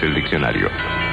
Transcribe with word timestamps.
El 0.00 0.14
diccionario. 0.14 1.07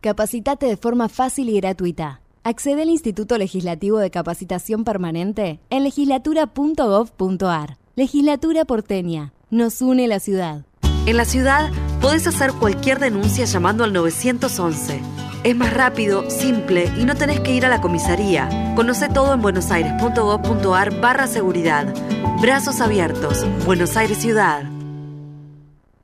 Capacitate 0.00 0.66
de 0.66 0.76
forma 0.76 1.08
fácil 1.08 1.48
y 1.48 1.56
gratuita. 1.56 2.20
Accede 2.44 2.82
al 2.82 2.88
Instituto 2.88 3.36
Legislativo 3.36 3.98
de 3.98 4.10
Capacitación 4.10 4.84
Permanente 4.84 5.58
en 5.70 5.82
legislatura.gov.ar. 5.82 7.78
Legislatura 7.96 8.64
porteña. 8.64 9.32
Nos 9.50 9.82
une 9.82 10.06
la 10.06 10.20
ciudad. 10.20 10.64
En 11.06 11.16
la 11.16 11.24
ciudad 11.24 11.72
podés 12.00 12.28
hacer 12.28 12.52
cualquier 12.52 13.00
denuncia 13.00 13.44
llamando 13.44 13.82
al 13.82 13.92
911. 13.92 15.00
Es 15.42 15.56
más 15.56 15.74
rápido, 15.74 16.30
simple 16.30 16.92
y 16.96 17.04
no 17.04 17.16
tenés 17.16 17.40
que 17.40 17.54
ir 17.54 17.66
a 17.66 17.68
la 17.68 17.80
comisaría. 17.80 18.74
Conoce 18.76 19.08
todo 19.08 19.34
en 19.34 19.42
buenosaires.gov.ar 19.42 21.00
barra 21.00 21.26
seguridad. 21.26 21.92
Brazos 22.40 22.80
abiertos. 22.80 23.44
Buenos 23.64 23.96
Aires 23.96 24.18
Ciudad. 24.18 24.77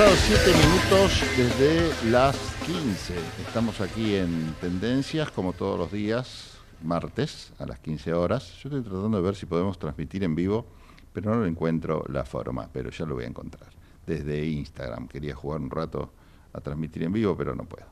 Bueno, 0.00 0.12
han 0.12 0.16
pasado 0.16 0.44
7 0.44 0.66
minutos 0.66 1.22
desde 1.36 2.10
las 2.10 2.36
15. 2.64 3.14
Estamos 3.46 3.82
aquí 3.82 4.14
en 4.14 4.54
Tendencias, 4.58 5.30
como 5.30 5.52
todos 5.52 5.78
los 5.78 5.92
días, 5.92 6.56
martes 6.82 7.52
a 7.58 7.66
las 7.66 7.80
15 7.80 8.14
horas. 8.14 8.50
Yo 8.62 8.70
estoy 8.70 8.80
tratando 8.80 9.18
de 9.18 9.22
ver 9.22 9.36
si 9.36 9.44
podemos 9.44 9.78
transmitir 9.78 10.24
en 10.24 10.34
vivo, 10.34 10.64
pero 11.12 11.34
no 11.34 11.44
encuentro 11.44 12.02
la 12.08 12.24
forma, 12.24 12.66
pero 12.72 12.88
ya 12.88 13.04
lo 13.04 13.14
voy 13.14 13.24
a 13.24 13.26
encontrar. 13.26 13.68
Desde 14.06 14.42
Instagram 14.46 15.06
quería 15.06 15.34
jugar 15.34 15.60
un 15.60 15.70
rato 15.70 16.10
a 16.54 16.62
transmitir 16.62 17.02
en 17.02 17.12
vivo, 17.12 17.36
pero 17.36 17.54
no 17.54 17.64
puedo. 17.64 17.84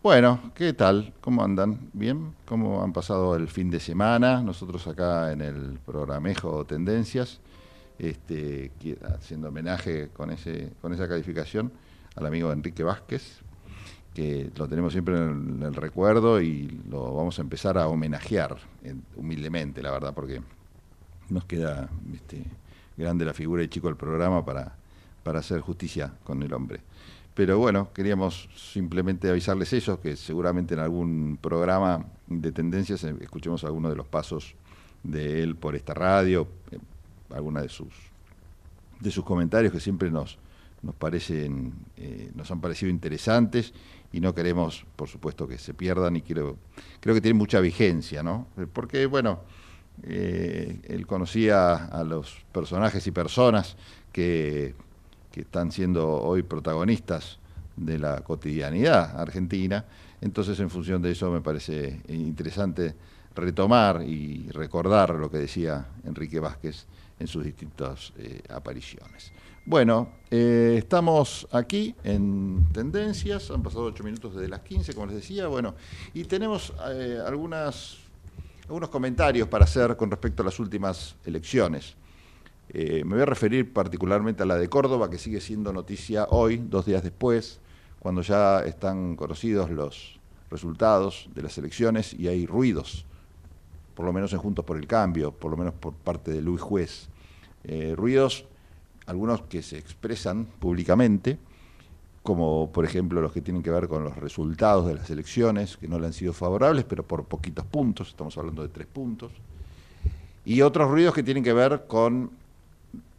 Bueno, 0.00 0.52
¿qué 0.54 0.74
tal? 0.74 1.12
¿Cómo 1.20 1.42
andan? 1.42 1.90
¿Bien? 1.92 2.36
¿Cómo 2.46 2.84
han 2.84 2.92
pasado 2.92 3.34
el 3.34 3.48
fin 3.48 3.68
de 3.68 3.80
semana? 3.80 4.42
Nosotros 4.42 4.86
acá 4.86 5.32
en 5.32 5.40
el 5.40 5.80
programejo 5.84 6.64
Tendencias, 6.66 7.40
este, 7.98 8.70
haciendo 9.16 9.48
homenaje 9.48 10.08
con, 10.08 10.30
ese, 10.30 10.70
con 10.80 10.92
esa 10.92 11.08
calificación 11.08 11.72
al 12.14 12.26
amigo 12.26 12.52
Enrique 12.52 12.82
Vázquez, 12.82 13.40
que 14.14 14.50
lo 14.56 14.68
tenemos 14.68 14.92
siempre 14.92 15.16
en 15.16 15.62
el, 15.62 15.74
recuerdo 15.74 16.40
y 16.40 16.80
lo 16.88 17.14
vamos 17.14 17.38
a 17.38 17.42
empezar 17.42 17.78
a 17.78 17.88
homenajear 17.88 18.56
humildemente, 19.16 19.82
la 19.82 19.90
verdad, 19.90 20.14
porque 20.14 20.40
nos 21.28 21.44
queda 21.44 21.88
este, 22.14 22.42
grande 22.96 23.24
la 23.24 23.34
figura 23.34 23.62
y 23.62 23.68
chico 23.68 23.88
del 23.88 23.96
programa 23.96 24.44
para, 24.44 24.74
para 25.22 25.40
hacer 25.40 25.60
justicia 25.60 26.12
con 26.24 26.42
el 26.42 26.52
hombre. 26.52 26.80
Pero 27.34 27.58
bueno, 27.58 27.92
queríamos 27.92 28.48
simplemente 28.56 29.30
avisarles 29.30 29.72
eso, 29.72 30.00
que 30.00 30.16
seguramente 30.16 30.74
en 30.74 30.80
algún 30.80 31.38
programa 31.40 32.04
de 32.26 32.50
tendencias 32.50 33.04
eh, 33.04 33.14
escuchemos 33.20 33.62
algunos 33.62 33.92
de 33.92 33.96
los 33.96 34.08
pasos 34.08 34.56
de 35.04 35.44
él 35.44 35.54
por 35.54 35.76
esta 35.76 35.94
radio, 35.94 36.48
eh, 37.30 37.34
alguna 37.34 37.62
de 37.62 37.68
sus 37.68 37.92
de 39.00 39.10
sus 39.10 39.24
comentarios 39.24 39.72
que 39.72 39.80
siempre 39.80 40.10
nos 40.10 40.38
nos 40.82 40.94
parecen 40.94 41.72
eh, 41.96 42.30
nos 42.34 42.50
han 42.50 42.60
parecido 42.60 42.90
interesantes 42.90 43.72
y 44.12 44.20
no 44.20 44.34
queremos, 44.34 44.86
por 44.96 45.08
supuesto, 45.08 45.46
que 45.46 45.58
se 45.58 45.74
pierdan 45.74 46.16
y 46.16 46.22
creo 46.22 46.56
creo 47.00 47.14
que 47.14 47.20
tiene 47.20 47.38
mucha 47.38 47.60
vigencia, 47.60 48.22
¿no? 48.22 48.46
Porque 48.72 49.06
bueno, 49.06 49.40
él 50.02 51.04
conocía 51.06 51.86
a 51.86 52.04
los 52.04 52.36
personajes 52.52 53.06
y 53.06 53.10
personas 53.10 53.76
que 54.12 54.74
que 55.32 55.42
están 55.42 55.72
siendo 55.72 56.08
hoy 56.08 56.42
protagonistas 56.42 57.38
de 57.76 57.98
la 57.98 58.22
cotidianidad 58.22 59.20
argentina. 59.20 59.84
Entonces, 60.20 60.58
en 60.60 60.70
función 60.70 61.00
de 61.00 61.12
eso, 61.12 61.30
me 61.30 61.40
parece 61.40 62.00
interesante 62.08 62.94
retomar 63.34 64.02
y 64.02 64.48
recordar 64.50 65.14
lo 65.14 65.30
que 65.30 65.38
decía 65.38 65.86
Enrique 66.04 66.40
Vázquez 66.40 66.86
en 67.18 67.26
sus 67.26 67.44
distintas 67.44 68.12
eh, 68.18 68.42
apariciones. 68.48 69.32
Bueno, 69.64 70.08
eh, 70.30 70.76
estamos 70.78 71.46
aquí 71.52 71.94
en 72.04 72.66
Tendencias, 72.72 73.50
han 73.50 73.62
pasado 73.62 73.84
ocho 73.84 74.02
minutos 74.02 74.34
desde 74.34 74.48
las 74.48 74.60
15, 74.60 74.94
como 74.94 75.06
les 75.06 75.16
decía, 75.16 75.46
bueno, 75.46 75.74
y 76.14 76.24
tenemos 76.24 76.72
eh, 76.90 77.18
algunas, 77.26 77.98
algunos 78.66 78.88
comentarios 78.88 79.48
para 79.48 79.64
hacer 79.64 79.96
con 79.96 80.10
respecto 80.10 80.42
a 80.42 80.46
las 80.46 80.58
últimas 80.58 81.16
elecciones. 81.24 81.96
Me 82.70 83.02
voy 83.02 83.22
a 83.22 83.24
referir 83.24 83.72
particularmente 83.72 84.42
a 84.42 84.46
la 84.46 84.56
de 84.56 84.68
Córdoba, 84.68 85.08
que 85.08 85.16
sigue 85.16 85.40
siendo 85.40 85.72
noticia 85.72 86.26
hoy, 86.28 86.58
dos 86.58 86.84
días 86.84 87.02
después, 87.02 87.60
cuando 87.98 88.20
ya 88.20 88.60
están 88.60 89.16
conocidos 89.16 89.70
los 89.70 90.20
resultados 90.50 91.30
de 91.34 91.42
las 91.42 91.56
elecciones 91.56 92.12
y 92.12 92.28
hay 92.28 92.44
ruidos, 92.44 93.06
por 93.98 94.06
lo 94.06 94.12
menos 94.12 94.32
en 94.32 94.38
Juntos 94.38 94.64
por 94.64 94.76
el 94.76 94.86
Cambio, 94.86 95.32
por 95.32 95.50
lo 95.50 95.56
menos 95.56 95.74
por 95.74 95.92
parte 95.92 96.30
de 96.30 96.40
Luis 96.40 96.60
Juez. 96.60 97.08
Eh, 97.64 97.94
ruidos, 97.96 98.44
algunos 99.06 99.42
que 99.42 99.60
se 99.60 99.76
expresan 99.76 100.44
públicamente, 100.44 101.36
como 102.22 102.70
por 102.70 102.84
ejemplo 102.84 103.20
los 103.20 103.32
que 103.32 103.40
tienen 103.40 103.60
que 103.60 103.72
ver 103.72 103.88
con 103.88 104.04
los 104.04 104.16
resultados 104.16 104.86
de 104.86 104.94
las 104.94 105.10
elecciones, 105.10 105.76
que 105.76 105.88
no 105.88 105.98
le 105.98 106.06
han 106.06 106.12
sido 106.12 106.32
favorables, 106.32 106.84
pero 106.84 107.02
por 107.02 107.24
poquitos 107.24 107.64
puntos, 107.64 108.10
estamos 108.10 108.38
hablando 108.38 108.62
de 108.62 108.68
tres 108.68 108.86
puntos, 108.86 109.32
y 110.44 110.60
otros 110.60 110.88
ruidos 110.88 111.12
que 111.12 111.24
tienen 111.24 111.42
que 111.42 111.52
ver 111.52 111.88
con 111.88 112.30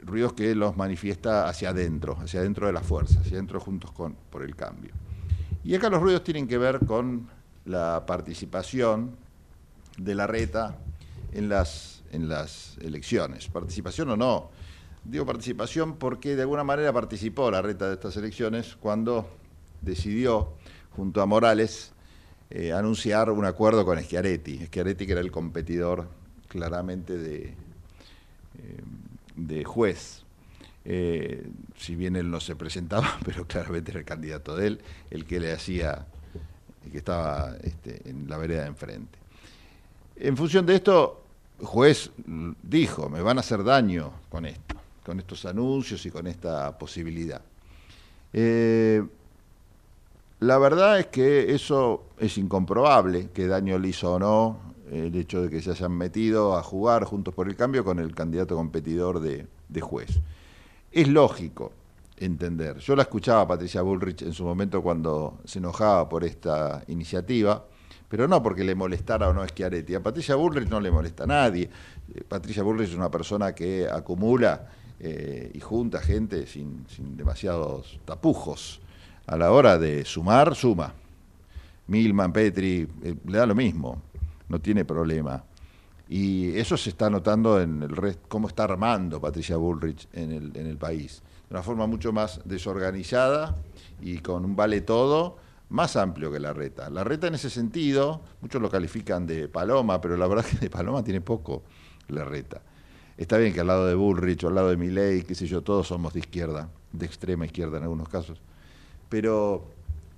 ruidos 0.02 0.32
que 0.32 0.56
los 0.56 0.78
manifiesta 0.78 1.50
hacia 1.50 1.72
adentro, 1.72 2.18
hacia 2.22 2.40
adentro 2.40 2.68
de 2.68 2.72
la 2.72 2.82
fuerza, 2.82 3.20
hacia 3.20 3.34
adentro 3.34 3.60
juntos 3.60 3.92
con, 3.92 4.16
por 4.30 4.44
el 4.44 4.56
cambio. 4.56 4.94
Y 5.62 5.76
acá 5.76 5.90
los 5.90 6.02
ruidos 6.02 6.24
tienen 6.24 6.48
que 6.48 6.58
ver 6.58 6.80
con 6.86 7.28
la 7.66 8.06
participación 8.06 9.28
de 10.00 10.16
la 10.16 10.28
reta 10.28 10.78
en 11.32 11.50
las, 11.50 12.04
en 12.12 12.30
las 12.30 12.78
elecciones. 12.82 13.48
Participación 13.48 14.10
o 14.10 14.18
no. 14.18 14.50
Digo 15.04 15.26
participación 15.26 15.98
porque 15.98 16.36
de 16.36 16.42
alguna 16.44 16.64
manera 16.64 16.92
participó 16.92 17.50
la 17.50 17.62
reta 17.62 17.88
de 17.88 17.94
estas 17.94 18.18
elecciones 18.18 18.76
cuando 18.80 19.30
decidió, 19.82 20.54
junto 20.92 21.22
a 21.22 21.26
Morales, 21.26 21.94
eh, 22.50 22.74
anunciar 22.74 23.30
un 23.30 23.46
acuerdo 23.46 23.86
con 23.86 24.00
Schiaretti. 24.02 24.66
Schiaretti 24.66 25.06
que 25.06 25.12
era 25.14 25.22
el 25.22 25.32
competidor 25.32 26.08
claramente 26.48 27.18
de... 27.18 27.44
Eh, 27.44 28.84
de 29.48 29.64
juez. 29.64 30.24
Eh, 30.86 31.48
si 31.78 31.96
bien 31.96 32.16
él 32.16 32.30
no 32.30 32.40
se 32.40 32.56
presentaba, 32.56 33.20
pero 33.26 33.46
claramente 33.46 33.92
era 33.92 34.00
el 34.00 34.06
candidato 34.06 34.56
de 34.56 34.68
él, 34.68 34.82
el 35.10 35.26
que 35.26 35.40
le 35.40 35.52
hacía, 35.52 36.06
el 36.86 36.92
que 36.92 36.98
estaba 36.98 37.56
este, 37.64 38.10
en 38.10 38.30
la 38.30 38.38
vereda 38.38 38.62
de 38.62 38.68
enfrente. 38.68 39.19
En 40.20 40.36
función 40.36 40.66
de 40.66 40.76
esto, 40.76 41.24
juez 41.62 42.12
dijo, 42.62 43.10
me 43.10 43.22
van 43.22 43.38
a 43.38 43.40
hacer 43.40 43.64
daño 43.64 44.12
con 44.30 44.46
esto, 44.46 44.76
con 45.06 45.20
estos 45.20 45.46
anuncios 45.46 46.06
y 46.06 46.12
con 46.12 46.28
esta 46.28 46.78
posibilidad. 46.78 47.42
Eh, 48.34 49.02
la 50.42 50.58
verdad 50.58 51.00
es 51.00 51.08
que 51.08 51.54
eso 51.54 52.04
es 52.18 52.38
incomprobable, 52.38 53.30
que 53.34 53.48
daño 53.48 53.80
le 53.80 53.88
hizo 53.90 54.14
o 54.14 54.20
no 54.20 54.70
el 54.92 55.16
hecho 55.16 55.44
de 55.44 55.50
que 55.50 55.62
se 55.62 55.72
hayan 55.72 55.92
metido 55.94 56.58
a 56.58 56.64
jugar 56.64 57.06
juntos 57.06 57.34
por 57.34 57.48
el 57.48 57.56
cambio 57.56 57.86
con 57.86 58.00
el 58.00 58.14
candidato 58.14 58.56
competidor 58.56 59.20
de, 59.20 59.48
juez. 59.82 60.20
Es 60.92 61.08
lógico 61.08 61.72
entender. 62.18 62.80
Yo 62.80 62.96
la 62.96 63.04
escuchaba 63.04 63.42
a 63.42 63.48
Patricia 63.48 63.82
Bullrich 63.82 64.24
en 64.24 64.34
su 64.34 64.44
momento 64.44 64.82
cuando 64.82 65.40
se 65.46 65.60
enojaba 65.60 66.10
por 66.10 66.24
esta 66.24 66.84
iniciativa, 66.88 67.64
pero 68.10 68.28
no 68.28 68.44
porque 68.44 68.64
le 68.64 68.76
molestara 68.76 69.30
o 69.30 69.34
no 69.34 69.42
a 69.42 69.48
Schiaretti. 69.48 69.96
A 69.96 70.04
Patricia 70.04 70.36
Bullrich 70.36 70.68
no 70.68 70.82
le 70.82 70.92
molesta 70.92 71.24
a 71.24 71.28
nadie. 71.28 71.70
Eh, 72.14 72.24
Patricia 72.28 72.64
Bullrich 72.64 72.90
es 72.90 72.96
una 72.96 73.10
persona 73.10 73.54
que 73.54 73.88
acumula 73.88 74.68
eh, 75.00 75.52
y 75.54 75.60
junta 75.62 76.02
gente 76.02 76.46
sin, 76.48 76.86
sin 76.90 77.16
demasiados 77.16 78.00
tapujos. 78.04 78.82
A 79.28 79.38
la 79.38 79.52
hora 79.52 79.78
de 79.78 80.04
sumar, 80.04 80.56
suma. 80.56 80.94
Milman, 81.88 82.34
Petri, 82.34 82.88
eh, 83.04 83.16
le 83.26 83.38
da 83.38 83.46
lo 83.46 83.56
mismo 83.56 84.10
no 84.50 84.60
tiene 84.60 84.84
problema. 84.84 85.44
Y 86.10 86.58
eso 86.58 86.76
se 86.76 86.90
está 86.90 87.10
notando 87.10 87.62
en 87.62 87.84
el 87.84 87.96
resto, 87.96 88.24
cómo 88.28 88.48
está 88.48 88.64
armando 88.64 89.22
Patricia 89.22 89.58
Bullrich 89.58 90.08
en 90.12 90.32
el, 90.32 90.58
en 90.58 90.66
el 90.66 90.78
país. 90.78 91.22
De 91.48 91.56
una 91.56 91.64
forma 91.64 91.86
mucho 91.86 92.12
más 92.12 92.42
desorganizada 92.46 93.56
y 94.02 94.18
con 94.18 94.44
un 94.44 94.56
vale 94.56 94.82
todo 94.82 95.38
más 95.70 95.96
amplio 95.96 96.32
que 96.32 96.40
la 96.40 96.54
reta. 96.54 96.90
La 96.90 97.04
reta 97.04 97.28
en 97.28 97.36
ese 97.36 97.50
sentido, 97.50 98.22
muchos 98.42 98.62
lo 98.62 98.70
califican 98.70 99.26
de 99.26 99.48
paloma, 99.48 100.02
pero 100.02 100.18
la 100.18 100.28
verdad 100.28 100.46
es 100.46 100.54
que 100.58 100.66
de 100.66 100.70
paloma 100.70 101.04
tiene 101.04 101.22
poco 101.22 101.64
la 102.08 102.26
reta. 102.26 102.62
Está 103.18 103.38
bien 103.38 103.54
que 103.54 103.60
al 103.60 103.68
lado 103.68 103.86
de 103.86 103.96
Bullrich 103.96 104.44
al 104.46 104.56
lado 104.56 104.70
de 104.70 104.78
Milley, 104.78 105.24
qué 105.24 105.36
sé 105.36 105.46
yo, 105.46 105.62
todos 105.62 105.88
somos 105.88 106.14
de 106.14 106.20
izquierda, 106.20 106.70
de 106.94 107.06
extrema 107.06 107.46
izquierda 107.46 107.78
en 107.78 107.84
algunos 107.84 108.10
casos. 108.10 108.42
Pero 109.10 109.66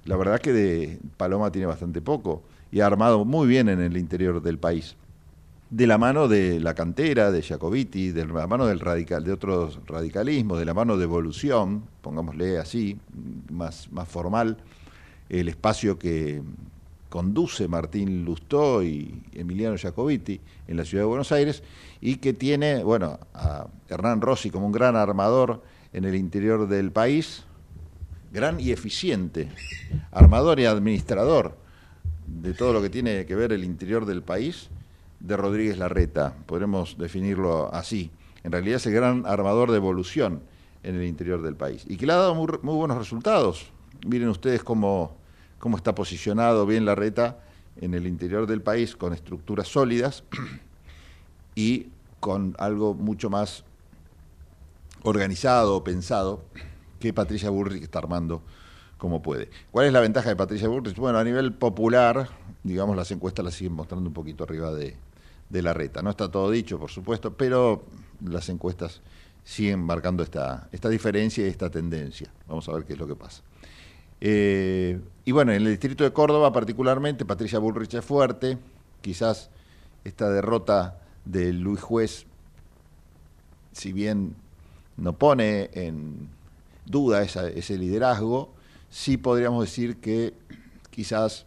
la 0.06 0.16
verdad 0.16 0.40
que 0.40 0.54
de 0.54 1.00
paloma 1.18 1.52
tiene 1.52 1.66
bastante 1.66 2.02
poco 2.02 2.44
y 2.72 2.80
ha 2.80 2.86
armado 2.86 3.26
muy 3.26 3.48
bien 3.48 3.70
en 3.70 3.82
el 3.82 3.98
interior 3.98 4.42
del 4.42 4.60
país. 4.60 4.96
De 5.70 5.88
la 5.88 5.98
mano 5.98 6.28
de 6.28 6.60
la 6.60 6.76
cantera, 6.76 7.32
de 7.32 7.42
Jacobiti, 7.42 8.12
de 8.12 8.26
la 8.26 8.46
mano 8.46 8.68
del 8.68 8.80
radical, 8.80 9.24
de 9.24 9.32
otros 9.32 9.80
radicalismos, 9.88 10.60
de 10.60 10.66
la 10.66 10.74
mano 10.74 10.98
de 10.98 11.06
evolución, 11.06 11.84
pongámosle 12.02 12.60
así, 12.60 13.00
más 13.50 13.90
formal, 14.08 14.58
el 15.40 15.50
espacio 15.50 15.98
que 15.98 16.42
conduce 17.10 17.68
Martín 17.68 18.24
Lustó 18.24 18.84
y 18.84 19.24
Emiliano 19.34 19.78
Jacobiti 19.78 20.40
en 20.68 20.78
la 20.78 20.86
ciudad 20.86 21.04
de 21.04 21.08
Buenos 21.08 21.32
Aires 21.32 21.64
y 22.00 22.18
que 22.18 22.34
tiene, 22.34 22.84
bueno, 22.84 23.20
a 23.34 23.68
Hernán 23.90 24.22
Rossi 24.22 24.50
como 24.50 24.66
un 24.66 24.72
gran 24.72 24.96
armador 24.96 25.64
en 25.94 26.06
el 26.06 26.16
interior 26.16 26.68
del 26.68 26.92
país, 26.92 27.44
gran 28.32 28.60
y 28.60 28.72
eficiente 28.72 29.50
armador 30.12 30.60
y 30.60 30.66
administrador 30.66 31.58
de 32.28 32.54
todo 32.54 32.74
lo 32.74 32.82
que 32.82 32.90
tiene 32.90 33.26
que 33.26 33.36
ver 33.36 33.52
el 33.52 33.64
interior 33.64 34.06
del 34.06 34.24
país 34.24 34.70
de 35.20 35.38
Rodríguez 35.38 35.78
Larreta, 35.78 36.36
podremos 36.46 36.98
definirlo 36.98 37.74
así. 37.74 38.12
En 38.44 38.52
realidad 38.52 38.78
es 38.78 38.86
el 38.88 38.94
gran 38.94 39.26
armador 39.26 39.72
de 39.72 39.78
evolución 39.78 40.42
en 40.84 40.96
el 40.96 41.06
interior 41.06 41.42
del 41.42 41.56
país 41.56 41.86
y 41.88 41.98
que 41.98 42.06
le 42.06 42.14
ha 42.14 42.18
dado 42.18 42.36
muy, 42.36 42.48
buenos 42.76 42.98
resultados. 42.98 43.72
Miren 44.06 44.30
ustedes 44.30 44.64
cómo, 44.64 45.18
cómo 45.62 45.78
está 45.78 45.96
posicionado 45.96 46.66
bien 46.66 46.86
Larreta 46.86 47.38
en 47.80 47.94
el 47.94 48.08
interior 48.08 48.48
del 48.48 48.62
país 48.62 48.96
con 48.98 49.14
estructuras 49.14 49.68
sólidas 49.68 50.24
y 51.56 51.88
con 52.20 52.56
algo 52.58 52.96
mucho 52.96 53.30
más 53.30 53.64
organizado, 55.04 55.84
pensado 55.84 56.44
que 57.00 57.14
Patricia 57.14 57.50
Bullrich 57.50 57.84
está 57.84 58.00
armando 58.00 58.42
como 58.98 59.22
puede. 59.22 59.50
¿Cuál 59.72 59.86
es 59.86 59.94
la 59.94 60.00
ventaja 60.00 60.30
de 60.30 60.36
Patricia 60.36 60.68
Bullrich? 60.68 60.96
Bueno, 60.98 61.20
a 61.20 61.24
nivel 61.24 61.54
popular, 61.54 62.30
digamos, 62.64 62.96
las 62.96 63.12
encuestas 63.12 63.46
las 63.46 63.54
siguen 63.54 63.74
mostrando 63.74 64.10
un 64.10 64.14
poquito 64.14 64.44
arriba 64.44 64.72
de, 64.74 64.98
la 65.50 65.74
reta. 65.74 66.02
No 66.02 66.10
está 66.10 66.30
todo 66.30 66.50
dicho, 66.50 66.80
por 66.80 66.90
supuesto, 66.90 67.34
pero 67.36 67.84
las 68.26 68.50
encuestas 68.50 69.02
siguen 69.44 69.82
marcando 69.82 70.24
esta, 70.24 70.70
esta 70.72 70.90
diferencia 70.90 71.46
y 71.46 71.50
esta 71.50 71.70
tendencia. 71.70 72.32
Vamos 72.48 72.68
a 72.68 72.74
ver 72.74 72.86
qué 72.86 72.94
es 72.94 73.00
lo 73.00 73.08
que 73.08 73.16
pasa. 73.16 73.44
Eh, 74.22 75.00
y 75.26 75.32
bueno, 75.32 75.52
en 75.52 75.64
el 75.64 75.70
distrito 75.70 76.04
de 76.04 76.14
Córdoba 76.14 76.54
particularmente, 76.54 77.26
Patricia 77.26 77.60
Bullrich 77.60 77.96
es 77.96 78.06
fuerte, 78.06 78.58
quizás 79.02 79.50
esta 80.04 80.30
derrota 80.30 81.00
de 81.26 81.54
Luis 81.54 81.82
Juez, 81.82 82.26
si 83.72 83.92
bien 83.92 84.36
no 84.98 85.14
pone 85.14 85.70
en 85.74 86.30
duda 86.86 87.24
ese 87.24 87.78
liderazgo, 87.78 88.54
sí 88.90 89.18
podríamos 89.18 89.66
decir 89.66 89.98
que 89.98 90.34
quizás 90.90 91.46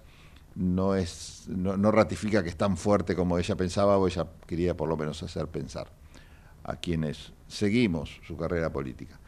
no, 0.55 0.95
es, 0.95 1.45
no, 1.49 1.91
ratifica 1.91 2.43
que 2.43 2.49
es 2.49 2.57
tan 2.57 2.77
fuerte 2.77 3.15
como 3.15 3.39
ella 3.39 3.57
pensaba 3.57 3.99
o 3.99 4.07
ella 4.07 4.27
quería 4.47 4.77
por 4.77 4.89
lo 4.89 4.97
menos 4.97 5.23
hacer 5.23 5.49
pensar 5.49 5.89
a 6.63 6.77
quienes 6.77 7.33
seguimos 7.49 8.21
su 8.27 8.37
carrera 8.37 8.73
política. 8.73 9.19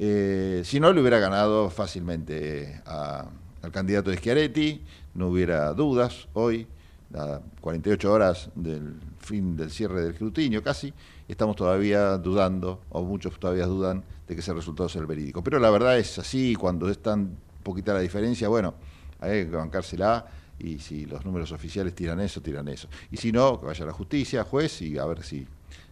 Eh, 0.00 0.62
si 0.64 0.78
no, 0.78 0.92
le 0.92 1.00
hubiera 1.00 1.18
ganado 1.18 1.70
fácilmente 1.70 2.80
al 2.86 3.72
candidato 3.72 4.10
de 4.10 4.16
Schiaretti, 4.16 4.84
no 5.14 5.26
hubiera 5.26 5.72
dudas 5.72 6.28
hoy, 6.34 6.68
a 7.14 7.40
48 7.60 8.12
horas 8.12 8.50
del 8.54 8.94
fin 9.18 9.56
del 9.56 9.72
cierre 9.72 10.02
del 10.02 10.12
escrutinio 10.12 10.62
casi, 10.62 10.94
estamos 11.26 11.56
todavía 11.56 12.16
dudando, 12.16 12.82
o 12.90 13.02
muchos 13.02 13.40
todavía 13.40 13.66
dudan, 13.66 14.04
de 14.28 14.34
que 14.36 14.40
ese 14.40 14.54
resultado 14.54 14.88
sea 14.88 15.00
el 15.00 15.08
verídico. 15.08 15.42
Pero 15.42 15.58
la 15.58 15.70
verdad 15.70 15.98
es 15.98 16.16
así, 16.20 16.54
cuando 16.54 16.88
es 16.88 16.98
tan 17.02 17.36
poquita 17.64 17.92
la 17.92 18.00
diferencia, 18.00 18.46
bueno, 18.46 18.74
hay 19.18 19.46
que 19.46 19.56
bancársela 19.56 20.26
y 20.60 20.78
si 20.78 21.06
los 21.06 21.24
números 21.24 21.50
oficiales 21.50 21.92
tiran 21.96 22.20
eso, 22.20 22.40
tiran 22.40 22.68
eso. 22.68 22.88
Y 23.10 23.16
si 23.16 23.32
no, 23.32 23.58
que 23.58 23.66
vaya 23.66 23.82
a 23.82 23.88
la 23.88 23.92
justicia, 23.92 24.44
juez, 24.44 24.80
y 24.80 24.96
a 24.96 25.06
ver 25.06 25.24
si, 25.24 25.44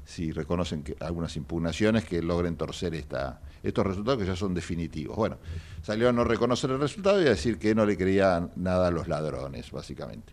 si 0.05 0.31
reconocen 0.31 0.85
algunas 1.01 1.37
impugnaciones 1.37 2.05
que 2.05 2.23
logren 2.23 2.57
torcer 2.57 2.95
esta, 2.95 3.41
estos 3.63 3.87
resultados 3.87 4.21
que 4.21 4.27
ya 4.27 4.37
son 4.37 4.55
definitivos. 4.55 5.17
Bueno, 5.17 5.39
salió 5.83 6.09
a 6.09 6.13
no 6.13 6.25
reconocer 6.25 6.71
el 6.71 6.79
resultado 6.79 7.21
y 7.23 7.27
a 7.27 7.31
decir 7.31 7.59
que 7.59 7.75
no 7.75 7.85
le 7.85 7.97
creían 7.97 8.51
nada 8.57 8.89
a 8.89 8.91
los 8.91 9.09
ladrones, 9.09 9.71
básicamente. 9.71 10.33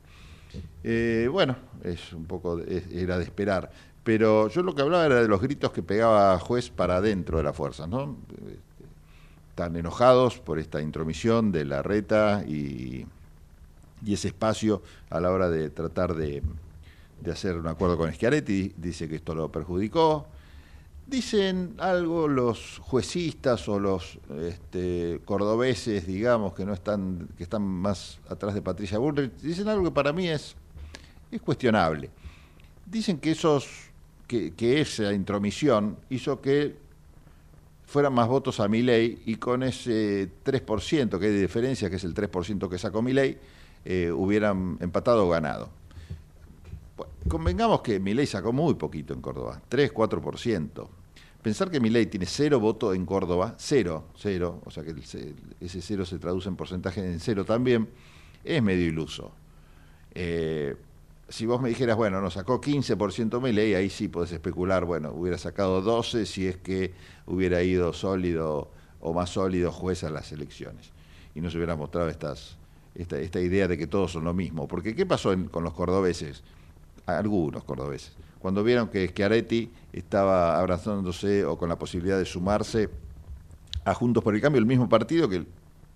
Eh, 0.83 1.27
bueno, 1.31 1.55
es 1.83 2.13
un 2.13 2.25
poco, 2.25 2.59
era 2.59 3.17
de 3.17 3.23
esperar. 3.23 3.71
Pero 4.03 4.49
yo 4.49 4.63
lo 4.63 4.75
que 4.75 4.81
hablaba 4.81 5.05
era 5.05 5.21
de 5.21 5.27
los 5.27 5.41
gritos 5.41 5.71
que 5.71 5.81
pegaba 5.81 6.37
juez 6.39 6.69
para 6.69 6.97
adentro 6.97 7.37
de 7.37 7.43
la 7.43 7.53
fuerza, 7.53 7.87
¿no? 7.87 8.17
están 9.53 9.75
enojados 9.75 10.39
por 10.39 10.57
esta 10.57 10.81
intromisión 10.81 11.51
de 11.51 11.63
la 11.63 11.83
reta 11.83 12.43
y, 12.43 13.05
ese 14.03 14.29
espacio 14.29 14.81
a 15.11 15.19
la 15.19 15.31
hora 15.31 15.47
de 15.47 15.69
tratar 15.69 16.15
de, 16.15 16.41
hacer 17.31 17.57
un 17.57 17.67
acuerdo 17.67 17.95
con 17.95 18.11
Schiaretti, 18.11 18.73
dice 18.75 19.07
que 19.07 19.17
esto 19.17 19.35
lo 19.35 19.51
perjudicó. 19.51 20.25
Dicen 21.13 21.75
algo 21.77 22.27
los 22.27 22.79
juecistas 22.79 23.69
o 23.69 23.79
los 23.79 24.17
este, 24.41 25.21
cordobeses, 25.23 26.07
digamos, 26.07 26.55
que 26.55 26.65
no 26.65 26.73
están, 26.73 27.29
que 27.37 27.43
están 27.43 27.61
más 27.61 28.19
atrás 28.27 28.55
de 28.55 28.63
Patricia 28.63 28.97
Bullrich, 28.97 29.31
dicen 29.33 29.67
algo 29.67 29.83
que 29.83 29.91
para 29.91 30.11
mí 30.11 30.27
es, 30.27 30.55
es 31.29 31.39
cuestionable. 31.39 32.09
Dicen 32.87 33.19
que 33.19 33.29
esos, 33.29 33.91
que, 34.25 34.55
que 34.55 34.81
esa 34.81 35.13
intromisión 35.13 35.97
hizo 36.09 36.41
que 36.41 36.77
fueran 37.85 38.13
más 38.13 38.27
votos 38.27 38.59
a 38.59 38.67
mi 38.67 38.81
ley 38.81 39.21
y 39.27 39.35
con 39.35 39.61
ese 39.61 40.31
3% 40.43 41.19
que 41.19 41.25
hay 41.27 41.31
de 41.31 41.41
diferencia, 41.41 41.91
que 41.91 41.97
es 41.97 42.03
el 42.05 42.15
3% 42.15 42.67
que 42.67 42.79
sacó 42.79 43.03
mi 43.03 43.13
ley, 43.13 43.37
eh, 43.85 44.11
hubieran 44.11 44.79
empatado 44.79 45.27
o 45.27 45.29
ganado. 45.29 45.69
convengamos 47.27 47.81
que 47.81 47.99
mi 47.99 48.15
ley 48.15 48.25
sacó 48.25 48.51
muy 48.51 48.73
poquito 48.73 49.13
en 49.13 49.21
Córdoba, 49.21 49.61
3, 49.69 49.93
4%. 49.93 50.87
Pensar 51.43 51.69
que 51.69 51.81
mi 51.81 51.89
ley 51.89 52.05
tiene 52.05 52.25
cero 52.25 52.61
votos 52.61 52.95
en 52.95 53.05
Córdoba, 53.05 53.55
cero, 53.57 54.05
cero, 54.15 54.61
o 54.63 54.71
sea 54.71 54.81
que 54.81 54.95
ese 55.59 55.81
cero 55.81 56.05
se 56.05 56.17
traduce 56.17 56.47
en 56.47 56.55
porcentaje 56.55 57.01
en 57.05 57.19
cero 57.19 57.43
también, 57.43 57.89
es 58.45 58.63
medio 58.63 58.85
iluso. 58.85 59.33
Eh, 60.15 60.73
si 61.27 61.45
vos 61.45 61.61
me 61.61 61.67
dijeras, 61.67 61.97
bueno, 61.97 62.21
nos 62.21 62.35
sacó 62.35 62.61
15% 62.61 63.51
ley, 63.51 63.73
ahí 63.73 63.89
sí 63.89 64.07
podés 64.07 64.31
especular, 64.31 64.85
bueno, 64.85 65.11
hubiera 65.11 65.37
sacado 65.37 65.81
12 65.81 66.25
si 66.25 66.47
es 66.47 66.55
que 66.55 66.93
hubiera 67.25 67.61
ido 67.61 67.91
sólido 67.91 68.71
o 69.01 69.13
más 69.13 69.31
sólido 69.31 69.73
juez 69.73 70.05
a 70.05 70.09
las 70.09 70.31
elecciones. 70.31 70.91
Y 71.35 71.41
no 71.41 71.49
se 71.49 71.57
hubiera 71.57 71.75
mostrado 71.75 72.07
esta 72.07 73.41
idea 73.41 73.67
de 73.67 73.77
que 73.77 73.87
todos 73.87 74.13
son 74.13 74.23
lo 74.23 74.33
mismo. 74.33 74.65
Porque 74.67 74.95
¿qué 74.95 75.05
pasó 75.05 75.35
con 75.51 75.65
los 75.65 75.73
cordobeses? 75.73 76.41
Algunos 77.05 77.65
cordobeses. 77.65 78.13
Cuando 78.43 78.61
vieron 78.61 78.89
que 78.89 79.07
Schiaretti 79.07 79.71
estaba 79.93 80.59
abrazándose 80.59 81.45
o 81.45 81.57
con 81.57 81.69
la 81.69 81.79
posibilidad 81.79 82.17
de 82.17 82.25
sumarse 82.25 82.89
a 83.85 83.93
Juntos 83.93 84.21
por 84.21 84.35
el 84.35 84.41
Cambio, 84.41 84.59
el 84.59 84.65
mismo 84.65 84.89
partido 84.89 85.29
que 85.29 85.45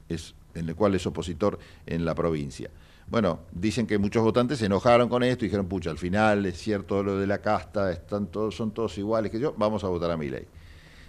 es, 0.07 0.33
en 0.55 0.69
el 0.69 0.73
cual 0.73 0.95
es 0.95 1.05
opositor 1.05 1.59
en 1.85 2.05
la 2.05 2.15
provincia. 2.15 2.69
Bueno, 3.07 3.39
dicen 3.51 3.85
que 3.85 3.97
muchos 3.97 4.23
votantes 4.23 4.59
se 4.59 4.67
enojaron 4.67 5.09
con 5.09 5.23
esto 5.23 5.43
y 5.43 5.49
dijeron, 5.49 5.67
pucha, 5.67 5.89
al 5.89 5.97
final 5.97 6.45
es 6.45 6.57
cierto 6.57 7.03
lo 7.03 7.17
de 7.17 7.27
la 7.27 7.39
casta, 7.39 7.91
están 7.91 8.27
todos, 8.27 8.55
son 8.55 8.71
todos 8.71 8.97
iguales 8.97 9.29
que 9.29 9.41
yo, 9.41 9.53
vamos 9.57 9.83
a 9.83 9.89
votar 9.89 10.09
a 10.11 10.15
mi 10.15 10.29
ley. 10.29 10.45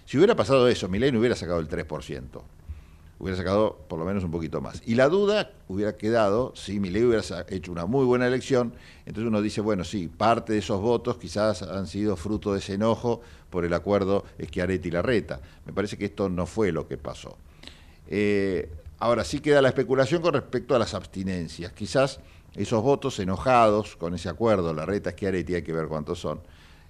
Si 0.03 0.17
hubiera 0.17 0.35
pasado 0.35 0.67
eso, 0.67 0.89
mi 0.89 0.99
ley 0.99 1.13
no 1.13 1.19
hubiera 1.19 1.37
sacado 1.37 1.61
el 1.61 1.69
3%, 1.69 2.41
hubiera 3.19 3.37
sacado 3.37 3.77
por 3.87 3.99
lo 3.99 4.05
menos 4.05 4.23
un 4.23 4.31
poquito 4.31 4.61
más. 4.61 4.81
Y 4.85 4.95
la 4.95 5.09
duda 5.09 5.51
hubiera 5.67 5.95
quedado 5.97 6.53
si 6.55 6.79
mi 6.79 6.89
ley 6.89 7.03
hubiera 7.03 7.23
hecho 7.49 7.71
una 7.71 7.85
muy 7.85 8.05
buena 8.05 8.25
elección, 8.25 8.73
entonces 9.05 9.27
uno 9.27 9.41
dice, 9.41 9.61
bueno, 9.61 9.83
sí, 9.83 10.07
parte 10.07 10.53
de 10.53 10.59
esos 10.59 10.81
votos 10.81 11.17
quizás 11.17 11.61
han 11.61 11.85
sido 11.85 12.15
fruto 12.15 12.53
de 12.53 12.59
ese 12.59 12.73
enojo 12.73 13.21
por 13.49 13.65
el 13.65 13.73
acuerdo 13.73 14.25
Schiaretti 14.41 14.89
Larreta. 14.89 15.39
Me 15.65 15.73
parece 15.73 15.97
que 15.97 16.05
esto 16.05 16.29
no 16.29 16.45
fue 16.45 16.71
lo 16.71 16.87
que 16.87 16.97
pasó. 16.97 17.37
Eh, 18.07 18.69
Ahora 18.99 19.23
sí 19.23 19.39
queda 19.39 19.61
la 19.61 19.69
especulación 19.69 20.21
con 20.21 20.33
respecto 20.33 20.75
a 20.75 20.79
las 20.79 20.93
abstinencias. 20.93 21.71
Quizás 21.71 22.19
esos 22.55 22.83
votos 22.83 23.17
enojados 23.19 23.95
con 23.95 24.13
ese 24.13 24.27
acuerdo, 24.27 24.73
la 24.73 24.85
reta 24.85 25.11
Schiaretti, 25.11 25.55
hay 25.55 25.61
que 25.61 25.71
ver 25.71 25.87
cuántos 25.87 26.19
son, 26.19 26.41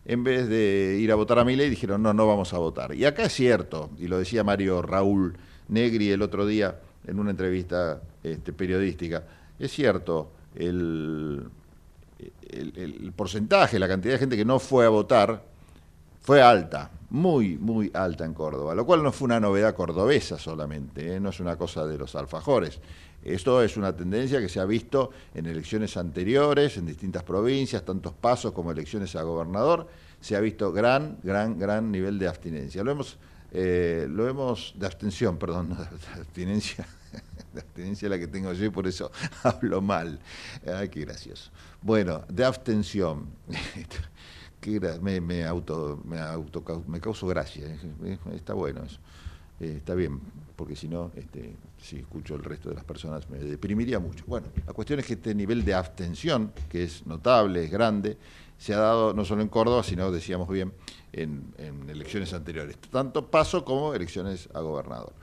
en 0.05 0.23
vez 0.23 0.49
de 0.49 0.97
ir 0.99 1.11
a 1.11 1.15
votar 1.15 1.37
a 1.37 1.43
mi 1.43 1.55
ley, 1.55 1.69
dijeron 1.69 2.01
no, 2.01 2.11
no 2.13 2.25
vamos 2.25 2.51
a 2.53 2.57
votar. 2.57 2.95
Y 2.95 3.05
acá 3.05 3.25
es 3.25 3.33
cierto, 3.33 3.91
y 3.99 4.07
lo 4.07 4.17
decía 4.17 4.43
Mario 4.43 4.81
Raúl 4.81 5.37
Negri 5.69 6.11
el 6.11 6.21
otro 6.21 6.45
día 6.45 6.79
en 7.07 7.19
una 7.19 7.31
entrevista 7.31 8.01
este, 8.23 8.53
periodística, 8.53 9.23
es 9.57 9.71
cierto, 9.71 10.31
el, 10.55 11.47
el 12.49 13.13
porcentaje, 13.15 13.79
la 13.79 13.87
cantidad 13.87 14.13
de 14.13 14.19
gente 14.19 14.37
que 14.37 14.45
no 14.45 14.59
fue 14.59 14.85
a 14.85 14.89
votar 14.89 15.43
fue 16.21 16.41
alta, 16.41 16.91
muy, 17.09 17.57
muy 17.57 17.89
alta 17.93 18.25
en 18.25 18.33
Córdoba, 18.33 18.75
lo 18.75 18.85
cual 18.85 19.01
no 19.01 19.11
fue 19.11 19.25
una 19.25 19.39
novedad 19.39 19.73
cordobesa 19.73 20.37
solamente, 20.37 21.15
¿eh? 21.15 21.19
no 21.19 21.29
es 21.29 21.39
una 21.39 21.55
cosa 21.55 21.85
de 21.85 21.97
los 21.97 22.15
alfajores. 22.15 22.79
Esto 23.23 23.61
es 23.61 23.75
una 23.75 23.95
tendencia 23.95 24.39
que 24.39 24.47
se 24.47 24.59
ha 24.59 24.65
visto 24.65 25.09
en 25.33 25.45
elecciones 25.45 25.97
anteriores, 25.97 26.77
en 26.77 26.85
distintas 26.85 27.23
provincias, 27.23 27.83
tantos 27.83 28.13
pasos 28.13 28.53
como 28.53 28.71
elecciones 28.71 29.15
a 29.15 29.23
gobernador, 29.23 29.87
se 30.21 30.35
ha 30.35 30.39
visto 30.39 30.71
gran, 30.71 31.17
gran, 31.23 31.57
gran 31.57 31.91
nivel 31.91 32.17
de 32.19 32.27
abstinencia. 32.27 32.83
Lo 32.83 32.91
hemos, 32.91 33.17
eh, 33.51 34.07
lo 34.09 34.27
hemos 34.27 34.73
de 34.77 34.85
abstención, 34.85 35.37
perdón, 35.37 35.69
de 36.15 36.21
abstinencia, 36.21 36.85
de 37.53 37.61
abstinencia 37.61 38.09
la 38.09 38.19
que 38.19 38.27
tengo 38.27 38.53
yo 38.53 38.65
y 38.65 38.69
por 38.69 38.87
eso 38.87 39.11
hablo 39.43 39.81
mal. 39.81 40.19
Ay, 40.65 40.89
qué 40.89 41.01
gracioso. 41.01 41.51
Bueno, 41.81 42.23
de 42.29 42.45
abstención. 42.45 43.27
me, 45.01 45.45
auto, 45.45 46.03
me, 46.87 46.99
causo 46.99 47.27
gracia, 47.27 47.65
está 48.33 48.53
bueno 48.53 48.83
eso. 48.83 48.99
Eh, 49.59 49.75
está 49.77 49.93
bien, 49.93 50.21
porque 50.55 50.75
si 50.75 50.87
no, 50.87 51.11
este, 51.15 51.53
si 51.81 51.97
escucho 51.97 52.35
el 52.35 52.43
resto 52.43 52.69
de 52.69 52.75
las 52.75 52.85
personas 52.85 53.29
me 53.29 53.39
deprimiría 53.39 53.99
mucho. 53.99 54.23
Bueno, 54.25 54.47
la 54.65 54.73
cuestión 54.73 54.99
es 54.99 55.05
que 55.05 55.13
este 55.13 55.35
nivel 55.35 55.65
de 55.65 55.73
abstención, 55.73 56.53
que 56.69 56.83
es 56.83 57.05
notable, 57.05 57.65
es 57.65 57.71
grande, 57.71 58.17
se 58.57 58.73
ha 58.73 58.77
dado 58.77 59.13
no 59.13 59.25
solo 59.25 59.41
en 59.41 59.49
Córdoba, 59.49 59.83
sino, 59.83 60.11
decíamos 60.11 60.47
bien, 60.49 60.71
en, 61.13 61.53
elecciones 61.87 62.33
anteriores, 62.33 62.77
tanto 62.91 63.29
paso 63.29 63.65
como 63.65 63.93
elecciones 63.93 64.49
a 64.53 64.61
gobernador. 64.61 65.13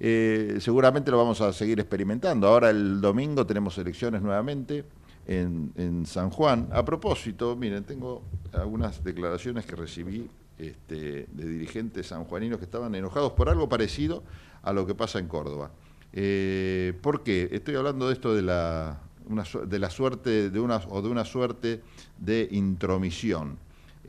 Eh, 0.00 0.58
seguramente 0.60 1.10
lo 1.10 1.18
vamos 1.18 1.40
a 1.40 1.52
seguir 1.52 1.80
experimentando. 1.80 2.46
Ahora 2.46 2.70
el 2.70 3.00
domingo 3.00 3.46
tenemos 3.46 3.76
elecciones 3.78 4.22
nuevamente 4.22 4.84
en, 5.26 6.04
San 6.06 6.30
Juan. 6.30 6.68
A 6.72 6.84
propósito, 6.84 7.56
miren, 7.56 7.84
tengo 7.84 8.22
algunas 8.52 9.02
declaraciones 9.04 9.66
que 9.66 9.76
recibí 9.76 10.28
este, 10.58 11.26
de 11.30 11.48
dirigentes 11.48 12.08
sanjuaninos 12.08 12.58
que 12.58 12.64
estaban 12.64 12.94
enojados 12.94 13.32
por 13.32 13.48
algo 13.48 13.68
parecido 13.68 14.22
a 14.62 14.72
lo 14.72 14.86
que 14.86 14.94
pasa 14.94 15.18
en 15.18 15.28
Córdoba. 15.28 15.70
Eh, 16.12 16.94
¿Por 17.02 17.22
qué? 17.22 17.48
Estoy 17.52 17.74
hablando 17.74 18.08
de 18.08 18.14
esto 18.14 18.34
de 18.34 18.42
la, 18.42 19.00
de 19.66 19.78
la 19.78 19.90
suerte 19.90 20.50
de 20.50 20.60
una, 20.60 20.76
o 20.88 21.02
de 21.02 21.08
una 21.08 21.24
suerte 21.24 21.82
de 22.18 22.48
intromisión. 22.50 23.58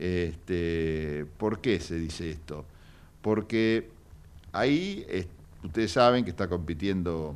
Este, 0.00 1.26
¿Por 1.36 1.60
qué 1.60 1.78
se 1.78 1.96
dice 1.96 2.30
esto? 2.30 2.64
Porque 3.20 3.90
ahí 4.50 5.04
ustedes 5.62 5.92
saben 5.92 6.24
que 6.24 6.30
está 6.30 6.48
compitiendo 6.48 7.34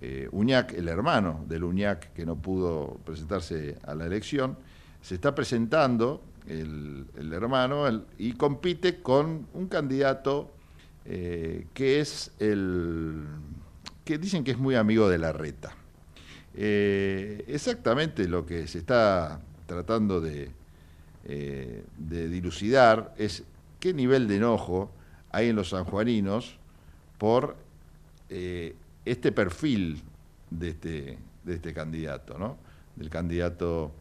eh, 0.00 0.28
Uñac, 0.30 0.72
el 0.74 0.86
hermano 0.86 1.44
del 1.48 1.64
Uñac 1.64 2.12
que 2.12 2.24
no 2.24 2.36
pudo 2.36 3.00
presentarse 3.04 3.76
a 3.84 3.96
la 3.96 4.06
elección, 4.06 4.56
se 5.02 5.16
está 5.16 5.34
presentando 5.34 6.22
el, 6.46 7.06
hermano 7.32 8.04
y 8.18 8.34
compite 8.34 9.02
con 9.02 9.48
un 9.52 9.66
candidato 9.66 10.52
eh, 11.06 11.66
que 11.74 11.98
es 11.98 12.30
el 12.38 13.24
que 14.04 14.18
dicen 14.18 14.44
que 14.44 14.52
es 14.52 14.58
muy 14.58 14.76
amigo 14.76 15.08
de 15.08 15.18
la 15.18 15.32
reta. 15.32 15.74
Eh, 16.54 17.44
exactamente 17.48 18.28
lo 18.28 18.46
que 18.46 18.68
se 18.68 18.78
está 18.78 19.40
tratando 19.66 20.20
de, 20.20 20.52
de 21.26 22.28
dilucidar 22.28 23.12
es 23.18 23.42
qué 23.80 23.92
nivel 23.92 24.28
de 24.28 24.36
enojo 24.36 24.90
hay 25.32 25.48
en 25.48 25.56
los 25.56 25.70
sanjuaninos 25.70 26.56
por 27.18 27.56
este 28.28 29.32
perfil 29.32 30.02
de 30.50 30.68
este, 30.68 31.18
de 31.44 31.54
este 31.54 31.74
candidato, 31.74 32.38
¿no? 32.38 32.56
del 32.96 33.10
candidato 33.10 33.92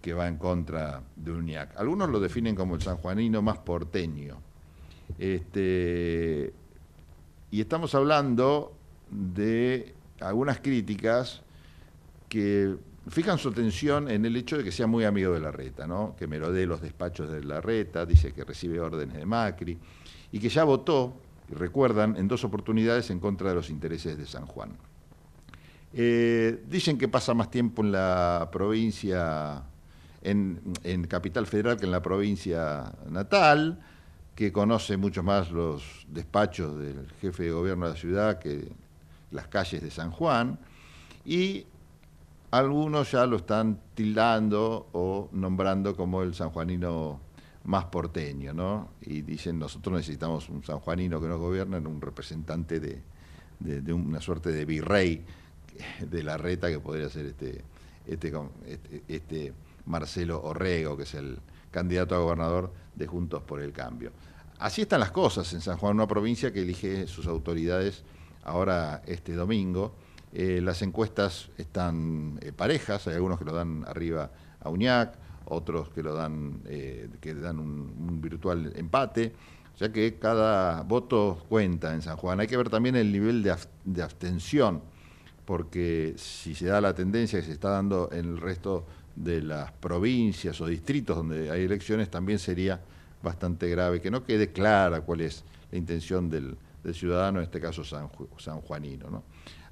que 0.00 0.12
va 0.12 0.28
en 0.28 0.36
contra 0.36 1.02
de 1.16 1.32
Uñac. 1.32 1.76
Algunos 1.76 2.08
lo 2.08 2.20
definen 2.20 2.54
como 2.54 2.74
el 2.74 2.82
sanjuanino 2.82 3.42
más 3.42 3.58
porteño. 3.58 4.38
Este, 5.18 6.52
y 7.50 7.60
estamos 7.60 7.94
hablando 7.94 8.72
de 9.10 9.94
algunas 10.20 10.60
críticas 10.60 11.42
que 12.28 12.76
fijan 13.08 13.38
su 13.38 13.48
atención 13.48 14.10
en 14.10 14.24
el 14.24 14.36
hecho 14.36 14.58
de 14.58 14.64
que 14.64 14.72
sea 14.72 14.86
muy 14.86 15.04
amigo 15.04 15.32
de 15.32 15.40
la 15.40 15.50
reta, 15.50 15.86
¿no? 15.86 16.14
que 16.18 16.26
merodee 16.26 16.66
los 16.66 16.80
despachos 16.80 17.30
de 17.30 17.42
la 17.42 17.60
reta, 17.60 18.04
dice 18.04 18.32
que 18.32 18.44
recibe 18.44 18.80
órdenes 18.80 19.16
de 19.16 19.26
Macri 19.26 19.78
y 20.32 20.38
que 20.38 20.48
ya 20.48 20.64
votó 20.64 21.14
recuerdan, 21.52 22.16
en 22.16 22.28
dos 22.28 22.44
oportunidades 22.44 23.10
en 23.10 23.18
contra 23.18 23.48
de 23.48 23.54
los 23.54 23.70
intereses 23.70 24.16
de 24.16 24.26
San 24.26 24.46
Juan. 24.46 24.70
Eh, 25.92 26.62
dicen 26.68 26.96
que 26.96 27.08
pasa 27.08 27.34
más 27.34 27.50
tiempo 27.50 27.82
en 27.82 27.92
la 27.92 28.48
provincia, 28.52 29.62
en, 30.22 31.06
Capital 31.08 31.46
Federal 31.46 31.76
que 31.76 31.86
en 31.86 31.90
la 31.90 32.02
provincia 32.02 32.92
natal, 33.08 33.80
que 34.34 34.52
conoce 34.52 34.96
mucho 34.96 35.22
más 35.22 35.50
los 35.50 36.06
despachos 36.08 36.78
del 36.78 37.06
jefe 37.20 37.44
de 37.44 37.50
gobierno 37.50 37.86
de 37.86 37.92
la 37.92 37.98
ciudad 37.98 38.38
que 38.38 38.68
las 39.32 39.48
calles 39.48 39.82
de 39.82 39.90
San 39.90 40.10
Juan, 40.10 40.58
y 41.24 41.66
algunos 42.50 43.12
ya 43.12 43.26
lo 43.26 43.36
están 43.36 43.80
tildando 43.94 44.88
o 44.92 45.28
nombrando 45.32 45.96
como 45.96 46.22
el 46.22 46.34
sanjuanino 46.34 47.20
más 47.64 47.84
porteño, 47.86 48.52
¿no? 48.52 48.90
Y 49.02 49.22
dicen, 49.22 49.58
nosotros 49.58 49.96
necesitamos 49.96 50.48
un 50.48 50.64
sanjuanino 50.64 51.20
que 51.20 51.28
nos 51.28 51.38
gobierne, 51.38 51.78
un 51.78 52.00
representante 52.00 52.80
de, 52.80 53.02
de, 53.60 53.92
una 53.92 54.20
suerte 54.20 54.50
de 54.50 54.64
virrey 54.64 55.24
de 56.00 56.22
la 56.22 56.36
reta 56.36 56.68
que 56.68 56.80
podría 56.80 57.08
ser 57.08 57.26
este, 57.26 57.62
este, 58.06 58.32
este, 58.66 59.02
este, 59.08 59.52
Marcelo 59.86 60.42
Orrego, 60.42 60.96
que 60.96 61.04
es 61.04 61.14
el 61.14 61.38
candidato 61.70 62.14
a 62.14 62.18
gobernador 62.18 62.72
de 62.94 63.06
Juntos 63.06 63.42
por 63.42 63.60
el 63.60 63.72
Cambio. 63.72 64.12
Así 64.58 64.82
están 64.82 65.00
las 65.00 65.10
cosas 65.10 65.52
en 65.52 65.60
San 65.60 65.78
Juan, 65.78 65.94
una 65.94 66.06
provincia 66.06 66.52
que 66.52 66.62
elige 66.62 67.06
sus 67.06 67.26
autoridades 67.26 68.02
ahora 68.42 69.02
este 69.06 69.34
domingo. 69.34 69.94
Eh, 70.32 70.60
las 70.62 70.80
encuestas 70.82 71.50
están 71.58 72.38
eh, 72.40 72.52
parejas, 72.52 73.06
hay 73.08 73.14
algunos 73.14 73.38
que 73.38 73.44
lo 73.44 73.52
dan 73.52 73.84
arriba 73.86 74.30
a 74.60 74.68
Uñac, 74.70 75.14
otros 75.46 75.88
que 75.90 76.02
lo 76.02 76.14
dan, 76.14 76.60
eh, 76.66 77.08
que 77.20 77.34
dan 77.34 77.58
un, 77.58 78.20
virtual 78.20 78.72
empate. 78.76 79.32
O 79.74 79.78
sea 79.78 79.92
que 79.92 80.18
cada 80.18 80.82
voto 80.82 81.44
cuenta 81.48 81.94
en 81.94 82.02
San 82.02 82.16
Juan. 82.16 82.38
Hay 82.40 82.46
que 82.46 82.56
ver 82.56 82.68
también 82.68 82.96
el 82.96 83.10
nivel 83.10 83.42
de, 83.42 84.02
abstención, 84.02 84.82
porque 85.44 86.14
si 86.16 86.54
se 86.54 86.66
da 86.66 86.80
la 86.80 86.94
tendencia 86.94 87.40
que 87.40 87.46
se 87.46 87.52
está 87.52 87.70
dando 87.70 88.08
en 88.12 88.26
el 88.26 88.40
resto 88.40 88.86
de 89.16 89.42
las 89.42 89.72
provincias 89.72 90.60
o 90.60 90.66
distritos 90.66 91.16
donde 91.16 91.50
hay 91.50 91.64
elecciones, 91.64 92.10
también 92.10 92.38
sería 92.38 92.80
bastante 93.22 93.68
grave 93.68 94.00
que 94.00 94.10
no 94.10 94.24
quede 94.24 94.52
clara 94.52 95.00
cuál 95.00 95.22
es 95.22 95.44
la 95.72 95.78
intención 95.78 96.30
del, 96.30 96.56
ciudadano, 96.94 97.40
en 97.40 97.44
este 97.44 97.60
caso 97.60 97.84
San, 97.84 98.08
Juanino. 98.08 99.10
¿no? 99.10 99.22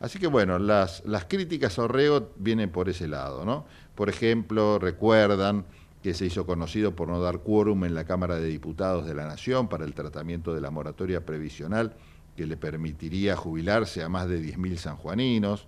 Así 0.00 0.18
que 0.18 0.28
bueno, 0.28 0.58
las, 0.58 1.02
las 1.04 1.24
críticas 1.24 1.78
a 1.78 1.84
Orrego 1.84 2.30
vienen 2.36 2.70
por 2.70 2.88
ese 2.88 3.08
lado. 3.08 3.44
¿no? 3.44 3.66
Por 3.94 4.08
ejemplo, 4.08 4.78
recuerdan 4.78 5.64
que 6.02 6.14
se 6.14 6.26
hizo 6.26 6.46
conocido 6.46 6.94
por 6.94 7.08
no 7.08 7.20
dar 7.20 7.40
quórum 7.40 7.84
en 7.84 7.94
la 7.94 8.04
Cámara 8.04 8.36
de 8.36 8.46
Diputados 8.46 9.06
de 9.06 9.14
la 9.14 9.26
Nación 9.26 9.68
para 9.68 9.84
el 9.84 9.94
tratamiento 9.94 10.54
de 10.54 10.60
la 10.60 10.70
moratoria 10.70 11.26
previsional 11.26 11.96
que 12.36 12.46
le 12.46 12.56
permitiría 12.56 13.34
jubilarse 13.34 14.02
a 14.04 14.08
más 14.08 14.28
de 14.28 14.40
10.000 14.40 14.76
sanjuaninos. 14.76 15.66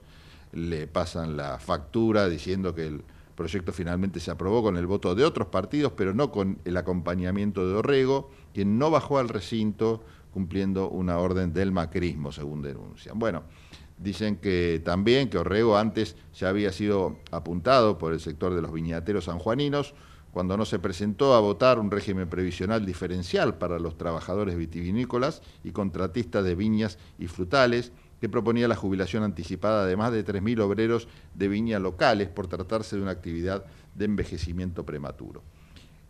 Le 0.52 0.86
pasan 0.86 1.36
la 1.36 1.58
factura 1.58 2.28
diciendo 2.28 2.74
que 2.74 2.86
el 2.86 3.02
proyecto 3.34 3.72
finalmente 3.72 4.20
se 4.20 4.30
aprobó 4.30 4.62
con 4.62 4.76
el 4.76 4.86
voto 4.86 5.16
de 5.16 5.24
otros 5.24 5.48
partidos, 5.48 5.92
pero 5.96 6.14
no 6.14 6.30
con 6.30 6.58
el 6.64 6.76
acompañamiento 6.76 7.66
de 7.66 7.74
Orrego, 7.74 8.30
quien 8.54 8.78
no 8.78 8.90
bajó 8.90 9.18
al 9.18 9.28
recinto 9.28 10.04
cumpliendo 10.32 10.88
una 10.88 11.18
orden 11.18 11.52
del 11.52 11.72
macrismo, 11.72 12.30
según 12.30 12.62
denuncian. 12.62 13.18
Bueno, 13.18 13.42
Dicen 14.02 14.36
que 14.36 14.80
también 14.82 15.28
que 15.28 15.36
Orrego 15.36 15.76
antes 15.76 16.16
ya 16.34 16.48
había 16.48 16.72
sido 16.72 17.18
apuntado 17.30 17.98
por 17.98 18.14
el 18.14 18.20
sector 18.20 18.54
de 18.54 18.62
los 18.62 18.72
viñateros 18.72 19.26
sanjuaninos 19.26 19.94
cuando 20.32 20.56
no 20.56 20.64
se 20.64 20.78
presentó 20.78 21.34
a 21.34 21.40
votar 21.40 21.78
un 21.78 21.90
régimen 21.90 22.28
previsional 22.28 22.86
diferencial 22.86 23.58
para 23.58 23.78
los 23.78 23.98
trabajadores 23.98 24.56
vitivinícolas 24.56 25.42
y 25.64 25.72
contratistas 25.72 26.44
de 26.44 26.54
viñas 26.54 26.98
y 27.18 27.26
frutales, 27.26 27.92
que 28.20 28.28
proponía 28.28 28.68
la 28.68 28.76
jubilación 28.76 29.22
anticipada 29.22 29.86
de 29.86 29.96
más 29.96 30.12
de 30.12 30.24
3.000 30.24 30.60
obreros 30.60 31.08
de 31.34 31.48
viña 31.48 31.78
locales 31.78 32.28
por 32.28 32.46
tratarse 32.46 32.96
de 32.96 33.02
una 33.02 33.10
actividad 33.12 33.64
de 33.94 34.04
envejecimiento 34.04 34.84
prematuro. 34.84 35.42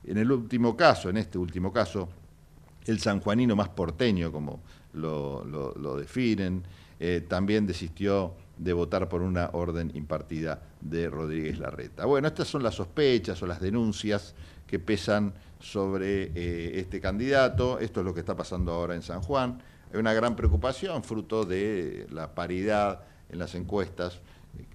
En 0.04 0.18
el 0.18 0.30
último 0.30 0.76
caso, 0.76 1.08
en 1.08 1.16
este 1.16 1.38
último 1.38 1.72
caso, 1.72 2.08
el 2.86 2.98
sanjuanino 2.98 3.54
más 3.56 3.68
porteño, 3.68 4.32
como 4.32 4.60
lo, 4.92 5.44
lo 5.44 5.96
definen, 5.96 6.64
eh, 7.00 7.24
también 7.26 7.66
desistió 7.66 8.34
de 8.58 8.74
votar 8.74 9.08
por 9.08 9.22
una 9.22 9.48
orden 9.54 9.90
impartida 9.94 10.62
de 10.82 11.08
Rodríguez 11.08 11.58
Larreta. 11.58 12.04
Bueno, 12.04 12.28
estas 12.28 12.46
son 12.46 12.62
las 12.62 12.74
sospechas 12.74 13.42
o 13.42 13.46
las 13.46 13.60
denuncias 13.60 14.34
que 14.66 14.78
pesan 14.78 15.32
sobre 15.58 16.24
eh, 16.34 16.78
este 16.78 17.00
candidato. 17.00 17.78
Esto 17.78 18.00
es 18.00 18.06
lo 18.06 18.12
que 18.12 18.20
está 18.20 18.36
pasando 18.36 18.72
ahora 18.72 18.94
en 18.94 19.02
San 19.02 19.22
Juan. 19.22 19.62
Hay 19.92 19.98
una 19.98 20.12
gran 20.12 20.36
preocupación 20.36 21.02
fruto 21.02 21.44
de 21.44 22.06
la 22.10 22.34
paridad 22.34 23.00
en 23.30 23.38
las 23.38 23.54
encuestas 23.54 24.20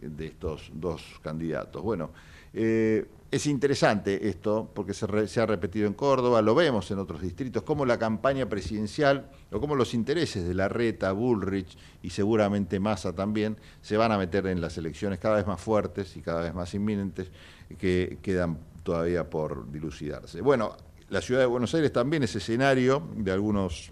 de 0.01 0.27
estos 0.27 0.71
dos 0.73 1.03
candidatos. 1.21 1.81
Bueno, 1.81 2.11
eh, 2.53 3.05
es 3.31 3.47
interesante 3.47 4.29
esto 4.29 4.69
porque 4.73 4.93
se, 4.93 5.41
ha 5.41 5.45
repetido 5.45 5.87
en 5.87 5.93
Córdoba, 5.93 6.41
lo 6.41 6.55
vemos 6.55 6.89
en 6.91 6.99
otros 6.99 7.21
distritos, 7.21 7.63
como 7.63 7.85
la 7.85 7.99
campaña 7.99 8.47
presidencial 8.47 9.29
o 9.51 9.59
como 9.59 9.75
los 9.75 9.93
intereses 9.93 10.47
de 10.47 10.53
la 10.53 10.69
Reta, 10.69 11.11
Bullrich 11.11 11.77
y 12.01 12.11
seguramente 12.11 12.79
Massa 12.79 13.13
también 13.13 13.57
se 13.81 13.97
van 13.97 14.11
a 14.11 14.17
meter 14.17 14.47
en 14.47 14.61
las 14.61 14.77
elecciones 14.77 15.19
cada 15.19 15.35
vez 15.35 15.47
más 15.47 15.59
fuertes 15.59 16.15
y 16.15 16.21
cada 16.21 16.41
vez 16.41 16.53
más 16.53 16.73
inminentes 16.73 17.29
que 17.77 18.19
quedan 18.21 18.57
todavía 18.83 19.29
por 19.29 19.69
dilucidarse. 19.71 20.39
Bueno, 20.41 20.77
la 21.09 21.21
ciudad 21.21 21.41
de 21.41 21.47
Buenos 21.47 21.73
Aires 21.75 21.91
también 21.91 22.23
es 22.23 22.35
escenario 22.35 23.03
de 23.17 23.31
algunos 23.31 23.91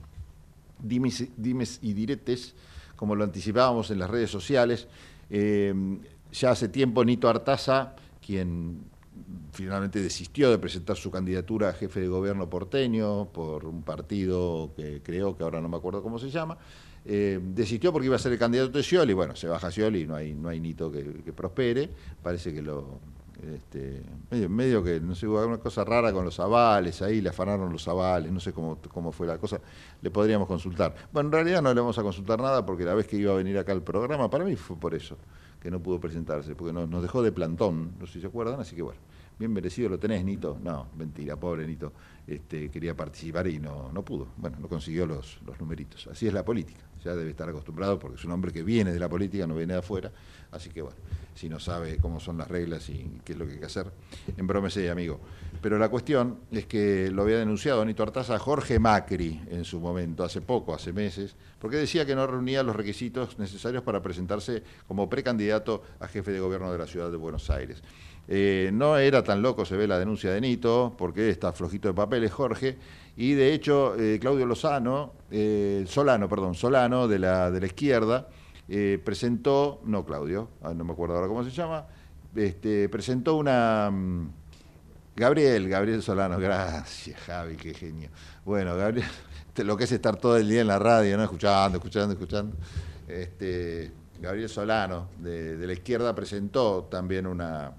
dimes, 0.84 1.80
y 1.82 1.94
diretes, 1.94 2.54
como 2.96 3.16
lo 3.16 3.24
anticipábamos 3.24 3.92
en 3.92 4.00
las 4.00 4.10
redes 4.10 4.30
sociales. 4.30 4.88
Eh, 5.36 5.74
ya 6.32 6.52
hace 6.52 6.68
tiempo 6.68 7.04
Nito 7.04 7.28
Artaza, 7.28 7.96
quien 8.24 8.84
finalmente 9.52 10.00
desistió 10.00 10.52
de 10.52 10.60
presentar 10.60 10.96
su 10.96 11.10
candidatura 11.10 11.70
a 11.70 11.74
jefe 11.74 12.02
de 12.02 12.08
gobierno 12.08 12.48
porteño 12.52 13.30
por 13.34 13.66
un 13.66 13.82
partido 13.82 14.74
que 14.76 15.02
creo 15.02 15.36
que 15.36 15.44
ahora 15.44 15.60
no 15.60 15.70
me 15.70 15.78
acuerdo 15.78 16.04
cómo 16.04 16.20
se 16.20 16.30
llama. 16.30 16.60
Eh, 17.04 17.40
desistió 17.42 17.92
porque 17.92 18.06
iba 18.06 18.16
a 18.16 18.20
ser 18.20 18.34
el 18.34 18.38
candidato 18.38 18.78
de 18.78 18.84
Scioli, 18.84 19.14
bueno, 19.14 19.36
se 19.36 19.48
baja 19.48 19.72
Scioli 19.72 20.06
no 20.06 20.16
hay, 20.16 20.36
no 20.36 20.50
hay 20.50 20.60
nito 20.60 20.92
que, 20.92 21.34
prospere, 21.34 21.90
parece 22.22 22.54
que 22.54 22.62
lo, 22.62 23.00
este, 23.44 24.04
medio, 24.48 24.84
que, 24.84 25.00
no 25.00 25.16
sé, 25.16 25.28
hubo 25.28 25.40
alguna 25.40 25.58
cosa 25.58 25.84
rara 25.84 26.12
con 26.12 26.26
los 26.26 26.40
avales, 26.40 27.02
ahí 27.02 27.22
le 27.22 27.30
afanaron 27.30 27.72
los 27.72 27.88
avales, 27.88 28.32
no 28.32 28.40
sé 28.40 28.54
cómo, 28.54 28.78
cómo 28.92 29.12
fue 29.12 29.28
la 29.28 29.38
cosa, 29.38 29.60
le 30.02 30.10
podríamos 30.10 30.48
consultar. 30.48 30.96
Bueno, 31.12 31.30
en 31.30 31.34
realidad 31.34 31.62
no 31.62 31.74
le 31.74 31.82
vamos 31.82 31.98
a 31.98 32.04
consultar 32.04 32.40
nada 32.42 32.66
porque 32.66 32.84
la 32.84 32.94
vez 32.94 33.08
que 33.08 33.18
iba 33.18 33.34
a 33.34 33.36
venir 33.36 33.58
acá 33.58 33.72
al 33.72 33.82
programa, 33.82 34.30
para 34.30 34.46
mí 34.46 34.56
fue 34.56 34.78
por 34.78 34.96
eso, 34.96 35.18
que 35.62 35.70
no 35.70 35.80
pudo 35.80 36.00
presentarse, 36.00 36.56
porque 36.56 36.74
nos 36.74 37.02
dejó 37.02 37.22
de 37.22 37.32
plantón, 37.32 37.94
no 38.00 38.06
sé 38.08 38.14
si 38.14 38.22
se 38.22 38.28
acuerdan, 38.28 38.60
así 38.60 38.76
que 38.76 38.82
bueno 38.82 39.00
bien 39.38 39.52
merecido 39.52 39.90
lo 39.90 40.00
tenés, 40.00 40.24
Nito. 40.24 40.58
No, 40.64 40.88
mentira, 40.96 41.36
pobre 41.36 41.68
Nito. 41.68 41.92
Este, 42.26 42.70
quería 42.70 42.96
participar 42.96 43.48
y 43.48 43.60
no, 43.60 43.92
no 43.92 44.04
pudo. 44.04 44.28
Bueno, 44.38 44.58
no 44.60 44.70
consiguió 44.70 45.06
los, 45.06 45.40
los 45.46 45.60
numeritos. 45.60 46.08
Así 46.08 46.28
es 46.28 46.34
la 46.34 46.46
política. 46.46 46.80
Ya 47.04 47.16
debe 47.16 47.32
estar 47.32 47.50
acostumbrado 47.50 48.00
porque 48.00 48.16
es 48.16 48.24
un 48.24 48.32
hombre 48.32 48.54
que 48.54 48.64
viene 48.64 48.94
de 48.94 49.00
la 49.00 49.10
política, 49.10 49.46
no 49.46 49.56
viene 49.56 49.74
de 49.74 49.80
afuera. 49.80 50.10
Así 50.52 50.70
que 50.70 50.82
bueno, 50.82 50.98
si 51.36 51.50
no 51.50 51.60
sabe 51.60 51.98
cómo 51.98 52.20
son 52.20 52.38
las 52.38 52.48
reglas 52.48 52.88
y 52.90 53.20
qué 53.26 53.34
es 53.34 53.38
lo 53.38 53.46
que 53.46 53.54
hay 53.54 53.60
que 53.60 53.66
hacer, 53.66 53.92
embrómese, 54.38 54.90
amigo. 54.90 55.20
Pero 55.62 55.78
la 55.78 55.90
cuestión 55.90 56.40
es 56.52 56.66
que 56.66 57.10
lo 57.12 57.24
había 57.24 57.40
denunciado 57.40 57.84
Nito 57.84 58.04
Artaza 58.04 58.40
Jorge 58.40 58.80
Macri 58.80 59.42
en 59.50 59.66
su 59.66 59.80
momento, 59.80 60.24
hace 60.24 60.42
poco, 60.42 60.74
hace 60.74 60.94
meses, 60.94 61.36
porque 61.60 61.78
decía 61.78 62.06
que 62.06 62.16
no 62.16 62.26
reunía 62.28 62.64
los 62.64 62.76
requisitos 62.76 63.38
necesarios 63.40 63.84
para 63.84 64.02
presentarse 64.02 64.64
como 64.88 65.10
precandidato 65.10 65.84
a 66.00 66.08
jefe 66.08 66.32
de 66.32 66.40
gobierno 66.40 66.72
de 66.72 66.78
la 66.78 66.88
ciudad 66.88 67.12
de 67.12 67.18
Buenos 67.18 67.50
Aires. 67.50 67.82
Eh, 68.28 68.70
no 68.74 68.98
era 68.98 69.24
tan 69.24 69.42
loco, 69.42 69.66
se 69.66 69.76
ve 69.76 69.88
la 69.88 70.00
denuncia 70.00 70.32
de 70.32 70.40
Nito, 70.40 70.96
porque 70.98 71.30
está 71.30 71.52
flojito 71.52 71.90
de 71.90 71.94
papeles 72.14 72.32
Jorge, 72.32 72.78
y 73.18 73.34
de 73.34 73.54
hecho 73.54 73.96
eh, 73.96 74.20
Claudio 74.20 74.46
Lozano, 74.46 75.14
eh, 75.32 75.84
Solano, 75.88 76.30
perdón, 76.30 76.54
Solano 76.54 77.08
de 77.08 77.18
la, 77.18 77.50
de 77.50 77.66
izquierda, 77.66 78.28
presentó, 79.04 79.82
no 79.86 80.06
Claudio, 80.06 80.50
ah, 80.62 80.74
no 80.74 80.84
me 80.84 80.94
acuerdo 80.94 81.16
ahora 81.16 81.28
cómo 81.28 81.44
se 81.44 81.50
llama, 81.50 81.86
este, 82.36 82.88
presentó 82.90 83.36
una... 83.36 83.90
Mm, 83.92 84.30
Gabriel, 85.16 85.70
Gabriel 85.70 86.02
Solano, 86.02 86.40
gracias 86.40 87.20
Javi, 87.22 87.56
qué 87.56 87.74
genio. 87.74 88.10
Bueno, 88.46 88.76
Gabriel, 88.76 89.08
lo 89.58 89.78
que 89.78 89.84
es 89.84 89.92
estar 89.92 90.16
todo 90.16 90.38
el 90.38 90.50
día 90.50 90.62
en 90.62 90.68
la 90.68 90.80
radio, 90.80 91.18
¿no? 91.18 91.24
Escuchando, 91.24 91.78
escuchando, 91.78 92.14
escuchando. 92.14 92.56
Este, 93.08 93.92
Gabriel 94.20 94.50
Solano, 94.50 95.10
de 95.20 95.66
la 95.66 95.74
izquierda, 95.74 96.16
presentó 96.16 96.88
también 96.90 97.28
una, 97.28 97.74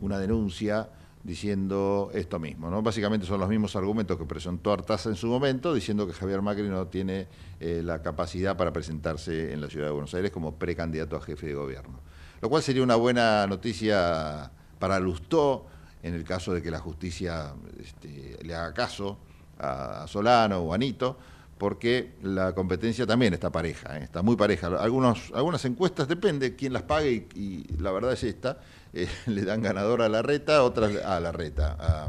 una 0.00 0.18
denuncia 0.18 0.88
diciendo 1.22 2.10
esto 2.14 2.38
mismo. 2.38 2.70
¿no? 2.70 2.82
Básicamente 2.82 3.26
son 3.26 3.40
los 3.40 3.48
mismos 3.48 3.76
argumentos 3.76 4.16
que 4.16 4.24
presentó 4.24 4.72
Artaza 4.72 5.08
en 5.08 5.16
su 5.16 5.26
momento, 5.26 5.74
diciendo 5.74 6.06
que 6.06 6.12
Javier 6.12 6.42
Macri 6.42 6.68
no 6.68 6.86
tiene 6.86 7.28
eh, 7.60 7.82
la 7.84 8.02
capacidad 8.02 8.56
para 8.56 8.72
presentarse 8.72 9.52
en 9.52 9.60
la 9.60 9.68
ciudad 9.68 9.86
de 9.86 9.92
Buenos 9.92 10.14
Aires 10.14 10.30
como 10.30 10.54
precandidato 10.54 11.16
a 11.16 11.20
jefe 11.20 11.46
de 11.46 11.54
gobierno. 11.54 12.00
Lo 12.40 12.48
cual 12.48 12.62
sería 12.62 12.82
una 12.82 12.96
buena 12.96 13.46
noticia 13.46 14.50
para 14.78 15.00
Lustó, 15.00 15.66
en 16.02 16.14
el 16.14 16.24
caso 16.24 16.54
de 16.54 16.62
que 16.62 16.70
la 16.70 16.78
justicia 16.78 17.52
este, 17.80 18.38
le 18.42 18.54
haga 18.54 18.72
caso 18.72 19.18
a 19.58 20.06
Solano 20.06 20.58
o 20.60 20.72
a 20.72 20.76
Anito, 20.76 21.18
porque 21.58 22.14
la 22.22 22.54
competencia 22.54 23.04
también 23.04 23.34
está 23.34 23.50
pareja, 23.50 23.98
¿eh? 23.98 24.04
está 24.04 24.22
muy 24.22 24.36
pareja. 24.36 24.68
Algunas 24.68 25.64
encuestas, 25.64 26.06
depende 26.06 26.54
quién 26.54 26.72
las 26.72 26.84
pague 26.84 27.26
y 27.34 27.64
la 27.82 27.90
verdad 27.90 28.12
es 28.12 28.22
esta, 28.22 28.60
eh, 28.92 29.08
le 29.26 29.42
dan 29.44 29.62
ganador 29.62 30.02
a 30.02 30.08
la 30.08 30.22
reta, 30.22 30.62
otras 30.62 30.96
a 31.04 31.20
la 31.20 31.32
reta, 31.32 32.08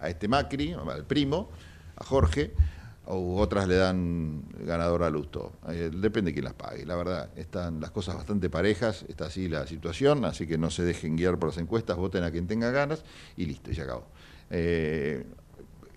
a, 0.00 0.08
este 0.08 0.28
Macri, 0.28 0.72
al 0.72 1.04
primo, 1.04 1.50
a 1.96 2.04
Jorge, 2.04 2.52
o 3.06 3.40
otras 3.40 3.66
le 3.66 3.76
dan 3.76 4.44
ganador 4.64 5.02
a 5.02 5.10
Lusto. 5.10 5.52
Eh, 5.68 5.90
depende 5.92 6.30
de 6.30 6.34
quién 6.34 6.44
las 6.44 6.54
pague. 6.54 6.84
La 6.84 6.94
verdad, 6.94 7.30
están 7.36 7.80
las 7.80 7.90
cosas 7.90 8.16
bastante 8.16 8.50
parejas, 8.50 9.04
está 9.08 9.26
así 9.26 9.48
la 9.48 9.66
situación, 9.66 10.24
así 10.24 10.46
que 10.46 10.58
no 10.58 10.70
se 10.70 10.84
dejen 10.84 11.16
guiar 11.16 11.38
por 11.38 11.48
las 11.48 11.58
encuestas, 11.58 11.96
voten 11.96 12.22
a 12.22 12.30
quien 12.30 12.46
tenga 12.46 12.70
ganas 12.70 13.02
y 13.36 13.46
listo, 13.46 13.70
y 13.70 13.74
se 13.74 13.82
acabó. 13.82 14.04
Eh, 14.50 15.24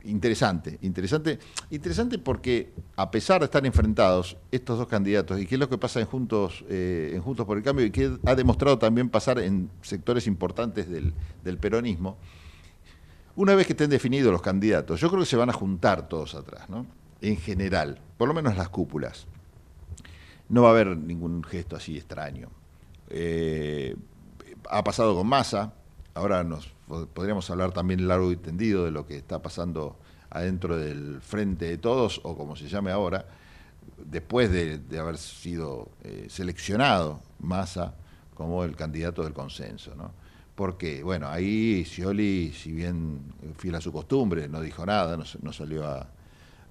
interesante, 0.06 0.80
interesante, 0.82 1.40
interesante 1.70 2.18
porque 2.18 2.74
a 2.96 3.12
pesar 3.12 3.42
de 3.42 3.46
estar 3.46 3.66
enfrentados 3.66 4.38
estos 4.52 4.78
dos 4.78 4.88
candidatos 4.88 5.40
y 5.40 5.46
qué 5.46 5.56
es 5.56 5.60
lo 5.60 5.70
que 5.70 5.78
pasa 5.78 6.00
en 6.00 6.06
Juntos, 6.06 6.66
eh, 6.70 7.20
por 7.46 7.58
el 7.58 7.64
Cambio 7.64 7.86
y 7.86 7.92
que 7.92 8.18
ha 8.26 8.36
demostrado 8.36 8.78
también 8.78 9.10
pasar 9.10 9.40
en 9.40 9.70
sectores 9.82 10.28
importantes 10.28 10.88
del, 10.90 11.14
peronismo, 11.58 12.18
una 13.36 13.56
vez 13.56 13.66
que 13.68 13.74
estén 13.74 13.90
definidos 13.90 14.32
los 14.32 14.42
candidatos, 14.42 15.00
yo 15.00 15.10
creo 15.10 15.22
que 15.22 15.26
se 15.26 15.38
van 15.38 15.50
a 15.50 15.54
juntar 15.54 16.08
todos 16.08 16.36
atrás, 16.36 16.70
¿no? 16.70 16.86
En 17.22 17.38
general, 17.38 18.00
por 18.18 18.28
lo 18.28 18.34
menos 18.34 18.58
las 18.58 18.70
cúpulas. 18.70 19.28
No 20.50 20.64
va 20.64 20.70
a 20.70 20.72
haber 20.72 20.98
ningún 20.98 21.44
gesto 21.44 21.76
así 21.76 21.98
extraño. 21.98 22.50
Eh, 23.10 23.96
ha 24.70 24.84
pasado 24.84 25.16
con 25.16 25.28
Massa, 25.28 25.74
ahora 26.14 26.44
nos 26.44 26.74
podríamos 27.14 27.50
hablar 27.50 27.72
también 27.72 28.08
largo 28.08 28.32
y 28.32 28.38
tendido 28.38 28.86
de 28.86 28.92
lo 28.92 29.06
que 29.06 29.18
está 29.18 29.42
pasando 29.42 29.98
adentro 30.30 30.78
del 30.78 31.22
frente 31.22 31.66
de 31.66 31.78
todos, 31.78 32.22
o 32.24 32.38
como 32.38 32.56
se 32.56 32.68
llame 32.68 32.92
ahora, 32.92 33.26
después 34.06 34.52
de, 34.52 34.82
haber 35.00 35.18
sido 35.18 35.90
eh, 36.04 36.28
seleccionado 36.30 37.22
Massa 37.40 37.94
como 38.34 38.64
el 38.64 38.76
candidato 38.76 39.24
del 39.24 39.34
consenso, 39.34 39.94
¿no? 39.96 40.12
Porque, 40.56 41.02
bueno, 41.04 41.28
ahí 41.28 41.86
Scioli, 41.86 42.54
si 42.54 42.72
bien 42.72 43.22
fiel 43.58 43.76
a 43.76 43.82
su 43.82 43.92
costumbre, 43.92 44.48
no 44.48 44.62
dijo 44.62 44.86
nada, 44.86 45.18
no, 45.18 45.54
salió 45.54 45.88
a, 45.88 46.08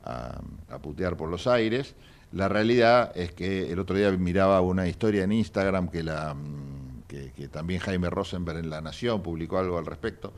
a, 0.05 0.79
putear 0.79 1.17
por 1.17 1.29
los 1.29 1.47
aires, 1.47 1.95
la 2.33 2.49
realidad 2.49 3.13
es 3.17 3.33
que 3.33 3.73
el 3.73 3.79
otro 3.79 3.97
día 3.97 4.11
miraba 4.13 4.61
una 4.61 4.87
historia 4.87 5.25
en 5.25 5.33
Instagram 5.33 5.89
que 5.89 6.03
la 6.03 6.37
que, 7.11 7.49
también 7.49 7.81
Jaime 7.81 8.09
Rosenberg 8.09 8.59
en 8.59 8.71
La 8.71 8.81
Nación 8.81 9.23
publicó 9.23 9.59
algo 9.59 9.79
al 9.79 9.87
respecto, 9.87 10.33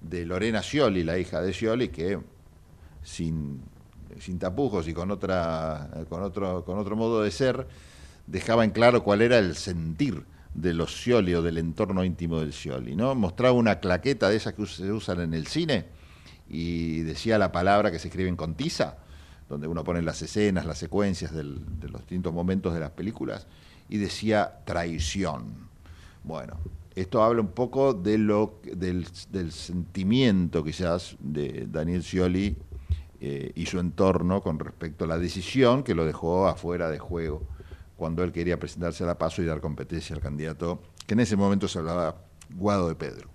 de 0.00 0.26
Lorena 0.26 0.62
Scioli, 0.62 1.02
la 1.02 1.18
hija 1.18 1.40
de 1.40 1.52
Scioli, 1.52 1.88
que 1.88 2.18
sin, 3.02 3.62
sin 4.20 4.38
tapujos 4.38 4.86
y 4.88 4.94
con, 4.94 5.10
otra, 5.10 5.90
con, 6.08 6.22
otro, 6.22 6.64
con 6.64 6.78
otro 6.78 6.96
modo 6.96 7.22
de 7.22 7.30
ser, 7.30 7.66
dejaba 8.26 8.64
en 8.64 8.70
claro 8.70 9.02
cuál 9.02 9.22
era 9.22 9.38
el 9.38 9.56
sentir 9.56 10.24
de 10.54 10.74
los 10.74 10.92
Scioli 10.92 11.34
o 11.34 11.42
del 11.42 11.58
entorno 11.58 12.04
íntimo 12.04 12.40
del 12.40 12.52
Scioli. 12.52 12.94
¿no? 12.94 13.14
Mostraba 13.14 13.54
una 13.54 13.80
claqueta 13.80 14.28
de 14.28 14.36
esas 14.36 14.54
que 14.54 14.66
se 14.66 14.92
usan 14.92 15.20
en 15.20 15.34
el 15.34 15.46
cine 15.46 15.86
y 16.48 17.00
decía 17.00 17.38
la 17.38 17.52
palabra 17.52 17.90
que 17.90 17.98
se 17.98 18.08
escriben 18.08 18.36
con 18.36 18.54
tiza, 18.54 18.98
donde 19.48 19.66
uno 19.66 19.82
pone 19.82 20.02
las 20.02 20.20
escenas, 20.20 20.66
las 20.66 20.78
secuencias 20.78 21.32
de 21.32 21.42
los 21.42 22.00
distintos 22.02 22.34
momentos 22.34 22.74
de 22.74 22.80
las 22.80 22.90
películas, 22.90 23.46
y 23.88 23.96
decía 23.96 24.60
traición. 24.66 25.67
Bueno, 26.24 26.58
esto 26.94 27.22
habla 27.22 27.40
un 27.40 27.52
poco 27.52 27.94
de 27.94 28.18
lo, 28.18 28.60
del, 28.64 29.06
sentimiento 29.52 30.64
quizás 30.64 31.16
de 31.20 31.66
Daniel 31.70 32.02
Scioli 32.02 32.56
eh, 33.20 33.52
y 33.54 33.66
su 33.66 33.78
entorno 33.78 34.40
con 34.40 34.58
respecto 34.58 35.04
a 35.04 35.08
la 35.08 35.18
decisión 35.18 35.84
que 35.84 35.94
lo 35.94 36.04
dejó 36.04 36.48
afuera 36.48 36.90
de 36.90 36.98
juego 36.98 37.42
cuando 37.96 38.22
él 38.24 38.32
quería 38.32 38.58
presentarse 38.58 39.04
a 39.04 39.06
la 39.06 39.18
paso 39.18 39.42
y 39.42 39.46
dar 39.46 39.60
competencia 39.60 40.14
al 40.14 40.22
candidato, 40.22 40.80
que 41.06 41.14
en 41.14 41.20
ese 41.20 41.36
momento 41.36 41.66
se 41.66 41.78
hablaba 41.78 42.16
Guado 42.50 42.88
de 42.88 42.94
Pedro. 42.94 43.28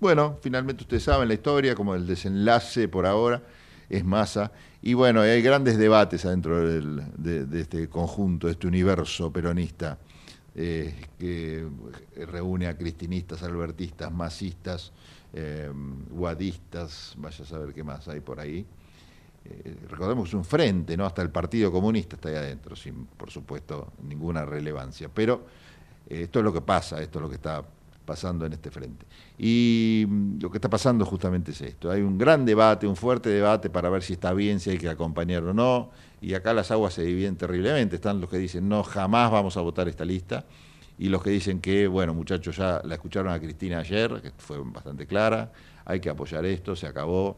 Bueno, 0.00 0.38
finalmente 0.40 0.82
ustedes 0.82 1.02
saben 1.04 1.28
la 1.28 1.34
historia, 1.34 1.74
como 1.74 1.94
el 1.94 2.06
desenlace 2.06 2.88
por 2.88 3.06
ahora 3.06 3.42
es 3.88 4.04
masa, 4.04 4.52
y 4.82 4.94
bueno, 4.94 5.20
hay 5.20 5.42
grandes 5.42 5.78
debates 5.78 6.24
adentro 6.24 6.66
de, 6.66 7.46
de 7.46 7.60
este 7.60 7.88
conjunto, 7.88 8.46
de 8.46 8.52
este 8.52 8.66
universo 8.66 9.32
peronista 9.32 9.98
eh, 10.56 10.94
que 11.18 11.66
reúne 12.26 12.68
a 12.68 12.76
cristinistas, 12.76 13.42
albertistas, 13.42 14.12
masistas, 14.12 14.92
eh, 15.32 15.68
guadistas, 16.10 17.14
vaya 17.18 17.44
a 17.44 17.46
saber 17.46 17.74
qué 17.74 17.82
más 17.82 18.06
hay 18.06 18.20
por 18.20 18.38
ahí. 18.38 18.64
Eh, 19.44 19.76
recordemos 19.90 20.24
que 20.24 20.28
es 20.28 20.34
un 20.34 20.44
frente, 20.44 20.96
¿no? 20.96 21.06
Hasta 21.06 21.22
el 21.22 21.30
Partido 21.30 21.72
Comunista 21.72 22.16
está 22.16 22.28
ahí 22.28 22.36
adentro, 22.36 22.76
sin, 22.76 23.06
por 23.06 23.30
supuesto, 23.30 23.92
ninguna 24.02 24.44
relevancia. 24.44 25.10
Pero 25.12 25.44
esto 26.08 26.38
es 26.38 26.44
lo 26.44 26.52
que 26.52 26.60
pasa, 26.60 27.02
esto 27.02 27.18
es 27.18 27.22
lo 27.22 27.28
que 27.28 27.36
está 27.36 27.64
pasando 28.04 28.46
en 28.46 28.52
este 28.52 28.70
frente. 28.70 29.06
Y 29.38 30.04
mm, 30.08 30.38
lo 30.40 30.50
que 30.50 30.58
está 30.58 30.70
pasando 30.70 31.04
justamente 31.04 31.50
es 31.50 31.60
esto. 31.62 31.90
Hay 31.90 32.02
un 32.02 32.16
gran 32.16 32.44
debate, 32.44 32.86
un 32.86 32.96
fuerte 32.96 33.28
debate 33.28 33.70
para 33.70 33.88
ver 33.90 34.02
si 34.02 34.12
está 34.12 34.32
bien, 34.32 34.60
si 34.60 34.70
hay 34.70 34.78
que 34.78 34.88
acompañar 34.88 35.42
o 35.42 35.52
no 35.52 35.90
y 36.24 36.32
acá 36.32 36.54
las 36.54 36.70
aguas 36.70 36.94
se 36.94 37.02
dividen 37.02 37.36
terriblemente. 37.36 37.96
Están 37.96 38.18
los 38.18 38.30
que 38.30 38.38
dicen, 38.38 38.66
no, 38.66 38.82
jamás 38.82 39.30
vamos 39.30 39.58
a 39.58 39.60
votar 39.60 39.88
esta 39.88 40.06
lista, 40.06 40.46
y 40.98 41.08
los 41.08 41.22
que 41.22 41.28
dicen 41.28 41.60
que, 41.60 41.86
bueno, 41.86 42.14
muchachos, 42.14 42.56
ya 42.56 42.80
la 42.82 42.94
escucharon 42.94 43.30
a 43.30 43.38
Cristina 43.38 43.80
ayer, 43.80 44.22
que 44.22 44.32
fue 44.38 44.58
bastante 44.64 45.06
clara, 45.06 45.52
hay 45.84 46.00
que 46.00 46.08
apoyar 46.08 46.46
esto, 46.46 46.76
se 46.76 46.86
acabó, 46.86 47.36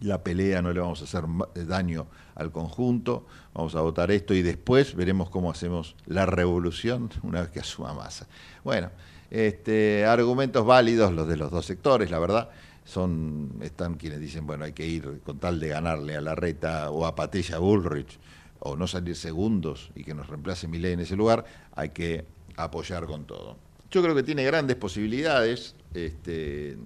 la 0.00 0.22
pelea 0.22 0.60
no 0.60 0.72
le 0.72 0.80
vamos 0.80 1.00
a 1.00 1.04
hacer 1.04 1.24
eh, 1.54 1.64
daño 1.64 2.06
al 2.34 2.50
conjunto, 2.50 3.24
vamos 3.54 3.74
a 3.76 3.80
votar 3.80 4.10
esto 4.10 4.34
y 4.34 4.42
después 4.42 4.94
veremos 4.94 5.30
cómo 5.30 5.50
hacemos 5.50 5.96
la 6.06 6.26
revolución 6.26 7.08
una 7.22 7.40
vez 7.40 7.50
que 7.50 7.60
asuma 7.60 7.94
masa. 7.94 8.26
Bueno, 8.62 8.90
este, 9.30 10.04
argumentos 10.04 10.66
válidos 10.66 11.12
los 11.12 11.26
de 11.28 11.36
los 11.36 11.50
dos 11.50 11.64
sectores, 11.64 12.10
la 12.10 12.18
verdad 12.18 12.50
son 12.84 13.58
están 13.62 13.94
quienes 13.94 14.20
dicen, 14.20 14.46
bueno, 14.46 14.64
hay 14.64 14.72
que 14.72 14.86
ir 14.86 15.20
con 15.24 15.38
tal 15.38 15.60
de 15.60 15.68
ganarle 15.68 16.16
a 16.16 16.20
la 16.20 16.34
reta 16.34 16.90
o 16.90 17.06
a 17.06 17.14
Patricia 17.14 17.58
Bullrich 17.58 18.18
o 18.60 18.76
no 18.76 18.86
salir 18.86 19.16
segundos 19.16 19.90
y 19.94 20.04
que 20.04 20.14
nos 20.14 20.28
reemplace 20.28 20.68
Milei 20.68 20.92
en 20.92 21.00
ese 21.00 21.16
lugar, 21.16 21.44
hay 21.74 21.90
que 21.90 22.24
apoyar 22.56 23.06
con 23.06 23.24
todo. 23.24 23.56
Yo 23.90 24.02
creo 24.02 24.14
que 24.14 24.22
tiene 24.22 24.44
grandes 24.44 24.76
posibilidades, 24.76 25.74
este, 25.92 26.78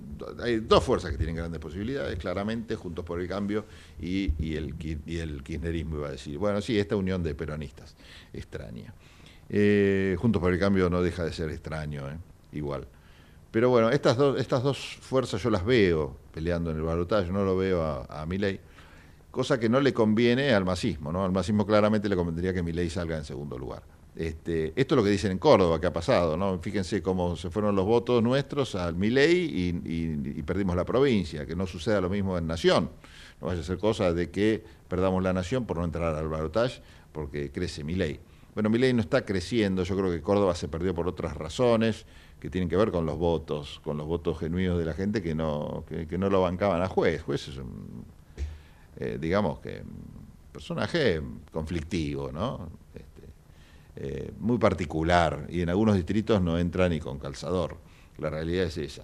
hay 0.43 0.57
dos 0.57 0.83
fuerzas 0.83 1.13
que 1.13 1.17
tienen 1.17 1.37
grandes 1.37 1.61
posibilidades, 1.61 2.19
claramente, 2.19 2.75
Juntos 2.75 3.05
por 3.05 3.21
el 3.21 3.29
Cambio 3.29 3.65
y, 4.01 4.33
el, 4.57 4.75
y 5.07 5.19
el 5.19 5.43
kirchnerismo, 5.45 5.99
iba 5.99 6.09
a 6.09 6.13
decir. 6.13 6.37
Bueno, 6.39 6.61
sí, 6.61 6.79
esta 6.79 6.97
unión 6.97 7.23
de 7.23 7.35
peronistas, 7.35 7.95
extraña. 8.33 8.93
Eh, 9.49 10.17
Juntos 10.19 10.41
por 10.41 10.53
el 10.53 10.59
Cambio 10.59 10.91
no 10.91 11.01
deja 11.01 11.25
de 11.25 11.33
ser 11.33 11.51
extraño, 11.51 12.09
¿eh? 12.09 12.17
igual 12.53 12.89
Pero 13.57 13.71
bueno, 13.71 13.89
estas 13.89 14.19
dos, 14.19 14.39
estas 14.39 14.63
dos 14.63 14.99
fuerzas 15.01 15.43
yo 15.43 15.49
las 15.49 15.65
veo 15.65 16.15
peleando 16.31 16.71
en 16.71 16.77
el 16.77 16.83
balotaje, 16.83 17.33
no 17.33 17.43
lo 17.43 17.57
veo 17.57 17.83
a, 17.83 18.05
a 18.05 18.27
Milei, 18.27 18.61
cosa 19.31 19.59
que 19.59 19.71
no 19.71 19.81
le 19.81 19.95
conviene 19.95 20.53
al 20.53 20.67
masismo, 20.67 21.11
¿no? 21.11 21.25
Al 21.25 21.33
masismo 21.33 21.65
claramente 21.65 22.07
le 22.07 22.17
convendría 22.17 22.53
que 22.53 22.63
Milei 22.63 22.91
salga 22.91 23.17
en 23.17 23.25
segundo 23.25 23.57
lugar. 23.57 23.83
Este, 24.15 24.75
esto 24.77 24.95
es 24.95 24.97
lo 24.97 25.03
que 25.03 25.09
dicen 25.09 25.33
en 25.33 25.39
Córdoba 25.39 25.81
que 25.81 25.87
ha 25.87 25.93
pasado, 25.95 26.37
¿no? 26.37 26.59
Fíjense 26.59 27.01
cómo 27.01 27.35
se 27.35 27.49
fueron 27.49 27.75
los 27.75 27.87
votos 27.87 28.23
nuestros 28.23 28.75
al 28.75 28.95
Milei 28.95 29.47
y, 29.47 30.39
y, 30.39 30.43
perdimos 30.43 30.77
la 30.77 30.85
provincia, 30.85 31.47
que 31.47 31.57
no 31.57 31.67
suceda 31.67 32.03
lo 32.03 32.11
mismo 32.11 32.37
en 32.37 32.47
Nación. 32.47 32.91
No 33.41 33.47
vaya 33.47 33.63
a 33.63 33.65
ser 33.65 33.79
cosa 33.79 34.13
de 34.13 34.31
que 34.31 34.63
perdamos 34.87 35.23
la 35.23 35.33
Nación 35.33 35.65
por 35.65 35.79
no 35.79 35.85
entrar 35.85 36.15
al 36.15 36.29
balotaje 36.29 36.83
porque 37.11 37.51
crece 37.51 37.85
Milei. 37.85 38.21
Bueno, 38.53 38.69
Milei 38.69 38.93
no 38.93 39.01
está 39.01 39.25
creciendo, 39.25 39.83
yo 39.83 39.97
creo 39.97 40.11
que 40.11 40.21
Córdoba 40.21 40.55
se 40.55 40.69
perdió 40.69 40.95
por 40.95 41.09
otras 41.09 41.35
razones 41.35 42.05
que 42.47 42.51
tienen 42.51 42.69
que 42.69 42.77
ver 42.77 42.93
con 42.93 43.05
los 43.05 43.19
votos, 43.19 43.81
con 43.83 43.97
los 43.97 44.07
votos 44.07 44.39
genuinos 44.39 44.79
de 44.79 44.85
la 44.85 44.93
gente 44.93 45.21
que 45.21 45.35
no, 45.35 45.83
que, 45.89 46.17
no 46.17 46.31
lo 46.31 46.43
bancaban 46.43 46.81
a 46.81 46.87
juez. 46.87 47.21
Juez 47.23 47.49
es 47.49 47.57
un, 47.57 48.05
eh, 48.99 49.19
digamos 49.21 49.59
que, 49.59 49.83
personaje 50.53 51.21
conflictivo, 51.51 52.31
¿no? 52.31 52.69
Este, 52.95 53.23
eh, 53.97 54.33
muy 54.39 54.59
particular, 54.59 55.49
y 55.51 55.61
en 55.63 55.71
algunos 55.71 55.97
distritos 55.97 56.41
no 56.41 56.57
entra 56.57 56.89
ni 56.89 57.01
con 57.01 57.19
calzador. 57.19 57.79
La 58.19 58.31
realidad 58.31 58.67
es 58.67 58.79
esa. 58.79 59.03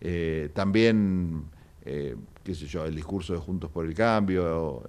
Eh, 0.00 0.48
también, 0.54 1.44
qué 1.84 2.54
sé 2.54 2.66
yo, 2.66 2.86
el 2.86 2.96
discurso 2.96 3.34
de 3.34 3.38
Juntos 3.38 3.70
por 3.70 3.84
el 3.84 3.92
Cambio, 3.92 4.82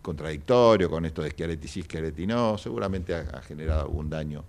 contradictorio 0.00 0.88
con 0.88 1.04
esto 1.04 1.22
de 1.22 1.30
Schiaretti 1.30 1.66
sí, 1.66 1.82
Schiaretti 1.82 2.28
no, 2.28 2.56
seguramente 2.58 3.12
ha 3.12 3.42
generado 3.42 3.80
algún 3.80 4.08
daño 4.08 4.44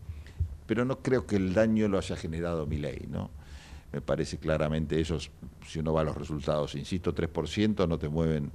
pero 0.70 0.86
no 0.86 1.00
creo 1.00 1.26
que 1.26 1.36
el 1.36 1.56
daño 1.56 1.88
lo 1.88 1.98
haya 1.98 2.16
generado 2.16 2.68
mi 2.68 2.78
ley, 2.78 3.08
¿no? 3.10 3.32
Me 3.92 4.02
parece 4.02 4.38
claramente 4.38 5.00
ellos, 5.00 5.32
si 5.66 5.80
uno 5.80 5.94
va 5.94 6.02
a 6.02 6.04
los 6.04 6.16
resultados, 6.16 6.76
insisto, 6.76 7.16
3% 7.16 7.88
no 7.88 7.98
te 7.98 8.08
mueven 8.08 8.52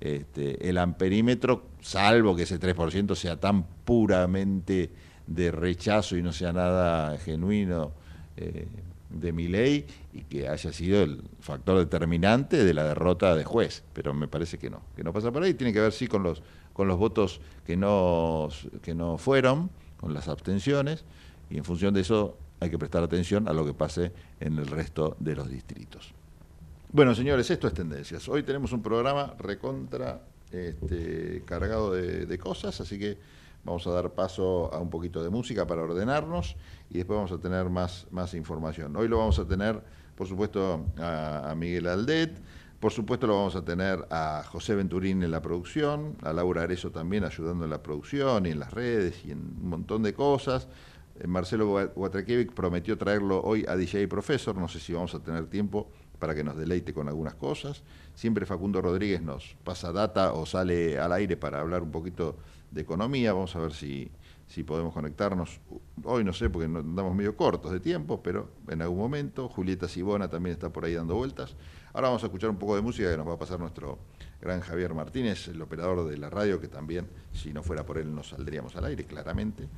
este, 0.00 0.66
el 0.66 0.78
amperímetro, 0.78 1.66
salvo 1.82 2.34
que 2.34 2.44
ese 2.44 2.58
3% 2.58 3.14
sea 3.14 3.38
tan 3.38 3.64
puramente 3.84 4.90
de 5.26 5.50
rechazo 5.50 6.16
y 6.16 6.22
no 6.22 6.32
sea 6.32 6.54
nada 6.54 7.18
genuino 7.18 7.92
eh, 8.38 8.66
de 9.10 9.32
mi 9.32 9.46
ley 9.46 9.84
y 10.14 10.22
que 10.22 10.48
haya 10.48 10.72
sido 10.72 11.02
el 11.02 11.22
factor 11.38 11.76
determinante 11.80 12.64
de 12.64 12.72
la 12.72 12.84
derrota 12.84 13.36
de 13.36 13.44
juez, 13.44 13.84
pero 13.92 14.14
me 14.14 14.26
parece 14.26 14.56
que 14.56 14.70
no, 14.70 14.80
que 14.96 15.04
no 15.04 15.12
pasa 15.12 15.30
por 15.30 15.42
ahí, 15.42 15.52
tiene 15.52 15.74
que 15.74 15.80
ver 15.80 15.92
sí 15.92 16.06
con 16.06 16.22
los, 16.22 16.42
con 16.72 16.88
los 16.88 16.96
votos 16.96 17.42
que 17.66 17.76
no, 17.76 18.48
que 18.80 18.94
no 18.94 19.18
fueron, 19.18 19.68
con 19.98 20.14
las 20.14 20.28
abstenciones, 20.28 21.04
y 21.50 21.58
en 21.58 21.64
función 21.64 21.94
de 21.94 22.00
eso 22.00 22.38
hay 22.60 22.70
que 22.70 22.78
prestar 22.78 23.02
atención 23.02 23.48
a 23.48 23.52
lo 23.52 23.64
que 23.64 23.74
pase 23.74 24.12
en 24.40 24.58
el 24.58 24.66
resto 24.66 25.16
de 25.20 25.36
los 25.36 25.48
distritos. 25.48 26.12
Bueno, 26.90 27.14
señores, 27.14 27.50
esto 27.50 27.68
es 27.68 27.74
Tendencias. 27.74 28.28
Hoy 28.28 28.42
tenemos 28.42 28.72
un 28.72 28.82
programa 28.82 29.34
recontra 29.38 30.22
este, 30.50 31.42
cargado 31.44 31.92
de, 31.92 32.38
cosas, 32.38 32.80
así 32.80 32.98
que 32.98 33.18
vamos 33.64 33.86
a 33.86 33.90
dar 33.90 34.12
paso 34.12 34.72
a 34.72 34.78
un 34.78 34.88
poquito 34.88 35.22
de 35.22 35.28
música 35.28 35.66
para 35.66 35.82
ordenarnos 35.82 36.56
y 36.88 36.96
después 36.96 37.16
vamos 37.16 37.32
a 37.32 37.38
tener 37.38 37.68
más, 37.68 38.06
más 38.10 38.32
información. 38.34 38.96
Hoy 38.96 39.08
lo 39.08 39.18
vamos 39.18 39.38
a 39.38 39.46
tener, 39.46 39.82
por 40.16 40.26
supuesto, 40.26 40.86
a, 40.96 41.54
Miguel 41.56 41.86
Aldet, 41.86 42.40
por 42.80 42.92
supuesto 42.92 43.26
lo 43.26 43.34
vamos 43.34 43.56
a 43.56 43.64
tener 43.64 44.06
a 44.10 44.42
José 44.46 44.74
Venturín 44.74 45.22
en 45.22 45.30
la 45.30 45.42
producción, 45.42 46.16
a 46.22 46.32
Laura 46.32 46.62
Arezo 46.62 46.90
también 46.90 47.24
ayudando 47.24 47.64
en 47.64 47.70
la 47.70 47.82
producción 47.82 48.46
y 48.46 48.50
en 48.50 48.60
las 48.60 48.72
redes 48.72 49.24
y 49.26 49.32
en 49.32 49.38
un 49.40 49.68
montón 49.68 50.02
de 50.02 50.14
cosas. 50.14 50.68
Marcelo 51.26 51.72
Watrakiewicz 51.96 52.52
prometió 52.52 52.96
traerlo 52.96 53.42
hoy 53.42 53.64
a 53.68 53.76
DJ 53.76 54.06
Profesor, 54.08 54.56
no 54.56 54.68
sé 54.68 54.78
si 54.78 54.92
vamos 54.92 55.14
a 55.14 55.20
tener 55.20 55.46
tiempo 55.46 55.90
para 56.18 56.34
que 56.34 56.44
nos 56.44 56.56
deleite 56.56 56.92
con 56.92 57.08
algunas 57.08 57.34
cosas. 57.34 57.82
Siempre 58.14 58.46
Facundo 58.46 58.80
Rodríguez 58.80 59.22
nos 59.22 59.56
pasa 59.64 59.92
data 59.92 60.32
o 60.32 60.46
sale 60.46 60.98
al 60.98 61.12
aire 61.12 61.36
para 61.36 61.60
hablar 61.60 61.82
un 61.82 61.90
poquito 61.90 62.36
de 62.70 62.82
economía, 62.82 63.32
vamos 63.32 63.56
a 63.56 63.60
ver 63.60 63.72
si, 63.72 64.10
si 64.46 64.62
podemos 64.62 64.92
conectarnos. 64.92 65.60
Hoy 66.04 66.24
no 66.24 66.32
sé 66.32 66.50
porque 66.50 66.66
andamos 66.66 67.14
medio 67.14 67.36
cortos 67.36 67.72
de 67.72 67.80
tiempo, 67.80 68.22
pero 68.22 68.50
en 68.68 68.82
algún 68.82 68.98
momento. 68.98 69.48
Julieta 69.48 69.88
Sibona 69.88 70.28
también 70.28 70.54
está 70.54 70.70
por 70.70 70.84
ahí 70.84 70.94
dando 70.94 71.14
vueltas. 71.14 71.56
Ahora 71.92 72.08
vamos 72.08 72.22
a 72.22 72.26
escuchar 72.26 72.50
un 72.50 72.58
poco 72.58 72.76
de 72.76 72.82
música 72.82 73.10
que 73.10 73.16
nos 73.16 73.26
va 73.26 73.34
a 73.34 73.38
pasar 73.38 73.58
nuestro 73.58 73.98
gran 74.40 74.60
Javier 74.60 74.94
Martínez, 74.94 75.48
el 75.48 75.60
operador 75.62 76.08
de 76.08 76.18
la 76.18 76.30
radio, 76.30 76.60
que 76.60 76.68
también, 76.68 77.08
si 77.32 77.52
no 77.52 77.62
fuera 77.62 77.86
por 77.86 77.98
él, 77.98 78.14
nos 78.14 78.28
saldríamos 78.28 78.76
al 78.76 78.84
aire, 78.84 79.04
claramente 79.04 79.68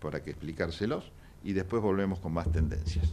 para 0.00 0.22
que 0.22 0.30
explicárselos 0.30 1.12
y 1.42 1.52
después 1.52 1.82
volvemos 1.82 2.18
con 2.18 2.32
más 2.32 2.50
tendencias. 2.50 3.12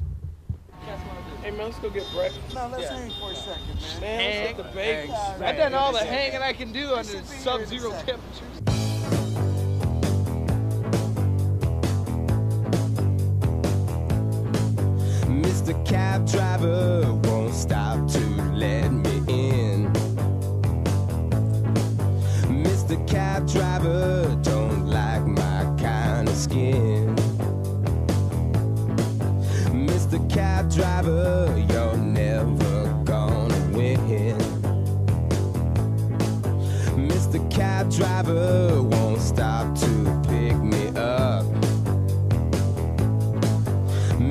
Hey 1.43 1.52
man, 1.52 1.67
let's 1.67 1.80
go 1.80 1.89
get 1.89 2.06
breakfast. 2.13 2.54
No, 2.54 2.67
let's 2.69 2.84
yeah. 2.84 2.98
hang 2.98 3.12
for 3.19 3.32
a 3.32 3.36
second, 3.36 3.82
man. 3.82 4.02
Man, 4.02 4.19
hang, 4.19 4.43
let's 4.46 4.58
get 4.58 4.74
the 4.74 4.80
bagels. 4.80 5.41
I've 5.41 5.58
done 5.58 5.74
all 5.74 5.91
the 5.91 6.00
hanging 6.00 6.41
I 6.41 6.54
can 6.54 6.72
do 6.72 6.93
under 6.96 7.22
sub-zero 7.24 7.91
temperatures. 8.06 8.84
Mr. 15.63 15.86
Cab 15.86 16.28
Driver 16.28 17.13
won't 17.24 17.54
stop 17.54 18.08
to 18.10 18.19
let 18.54 18.89
me 18.91 19.17
in. 19.28 19.91
Mr. 22.63 23.08
Cab 23.08 23.48
Driver 23.48 24.36
skin. 26.44 27.16
Mr. 29.88 30.18
Cab 30.30 30.70
Driver, 30.70 31.56
you're 31.72 31.98
never 31.98 32.94
gonna 33.06 33.62
win. 33.72 34.38
Mr. 37.10 37.40
Cab 37.50 37.90
Driver 37.90 38.82
won't 38.82 39.22
stop 39.22 39.74
to 39.84 39.92
pick 40.28 40.58
me 40.58 40.88
up. 40.98 41.46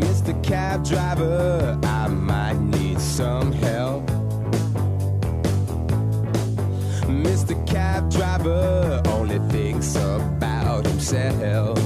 Mr. 0.05 0.33
Cab 0.45 0.85
Driver, 0.85 1.79
I 1.83 2.09
might 2.09 2.61
need 2.61 3.01
some 3.01 3.53
help. 3.53 4.07
Mr. 7.25 7.55
Cab 7.67 8.11
Driver 8.11 9.03
only 9.07 9.39
thinks 9.51 9.97
about 9.97 10.87
himself. 10.87 11.82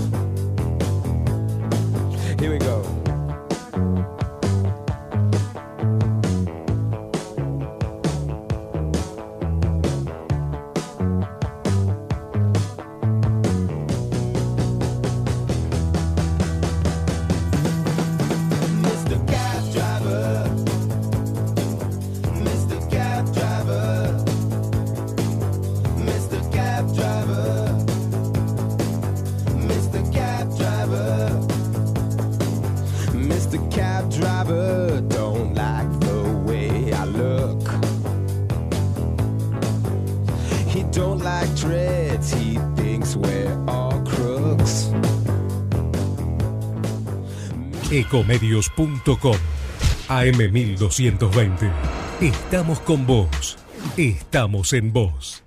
Ecomedios.com 47.97 49.37
AM1220. 50.09 51.71
Estamos 52.21 52.79
con 52.81 53.07
vos. 53.07 53.57
Estamos 53.97 54.75
en 54.75 54.93
vos. 54.93 55.43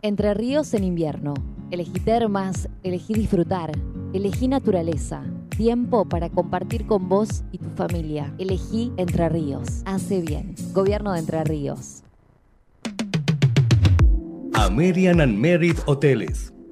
Entre 0.00 0.32
ríos 0.34 0.74
en 0.74 0.84
invierno. 0.84 1.34
Elegí 1.72 1.98
termas, 1.98 2.68
elegí 2.84 3.14
disfrutar, 3.14 3.72
elegí 4.12 4.46
naturaleza. 4.46 5.24
Tiempo 5.48 6.08
para 6.08 6.30
compartir 6.30 6.86
con 6.86 7.08
vos 7.08 7.42
y 7.50 7.58
tu 7.58 7.70
familia. 7.70 8.32
Elegí 8.38 8.92
Entre 8.96 9.28
Ríos. 9.28 9.82
Hace 9.86 10.20
bien. 10.20 10.54
Gobierno 10.72 11.12
de 11.14 11.18
Entre 11.18 11.42
Ríos. 11.42 12.04
American 14.54 15.20
and 15.20 15.36
Merit 15.36 15.78
Hoteles. 15.86 16.52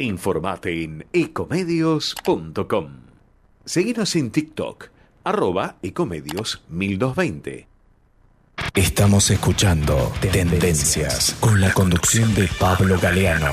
Informate 0.00 0.82
en 0.82 1.04
ecomedios.com. 1.12 2.86
Seguinos 3.66 4.16
en 4.16 4.30
TikTok, 4.30 4.86
arroba 5.24 5.76
ecomedios 5.82 6.64
1220. 6.70 7.68
Estamos 8.74 9.30
escuchando 9.30 10.10
Tendencias 10.32 11.36
con 11.38 11.60
la 11.60 11.74
conducción 11.74 12.34
de 12.34 12.48
Pablo 12.58 12.98
Galeano. 12.98 13.52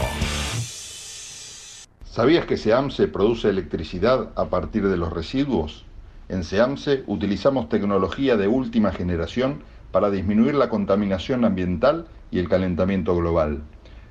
¿Sabías 2.06 2.46
que 2.46 2.56
SEAMSE 2.56 3.10
produce 3.10 3.50
electricidad 3.50 4.32
a 4.38 4.46
partir 4.46 4.88
de 4.88 4.96
los 4.96 5.12
residuos? 5.12 5.84
En 6.30 6.46
SEAMSE 6.46 7.04
utilizamos 7.08 7.68
tecnología 7.68 8.38
de 8.38 8.48
última 8.48 8.94
generación 8.94 9.64
para 9.92 10.10
disminuir 10.10 10.56
la 10.56 10.70
contaminación 10.70 11.44
ambiental 11.44 12.08
y 12.32 12.40
el 12.40 12.48
calentamiento 12.48 13.18
global. 13.18 13.64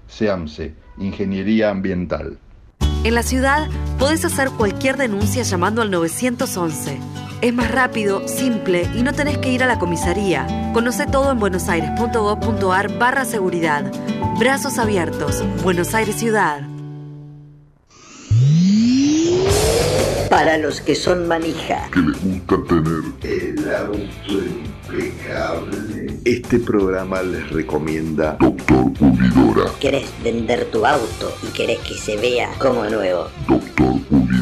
SEAMSE, 0.09 0.75
Ingeniería 0.99 1.71
Ambiental. 1.71 2.39
En 3.05 3.15
la 3.15 3.23
ciudad 3.23 3.69
podés 3.99 4.25
hacer 4.25 4.51
cualquier 4.51 4.97
denuncia 4.97 5.43
llamando 5.43 5.83
al 5.83 5.91
911. 5.91 6.99
Es 7.41 7.55
más 7.55 7.71
rápido, 7.71 8.27
simple 8.27 8.89
y 8.95 9.03
no 9.03 9.13
tenés 9.13 9.39
que 9.39 9.53
ir 9.53 9.63
a 9.63 9.67
la 9.67 9.79
comisaría. 9.79 10.73
Conoce 10.73 11.07
todo 11.07 11.31
en 11.31 11.39
buenosaires.gov.ar 11.39 12.99
barra 12.99 13.25
seguridad. 13.25 13.93
Brazos 14.39 14.79
abiertos. 14.79 15.45
Buenos 15.63 15.95
Aires 15.95 16.17
Ciudad. 16.17 16.63
Para 20.31 20.59
los 20.59 20.81
que 20.81 20.95
son 20.95 21.29
manija. 21.29 21.89
Que 21.93 22.01
les 22.01 22.25
gusta 22.25 22.57
tener 22.69 23.55
el 23.55 23.75
auto 23.75 24.76
impecable. 24.99 26.19
Este 26.25 26.59
programa 26.59 27.23
les 27.23 27.49
recomienda 27.51 28.37
Doctor 28.41 28.93
Pulidora. 28.95 29.71
¿Querés 29.81 30.11
vender 30.23 30.67
tu 30.67 30.85
auto 30.85 31.33
y 31.43 31.53
querés 31.53 31.79
que 31.81 31.95
se 31.95 32.17
vea 32.17 32.51
como 32.59 32.85
nuevo? 32.85 33.29
Doctor 33.49 33.96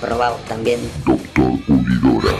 Probamos 0.00 0.42
también. 0.44 0.80
Doctor 1.04 1.58
Pulidora. 1.66 2.36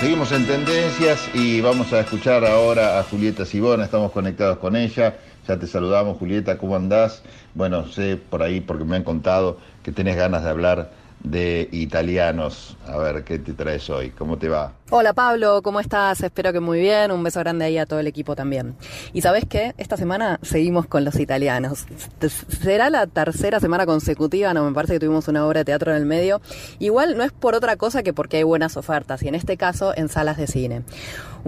Seguimos 0.00 0.30
en 0.30 0.46
tendencias 0.46 1.28
y 1.34 1.60
vamos 1.60 1.92
a 1.92 2.00
escuchar 2.00 2.44
ahora 2.44 3.00
a 3.00 3.02
Julieta 3.02 3.44
Sibona, 3.44 3.84
estamos 3.84 4.12
conectados 4.12 4.58
con 4.58 4.76
ella. 4.76 5.16
Ya 5.48 5.58
te 5.58 5.66
saludamos, 5.66 6.18
Julieta, 6.18 6.56
¿cómo 6.56 6.76
andás? 6.76 7.22
Bueno, 7.54 7.88
sé 7.88 8.16
por 8.16 8.42
ahí, 8.42 8.60
porque 8.60 8.84
me 8.84 8.94
han 8.94 9.02
contado 9.02 9.58
que 9.82 9.90
tenés 9.90 10.16
ganas 10.16 10.44
de 10.44 10.50
hablar 10.50 10.92
de 11.20 11.68
italianos. 11.72 12.76
A 12.86 12.96
ver, 12.96 13.24
¿qué 13.24 13.38
te 13.38 13.52
traes 13.52 13.90
hoy? 13.90 14.10
¿Cómo 14.10 14.38
te 14.38 14.48
va? 14.48 14.72
Hola 14.90 15.12
Pablo, 15.12 15.60
¿cómo 15.62 15.80
estás? 15.80 16.22
Espero 16.22 16.52
que 16.52 16.60
muy 16.60 16.80
bien. 16.80 17.10
Un 17.10 17.22
beso 17.22 17.40
grande 17.40 17.66
ahí 17.66 17.76
a 17.76 17.86
todo 17.86 18.00
el 18.00 18.06
equipo 18.06 18.34
también. 18.34 18.74
Y 19.12 19.20
sabes 19.20 19.44
qué? 19.48 19.74
Esta 19.76 19.96
semana 19.96 20.38
seguimos 20.42 20.86
con 20.86 21.04
los 21.04 21.16
italianos. 21.20 21.86
Será 22.62 22.88
la 22.88 23.06
tercera 23.06 23.60
semana 23.60 23.84
consecutiva, 23.84 24.54
no 24.54 24.64
me 24.64 24.72
parece 24.72 24.94
que 24.94 25.00
tuvimos 25.00 25.28
una 25.28 25.46
obra 25.46 25.60
de 25.60 25.64
teatro 25.66 25.90
en 25.90 25.98
el 25.98 26.06
medio. 26.06 26.40
Igual 26.78 27.16
no 27.16 27.24
es 27.24 27.32
por 27.32 27.54
otra 27.54 27.76
cosa 27.76 28.02
que 28.02 28.12
porque 28.12 28.38
hay 28.38 28.44
buenas 28.44 28.76
ofertas, 28.76 29.22
y 29.22 29.28
en 29.28 29.34
este 29.34 29.56
caso 29.56 29.92
en 29.96 30.08
salas 30.08 30.36
de 30.38 30.46
cine. 30.46 30.82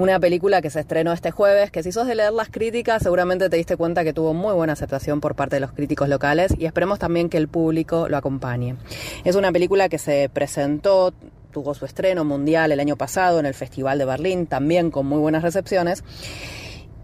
Una 0.01 0.19
película 0.19 0.63
que 0.63 0.71
se 0.71 0.81
estrenó 0.81 1.13
este 1.13 1.31
jueves, 1.31 1.71
que 1.71 1.83
si 1.83 1.93
sos 1.93 2.07
de 2.07 2.15
leer 2.15 2.33
las 2.33 2.49
críticas, 2.49 3.03
seguramente 3.03 3.51
te 3.51 3.59
diste 3.59 3.77
cuenta 3.77 4.03
que 4.03 4.15
tuvo 4.15 4.33
muy 4.33 4.55
buena 4.55 4.73
aceptación 4.73 5.21
por 5.21 5.35
parte 5.35 5.57
de 5.57 5.61
los 5.61 5.73
críticos 5.73 6.09
locales 6.09 6.55
y 6.59 6.65
esperemos 6.65 6.99
también 6.99 7.29
que 7.29 7.37
el 7.37 7.49
público 7.49 8.09
lo 8.09 8.17
acompañe. 8.17 8.77
Es 9.25 9.37
una 9.37 9.53
película 9.53 9.91
que 9.91 9.99
se 9.99 10.31
presentó 10.33 11.13
tuvo 11.53 11.75
su 11.75 11.85
estreno 11.85 12.25
mundial 12.25 12.73
el 12.73 12.81
año 12.81 12.97
pasado 12.97 13.41
en 13.41 13.45
el 13.45 13.53
Festival 13.53 13.99
de 13.99 14.07
Berlín, 14.07 14.47
también 14.47 14.91
con 14.91 15.05
muy 15.05 15.19
buenas 15.19 15.43
recepciones, 15.43 16.03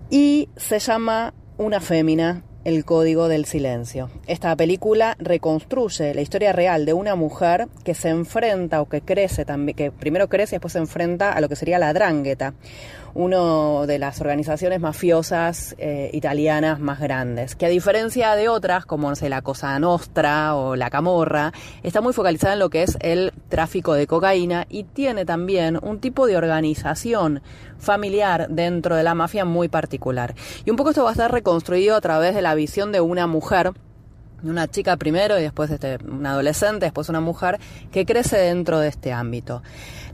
y 0.08 0.48
se 0.56 0.78
llama 0.78 1.34
Una 1.58 1.82
fémina, 1.82 2.44
el 2.66 2.84
código 2.84 3.28
del 3.28 3.44
silencio. 3.44 4.10
Esta 4.26 4.56
película 4.56 5.14
reconstruye 5.20 6.12
la 6.14 6.20
historia 6.20 6.52
real 6.52 6.84
de 6.84 6.94
una 6.94 7.14
mujer 7.14 7.68
que 7.84 7.94
se 7.94 8.08
enfrenta 8.08 8.80
o 8.80 8.88
que 8.88 9.02
crece 9.02 9.44
también, 9.44 9.76
que 9.76 9.92
primero 9.92 10.28
crece 10.28 10.56
y 10.56 10.56
después 10.56 10.72
se 10.72 10.80
enfrenta 10.80 11.32
a 11.32 11.40
lo 11.40 11.48
que 11.48 11.54
sería 11.54 11.78
la 11.78 11.92
drangheta, 11.92 12.54
una 13.16 13.86
de 13.86 13.98
las 13.98 14.20
organizaciones 14.20 14.78
mafiosas 14.78 15.74
eh, 15.78 16.10
italianas 16.12 16.80
más 16.80 17.00
grandes, 17.00 17.56
que 17.56 17.64
a 17.64 17.70
diferencia 17.70 18.34
de 18.34 18.50
otras, 18.50 18.84
como 18.84 19.08
no 19.08 19.16
sé, 19.16 19.30
la 19.30 19.40
Cosa 19.40 19.78
Nostra 19.78 20.54
o 20.54 20.76
la 20.76 20.90
Camorra, 20.90 21.52
está 21.82 22.02
muy 22.02 22.12
focalizada 22.12 22.52
en 22.52 22.58
lo 22.58 22.68
que 22.68 22.82
es 22.82 22.98
el 23.00 23.32
tráfico 23.48 23.94
de 23.94 24.06
cocaína 24.06 24.66
y 24.68 24.84
tiene 24.84 25.24
también 25.24 25.78
un 25.82 25.98
tipo 25.98 26.26
de 26.26 26.36
organización 26.36 27.40
familiar 27.78 28.48
dentro 28.50 28.96
de 28.96 29.02
la 29.02 29.14
mafia 29.14 29.46
muy 29.46 29.68
particular. 29.68 30.34
Y 30.66 30.70
un 30.70 30.76
poco 30.76 30.90
esto 30.90 31.02
va 31.02 31.08
a 31.08 31.12
estar 31.12 31.32
reconstruido 31.32 31.96
a 31.96 32.02
través 32.02 32.34
de 32.34 32.42
la 32.42 32.54
visión 32.54 32.92
de 32.92 33.00
una 33.00 33.26
mujer 33.26 33.72
una 34.42 34.68
chica 34.68 34.96
primero 34.96 35.38
y 35.38 35.42
después 35.42 35.70
este, 35.70 35.98
una 36.04 36.32
adolescente, 36.32 36.86
después 36.86 37.08
una 37.08 37.20
mujer 37.20 37.58
que 37.90 38.04
crece 38.04 38.36
dentro 38.36 38.78
de 38.78 38.88
este 38.88 39.12
ámbito. 39.12 39.62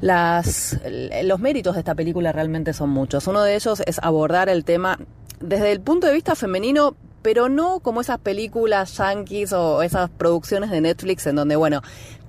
Las, 0.02 0.80
los 1.22 1.38
méritos 1.38 1.74
de 1.74 1.80
esta 1.80 1.94
película 1.94 2.32
realmente 2.32 2.72
son 2.72 2.90
muchos. 2.90 3.28
Uno 3.28 3.42
de 3.42 3.54
ellos 3.54 3.82
es 3.86 4.00
abordar 4.02 4.48
el 4.48 4.64
tema 4.64 4.98
desde 5.40 5.70
el 5.70 5.80
punto 5.80 6.08
de 6.08 6.12
vista 6.12 6.34
femenino, 6.34 6.96
pero 7.22 7.48
no 7.48 7.78
como 7.78 8.00
esas 8.00 8.18
películas 8.18 8.96
yankees 8.96 9.52
o 9.52 9.80
esas 9.80 10.10
producciones 10.10 10.70
de 10.72 10.80
Netflix 10.80 11.26
en 11.28 11.36
donde, 11.36 11.54
bueno, 11.54 11.82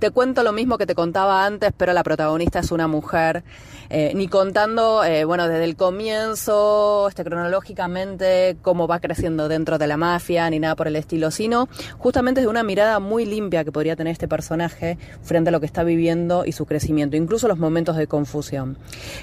te 0.04 0.10
cuento 0.10 0.42
lo 0.42 0.52
mismo 0.52 0.76
que 0.76 0.84
te 0.84 0.94
contaba 0.94 1.46
antes, 1.46 1.72
pero 1.74 1.94
la 1.94 2.02
protagonista 2.02 2.58
es 2.58 2.70
una 2.72 2.86
mujer, 2.86 3.42
eh, 3.88 4.12
ni 4.14 4.28
contando, 4.28 5.02
eh, 5.02 5.24
bueno, 5.24 5.48
desde 5.48 5.64
el 5.64 5.76
comienzo, 5.76 7.08
este, 7.08 7.24
cronológicamente, 7.24 8.58
cómo 8.60 8.86
va 8.86 9.00
creciendo 9.00 9.48
dentro 9.48 9.78
de 9.78 9.86
la 9.86 9.96
mafia, 9.96 10.50
ni 10.50 10.58
nada 10.58 10.76
por 10.76 10.88
el 10.88 10.96
estilo, 10.96 11.30
sino 11.30 11.70
justamente 11.96 12.42
de 12.42 12.48
una 12.48 12.62
mirada 12.62 13.00
muy 13.00 13.24
limpia 13.24 13.64
que 13.64 13.72
podría 13.72 13.96
tener 13.96 14.12
este 14.12 14.28
personaje 14.28 14.98
frente 15.22 15.48
a 15.48 15.52
lo 15.52 15.60
que 15.60 15.64
está 15.64 15.84
viviendo 15.84 16.44
y 16.44 16.52
su 16.52 16.66
crecimiento, 16.66 17.16
incluso 17.16 17.48
los 17.48 17.58
momentos 17.58 17.96
de 17.96 18.06
confusión. 18.06 18.76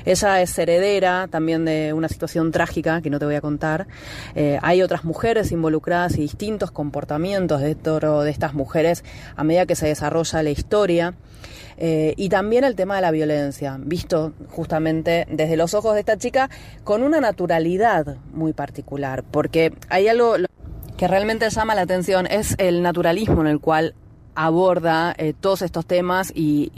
Ella 0.03 0.41
es 0.41 0.57
heredera 0.57 1.27
también 1.29 1.63
de 1.63 1.93
una 1.93 2.07
situación 2.07 2.51
trágica 2.51 3.03
que 3.03 3.11
no 3.11 3.19
te 3.19 3.25
voy 3.25 3.35
a 3.35 3.41
contar. 3.41 3.85
Eh, 4.33 4.57
hay 4.63 4.81
otras 4.81 5.03
mujeres 5.03 5.51
involucradas 5.51 6.17
y 6.17 6.21
distintos 6.21 6.71
comportamientos 6.71 7.61
de, 7.61 7.75
de 7.75 8.29
estas 8.31 8.55
mujeres 8.55 9.03
a 9.35 9.43
medida 9.43 9.67
que 9.67 9.75
se 9.75 9.85
desarrolla 9.85 10.41
la 10.41 10.49
historia. 10.49 10.70
Eh, 11.77 12.13
y 12.15 12.29
también 12.29 12.63
el 12.63 12.75
tema 12.75 12.95
de 12.95 13.01
la 13.01 13.11
violencia, 13.11 13.77
visto 13.79 14.33
justamente 14.49 15.25
desde 15.29 15.57
los 15.57 15.73
ojos 15.73 15.95
de 15.95 16.01
esta 16.01 16.17
chica 16.17 16.49
con 16.83 17.01
una 17.01 17.19
naturalidad 17.19 18.17
muy 18.31 18.53
particular, 18.53 19.23
porque 19.23 19.73
hay 19.89 20.07
algo 20.07 20.35
que 20.97 21.07
realmente 21.07 21.49
llama 21.49 21.73
la 21.73 21.81
atención, 21.81 22.27
es 22.27 22.55
el 22.59 22.83
naturalismo 22.83 23.41
en 23.41 23.47
el 23.47 23.59
cual 23.59 23.95
aborda 24.35 25.13
eh, 25.17 25.33
todos 25.39 25.61
estos 25.61 25.85
temas 25.85 26.31
y, 26.35 26.71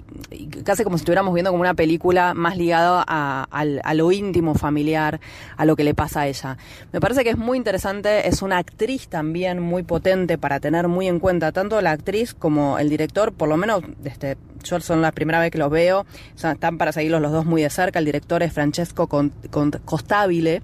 casi 0.64 0.84
como 0.84 0.98
si 0.98 1.02
estuviéramos 1.02 1.34
viendo 1.34 1.52
como 1.52 1.62
una 1.62 1.74
película 1.74 2.34
más 2.34 2.58
ligada 2.58 3.04
a, 3.08 3.48
a 3.52 3.94
lo 3.94 4.12
íntimo 4.12 4.56
familiar, 4.56 5.20
a 5.58 5.66
lo 5.66 5.76
que 5.76 5.84
le 5.84 5.94
pasa 5.94 6.22
a 6.22 6.28
ella. 6.28 6.58
Me 6.92 7.00
parece 7.00 7.24
que 7.24 7.32
es 7.32 7.38
muy 7.38 7.58
interesante, 7.58 8.28
es 8.28 8.42
una 8.42 8.58
actriz 8.58 9.08
también 9.08 9.60
muy 9.60 9.84
potente 9.84 10.38
para 10.38 10.60
tener 10.60 10.88
muy 10.88 11.08
en 11.08 11.20
cuenta 11.20 11.52
tanto 11.52 11.80
la 11.82 11.92
actriz 11.92 12.34
como 12.34 12.80
el 12.80 12.90
director, 12.90 13.34
por 13.34 13.50
lo 13.50 13.58
menos 13.58 13.84
este, 14.04 14.38
yo 14.64 14.80
son 14.80 15.02
la 15.02 15.12
primera 15.12 15.40
vez 15.40 15.52
que 15.52 15.58
los 15.58 15.70
veo, 15.70 16.06
están 16.36 16.78
para 16.78 16.92
seguirlos 16.92 17.22
los 17.22 17.32
dos 17.32 17.46
muy 17.46 17.62
de 17.62 17.70
cerca. 17.70 18.00
El 18.00 18.06
director 18.06 18.44
es 18.44 18.54
Francesco 18.54 19.08
Costabile 19.86 20.62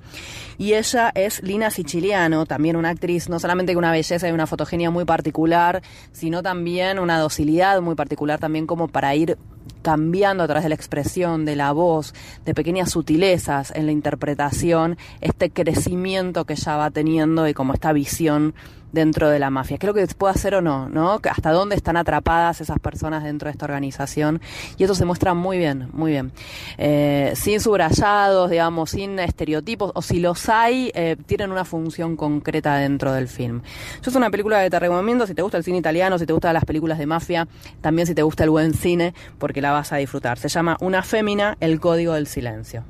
y 0.57 0.73
ella 0.73 1.11
es 1.13 1.41
Lina 1.43 1.71
Siciliano, 1.71 2.45
también 2.45 2.75
una 2.75 2.89
actriz, 2.89 3.29
no 3.29 3.39
solamente 3.39 3.73
con 3.73 3.83
una 3.83 3.91
belleza 3.91 4.27
y 4.27 4.31
una 4.31 4.47
fotogenia 4.47 4.89
muy 4.89 5.05
particular, 5.05 5.81
sino 6.11 6.41
también 6.41 6.99
una 6.99 7.19
docilidad 7.19 7.81
muy 7.81 7.95
particular 7.95 8.39
también 8.39 8.67
como 8.67 8.87
para 8.87 9.15
ir 9.15 9.37
cambiando 9.81 10.43
a 10.43 10.47
través 10.47 10.63
de 10.63 10.69
la 10.69 10.75
expresión, 10.75 11.45
de 11.45 11.55
la 11.55 11.71
voz, 11.71 12.13
de 12.45 12.53
pequeñas 12.53 12.91
sutilezas 12.91 13.71
en 13.75 13.85
la 13.85 13.91
interpretación, 13.91 14.97
este 15.21 15.49
crecimiento 15.49 16.45
que 16.45 16.53
ella 16.53 16.75
va 16.75 16.91
teniendo 16.91 17.47
y 17.47 17.53
como 17.53 17.73
esta 17.73 17.93
visión 17.93 18.53
dentro 18.91 19.29
de 19.29 19.39
la 19.39 19.49
mafia. 19.49 19.77
¿Qué 19.77 19.85
es 19.85 19.87
lo 19.87 19.93
que 19.93 20.07
puede 20.15 20.33
hacer 20.33 20.55
o 20.55 20.61
no? 20.61 20.89
¿no? 20.89 21.19
¿Hasta 21.29 21.51
dónde 21.51 21.75
están 21.75 21.97
atrapadas 21.97 22.61
esas 22.61 22.79
personas 22.79 23.23
dentro 23.23 23.47
de 23.47 23.51
esta 23.51 23.65
organización? 23.65 24.41
Y 24.77 24.83
eso 24.83 24.95
se 24.95 25.05
muestra 25.05 25.33
muy 25.33 25.57
bien, 25.57 25.89
muy 25.93 26.11
bien. 26.11 26.31
Eh, 26.77 27.33
sin 27.35 27.59
subrayados, 27.59 28.49
digamos, 28.49 28.91
sin 28.91 29.19
estereotipos, 29.19 29.91
o 29.93 30.01
si 30.01 30.19
los 30.19 30.49
hay, 30.49 30.91
eh, 30.93 31.17
tienen 31.25 31.51
una 31.51 31.65
función 31.65 32.15
concreta 32.15 32.75
dentro 32.77 33.13
del 33.13 33.27
film. 33.27 33.61
Yo 34.01 34.11
es 34.11 34.15
una 34.15 34.29
película 34.29 34.63
que 34.63 34.69
te 34.69 34.79
recomiendo 34.79 35.27
si 35.27 35.33
te 35.33 35.41
gusta 35.41 35.57
el 35.57 35.63
cine 35.63 35.77
italiano, 35.77 36.17
si 36.17 36.25
te 36.25 36.33
gustan 36.33 36.53
las 36.53 36.65
películas 36.65 36.97
de 36.97 37.05
mafia, 37.05 37.47
también 37.81 38.07
si 38.07 38.15
te 38.15 38.23
gusta 38.23 38.43
el 38.43 38.49
buen 38.49 38.73
cine, 38.73 39.13
porque 39.37 39.61
la 39.61 39.71
vas 39.71 39.91
a 39.91 39.97
disfrutar. 39.97 40.37
Se 40.37 40.49
llama 40.49 40.77
Una 40.81 41.03
fémina, 41.03 41.57
el 41.59 41.79
código 41.79 42.13
del 42.13 42.27
silencio. 42.27 42.83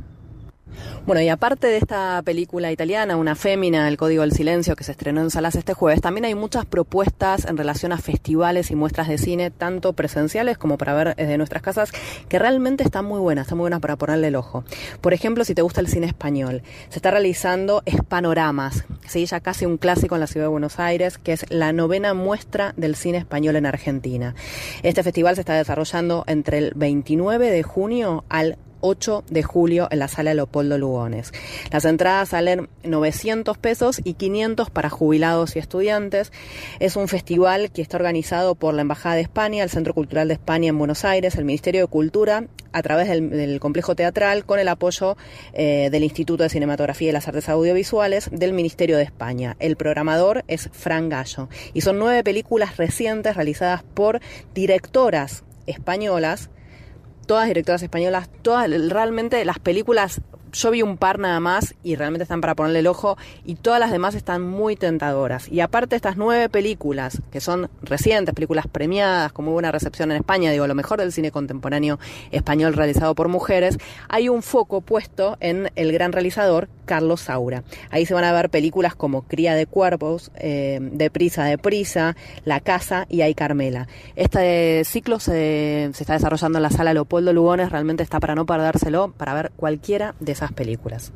Bueno, 1.05 1.21
y 1.21 1.29
aparte 1.29 1.67
de 1.67 1.77
esta 1.77 2.21
película 2.23 2.71
italiana, 2.71 3.17
Una 3.17 3.35
Fémina, 3.35 3.87
El 3.87 3.97
Código 3.97 4.21
del 4.21 4.31
Silencio, 4.31 4.75
que 4.75 4.83
se 4.83 4.91
estrenó 4.91 5.21
en 5.21 5.29
salas 5.31 5.55
este 5.55 5.73
jueves, 5.73 6.01
también 6.01 6.25
hay 6.25 6.35
muchas 6.35 6.65
propuestas 6.65 7.45
en 7.45 7.57
relación 7.57 7.91
a 7.91 7.97
festivales 7.97 8.71
y 8.71 8.75
muestras 8.75 9.07
de 9.07 9.17
cine, 9.17 9.51
tanto 9.51 9.93
presenciales 9.93 10.57
como 10.57 10.77
para 10.77 10.93
ver 10.93 11.15
desde 11.15 11.37
nuestras 11.37 11.61
casas, 11.61 11.91
que 12.27 12.39
realmente 12.39 12.83
están 12.83 13.05
muy 13.05 13.19
buenas, 13.19 13.43
están 13.43 13.57
muy 13.57 13.63
buenas 13.63 13.79
para 13.79 13.95
ponerle 13.95 14.27
el 14.27 14.35
ojo. 14.35 14.63
Por 15.01 15.13
ejemplo, 15.13 15.43
si 15.45 15.55
te 15.55 15.61
gusta 15.61 15.81
el 15.81 15.87
cine 15.87 16.07
español, 16.07 16.61
se 16.89 16.97
está 16.97 17.11
realizando 17.11 17.81
Espanoramas, 17.85 18.85
sí, 19.07 19.25
ya 19.25 19.39
casi 19.39 19.65
un 19.65 19.77
clásico 19.77 20.15
en 20.15 20.21
la 20.21 20.27
ciudad 20.27 20.45
de 20.45 20.51
Buenos 20.51 20.79
Aires, 20.79 21.17
que 21.17 21.33
es 21.33 21.45
la 21.49 21.73
novena 21.73 22.13
muestra 22.13 22.73
del 22.77 22.95
cine 22.95 23.17
español 23.17 23.55
en 23.55 23.65
Argentina. 23.65 24.35
Este 24.83 25.03
festival 25.03 25.35
se 25.35 25.41
está 25.41 25.53
desarrollando 25.53 26.23
entre 26.27 26.59
el 26.59 26.73
29 26.75 27.49
de 27.49 27.63
junio 27.63 28.23
al 28.29 28.57
8 28.81 29.23
de 29.29 29.43
julio 29.43 29.87
en 29.91 29.99
la 29.99 30.07
sala 30.07 30.33
Leopoldo 30.33 30.77
Lugones. 30.77 31.31
Las 31.71 31.85
entradas 31.85 32.29
salen 32.29 32.69
900 32.83 33.57
pesos 33.57 34.01
y 34.03 34.13
500 34.13 34.69
para 34.69 34.89
jubilados 34.89 35.55
y 35.55 35.59
estudiantes. 35.59 36.31
Es 36.79 36.95
un 36.95 37.07
festival 37.07 37.71
que 37.71 37.81
está 37.81 37.97
organizado 37.97 38.55
por 38.55 38.73
la 38.73 38.81
Embajada 38.81 39.15
de 39.15 39.21
España, 39.21 39.63
el 39.63 39.69
Centro 39.69 39.93
Cultural 39.93 40.27
de 40.27 40.35
España 40.35 40.69
en 40.69 40.77
Buenos 40.77 41.05
Aires, 41.05 41.35
el 41.35 41.45
Ministerio 41.45 41.81
de 41.81 41.87
Cultura, 41.87 42.45
a 42.71 42.81
través 42.81 43.07
del, 43.09 43.59
complejo 43.59 43.95
teatral, 43.95 44.45
con 44.45 44.59
el 44.59 44.67
apoyo 44.67 45.17
eh, 45.53 45.89
del 45.91 46.03
Instituto 46.03 46.43
de 46.43 46.49
Cinematografía 46.49 47.09
y 47.09 47.11
las 47.11 47.27
Artes 47.27 47.49
Audiovisuales 47.49 48.29
del 48.31 48.53
Ministerio 48.53 48.97
de 48.97 49.03
España. 49.03 49.55
El 49.59 49.75
programador 49.75 50.43
es 50.47 50.69
Fran 50.71 51.09
Gallo 51.09 51.49
y 51.73 51.81
son 51.81 51.99
nueve 51.99 52.23
películas 52.23 52.77
recientes 52.77 53.35
realizadas 53.35 53.83
por 53.83 54.19
directoras 54.53 55.43
españolas 55.65 56.49
todas 57.29 57.47
directoras 57.47 57.83
españolas, 57.83 58.27
todas 58.41 58.67
realmente 58.89 59.45
las 59.45 59.59
películas 59.59 60.19
yo 60.51 60.71
vi 60.71 60.81
un 60.81 60.97
par 60.97 61.19
nada 61.19 61.39
más 61.39 61.75
y 61.83 61.95
realmente 61.95 62.23
están 62.23 62.41
para 62.41 62.55
ponerle 62.55 62.79
el 62.79 62.87
ojo 62.87 63.17
y 63.45 63.55
todas 63.55 63.79
las 63.79 63.91
demás 63.91 64.15
están 64.15 64.41
muy 64.41 64.75
tentadoras. 64.75 65.49
Y 65.49 65.59
aparte 65.59 65.95
estas 65.95 66.17
nueve 66.17 66.49
películas, 66.49 67.21
que 67.31 67.41
son 67.41 67.69
recientes, 67.81 68.35
películas 68.35 68.67
premiadas, 68.67 69.31
con 69.31 69.45
muy 69.45 69.53
buena 69.53 69.71
recepción 69.71 70.11
en 70.11 70.17
España, 70.17 70.51
digo, 70.51 70.67
lo 70.67 70.75
mejor 70.75 70.99
del 70.99 71.11
cine 71.11 71.31
contemporáneo 71.31 71.99
español 72.31 72.73
realizado 72.73 73.15
por 73.15 73.27
mujeres, 73.27 73.77
hay 74.07 74.29
un 74.29 74.41
foco 74.41 74.81
puesto 74.81 75.37
en 75.39 75.71
el 75.75 75.91
gran 75.91 76.11
realizador 76.11 76.69
Carlos 76.85 77.21
Saura. 77.21 77.63
Ahí 77.91 78.05
se 78.05 78.13
van 78.13 78.23
a 78.23 78.33
ver 78.33 78.49
películas 78.49 78.95
como 78.95 79.21
Cría 79.23 79.53
de 79.53 79.67
Cuerpos, 79.67 80.31
eh, 80.35 80.79
De 80.81 81.09
Prisa 81.11 82.15
La 82.45 82.59
Casa 82.61 83.05
y 83.09 83.21
Hay 83.21 83.35
Carmela. 83.35 83.87
Este 84.15 84.83
ciclo 84.85 85.19
se, 85.19 85.91
se 85.93 86.03
está 86.03 86.13
desarrollando 86.13 86.57
en 86.57 86.63
la 86.63 86.71
sala 86.71 86.93
Leopoldo 86.93 87.31
Lugones, 87.31 87.71
realmente 87.71 88.01
está 88.01 88.19
para 88.19 88.33
no 88.33 88.45
perdérselo, 88.45 89.13
para 89.15 89.33
ver 89.33 89.51
cualquiera 89.55 90.15
de 90.19 90.35
esas 90.39 90.53
películas. 90.53 91.11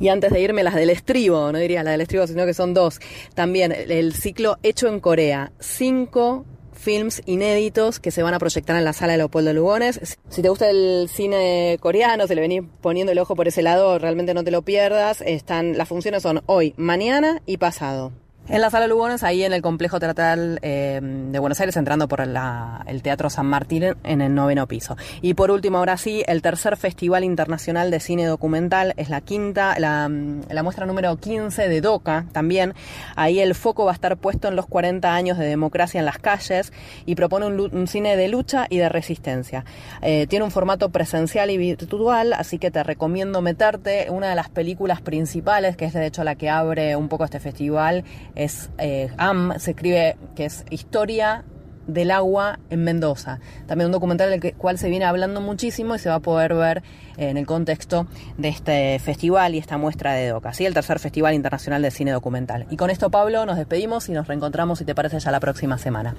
Y 0.00 0.08
antes 0.08 0.30
de 0.30 0.40
irme, 0.40 0.62
las 0.62 0.74
del 0.74 0.90
estribo, 0.90 1.50
no 1.50 1.58
diría 1.58 1.82
las 1.82 1.92
del 1.92 2.02
estribo, 2.02 2.26
sino 2.26 2.46
que 2.46 2.54
son 2.54 2.72
dos. 2.72 3.00
También 3.34 3.72
el 3.72 4.14
ciclo 4.14 4.58
hecho 4.62 4.88
en 4.88 5.00
Corea. 5.00 5.52
Cinco 5.58 6.46
films 6.72 7.22
inéditos 7.26 7.98
que 7.98 8.12
se 8.12 8.22
van 8.22 8.34
a 8.34 8.38
proyectar 8.38 8.76
en 8.76 8.84
la 8.84 8.92
sala 8.92 9.12
de 9.12 9.18
Leopoldo 9.18 9.52
Lugones. 9.52 10.18
Si 10.28 10.42
te 10.42 10.48
gusta 10.48 10.70
el 10.70 11.08
cine 11.12 11.76
coreano, 11.80 12.28
si 12.28 12.34
le 12.36 12.40
venís 12.40 12.62
poniendo 12.80 13.10
el 13.10 13.18
ojo 13.18 13.34
por 13.34 13.48
ese 13.48 13.62
lado, 13.62 13.98
realmente 13.98 14.34
no 14.34 14.44
te 14.44 14.52
lo 14.52 14.62
pierdas. 14.62 15.20
Están, 15.20 15.76
las 15.76 15.88
funciones 15.88 16.22
son 16.22 16.42
hoy, 16.46 16.74
mañana 16.76 17.42
y 17.46 17.56
pasado. 17.56 18.12
En 18.50 18.62
la 18.62 18.70
sala 18.70 18.86
Lugones, 18.86 19.24
ahí 19.24 19.44
en 19.44 19.52
el 19.52 19.60
complejo 19.60 20.00
teatral 20.00 20.58
eh, 20.62 21.00
de 21.02 21.38
Buenos 21.38 21.60
Aires, 21.60 21.76
entrando 21.76 22.08
por 22.08 22.22
el 22.22 23.02
Teatro 23.02 23.28
San 23.28 23.44
Martín 23.44 23.94
en 24.04 24.22
el 24.22 24.34
noveno 24.34 24.66
piso. 24.66 24.96
Y 25.20 25.34
por 25.34 25.50
último, 25.50 25.76
ahora 25.76 25.98
sí, 25.98 26.24
el 26.26 26.40
tercer 26.40 26.78
Festival 26.78 27.24
Internacional 27.24 27.90
de 27.90 28.00
Cine 28.00 28.24
Documental 28.24 28.94
es 28.96 29.10
la 29.10 29.20
quinta, 29.20 29.78
la, 29.78 30.08
muestra 30.08 30.86
número 30.86 31.14
15 31.14 31.68
de 31.68 31.82
DOCA 31.82 32.24
también. 32.32 32.72
Ahí 33.16 33.38
el 33.38 33.54
foco 33.54 33.84
va 33.84 33.90
a 33.90 33.94
estar 33.94 34.16
puesto 34.16 34.48
en 34.48 34.56
los 34.56 34.64
40 34.64 35.14
años 35.14 35.36
de 35.36 35.44
democracia 35.44 35.98
en 35.98 36.06
las 36.06 36.18
calles 36.18 36.72
y 37.04 37.16
propone 37.16 37.46
un, 37.48 37.86
cine 37.86 38.16
de 38.16 38.28
lucha 38.28 38.66
y 38.70 38.78
de 38.78 38.88
resistencia. 38.88 39.66
Eh, 40.00 40.26
tiene 40.26 40.46
un 40.46 40.50
formato 40.50 40.88
presencial 40.88 41.50
y 41.50 41.58
virtual, 41.58 42.32
así 42.32 42.58
que 42.58 42.70
te 42.70 42.82
recomiendo 42.82 43.42
meterte. 43.42 44.06
Una 44.08 44.30
de 44.30 44.36
las 44.36 44.48
películas 44.48 45.02
principales, 45.02 45.76
que 45.76 45.84
es 45.84 45.92
de 45.92 46.06
hecho 46.06 46.24
la 46.24 46.34
que 46.34 46.48
abre 46.48 46.96
un 46.96 47.08
poco 47.08 47.26
este 47.26 47.40
festival, 47.40 48.04
es 48.38 48.70
eh, 48.78 49.10
AM, 49.18 49.58
se 49.58 49.72
escribe 49.72 50.16
que 50.34 50.46
es 50.46 50.64
Historia 50.70 51.44
del 51.88 52.10
agua 52.10 52.60
en 52.70 52.84
Mendoza. 52.84 53.40
También 53.66 53.86
un 53.86 53.92
documental 53.92 54.30
del 54.30 54.54
cual 54.54 54.78
se 54.78 54.88
viene 54.88 55.04
hablando 55.04 55.40
muchísimo 55.40 55.96
y 55.96 55.98
se 55.98 56.08
va 56.08 56.16
a 56.16 56.20
poder 56.20 56.54
ver 56.54 56.82
en 57.16 57.36
el 57.36 57.46
contexto 57.46 58.06
de 58.36 58.48
este 58.48 58.98
festival 59.00 59.54
y 59.54 59.58
esta 59.58 59.76
muestra 59.78 60.12
de 60.12 60.28
DOCA, 60.28 60.52
¿sí? 60.52 60.66
el 60.66 60.74
tercer 60.74 61.00
Festival 61.00 61.34
Internacional 61.34 61.82
de 61.82 61.90
Cine 61.90 62.12
Documental. 62.12 62.66
Y 62.70 62.76
con 62.76 62.90
esto, 62.90 63.10
Pablo, 63.10 63.44
nos 63.44 63.56
despedimos 63.56 64.08
y 64.08 64.12
nos 64.12 64.28
reencontramos, 64.28 64.78
si 64.78 64.84
te 64.84 64.94
parece, 64.94 65.18
ya 65.18 65.30
la 65.30 65.40
próxima 65.40 65.78
semana. 65.78 66.14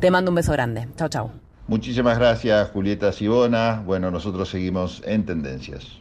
Te 0.00 0.10
mando 0.10 0.30
un 0.30 0.36
beso 0.36 0.52
grande. 0.52 0.88
Chao, 0.96 1.08
chao. 1.08 1.32
Muchísimas 1.66 2.18
gracias, 2.18 2.70
Julieta 2.70 3.12
Sibona. 3.12 3.82
Bueno, 3.84 4.10
nosotros 4.10 4.48
seguimos 4.48 5.02
en 5.04 5.26
Tendencias. 5.26 5.98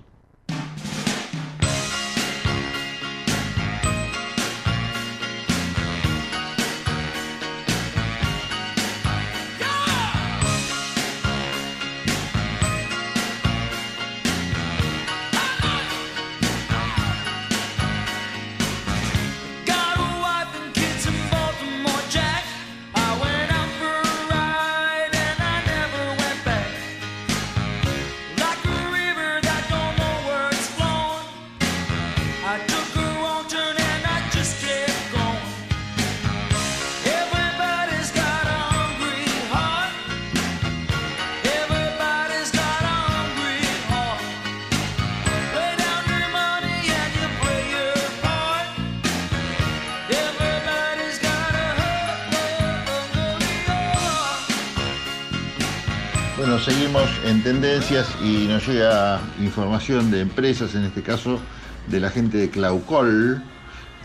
Y 58.22 58.48
nos 58.50 58.68
llega 58.68 59.22
información 59.40 60.12
de 60.12 60.20
empresas, 60.20 60.76
en 60.76 60.84
este 60.84 61.02
caso 61.02 61.40
de 61.88 62.02
la 62.02 62.10
gente 62.10 62.38
de 62.38 62.50
Claucol. 62.50 63.42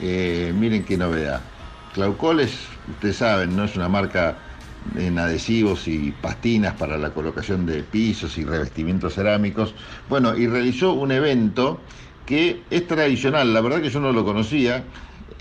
Eh, 0.01 0.55
miren 0.57 0.85
qué 0.85 0.97
novedad. 0.97 1.41
Claucol 1.93 2.39
es, 2.39 2.57
ustedes 2.89 3.16
saben, 3.16 3.57
no 3.57 3.64
es 3.64 3.74
una 3.74 3.89
marca 3.89 4.37
en 4.97 5.18
adhesivos 5.18 5.89
y 5.89 6.12
pastinas 6.12 6.74
para 6.74 6.97
la 6.97 7.11
colocación 7.11 7.66
de 7.66 7.83
pisos 7.83 8.39
y 8.39 8.45
revestimientos 8.45 9.14
cerámicos. 9.14 9.74
Bueno, 10.09 10.37
y 10.37 10.47
realizó 10.47 10.93
un 10.93 11.11
evento 11.11 11.80
que 12.24 12.62
es 12.70 12.87
tradicional, 12.87 13.53
la 13.53 13.62
verdad 13.62 13.83
que 13.83 13.91
yo 13.91 13.99
no 13.99 14.12
lo 14.12 14.24
conocía, 14.24 14.85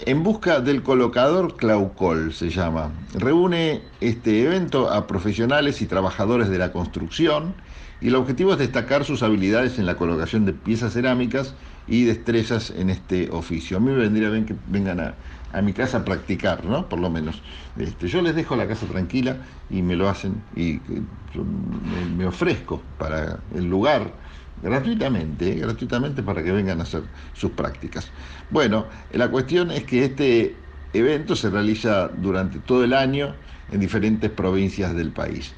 En 0.03 0.23
busca 0.23 0.61
del 0.61 0.81
colocador 0.81 1.57
Claucol 1.57 2.33
se 2.33 2.49
llama. 2.49 2.91
Reúne 3.13 3.83
este 3.99 4.41
evento 4.41 4.89
a 4.89 5.05
profesionales 5.05 5.79
y 5.83 5.85
trabajadores 5.85 6.49
de 6.49 6.57
la 6.57 6.71
construcción 6.71 7.53
y 8.01 8.07
el 8.07 8.15
objetivo 8.15 8.53
es 8.53 8.59
destacar 8.59 9.05
sus 9.05 9.21
habilidades 9.21 9.77
en 9.77 9.85
la 9.85 9.95
colocación 9.95 10.45
de 10.45 10.53
piezas 10.53 10.93
cerámicas 10.93 11.53
y 11.87 12.03
destrezas 12.03 12.71
en 12.71 12.89
este 12.89 13.29
oficio. 13.29 13.77
A 13.77 13.79
mí 13.79 13.91
me 13.91 13.97
vendría 13.97 14.29
bien 14.29 14.45
que 14.45 14.55
vengan 14.67 14.99
a, 14.99 15.61
mi 15.61 15.73
casa 15.73 15.99
a 15.99 16.05
practicar, 16.05 16.65
¿no? 16.65 16.89
Por 16.89 16.99
lo 16.99 17.09
menos. 17.09 17.41
Este, 17.77 18.07
yo 18.07 18.21
les 18.21 18.35
dejo 18.35 18.55
la 18.55 18.67
casa 18.67 18.87
tranquila 18.87 19.37
y 19.69 19.81
me 19.81 19.95
lo 19.95 20.09
hacen 20.09 20.41
y 20.55 20.79
me, 21.35 22.15
me 22.17 22.25
ofrezco 22.25 22.81
para 22.97 23.39
el 23.53 23.69
lugar 23.69 24.11
gratuitamente, 24.63 25.51
¿eh? 25.51 25.55
gratuitamente 25.55 26.23
para 26.23 26.43
que 26.43 26.51
vengan 26.51 26.79
a 26.79 26.83
hacer 26.83 27.03
sus 27.33 27.51
prácticas. 27.51 28.09
Bueno, 28.49 28.85
la 29.11 29.29
cuestión 29.29 29.71
es 29.71 29.83
que 29.83 30.05
este 30.05 30.55
evento 30.93 31.35
se 31.35 31.49
realiza 31.49 32.07
durante 32.07 32.59
todo 32.59 32.83
el 32.83 32.93
año 32.93 33.35
en 33.71 33.79
diferentes 33.79 34.29
provincias 34.31 34.95
del 34.95 35.11
país. 35.11 35.53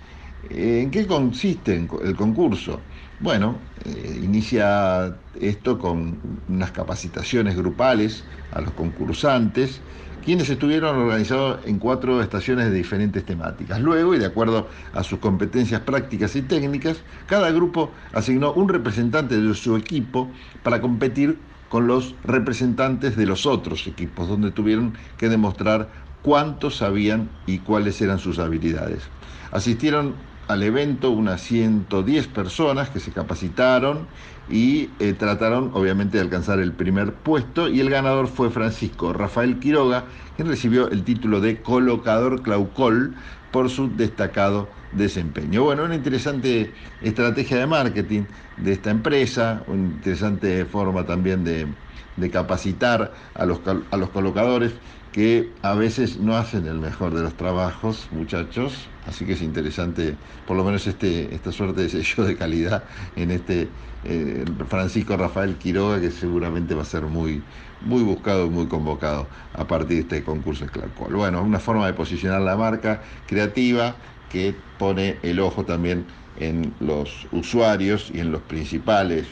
¿En 0.46 0.92
qué 0.92 1.08
consiste 1.08 1.74
el 1.76 2.16
concurso? 2.18 2.86
Bueno, 3.18 3.72
eh, 3.86 4.20
inicia 4.22 5.22
esto 5.34 5.80
con 5.80 6.44
unas 6.48 6.72
capacitaciones 6.74 7.56
grupales 7.56 8.28
a 8.52 8.60
los 8.60 8.74
concursantes, 8.74 9.84
quienes 10.20 10.50
estuvieron 10.50 10.98
organizados 10.98 11.62
en 11.66 11.80
cuatro 11.80 12.22
estaciones 12.22 12.66
de 12.70 12.74
diferentes 12.76 13.24
temáticas. 13.26 13.80
Luego, 13.80 14.16
y 14.16 14.20
de 14.20 14.26
acuerdo 14.26 14.68
a 14.92 15.04
sus 15.04 15.20
competencias 15.20 15.82
prácticas 15.82 16.36
y 16.36 16.42
técnicas, 16.42 17.06
cada 17.26 17.50
grupo 17.52 17.94
asignó 18.12 18.54
un 18.54 18.68
representante 18.68 19.40
de 19.40 19.54
su 19.54 19.78
equipo 19.78 20.34
para 20.62 20.82
competir 20.82 21.48
con 21.70 21.88
los 21.88 22.18
representantes 22.24 23.16
de 23.16 23.26
los 23.26 23.46
otros 23.46 23.88
equipos, 23.88 24.28
donde 24.28 24.52
tuvieron 24.52 24.98
que 25.18 25.30
demostrar 25.30 25.90
cuánto 26.22 26.70
sabían 26.70 27.40
y 27.46 27.60
cuáles 27.60 28.02
eran 28.02 28.20
sus 28.20 28.40
habilidades. 28.40 29.12
Asistieron 29.52 30.33
al 30.48 30.64
evento 30.64 31.12
unas 31.12 31.42
110 31.42 32.28
personas 32.28 32.90
que 32.90 33.00
se 33.00 33.14
capacitaron 33.14 34.10
y 34.48 34.96
eh, 35.00 35.14
trataron 35.14 35.72
obviamente 35.74 36.18
de 36.18 36.24
alcanzar 36.24 36.60
el 36.60 36.76
primer 36.76 37.22
puesto 37.22 37.70
y 37.70 37.80
el 37.80 37.90
ganador 37.90 38.28
fue 38.28 38.52
Francisco 38.52 39.14
Rafael 39.14 39.60
Quiroga, 39.60 40.10
quien 40.36 40.48
recibió 40.50 40.90
el 40.92 41.04
título 41.06 41.40
de 41.42 41.62
colocador 41.62 42.42
Claucol 42.42 43.16
por 43.52 43.70
su 43.70 43.96
destacado 43.96 44.74
desempeño. 44.92 45.64
Bueno, 45.64 45.86
una 45.86 45.96
interesante 45.96 46.74
estrategia 47.00 47.58
de 47.58 47.68
marketing 47.68 48.26
de 48.58 48.74
esta 48.74 48.92
empresa, 48.92 49.64
una 49.68 49.94
interesante 49.96 50.66
forma 50.66 51.06
también 51.06 51.44
de, 51.44 51.76
de 52.16 52.30
capacitar 52.32 53.14
a 53.34 53.46
los, 53.46 53.62
a 53.92 53.98
los 53.98 54.10
colocadores 54.10 54.82
que 55.14 55.52
a 55.62 55.76
veces 55.76 56.18
no 56.18 56.36
hacen 56.36 56.66
el 56.66 56.80
mejor 56.80 57.14
de 57.14 57.22
los 57.22 57.36
trabajos, 57.36 58.10
muchachos, 58.12 58.90
así 59.08 59.26
que 59.26 59.34
es 59.34 59.44
interesante 59.44 60.16
por 60.48 60.58
lo 60.58 60.64
menos 60.64 60.88
este, 60.88 61.34
esta 61.34 61.52
suerte 61.52 61.84
de 61.84 61.90
sello 61.90 62.24
de 62.26 62.36
calidad 62.36 62.84
en 63.16 63.30
este 63.30 63.70
eh, 64.06 64.44
Francisco 64.68 65.16
Rafael 65.16 65.56
Quiroga, 65.58 66.02
que 66.02 66.10
seguramente 66.10 66.74
va 66.74 66.82
a 66.82 66.86
ser 66.86 67.04
muy, 67.04 67.44
muy 67.82 68.02
buscado 68.02 68.48
y 68.48 68.50
muy 68.50 68.68
convocado 68.68 69.28
a 69.54 69.66
partir 69.68 69.98
de 69.98 70.00
este 70.00 70.24
concurso 70.24 70.66
Esclarcol. 70.66 71.16
Bueno, 71.16 71.44
una 71.44 71.60
forma 71.60 71.86
de 71.86 71.94
posicionar 71.94 72.42
la 72.42 72.58
marca 72.58 73.04
creativa 73.28 73.96
que 74.30 74.56
pone 74.80 75.20
el 75.22 75.40
ojo 75.40 75.64
también 75.64 76.08
en 76.38 76.74
los 76.80 77.28
usuarios 77.32 78.10
y 78.12 78.20
en 78.20 78.32
los 78.32 78.42
principales 78.42 79.28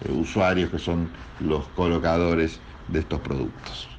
eh, 0.00 0.12
usuarios 0.12 0.70
que 0.70 0.78
son 0.78 1.10
los 1.40 1.68
colocadores 1.68 2.58
de 2.88 3.00
estos 3.00 3.20
productos. 3.20 3.95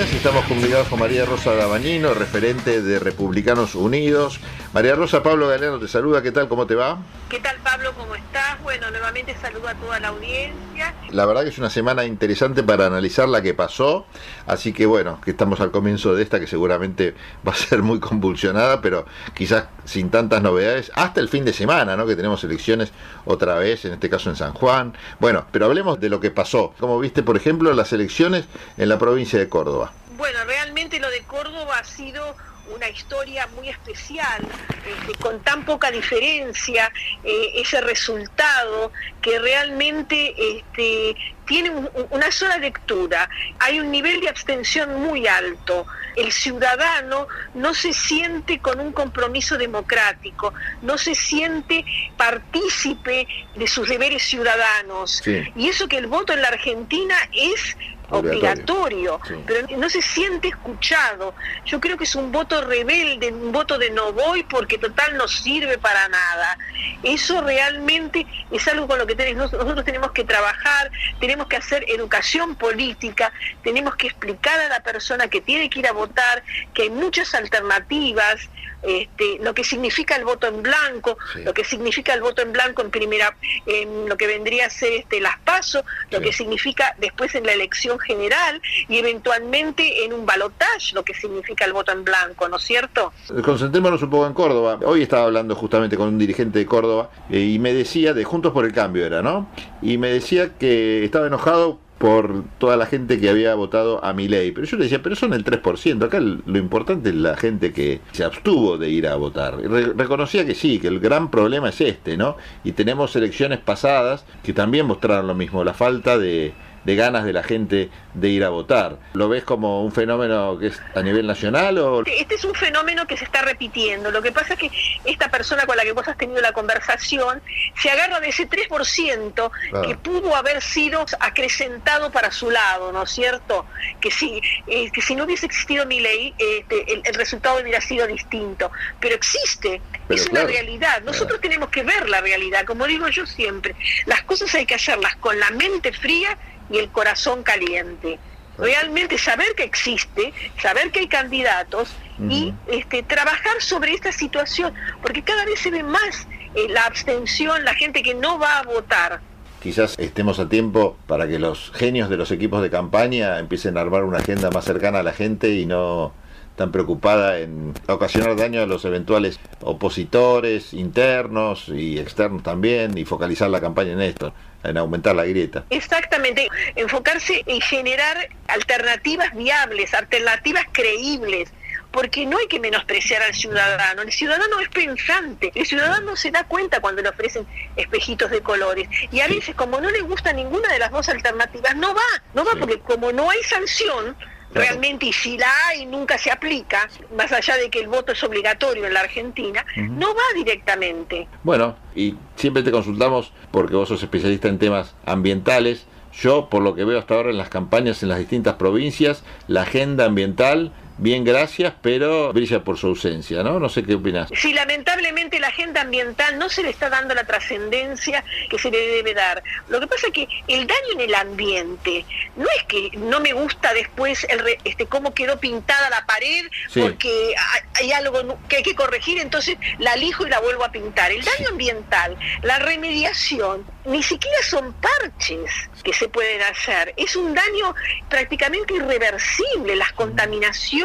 Estamos 0.00 0.46
comunicados 0.46 0.88
con 0.88 1.00
María 1.00 1.26
Rosa 1.26 1.54
Dabañino, 1.54 2.14
referente 2.14 2.80
de 2.80 2.98
Republicanos 2.98 3.74
Unidos. 3.74 4.40
María 4.72 4.94
Rosa, 4.94 5.22
Pablo 5.22 5.48
Galeano 5.48 5.78
te 5.78 5.86
saluda, 5.86 6.22
¿qué 6.22 6.32
tal? 6.32 6.48
¿Cómo 6.48 6.66
te 6.66 6.74
va? 6.74 6.98
¿Qué 7.28 7.38
tal 7.40 7.58
Pablo? 7.58 7.92
¿Cómo 7.92 8.14
estás? 8.14 8.58
Bueno, 8.62 8.90
nuevamente 9.12 9.40
saludo 9.42 9.68
a 9.68 9.74
toda 9.74 10.00
la 10.00 10.08
audiencia. 10.08 10.94
La 11.10 11.26
verdad 11.26 11.42
que 11.42 11.50
es 11.50 11.58
una 11.58 11.68
semana 11.68 12.04
interesante 12.06 12.62
para 12.62 12.86
analizar 12.86 13.28
la 13.28 13.42
que 13.42 13.52
pasó, 13.52 14.06
así 14.46 14.72
que 14.72 14.86
bueno, 14.86 15.20
que 15.22 15.32
estamos 15.32 15.60
al 15.60 15.70
comienzo 15.70 16.14
de 16.14 16.22
esta 16.22 16.40
que 16.40 16.46
seguramente 16.46 17.14
va 17.46 17.52
a 17.52 17.54
ser 17.54 17.82
muy 17.82 18.00
convulsionada, 18.00 18.80
pero 18.80 19.04
quizás 19.34 19.64
sin 19.84 20.10
tantas 20.10 20.40
novedades, 20.40 20.90
hasta 20.94 21.20
el 21.20 21.28
fin 21.28 21.44
de 21.44 21.52
semana, 21.52 21.94
¿no? 21.94 22.06
Que 22.06 22.16
tenemos 22.16 22.42
elecciones 22.44 22.92
otra 23.26 23.56
vez, 23.56 23.84
en 23.84 23.92
este 23.92 24.08
caso 24.08 24.30
en 24.30 24.36
San 24.36 24.54
Juan. 24.54 24.94
Bueno, 25.20 25.46
pero 25.52 25.66
hablemos 25.66 26.00
de 26.00 26.08
lo 26.08 26.18
que 26.18 26.30
pasó. 26.30 26.72
Como 26.78 26.98
viste, 26.98 27.22
por 27.22 27.36
ejemplo, 27.36 27.70
las 27.74 27.92
elecciones 27.92 28.46
en 28.78 28.88
la 28.88 28.98
provincia 28.98 29.38
de 29.38 29.48
Córdoba. 29.48 29.92
Bueno, 30.16 30.38
realmente 30.46 31.00
lo 31.00 31.10
de 31.10 31.20
Córdoba 31.24 31.80
ha 31.80 31.84
sido 31.84 32.34
una 32.74 32.88
historia 32.88 33.46
muy 33.48 33.68
especial, 33.68 34.40
este, 34.86 35.14
con 35.20 35.40
tan 35.42 35.64
poca 35.64 35.90
diferencia, 35.90 36.92
eh, 37.24 37.52
ese 37.56 37.80
resultado 37.80 38.92
que 39.20 39.38
realmente 39.38 40.34
este, 40.58 41.14
tiene 41.46 41.70
un- 41.70 41.90
una 42.10 42.30
sola 42.30 42.56
lectura. 42.58 43.28
Hay 43.58 43.80
un 43.80 43.90
nivel 43.90 44.20
de 44.20 44.28
abstención 44.28 45.00
muy 45.00 45.26
alto. 45.26 45.86
El 46.16 46.30
ciudadano 46.32 47.26
no 47.54 47.74
se 47.74 47.92
siente 47.92 48.58
con 48.60 48.80
un 48.80 48.92
compromiso 48.92 49.56
democrático, 49.58 50.52
no 50.82 50.98
se 50.98 51.14
siente 51.14 51.84
partícipe 52.16 53.26
de 53.54 53.66
sus 53.66 53.88
deberes 53.88 54.22
ciudadanos. 54.22 55.20
Sí. 55.24 55.44
Y 55.56 55.68
eso 55.68 55.88
que 55.88 55.98
el 55.98 56.06
voto 56.06 56.32
en 56.32 56.42
la 56.42 56.48
Argentina 56.48 57.16
es 57.32 57.76
Obligatorio. 58.12 59.14
obligatorio, 59.14 59.44
pero 59.46 59.66
no 59.78 59.88
se 59.88 60.02
siente 60.02 60.48
escuchado. 60.48 61.34
Yo 61.64 61.80
creo 61.80 61.96
que 61.96 62.04
es 62.04 62.14
un 62.14 62.30
voto 62.30 62.62
rebelde, 62.62 63.32
un 63.32 63.52
voto 63.52 63.78
de 63.78 63.90
no 63.90 64.12
voy 64.12 64.42
porque 64.44 64.78
total 64.78 65.16
no 65.16 65.26
sirve 65.28 65.78
para 65.78 66.08
nada. 66.08 66.58
Eso 67.02 67.40
realmente 67.40 68.26
es 68.50 68.68
algo 68.68 68.86
con 68.86 68.98
lo 68.98 69.06
que 69.06 69.14
tenemos, 69.14 69.52
nosotros 69.52 69.84
tenemos 69.84 70.12
que 70.12 70.24
trabajar, 70.24 70.90
tenemos 71.20 71.46
que 71.46 71.56
hacer 71.56 71.84
educación 71.88 72.54
política, 72.54 73.32
tenemos 73.62 73.96
que 73.96 74.08
explicar 74.08 74.60
a 74.60 74.68
la 74.68 74.82
persona 74.82 75.28
que 75.28 75.40
tiene 75.40 75.70
que 75.70 75.80
ir 75.80 75.86
a 75.86 75.92
votar 75.92 76.42
que 76.74 76.82
hay 76.82 76.90
muchas 76.90 77.34
alternativas, 77.34 78.48
este, 78.82 79.38
lo 79.40 79.54
que 79.54 79.64
significa 79.64 80.16
el 80.16 80.24
voto 80.24 80.46
en 80.46 80.62
blanco, 80.62 81.16
lo 81.44 81.54
que 81.54 81.64
significa 81.64 82.14
el 82.14 82.20
voto 82.20 82.42
en 82.42 82.52
blanco 82.52 82.82
en 82.82 82.90
primera, 82.90 83.36
en 83.66 84.08
lo 84.08 84.16
que 84.16 84.26
vendría 84.26 84.66
a 84.66 84.70
ser 84.70 84.92
este, 84.92 85.20
las 85.20 85.38
pasos, 85.40 85.84
lo 86.10 86.20
que 86.20 86.32
significa 86.32 86.94
después 86.98 87.34
en 87.34 87.44
la 87.44 87.52
elección 87.52 87.98
general 87.98 88.60
y 88.88 88.98
eventualmente 88.98 90.04
en 90.04 90.12
un 90.12 90.26
balotaje, 90.26 90.94
lo 90.94 91.04
que 91.04 91.14
significa 91.14 91.64
el 91.64 91.72
voto 91.72 91.92
en 91.92 92.04
blanco, 92.04 92.48
¿no 92.48 92.56
es 92.56 92.62
cierto? 92.62 93.12
Concentrémonos 93.44 94.02
un 94.02 94.10
poco 94.10 94.26
en 94.26 94.34
Córdoba. 94.34 94.78
Hoy 94.84 95.02
estaba 95.02 95.24
hablando 95.24 95.54
justamente 95.54 95.96
con 95.96 96.08
un 96.08 96.18
dirigente 96.18 96.58
de 96.58 96.66
Córdoba 96.66 97.10
eh, 97.30 97.38
y 97.38 97.58
me 97.58 97.72
decía, 97.72 98.14
de 98.14 98.24
Juntos 98.24 98.52
por 98.52 98.64
el 98.64 98.72
Cambio 98.72 99.06
era, 99.06 99.22
¿no? 99.22 99.50
Y 99.80 99.98
me 99.98 100.08
decía 100.08 100.50
que 100.58 101.04
estaba 101.04 101.26
enojado 101.26 101.78
por 102.02 102.42
toda 102.58 102.76
la 102.76 102.86
gente 102.86 103.20
que 103.20 103.30
había 103.30 103.54
votado 103.54 104.04
a 104.04 104.12
mi 104.12 104.26
ley. 104.26 104.50
Pero 104.50 104.66
yo 104.66 104.76
le 104.76 104.82
decía, 104.84 105.00
pero 105.04 105.14
son 105.14 105.32
el 105.34 105.44
3%. 105.44 106.02
Acá 106.04 106.18
lo 106.18 106.58
importante 106.58 107.10
es 107.10 107.14
la 107.14 107.36
gente 107.36 107.72
que 107.72 108.00
se 108.10 108.24
abstuvo 108.24 108.76
de 108.76 108.90
ir 108.90 109.06
a 109.06 109.14
votar. 109.14 109.56
Re- 109.60 109.92
reconocía 109.92 110.44
que 110.44 110.56
sí, 110.56 110.80
que 110.80 110.88
el 110.88 110.98
gran 110.98 111.30
problema 111.30 111.68
es 111.68 111.80
este, 111.80 112.16
¿no? 112.16 112.36
Y 112.64 112.72
tenemos 112.72 113.14
elecciones 113.14 113.60
pasadas 113.60 114.24
que 114.42 114.52
también 114.52 114.86
mostraron 114.86 115.28
lo 115.28 115.36
mismo, 115.36 115.62
la 115.62 115.74
falta 115.74 116.18
de, 116.18 116.52
de 116.84 116.96
ganas 116.96 117.24
de 117.24 117.32
la 117.32 117.42
gente 117.42 117.90
de 118.14 118.28
ir 118.28 118.44
a 118.44 118.48
votar. 118.50 118.98
¿Lo 119.14 119.28
ves 119.28 119.44
como 119.44 119.82
un 119.84 119.92
fenómeno 119.92 120.58
que 120.58 120.66
es 120.68 120.80
a 120.94 121.02
nivel 121.02 121.26
nacional 121.26 121.78
o...? 121.78 122.02
Este 122.06 122.34
es 122.34 122.44
un 122.44 122.54
fenómeno 122.54 123.06
que 123.06 123.16
se 123.16 123.24
está 123.24 123.42
repitiendo. 123.42 124.10
Lo 124.10 124.20
que 124.22 124.32
pasa 124.32 124.54
es 124.54 124.58
que 124.60 124.70
esta 125.04 125.28
persona 125.30 125.64
con 125.66 125.76
la 125.76 125.84
que 125.84 125.92
vos 125.92 126.06
has 126.08 126.16
tenido 126.16 126.40
la 126.40 126.52
conversación 126.52 127.40
se 127.80 127.90
agarra 127.90 128.20
de 128.20 128.28
ese 128.28 128.48
3% 128.48 129.50
Claro. 129.70 129.88
que 129.88 129.96
pudo 129.96 130.34
haber 130.36 130.60
sido 130.62 131.04
acrecentado 131.20 132.10
para 132.10 132.30
su 132.30 132.50
lado, 132.50 132.92
¿no 132.92 133.02
es 133.04 133.10
cierto? 133.10 133.66
Que 134.00 134.10
si, 134.10 134.40
eh, 134.66 134.90
que 134.92 135.00
si 135.00 135.14
no 135.14 135.24
hubiese 135.24 135.46
existido 135.46 135.86
mi 135.86 136.00
ley, 136.00 136.34
este, 136.38 136.92
el, 136.92 137.02
el 137.04 137.14
resultado 137.14 137.60
hubiera 137.60 137.80
sido 137.80 138.06
distinto. 138.06 138.70
Pero 139.00 139.14
existe, 139.14 139.80
Pero 140.08 140.20
es 140.20 140.28
claro. 140.28 140.46
una 140.46 140.52
realidad. 140.54 141.02
Nosotros 141.04 141.40
tenemos 141.40 141.68
que 141.70 141.82
ver 141.82 142.08
la 142.08 142.20
realidad. 142.20 142.64
Como 142.66 142.86
digo 142.86 143.08
yo 143.08 143.26
siempre, 143.26 143.74
las 144.06 144.22
cosas 144.22 144.54
hay 144.54 144.66
que 144.66 144.74
hacerlas 144.74 145.16
con 145.16 145.38
la 145.38 145.50
mente 145.50 145.92
fría 145.92 146.36
y 146.72 146.78
el 146.78 146.88
corazón 146.90 147.42
caliente. 147.42 148.18
Realmente 148.58 149.16
saber 149.18 149.54
que 149.56 149.64
existe, 149.64 150.32
saber 150.60 150.90
que 150.90 151.00
hay 151.00 151.08
candidatos 151.08 151.94
y 152.28 152.52
este, 152.66 153.02
trabajar 153.02 153.60
sobre 153.60 153.94
esta 153.94 154.12
situación, 154.12 154.74
porque 155.00 155.22
cada 155.22 155.44
vez 155.44 155.60
se 155.60 155.70
ve 155.70 155.82
más 155.82 156.26
eh, 156.54 156.68
la 156.68 156.82
abstención, 156.82 157.64
la 157.64 157.74
gente 157.74 158.02
que 158.02 158.14
no 158.14 158.38
va 158.38 158.58
a 158.58 158.62
votar. 158.62 159.20
Quizás 159.62 159.98
estemos 159.98 160.38
a 160.38 160.48
tiempo 160.48 160.96
para 161.06 161.26
que 161.28 161.38
los 161.38 161.70
genios 161.72 162.10
de 162.10 162.16
los 162.16 162.30
equipos 162.30 162.62
de 162.62 162.70
campaña 162.70 163.38
empiecen 163.38 163.78
a 163.78 163.80
armar 163.80 164.04
una 164.04 164.18
agenda 164.18 164.50
más 164.50 164.64
cercana 164.64 164.98
a 164.98 165.02
la 165.02 165.12
gente 165.12 165.50
y 165.50 165.66
no 165.66 166.12
tan 166.56 166.70
preocupada 166.70 167.38
en 167.38 167.72
ocasionar 167.88 168.36
daño 168.36 168.60
a 168.60 168.66
los 168.66 168.84
eventuales 168.84 169.40
opositores 169.62 170.74
internos 170.74 171.68
y 171.68 171.98
externos 171.98 172.42
también 172.42 172.98
y 172.98 173.04
focalizar 173.04 173.48
la 173.48 173.60
campaña 173.60 173.92
en 173.92 174.02
esto, 174.02 174.34
en 174.64 174.78
aumentar 174.78 175.14
la 175.14 175.24
grieta. 175.24 175.64
Exactamente, 175.70 176.48
enfocarse 176.76 177.42
en 177.46 177.60
generar 177.60 178.28
alternativas 178.48 179.34
viables, 179.34 179.94
alternativas 179.94 180.64
creíbles, 180.72 181.52
porque 181.90 182.24
no 182.24 182.38
hay 182.38 182.46
que 182.46 182.58
menospreciar 182.58 183.22
al 183.22 183.34
ciudadano, 183.34 184.02
el 184.02 184.12
ciudadano 184.12 184.58
es 184.60 184.68
pensante, 184.70 185.52
el 185.54 185.66
ciudadano 185.66 186.16
se 186.16 186.30
da 186.30 186.44
cuenta 186.44 186.80
cuando 186.80 187.02
le 187.02 187.10
ofrecen 187.10 187.46
espejitos 187.76 188.30
de 188.30 188.40
colores. 188.40 188.88
Y 189.10 189.20
a 189.20 189.28
veces 189.28 189.54
como 189.54 189.80
no 189.80 189.90
le 189.90 190.00
gusta 190.00 190.32
ninguna 190.32 190.72
de 190.72 190.78
las 190.78 190.90
dos 190.90 191.08
alternativas, 191.08 191.76
no 191.76 191.94
va, 191.94 192.22
no 192.34 192.44
va 192.44 192.52
porque 192.58 192.80
como 192.80 193.12
no 193.12 193.30
hay 193.30 193.42
sanción, 193.42 194.16
realmente 194.52 195.06
y 195.06 195.12
si 195.12 195.38
la 195.38 195.50
hay 195.68 195.86
nunca 195.86 196.18
se 196.18 196.30
aplica, 196.30 196.88
más 197.16 197.32
allá 197.32 197.56
de 197.56 197.70
que 197.70 197.80
el 197.80 197.88
voto 197.88 198.12
es 198.12 198.22
obligatorio 198.22 198.86
en 198.86 198.94
la 198.94 199.00
Argentina, 199.00 199.64
no 199.76 200.14
va 200.14 200.22
directamente. 200.34 201.28
Bueno, 201.42 201.76
y 201.94 202.14
siempre 202.36 202.62
te 202.62 202.70
consultamos 202.70 203.32
porque 203.50 203.74
vos 203.74 203.88
sos 203.88 204.02
especialista 204.02 204.48
en 204.48 204.58
temas 204.58 204.94
ambientales. 205.04 205.86
Yo, 206.12 206.50
por 206.50 206.62
lo 206.62 206.74
que 206.74 206.84
veo 206.84 206.98
hasta 206.98 207.14
ahora 207.14 207.30
en 207.30 207.38
las 207.38 207.48
campañas 207.48 208.02
en 208.02 208.10
las 208.10 208.18
distintas 208.18 208.56
provincias, 208.56 209.24
la 209.48 209.62
agenda 209.62 210.04
ambiental, 210.04 210.72
bien 210.98 211.24
gracias, 211.24 211.72
pero 211.82 212.32
brilla 212.32 212.62
por 212.64 212.78
su 212.78 212.88
ausencia, 212.88 213.42
¿no? 213.42 213.58
No 213.58 213.68
sé 213.68 213.82
qué 213.84 213.94
opinas. 213.94 214.28
Si 214.34 214.52
lamentablemente 214.52 215.40
la 215.40 215.48
agenda 215.48 215.80
ambiental 215.82 216.38
no 216.38 216.48
se 216.48 216.62
le 216.62 216.70
está 216.70 216.88
dando 216.90 217.14
la 217.14 217.24
trascendencia 217.24 218.24
que 218.48 218.58
se 218.58 218.70
le 218.70 218.78
debe 218.78 219.14
dar. 219.14 219.42
Lo 219.68 219.80
que 219.80 219.86
pasa 219.86 220.06
es 220.08 220.12
que 220.12 220.28
el 220.48 220.66
daño 220.66 220.92
en 220.94 221.00
el 221.00 221.14
ambiente 221.14 222.04
no 222.36 222.46
es 222.56 222.62
que 222.64 222.90
no 222.98 223.20
me 223.20 223.32
gusta 223.32 223.72
después 223.74 224.24
el 224.30 224.38
re- 224.40 224.58
este 224.64 224.86
cómo 224.86 225.14
quedó 225.14 225.38
pintada 225.40 225.90
la 225.90 226.04
pared 226.06 226.44
Sí. 226.68 226.80
porque 226.80 227.34
hay, 227.36 227.60
hay 227.86 227.92
algo 227.92 228.38
que 228.48 228.56
hay 228.56 228.62
que 228.62 228.74
corregir, 228.74 229.18
entonces 229.20 229.56
la 229.78 229.96
lijo 229.96 230.26
y 230.26 230.30
la 230.30 230.40
vuelvo 230.40 230.64
a 230.64 230.72
pintar. 230.72 231.10
El 231.12 231.24
daño 231.24 231.48
ambiental, 231.50 232.16
la 232.42 232.58
remediación, 232.58 233.64
ni 233.84 234.02
siquiera 234.02 234.36
son 234.42 234.72
parches 234.74 235.50
que 235.82 235.92
se 235.92 236.08
pueden 236.08 236.40
hacer. 236.42 236.94
Es 236.96 237.16
un 237.16 237.34
daño 237.34 237.74
prácticamente 238.08 238.74
irreversible. 238.74 239.74
Las 239.76 239.92
contaminaciones, 239.92 240.82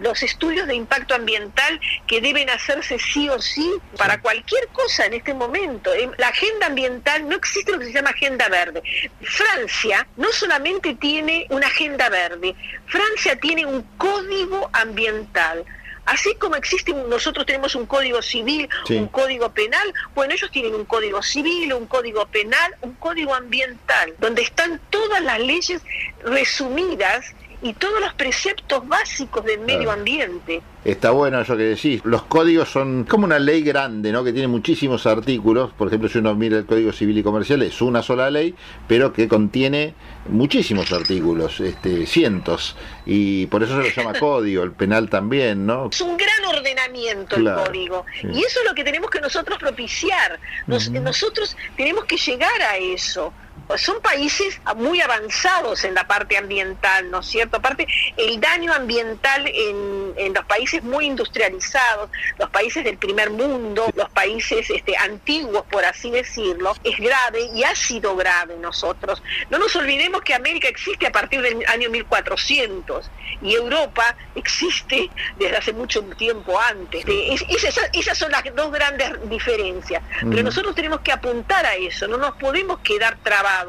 los 0.00 0.22
estudios 0.22 0.66
de 0.66 0.74
impacto 0.74 1.14
ambiental 1.14 1.80
que 2.06 2.20
deben 2.20 2.48
hacerse 2.50 2.98
sí 2.98 3.28
o 3.28 3.40
sí 3.40 3.70
para 3.96 4.20
cualquier 4.20 4.68
cosa 4.68 5.06
en 5.06 5.14
este 5.14 5.34
momento. 5.34 5.92
En 5.94 6.12
La 6.18 6.28
agenda 6.28 6.66
ambiental 6.66 7.28
no 7.28 7.36
existe 7.36 7.72
lo 7.72 7.78
que 7.78 7.86
se 7.86 7.92
llama 7.92 8.10
agenda 8.10 8.48
verde. 8.48 8.82
Francia 9.22 10.06
no 10.16 10.30
solamente 10.32 10.94
tiene 10.94 11.46
una 11.50 11.66
agenda 11.66 12.08
verde, 12.08 12.54
Francia 12.86 13.36
tiene 13.36 13.66
un 13.66 13.82
código 13.96 14.70
ambiental. 14.72 15.64
Así 16.06 16.34
como 16.36 16.56
existe, 16.56 16.92
nosotros 16.92 17.46
tenemos 17.46 17.74
un 17.74 17.86
código 17.86 18.20
civil, 18.22 18.68
Sí. 18.86 18.96
un 18.96 19.06
código 19.08 19.52
penal, 19.52 19.92
bueno, 20.14 20.32
ellos 20.34 20.50
tienen 20.50 20.74
un 20.74 20.84
código 20.84 21.22
civil, 21.22 21.72
un 21.74 21.86
código 21.86 22.26
penal, 22.26 22.74
un 22.80 22.94
código 22.94 23.34
ambiental, 23.34 24.14
donde 24.18 24.42
están 24.42 24.80
todas 24.90 25.22
las 25.22 25.38
leyes 25.38 25.82
resumidas 26.24 27.26
y 27.62 27.72
todos 27.74 28.00
los 28.00 28.14
preceptos 28.14 28.86
básicos 28.88 29.44
del 29.44 29.60
medio 29.60 29.80
Claro. 29.84 29.98
ambiente. 29.98 30.62
Está 30.82 31.10
bueno 31.10 31.38
eso 31.42 31.58
que 31.58 31.64
decís. 31.64 32.00
Los 32.04 32.22
códigos 32.22 32.70
son 32.70 33.04
como 33.04 33.26
una 33.26 33.38
ley 33.38 33.60
grande, 33.62 34.12
¿no? 34.12 34.24
Que 34.24 34.32
tiene 34.32 34.48
muchísimos 34.48 35.04
artículos. 35.06 35.70
Por 35.76 35.88
ejemplo, 35.88 36.08
si 36.08 36.18
uno 36.18 36.34
mira 36.34 36.56
el 36.56 36.64
Código 36.64 36.90
Civil 36.92 37.18
y 37.18 37.22
Comercial, 37.22 37.60
es 37.62 37.82
una 37.82 38.02
sola 38.02 38.30
ley, 38.30 38.54
pero 38.88 39.12
que 39.12 39.28
contiene 39.28 39.94
muchísimos 40.28 40.90
artículos, 40.92 41.60
este, 41.60 42.06
cientos. 42.06 42.76
Y 43.04 43.44
por 43.46 43.62
eso 43.62 43.76
se 43.82 43.88
lo 43.90 43.94
llama 43.94 44.18
código, 44.18 44.62
el 44.62 44.72
penal 44.72 45.10
también, 45.10 45.66
¿no? 45.66 45.90
Es 45.90 46.00
un 46.00 46.16
gran 46.16 46.56
ordenamiento 46.56 47.36
Claro, 47.36 47.60
el 47.60 47.66
código. 47.66 48.06
sí. 48.20 48.28
Y 48.32 48.38
eso 48.44 48.60
es 48.60 48.66
lo 48.66 48.74
que 48.74 48.84
tenemos 48.84 49.10
que 49.10 49.20
nosotros 49.20 49.58
propiciar. 49.58 50.40
Nos- 50.66 50.90
Nosotros 50.90 51.56
tenemos 51.76 52.04
que 52.06 52.16
llegar 52.16 52.62
a 52.62 52.78
eso. 52.78 53.32
Son 53.78 54.00
países 54.00 54.60
muy 54.76 55.00
avanzados 55.00 55.84
en 55.84 55.94
la 55.94 56.06
parte 56.06 56.36
ambiental, 56.36 57.10
¿no 57.10 57.20
es 57.20 57.26
cierto? 57.26 57.58
Aparte, 57.58 57.86
el 58.16 58.40
daño 58.40 58.72
ambiental 58.72 59.46
en, 59.46 60.12
en 60.16 60.34
los 60.34 60.44
países 60.46 60.82
muy 60.82 61.06
industrializados, 61.06 62.10
los 62.38 62.50
países 62.50 62.84
del 62.84 62.98
primer 62.98 63.30
mundo, 63.30 63.86
los 63.94 64.08
países 64.10 64.68
este, 64.70 64.96
antiguos, 64.96 65.64
por 65.70 65.84
así 65.84 66.10
decirlo, 66.10 66.74
es 66.84 66.96
grave 66.98 67.48
y 67.54 67.62
ha 67.64 67.74
sido 67.74 68.16
grave 68.16 68.54
en 68.54 68.62
nosotros. 68.62 69.22
No 69.50 69.58
nos 69.58 69.74
olvidemos 69.76 70.22
que 70.22 70.34
América 70.34 70.68
existe 70.68 71.06
a 71.06 71.12
partir 71.12 71.40
del 71.42 71.64
año 71.66 71.90
1400 71.90 73.10
y 73.42 73.54
Europa 73.54 74.16
existe 74.34 75.10
desde 75.38 75.56
hace 75.56 75.72
mucho 75.72 76.02
tiempo 76.16 76.58
antes. 76.58 77.04
Es- 77.06 77.44
esas, 77.48 77.88
esas 77.92 78.18
son 78.18 78.30
las 78.32 78.42
dos 78.54 78.70
grandes 78.72 79.10
diferencias. 79.28 80.02
Pero 80.28 80.42
nosotros 80.42 80.74
tenemos 80.74 81.00
que 81.00 81.12
apuntar 81.12 81.64
a 81.66 81.74
eso, 81.76 82.06
no 82.08 82.16
nos 82.16 82.34
podemos 82.36 82.80
quedar 82.80 83.16
trabados. 83.22 83.59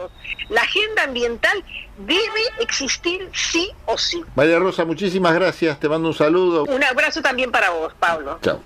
La 0.50 0.62
agenda 0.62 1.04
ambiental 1.04 1.64
debe 1.98 2.42
existir 2.60 3.30
sí 3.34 3.72
o 3.86 3.98
sí. 3.98 4.24
María 4.36 4.60
Rosa, 4.60 4.86
muchísimas 4.86 5.34
gracias. 5.34 5.80
Te 5.80 5.88
mando 5.90 6.10
un 6.10 6.14
saludo. 6.14 6.66
Un 6.66 6.84
abrazo 6.84 7.22
también 7.22 7.52
para 7.52 7.70
vos, 7.72 7.94
Pablo. 8.00 8.40
Chao. 8.42 8.62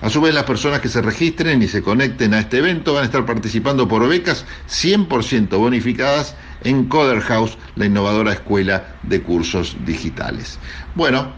A 0.00 0.10
su 0.10 0.20
vez, 0.20 0.34
las 0.34 0.42
personas 0.44 0.80
que 0.80 0.88
se 0.88 1.00
registren 1.00 1.62
y 1.62 1.68
se 1.68 1.82
conecten 1.82 2.34
a 2.34 2.40
este 2.40 2.58
evento 2.58 2.94
van 2.94 3.02
a 3.02 3.06
estar 3.06 3.24
participando 3.24 3.86
por 3.86 4.08
becas 4.08 4.44
100% 4.68 5.56
bonificadas 5.58 6.34
en 6.64 6.86
Coder 6.86 7.20
House, 7.20 7.56
la 7.76 7.86
innovadora 7.86 8.32
escuela 8.32 8.96
de 9.04 9.22
cursos 9.22 9.76
digitales. 9.84 10.58
Bueno, 10.96 11.32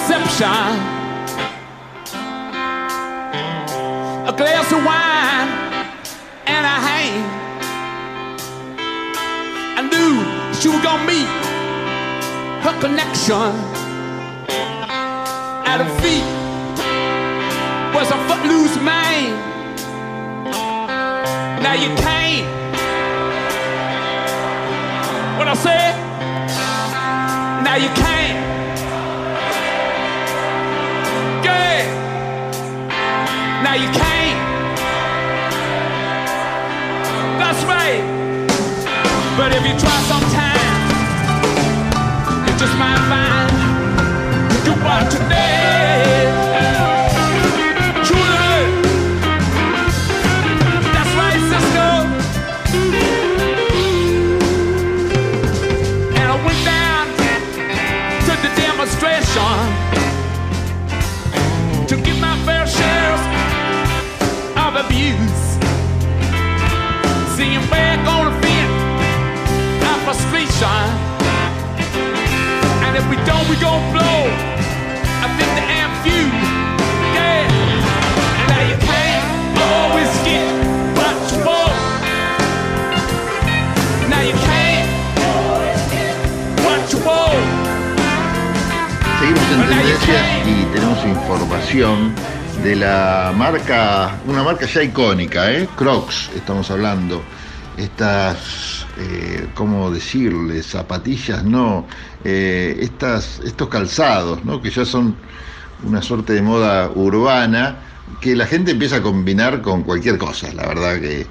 Reception. 0.02 0.48
A 4.32 4.34
glass 4.36 4.68
of 4.72 4.84
wine 4.90 5.50
and 6.48 6.64
a 6.66 6.78
hand. 6.88 7.26
I 9.78 9.82
knew 9.92 10.14
she 10.60 10.68
was 10.70 10.82
gonna 10.82 11.06
meet 11.06 11.30
her 12.66 12.76
connection. 12.82 13.54
At 15.70 15.78
her 15.84 15.92
feet 16.02 16.26
was 17.96 18.10
a 18.10 18.20
footloose 18.28 18.78
man. 18.82 19.38
Now 21.62 21.76
you 21.84 21.90
can't. 22.06 22.48
What 25.38 25.48
I 25.48 25.54
said? 25.54 25.94
Now 27.64 27.76
you 27.76 27.90
can't. 27.90 28.21
Now 33.72 33.78
you 33.78 33.90
can't. 33.94 34.38
That's 37.40 37.64
right. 37.64 38.04
But 39.38 39.54
if 39.56 39.66
you 39.66 39.80
try 39.80 39.98
sometime, 40.12 40.60
you 42.48 42.54
just 42.60 42.76
might 42.78 43.00
find 43.08 44.66
you 44.66 44.74
want 44.84 45.10
today. 45.10 45.31
Abuse. 65.02 65.58
Seeing 67.36 67.66
back 67.70 68.06
on 68.06 68.30
the 68.30 68.36
fence, 68.42 69.84
our 69.90 70.00
frustration. 70.06 70.84
And 72.86 72.94
if 72.98 73.06
we 73.10 73.18
don't, 73.26 73.48
we 73.50 73.56
gon' 73.58 73.82
blow. 73.94 74.20
I 75.24 75.28
think 75.38 75.50
the 75.58 75.66
amp 75.80 75.94
fuse. 76.04 76.50
Yeah. 77.18 77.50
And 78.38 78.46
now 78.52 78.62
you 78.70 78.78
can't 78.90 79.26
always 79.74 80.12
get 80.28 80.46
what 80.98 81.16
you 81.32 81.38
want. 81.50 81.78
Now 84.10 84.22
you 84.22 84.38
can't 84.50 84.90
always 85.34 85.82
get 85.94 86.14
what 86.66 86.82
you 86.94 87.00
want. 87.08 87.46
Seguimos 89.20 89.48
en 89.54 89.62
tendencias 89.70 90.26
y 90.46 90.66
tenemos 90.74 91.00
información 91.06 92.14
de 92.64 92.76
la 92.76 93.34
marca, 93.36 94.20
una 94.28 94.44
marca 94.44 94.68
ya 94.68 94.84
icónica, 94.84 95.52
¿eh? 95.52 95.68
Crocs, 95.76 96.30
estamos 96.36 96.70
hablando. 96.70 97.24
Estas, 97.76 98.86
eh, 98.98 99.48
¿cómo 99.56 99.90
decirle? 99.90 100.62
Zapatillas, 100.62 101.44
no. 101.44 101.88
Eh, 102.24 102.78
estas, 102.80 103.40
estos 103.44 103.68
calzados, 103.68 104.46
¿no? 104.46 104.62
Que 104.62 104.70
ya 104.70 104.86
son 104.86 105.16
una 105.84 106.04
suerte 106.04 106.34
de 106.34 106.44
moda 106.44 106.92
urbana 106.94 107.78
que 108.20 108.36
la 108.36 108.46
gente 108.46 108.72
empieza 108.72 108.98
a 108.98 109.02
combinar 109.02 109.62
con 109.62 109.82
cualquier 109.82 110.20
cosa. 110.20 110.54
La 110.54 110.68
verdad 110.68 111.00
que 111.00 111.26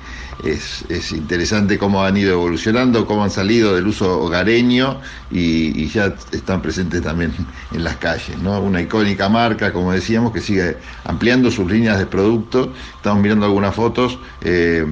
es, 0.44 0.84
es 0.88 1.12
interesante 1.12 1.78
cómo 1.78 2.04
han 2.04 2.16
ido 2.16 2.32
evolucionando, 2.32 3.06
cómo 3.06 3.24
han 3.24 3.30
salido 3.30 3.74
del 3.74 3.86
uso 3.86 4.20
hogareño 4.20 5.00
y, 5.30 5.86
ya 5.88 6.14
están 6.30 6.62
presentes 6.62 7.02
también 7.02 7.32
en 7.72 7.84
las 7.84 7.96
calles. 7.96 8.38
¿no? 8.38 8.60
Una 8.60 8.80
icónica 8.80 9.28
marca, 9.28 9.72
como 9.72 9.92
decíamos, 9.92 10.32
que 10.32 10.40
sigue 10.40 10.76
ampliando 11.04 11.50
sus 11.50 11.70
líneas 11.70 11.98
de 11.98 12.06
producto. 12.06 12.72
Estamos 12.96 13.22
mirando 13.22 13.46
algunas 13.46 13.74
fotos. 13.74 14.18
eh, 14.42 14.84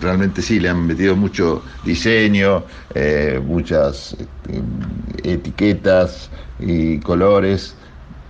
realmente 0.00 0.42
sí, 0.42 0.60
le 0.60 0.68
han 0.68 0.86
metido 0.86 1.16
mucho 1.16 1.62
diseño, 1.84 2.64
eh, 2.94 3.40
muchas 3.44 4.16
eh, 4.48 4.62
etiquetas 5.24 6.30
y 6.58 6.98
colores 6.98 7.74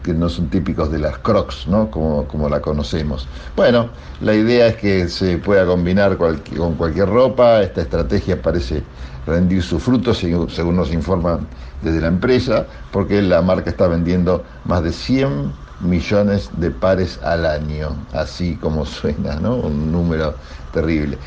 que 0.02 0.14
no 0.14 0.28
son 0.28 0.48
típicos 0.48 0.90
de 0.90 0.98
las 0.98 1.18
Crocs, 1.18 1.66
¿no? 1.66 1.90
Como, 1.90 2.26
como 2.26 2.48
la 2.48 2.60
conocemos. 2.60 3.28
Bueno, 3.56 3.90
la 4.20 4.34
idea 4.34 4.68
es 4.68 4.76
que 4.76 5.08
se 5.08 5.38
pueda 5.38 5.66
combinar 5.66 6.16
con 6.16 6.74
cualquier 6.74 7.08
ropa, 7.08 7.62
esta 7.62 7.82
estrategia 7.82 8.40
parece 8.40 8.82
rendir 9.26 9.62
sus 9.62 9.82
frutos, 9.82 10.18
según, 10.18 10.48
según 10.50 10.76
nos 10.76 10.92
informan 10.92 11.46
desde 11.82 12.00
la 12.00 12.08
empresa, 12.08 12.66
porque 12.92 13.22
la 13.22 13.42
marca 13.42 13.70
está 13.70 13.88
vendiendo 13.88 14.42
más 14.64 14.82
de 14.82 14.92
100 14.92 15.52
millones 15.80 16.50
de 16.58 16.70
pares 16.70 17.18
al 17.22 17.46
año, 17.46 17.96
así 18.12 18.56
como 18.56 18.84
suena, 18.84 19.36
¿no? 19.36 19.56
Un 19.56 19.90
número 19.90 20.34
terrible. 20.72 21.18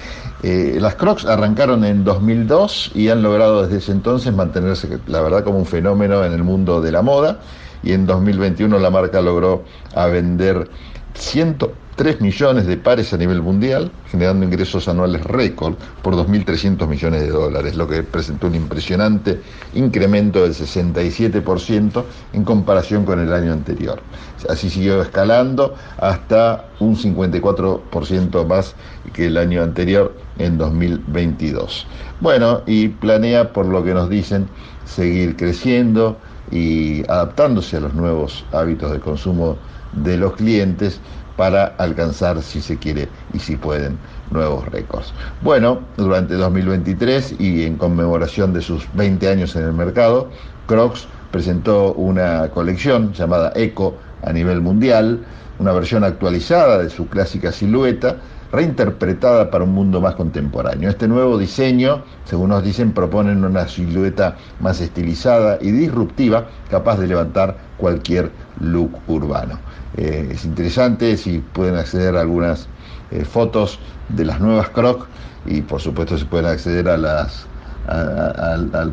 Eh, 0.43 0.77
las 0.79 0.95
Crocs 0.95 1.25
arrancaron 1.25 1.83
en 1.83 2.03
2002 2.03 2.91
y 2.93 3.09
han 3.09 3.23
logrado 3.23 3.63
desde 3.63 3.77
ese 3.77 3.91
entonces 3.91 4.33
mantenerse, 4.33 4.99
la 5.07 5.21
verdad, 5.21 5.43
como 5.43 5.57
un 5.57 5.65
fenómeno 5.65 6.23
en 6.23 6.33
el 6.33 6.43
mundo 6.43 6.81
de 6.81 6.91
la 6.91 7.01
moda. 7.01 7.39
Y 7.83 7.91
en 7.93 8.05
2021 8.05 8.79
la 8.79 8.89
marca 8.89 9.21
logró 9.21 9.63
a 9.93 10.07
vender 10.07 10.69
103 11.15 12.21
millones 12.21 12.65
de 12.65 12.77
pares 12.77 13.13
a 13.13 13.17
nivel 13.17 13.41
mundial, 13.41 13.91
generando 14.09 14.45
ingresos 14.45 14.87
anuales 14.87 15.23
récord 15.23 15.75
por 16.01 16.15
2.300 16.15 16.87
millones 16.87 17.21
de 17.21 17.29
dólares, 17.29 17.75
lo 17.75 17.87
que 17.87 18.03
presentó 18.03 18.47
un 18.47 18.55
impresionante 18.55 19.39
incremento 19.75 20.41
del 20.41 20.53
67% 20.53 22.03
en 22.33 22.43
comparación 22.43 23.05
con 23.05 23.19
el 23.19 23.31
año 23.31 23.53
anterior. 23.53 24.01
Así 24.49 24.69
siguió 24.69 25.01
escalando 25.01 25.75
hasta 25.97 26.65
un 26.79 26.95
54% 26.95 28.47
más 28.47 28.75
que 29.13 29.27
el 29.27 29.37
año 29.37 29.61
anterior 29.61 30.15
en 30.39 30.57
2022. 30.57 31.85
Bueno, 32.21 32.61
y 32.65 32.87
planea, 32.87 33.53
por 33.53 33.67
lo 33.67 33.83
que 33.83 33.93
nos 33.93 34.09
dicen, 34.09 34.47
seguir 34.85 35.35
creciendo 35.35 36.17
y 36.53 37.01
adaptándose 37.09 37.77
a 37.77 37.79
los 37.79 37.95
nuevos 37.95 38.45
hábitos 38.51 38.91
de 38.91 38.99
consumo 38.99 39.57
de 39.93 40.17
los 40.17 40.33
clientes 40.33 40.99
para 41.35 41.65
alcanzar, 41.79 42.41
si 42.43 42.61
se 42.61 42.77
quiere 42.77 43.09
y 43.33 43.39
si 43.39 43.55
pueden, 43.55 43.97
nuevos 44.29 44.67
récords. 44.69 45.11
Bueno, 45.41 45.79
durante 45.97 46.35
2023 46.35 47.35
y 47.39 47.63
en 47.63 47.77
conmemoración 47.77 48.53
de 48.53 48.61
sus 48.61 48.87
20 48.93 49.27
años 49.27 49.55
en 49.55 49.63
el 49.63 49.73
mercado, 49.73 50.29
Crocs 50.67 51.07
presentó 51.31 51.93
una 51.93 52.49
colección 52.49 53.13
llamada 53.13 53.51
Eco 53.55 53.95
a 54.21 54.31
nivel 54.31 54.61
mundial, 54.61 55.25
una 55.57 55.71
versión 55.71 56.03
actualizada 56.03 56.77
de 56.77 56.89
su 56.91 57.07
clásica 57.07 57.51
silueta, 57.51 58.17
reinterpretada 58.53 59.49
para 59.49 59.63
un 59.63 59.73
mundo 59.73 59.99
más 59.99 60.13
contemporáneo. 60.15 60.89
Este 60.89 61.07
nuevo 61.07 61.39
diseño, 61.39 62.03
según 62.23 62.49
nos 62.49 62.63
dicen, 62.63 62.93
proponen 62.93 63.43
una 63.43 63.67
silueta 63.67 64.37
más 64.59 64.79
estilizada 64.79 65.57
y 65.59 65.71
disruptiva, 65.71 66.47
capaz 66.69 66.99
de 66.99 67.07
levantar 67.07 67.57
cualquier 67.77 68.31
look 68.61 68.91
urbano. 69.07 69.59
Eh, 69.97 70.29
es 70.31 70.45
interesante 70.45 71.17
si 71.17 71.39
pueden 71.39 71.75
acceder 71.75 72.15
a 72.15 72.21
algunas 72.21 72.67
eh, 73.09 73.25
fotos 73.25 73.79
de 74.09 74.25
las 74.25 74.39
nuevas 74.39 74.69
Croc 74.69 75.07
y 75.45 75.61
por 75.61 75.81
supuesto 75.81 76.15
si 76.17 76.25
pueden 76.25 76.45
acceder 76.45 76.87
al 76.87 77.27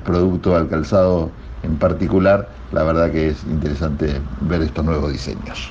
producto, 0.04 0.56
al 0.56 0.68
calzado 0.68 1.30
en 1.62 1.76
particular, 1.76 2.48
la 2.72 2.82
verdad 2.84 3.10
que 3.10 3.28
es 3.28 3.44
interesante 3.44 4.20
ver 4.40 4.62
estos 4.62 4.84
nuevos 4.84 5.12
diseños. 5.12 5.70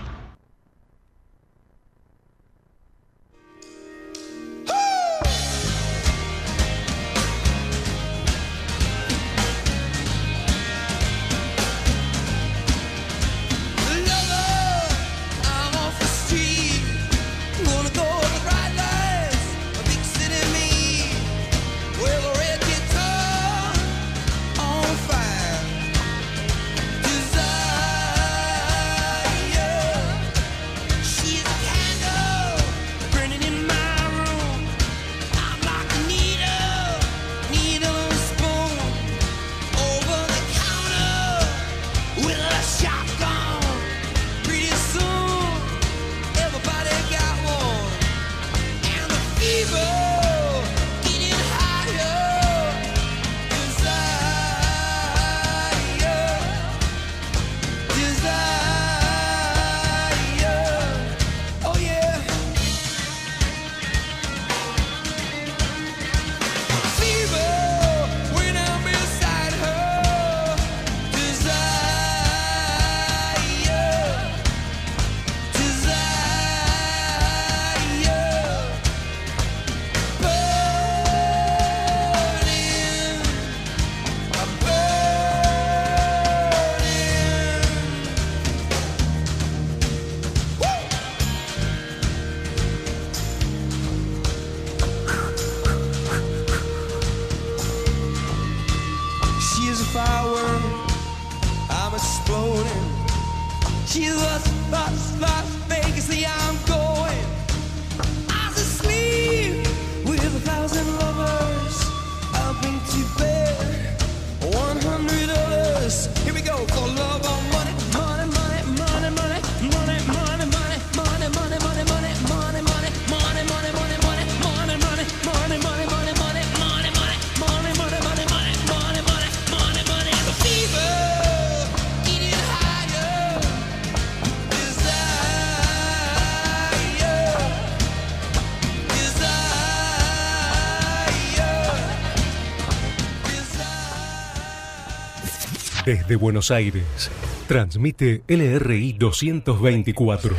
Buenos 146.20 146.52
Aires, 146.52 147.10
transmite 147.48 148.24
LRI 148.28 148.92
224, 148.92 150.36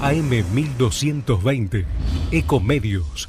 AM 0.00 0.30
1220, 0.54 1.84
Ecomedios. 2.30 3.28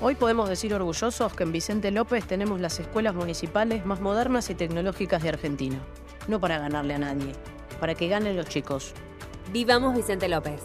Hoy 0.00 0.14
podemos 0.14 0.48
decir 0.48 0.72
orgullosos 0.72 1.34
que 1.34 1.42
en 1.42 1.50
Vicente 1.50 1.90
López 1.90 2.24
tenemos 2.26 2.60
las 2.60 2.78
escuelas 2.78 3.16
municipales 3.16 3.84
más 3.84 4.00
modernas 4.00 4.48
y 4.50 4.54
tecnológicas 4.54 5.20
de 5.24 5.30
Argentina. 5.30 5.80
No 6.28 6.38
para 6.38 6.60
ganarle 6.60 6.94
a 6.94 6.98
nadie, 6.98 7.32
para 7.80 7.96
que 7.96 8.06
ganen 8.06 8.36
los 8.36 8.46
chicos. 8.46 8.94
Vivamos 9.52 9.96
Vicente 9.96 10.28
López. 10.28 10.60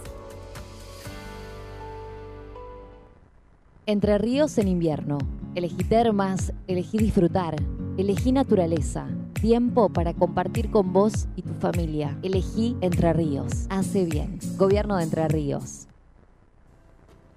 Entre 3.87 4.19
ríos 4.19 4.59
en 4.59 4.67
invierno. 4.67 5.17
Elegí 5.55 5.83
termas, 5.85 6.53
elegí 6.67 6.99
disfrutar, 6.99 7.55
elegí 7.97 8.31
naturaleza, 8.31 9.07
tiempo 9.33 9.89
para 9.89 10.13
compartir 10.13 10.69
con 10.69 10.93
vos 10.93 11.27
y 11.35 11.41
tu 11.41 11.53
familia. 11.55 12.17
Elegí 12.21 12.77
Entre 12.81 13.11
Ríos. 13.13 13.65
Hace 13.69 14.05
bien. 14.05 14.39
Gobierno 14.55 14.97
de 14.97 15.03
Entre 15.03 15.27
Ríos. 15.27 15.87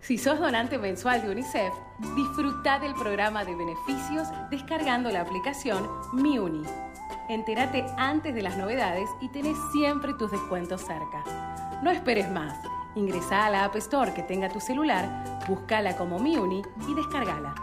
Si 0.01 0.19
sos 0.19 0.39
donante 0.39 0.79
mensual 0.79 1.23
de 1.23 1.31
UNICEF, 1.31 1.73
disfruta 2.17 2.79
del 2.79 2.95
programa 2.95 3.45
de 3.45 3.55
beneficios 3.55 4.29
descargando 4.51 5.11
la 5.11 5.23
aplicación 5.23 5.87
MiUni. 6.15 6.63
Entérate 7.29 7.85
antes 7.97 8.35
de 8.35 8.43
las 8.43 8.57
novedades 8.57 9.09
y 9.21 9.29
tenés 9.29 9.57
siempre 9.73 10.15
tus 10.15 10.31
descuentos 10.31 10.81
cerca. 10.81 11.81
No 11.83 11.91
esperes 11.91 12.31
más. 12.31 12.59
Ingresa 12.97 13.47
a 13.47 13.51
la 13.51 13.65
App 13.65 13.77
Store 13.77 14.13
que 14.13 14.23
tenga 14.23 14.49
tu 14.49 14.59
celular, 14.59 15.41
búscala 15.49 15.97
como 15.97 16.19
MiUni 16.19 16.63
y 16.89 16.95
descargala. 16.95 17.55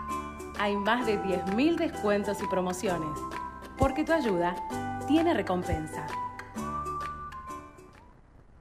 Hay 0.60 0.76
más 0.76 1.06
de 1.06 1.20
10.000 1.20 1.78
descuentos 1.78 2.38
y 2.44 2.48
promociones. 2.48 3.18
Porque 3.78 4.04
tu 4.04 4.12
ayuda 4.12 4.56
tiene 5.08 5.36
recompensa. 5.36 6.08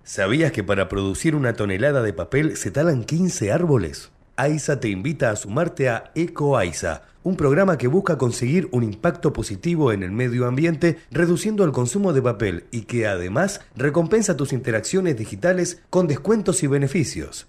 ¿Sabías 0.05 0.53
que 0.53 0.63
para 0.63 0.89
producir 0.89 1.35
una 1.35 1.55
tonelada 1.55 2.03
de 2.03 2.13
papel 2.13 2.57
se 2.59 2.71
talan 2.71 3.05
15 3.05 3.51
árboles? 3.51 4.13
AISA 4.37 4.79
te 4.79 4.89
invita 4.89 5.31
a 5.31 5.37
sumarte 5.37 5.89
a 5.89 6.13
EcoAISA, 6.15 7.03
un 7.23 7.37
programa 7.37 7.79
que 7.79 7.89
busca 7.89 8.19
conseguir 8.19 8.69
un 8.73 8.83
impacto 8.83 9.33
positivo 9.33 9.91
en 9.91 10.03
el 10.03 10.13
medio 10.13 10.47
ambiente 10.47 10.99
reduciendo 11.11 11.65
el 11.65 11.73
consumo 11.73 12.13
de 12.13 12.21
papel 12.21 12.65
y 12.71 12.83
que 12.83 13.07
además 13.07 13.63
recompensa 13.75 14.37
tus 14.37 14.53
interacciones 14.53 15.17
digitales 15.17 15.83
con 15.89 16.07
descuentos 16.07 16.63
y 16.63 16.67
beneficios. 16.67 17.49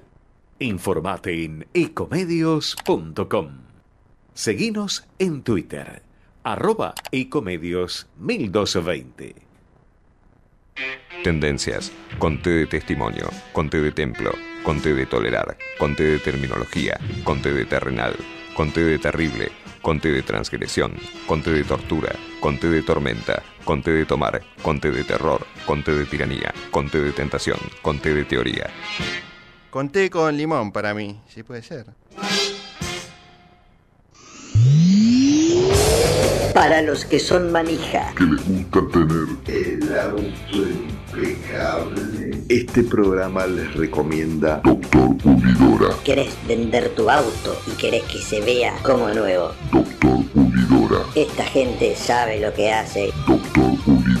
Informate 0.61 1.43
en 1.43 1.65
ecomedios.com. 1.73 3.49
Seguinos 4.35 5.07
en 5.17 5.41
Twitter, 5.41 6.03
arroba 6.43 6.93
ecomedios 7.11 8.07
1220. 8.19 9.33
Tendencias. 11.23 11.91
Conté 12.19 12.51
de 12.51 12.67
testimonio. 12.67 13.27
Conté 13.53 13.81
de 13.81 13.91
templo. 13.91 14.33
Conté 14.63 14.93
de 14.93 15.07
tolerar. 15.07 15.57
Conté 15.79 16.03
de 16.03 16.19
terminología. 16.19 16.99
Conté 17.23 17.51
de 17.51 17.65
terrenal. 17.65 18.13
Conté 18.55 18.83
de 18.83 18.99
terrible. 18.99 19.49
Conté 19.81 20.11
de 20.11 20.21
transgresión. 20.21 20.93
Conté 21.25 21.53
de 21.53 21.63
tortura. 21.63 22.11
Conté 22.39 22.69
de 22.69 22.83
tormenta. 22.83 23.41
Conté 23.65 23.93
de 23.93 24.05
tomar. 24.05 24.39
Conté 24.61 24.91
de 24.91 25.03
terror. 25.03 25.43
Conté 25.65 25.95
de 25.95 26.05
tiranía. 26.05 26.53
Conté 26.69 27.01
de 27.01 27.13
tentación. 27.13 27.57
Conté 27.81 28.13
de 28.13 28.25
teoría. 28.25 28.69
Conté 29.71 30.09
con 30.09 30.35
limón 30.35 30.73
para 30.73 30.93
mí, 30.93 31.21
si 31.33 31.43
puede 31.43 31.61
ser. 31.63 31.85
Para 36.53 36.81
los 36.81 37.05
que 37.05 37.19
son 37.19 37.53
manija. 37.53 38.13
Que 38.17 38.25
les 38.25 38.45
gusta 38.45 38.81
tener 38.91 39.27
El 39.47 39.97
auto 39.97 40.57
impecable. 40.57 42.43
Este 42.49 42.83
programa 42.83 43.47
les 43.47 43.73
recomienda 43.73 44.59
Doctor 44.61 45.15
Pulidora. 45.15 45.95
¿Querés 46.03 46.35
vender 46.45 46.89
tu 46.89 47.09
auto 47.09 47.57
y 47.65 47.71
querés 47.77 48.03
que 48.03 48.17
se 48.17 48.41
vea 48.41 48.73
como 48.83 49.07
nuevo? 49.07 49.53
Doctor 49.71 50.25
Pulidora. 50.33 51.05
Esta 51.15 51.45
gente 51.45 51.95
sabe 51.95 52.41
lo 52.41 52.53
que 52.53 52.73
hace. 52.73 53.13
Doctor 53.25 53.77
Pulidora. 53.85 54.20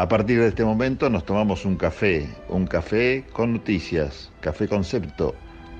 A 0.00 0.08
partir 0.08 0.40
de 0.40 0.48
este 0.48 0.64
momento 0.64 1.10
nos 1.10 1.26
tomamos 1.26 1.66
un 1.66 1.76
café, 1.76 2.26
un 2.48 2.66
café 2.66 3.26
con 3.34 3.52
noticias, 3.52 4.30
café 4.40 4.66
concepto, 4.66 5.34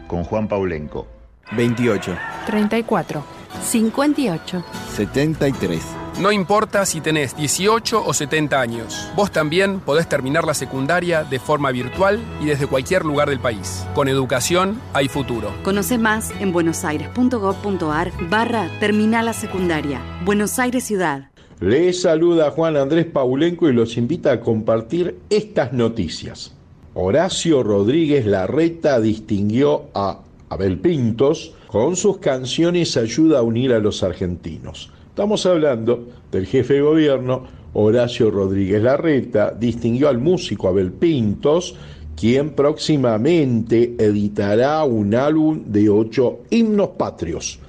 con 0.09 0.25
Juan 0.25 0.47
Paulenco. 0.47 1.07
28, 1.53 2.19
34, 2.45 3.25
58. 3.63 4.65
73. 4.93 5.83
No 6.21 6.33
importa 6.33 6.85
si 6.85 7.01
tenés 7.01 7.35
18 7.35 8.05
o 8.05 8.13
70 8.13 8.61
años, 8.61 9.11
vos 9.17 9.31
también 9.31 9.81
podés 9.81 10.07
terminar 10.07 10.45
la 10.45 10.53
secundaria 10.53 11.25
de 11.25 11.39
forma 11.39 11.71
virtual 11.71 12.21
y 12.43 12.45
desde 12.45 12.67
cualquier 12.67 13.07
lugar 13.07 13.31
del 13.31 13.41
país. 13.41 13.87
Con 13.95 14.07
educación 14.07 14.83
hay 14.93 15.09
futuro. 15.09 15.51
Conoce 15.63 15.97
más 15.97 16.31
en 16.41 16.53
buenosaires.gov.ar 16.53 18.13
barra 18.29 18.69
Terminal 18.81 19.25
la 19.25 19.33
Secundaria. 19.33 20.03
Buenos 20.27 20.59
Aires 20.59 20.85
Ciudad. 20.85 21.30
Les 21.61 22.01
saluda 22.01 22.53
Juan 22.53 22.79
Andrés 22.79 23.05
Paulenco 23.05 23.69
y 23.69 23.75
los 23.75 23.99
invita 23.99 24.33
a 24.33 24.41
compartir 24.41 25.19
estas 25.29 25.75
noticias. 25.75 26.55
Horacio 26.95 27.63
Rodríguez 27.63 28.25
Larreta 28.25 28.99
distinguió 28.99 29.83
a 29.93 30.21
Abel 30.49 30.79
Pintos 30.79 31.53
con 31.67 31.97
sus 31.97 32.17
canciones 32.17 32.97
Ayuda 32.97 33.41
a 33.41 33.43
unir 33.43 33.75
a 33.75 33.79
los 33.79 34.03
argentinos. 34.03 34.91
Estamos 35.11 35.45
hablando 35.45 36.09
del 36.33 36.47
jefe 36.47 36.75
de 36.75 36.81
gobierno 36.81 37.43
Horacio 37.75 38.31
Rodríguez 38.31 38.83
Larreta, 38.83 39.51
distinguió 39.51 40.09
al 40.09 40.17
músico 40.17 40.67
Abel 40.67 40.93
Pintos, 40.93 41.77
quien 42.17 42.55
próximamente 42.55 43.97
editará 43.99 44.83
un 44.85 45.15
álbum 45.15 45.65
de 45.67 45.91
ocho 45.91 46.39
himnos 46.49 46.89
patrios. 46.97 47.61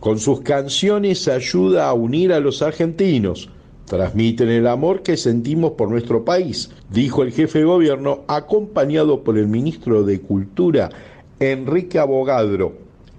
Con 0.00 0.18
sus 0.18 0.40
canciones 0.40 1.28
ayuda 1.28 1.86
a 1.86 1.92
unir 1.92 2.32
a 2.32 2.40
los 2.40 2.62
argentinos. 2.62 3.50
Transmiten 3.84 4.48
el 4.48 4.66
amor 4.66 5.02
que 5.02 5.18
sentimos 5.18 5.72
por 5.72 5.90
nuestro 5.90 6.24
país, 6.24 6.70
dijo 6.88 7.22
el 7.22 7.32
jefe 7.32 7.58
de 7.58 7.64
gobierno, 7.66 8.20
acompañado 8.26 9.22
por 9.22 9.36
el 9.36 9.46
ministro 9.46 10.02
de 10.02 10.20
Cultura, 10.20 10.88
Enrique 11.38 11.98
Abogadro. 11.98 12.72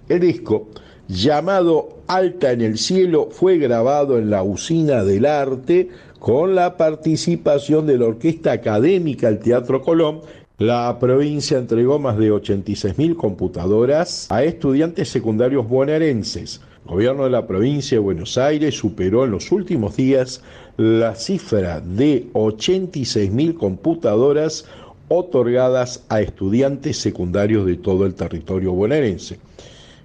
El 0.10 0.22
disco, 0.22 0.70
llamado 1.08 2.00
Alta 2.08 2.52
en 2.52 2.62
el 2.62 2.80
Cielo, 2.80 3.30
fue 3.30 3.60
grabado 3.60 4.18
en 4.18 4.32
la 4.32 4.42
Usina 4.42 5.04
del 5.04 5.28
Arte 5.28 5.90
con 6.18 6.56
la 6.56 6.78
participación 6.78 7.86
de 7.86 8.00
la 8.00 8.08
Orquesta 8.08 8.54
Académica 8.54 9.28
del 9.28 9.40
Teatro 9.40 9.82
Colón 9.84 10.22
la 10.62 10.96
provincia 11.00 11.58
entregó 11.58 11.98
más 11.98 12.20
de 12.20 12.32
86.000 12.32 13.16
computadoras 13.16 14.28
a 14.30 14.44
estudiantes 14.44 15.10
secundarios 15.10 15.68
bonaerenses. 15.68 16.62
El 16.86 16.92
gobierno 16.92 17.26
de 17.26 17.30
la 17.30 17.48
provincia 17.48 17.96
de 17.96 18.00
Buenos 18.00 18.38
Aires 18.38 18.76
superó 18.76 19.24
en 19.26 19.32
los 19.32 19.52
últimos 19.52 19.96
días 19.96 20.42
la 20.78 21.16
cifra 21.16 21.80
de 21.80 22.28
86.000 22.34 23.56
computadoras 23.56 24.66
otorgadas 25.08 26.04
a 26.10 26.22
estudiantes 26.22 26.98
secundarios 26.98 27.66
de 27.66 27.76
todo 27.76 28.06
el 28.06 28.16
territorio 28.16 28.74
bonaerense. 28.74 29.40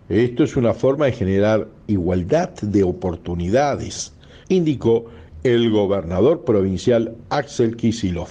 Esto 0.09 0.45
es 0.45 0.57
una 0.57 0.75
forma 0.75 1.07
de 1.07 1.13
generar 1.13 1.67
igualdad 1.87 2.51
de 2.61 2.83
oportunidades, 2.83 4.13
indicó 4.49 5.07
el 5.45 5.71
gobernador 5.71 6.45
provincial 6.45 7.17
Axel 7.31 7.77
Kisilov. 7.77 8.29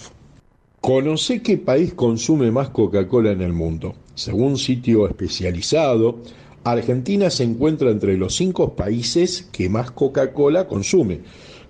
Conoce 0.82 1.42
qué 1.42 1.58
país 1.58 1.94
consume 1.94 2.52
más 2.52 2.70
Coca-Cola 2.70 3.32
en 3.32 3.42
el 3.42 3.54
mundo. 3.54 3.96
Según 4.14 4.58
sitio 4.58 5.08
especializado, 5.08 6.20
Argentina 6.66 7.30
se 7.30 7.44
encuentra 7.44 7.92
entre 7.92 8.18
los 8.18 8.36
cinco 8.36 8.76
países 8.76 9.48
que 9.52 9.70
más 9.70 9.92
Coca-Cola 9.92 10.68
consume. 10.68 11.20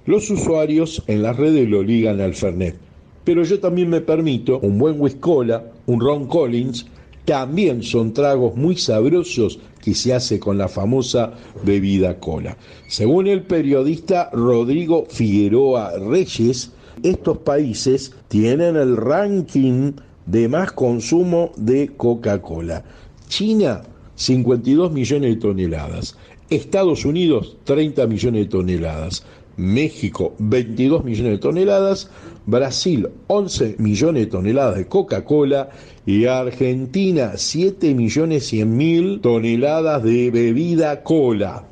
Los 0.05 0.29
usuarios 0.29 1.03
en 1.07 1.21
las 1.21 1.35
redes 1.35 1.67
lo 1.67 1.83
ligan 1.83 2.21
al 2.21 2.33
Fernet. 2.33 2.77
Pero 3.25 3.43
yo 3.43 3.59
también 3.59 3.89
me 3.89 3.99
permito 3.99 4.57
un 4.59 4.77
buen 4.77 4.97
Cola, 5.19 5.65
un 5.85 5.99
Ron 5.99 6.27
Collins, 6.27 6.85
también 7.25 7.83
son 7.83 8.13
tragos 8.13 8.55
muy 8.55 8.77
sabrosos 8.77 9.59
que 9.83 9.93
se 9.93 10.13
hace 10.13 10.39
con 10.39 10.57
la 10.57 10.69
famosa 10.69 11.33
bebida 11.63 12.19
cola. 12.19 12.55
Según 12.87 13.27
el 13.27 13.43
periodista 13.43 14.29
Rodrigo 14.31 15.07
Figueroa 15.09 15.91
Reyes, 15.97 16.71
estos 17.03 17.39
países 17.39 18.13
tienen 18.29 18.77
el 18.77 18.95
ranking 18.95 19.91
de 20.25 20.47
más 20.47 20.71
consumo 20.71 21.51
de 21.57 21.91
Coca-Cola. 21.97 22.85
China, 23.27 23.81
52 24.15 24.91
millones 24.91 25.35
de 25.35 25.41
toneladas. 25.41 26.17
Estados 26.49 27.05
Unidos, 27.05 27.57
30 27.63 28.07
millones 28.07 28.45
de 28.45 28.49
toneladas. 28.49 29.25
México 29.57 30.33
22 30.39 31.03
millones 31.03 31.31
de 31.33 31.37
toneladas, 31.37 32.09
Brasil 32.45 33.07
11 33.27 33.75
millones 33.79 34.25
de 34.25 34.31
toneladas 34.31 34.77
de 34.77 34.87
Coca-Cola 34.87 35.69
y 36.05 36.25
Argentina 36.25 37.33
7 37.35 37.93
millones 37.95 38.47
100 38.47 38.77
mil 38.77 39.21
toneladas 39.21 40.03
de 40.03 40.29
bebida 40.29 41.03
cola. 41.03 41.63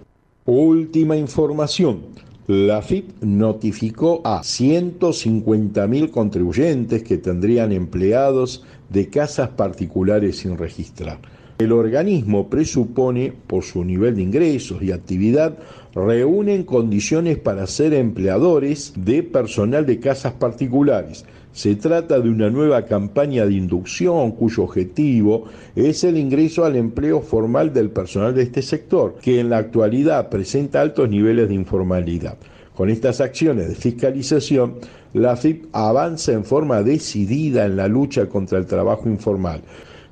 Última 0.45 1.17
información. 1.17 2.13
La 2.47 2.81
FIP 2.81 3.21
notificó 3.21 4.21
a 4.25 4.41
150.000 4.41 6.11
contribuyentes 6.11 7.01
que 7.03 7.17
tendrían 7.17 7.71
empleados 7.71 8.65
de 8.89 9.09
casas 9.09 9.49
particulares 9.49 10.39
sin 10.39 10.57
registrar. 10.57 11.19
El 11.59 11.71
organismo 11.71 12.49
presupone, 12.49 13.31
por 13.45 13.63
su 13.63 13.83
nivel 13.83 14.15
de 14.15 14.23
ingresos 14.23 14.81
y 14.81 14.91
actividad, 14.91 15.55
reúnen 15.93 16.63
condiciones 16.63 17.37
para 17.37 17.67
ser 17.67 17.93
empleadores 17.93 18.93
de 18.95 19.21
personal 19.21 19.85
de 19.85 19.99
casas 19.99 20.33
particulares. 20.33 21.25
Se 21.51 21.75
trata 21.75 22.19
de 22.19 22.29
una 22.29 22.49
nueva 22.49 22.85
campaña 22.85 23.45
de 23.45 23.53
inducción 23.53 24.31
cuyo 24.31 24.63
objetivo 24.63 25.45
es 25.75 26.03
el 26.03 26.17
ingreso 26.17 26.65
al 26.65 26.75
empleo 26.75 27.21
formal 27.21 27.71
del 27.71 27.91
personal 27.91 28.33
de 28.33 28.41
este 28.41 28.63
sector, 28.63 29.17
que 29.21 29.39
en 29.39 29.51
la 29.51 29.57
actualidad 29.57 30.29
presenta 30.29 30.81
altos 30.81 31.07
niveles 31.07 31.47
de 31.47 31.53
informalidad. 31.53 32.37
Con 32.75 32.89
estas 32.89 33.21
acciones 33.21 33.69
de 33.69 33.75
fiscalización, 33.75 34.77
la 35.13 35.35
FIP 35.35 35.65
avanza 35.73 36.31
en 36.31 36.43
forma 36.43 36.81
decidida 36.81 37.67
en 37.67 37.75
la 37.75 37.87
lucha 37.87 38.25
contra 38.25 38.57
el 38.57 38.65
trabajo 38.65 39.07
informal. 39.07 39.61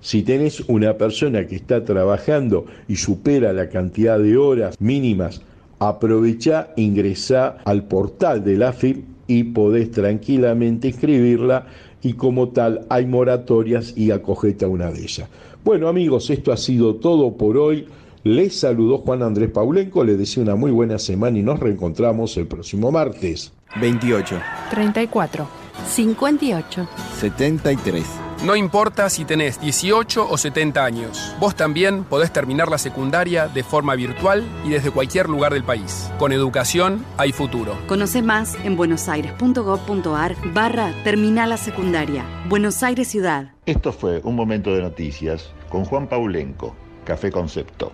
Si 0.01 0.23
tenés 0.23 0.61
una 0.61 0.97
persona 0.97 1.45
que 1.45 1.55
está 1.55 1.85
trabajando 1.85 2.65
y 2.87 2.95
supera 2.95 3.53
la 3.53 3.69
cantidad 3.69 4.17
de 4.17 4.35
horas 4.35 4.75
mínimas, 4.81 5.41
aprovecha, 5.77 6.69
ingresa 6.75 7.57
al 7.65 7.83
portal 7.83 8.43
de 8.43 8.57
la 8.57 8.73
FIP 8.73 9.05
y 9.27 9.43
podés 9.43 9.91
tranquilamente 9.91 10.89
inscribirla 10.89 11.67
y 12.01 12.13
como 12.13 12.49
tal 12.49 12.85
hay 12.89 13.05
moratorias 13.05 13.93
y 13.95 14.11
acogete 14.11 14.65
a 14.65 14.67
una 14.67 14.91
de 14.91 15.01
ellas. 15.01 15.29
Bueno 15.63 15.87
amigos, 15.87 16.31
esto 16.31 16.51
ha 16.51 16.57
sido 16.57 16.95
todo 16.95 17.37
por 17.37 17.57
hoy. 17.57 17.87
Les 18.23 18.59
saludó 18.59 18.99
Juan 18.99 19.23
Andrés 19.23 19.49
Paulenco, 19.49 20.03
les 20.03 20.17
deseo 20.17 20.43
una 20.43 20.55
muy 20.55 20.71
buena 20.71 20.97
semana 20.99 21.37
y 21.37 21.43
nos 21.43 21.59
reencontramos 21.59 22.37
el 22.37 22.47
próximo 22.47 22.91
martes. 22.91 23.51
28, 23.79 24.35
34, 24.69 25.60
58. 25.87 26.87
73. 27.19 28.05
No 28.43 28.55
importa 28.55 29.07
si 29.11 29.23
tenés 29.23 29.61
18 29.61 30.27
o 30.27 30.35
70 30.35 30.83
años, 30.83 31.35
vos 31.39 31.55
también 31.55 32.03
podés 32.03 32.33
terminar 32.33 32.69
la 32.69 32.79
secundaria 32.79 33.47
de 33.47 33.63
forma 33.63 33.93
virtual 33.93 34.43
y 34.65 34.69
desde 34.69 34.89
cualquier 34.89 35.29
lugar 35.29 35.53
del 35.53 35.63
país. 35.63 36.09
Con 36.17 36.31
educación 36.31 37.05
hay 37.17 37.33
futuro. 37.33 37.77
Conoce 37.85 38.23
más 38.23 38.55
en 38.63 38.75
buenosaires.gov.ar 38.77 40.35
barra 40.53 40.91
Terminal 41.03 41.49
la 41.49 41.57
Secundaria. 41.57 42.25
Buenos 42.49 42.81
Aires 42.81 43.09
Ciudad. 43.09 43.51
Esto 43.67 43.93
fue 43.93 44.21
un 44.23 44.35
momento 44.35 44.73
de 44.73 44.81
noticias 44.81 45.51
con 45.69 45.85
Juan 45.85 46.07
Paulenco, 46.07 46.75
Café 47.05 47.31
Concepto. 47.31 47.93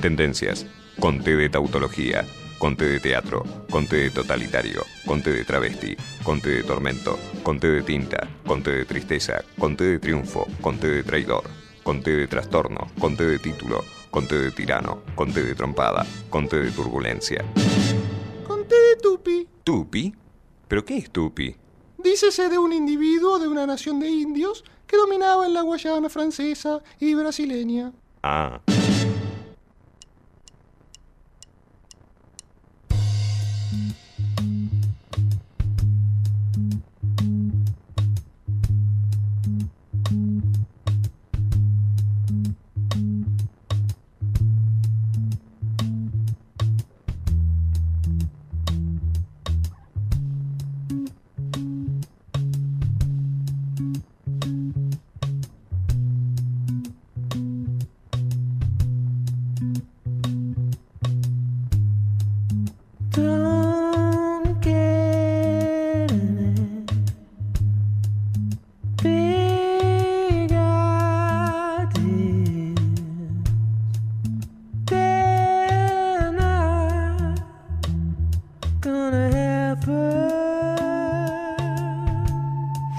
Tendencias. 0.00 0.66
Conté 0.98 1.36
de 1.36 1.50
tautología. 1.50 2.24
Conté 2.62 2.84
de 2.84 3.00
teatro. 3.00 3.42
Conté 3.68 3.96
de 3.96 4.10
totalitario. 4.10 4.84
Conté 5.04 5.32
de 5.32 5.44
travesti. 5.44 5.96
Conté 6.22 6.50
de 6.50 6.62
tormento. 6.62 7.18
Conté 7.42 7.66
de 7.66 7.82
tinta. 7.82 8.28
Conté 8.46 8.70
de 8.70 8.84
tristeza. 8.84 9.42
Conté 9.58 9.82
de 9.82 9.98
triunfo. 9.98 10.46
Conté 10.60 10.86
de 10.86 11.02
traidor. 11.02 11.42
Conté 11.82 12.12
de 12.12 12.28
trastorno. 12.28 12.86
Conté 13.00 13.26
de 13.26 13.40
título. 13.40 13.82
Conté 14.12 14.38
de 14.38 14.52
tirano. 14.52 15.02
Conté 15.16 15.42
de 15.42 15.56
trompada. 15.56 16.06
Conté 16.30 16.58
de 16.58 16.70
turbulencia. 16.70 17.44
Conté 18.46 18.76
de 18.76 18.96
Tupi. 19.02 19.48
¿Tupi? 19.64 20.14
¿Pero 20.68 20.84
qué 20.84 20.98
es 20.98 21.10
Tupi? 21.10 21.56
Dícese 21.98 22.48
de 22.48 22.58
un 22.58 22.72
individuo 22.72 23.40
de 23.40 23.48
una 23.48 23.66
nación 23.66 23.98
de 23.98 24.08
indios 24.08 24.62
que 24.86 24.96
dominaba 24.96 25.46
en 25.46 25.54
la 25.54 25.62
Guayana 25.62 26.08
francesa 26.08 26.80
y 27.00 27.12
brasileña. 27.14 27.92
Ah. 28.22 28.60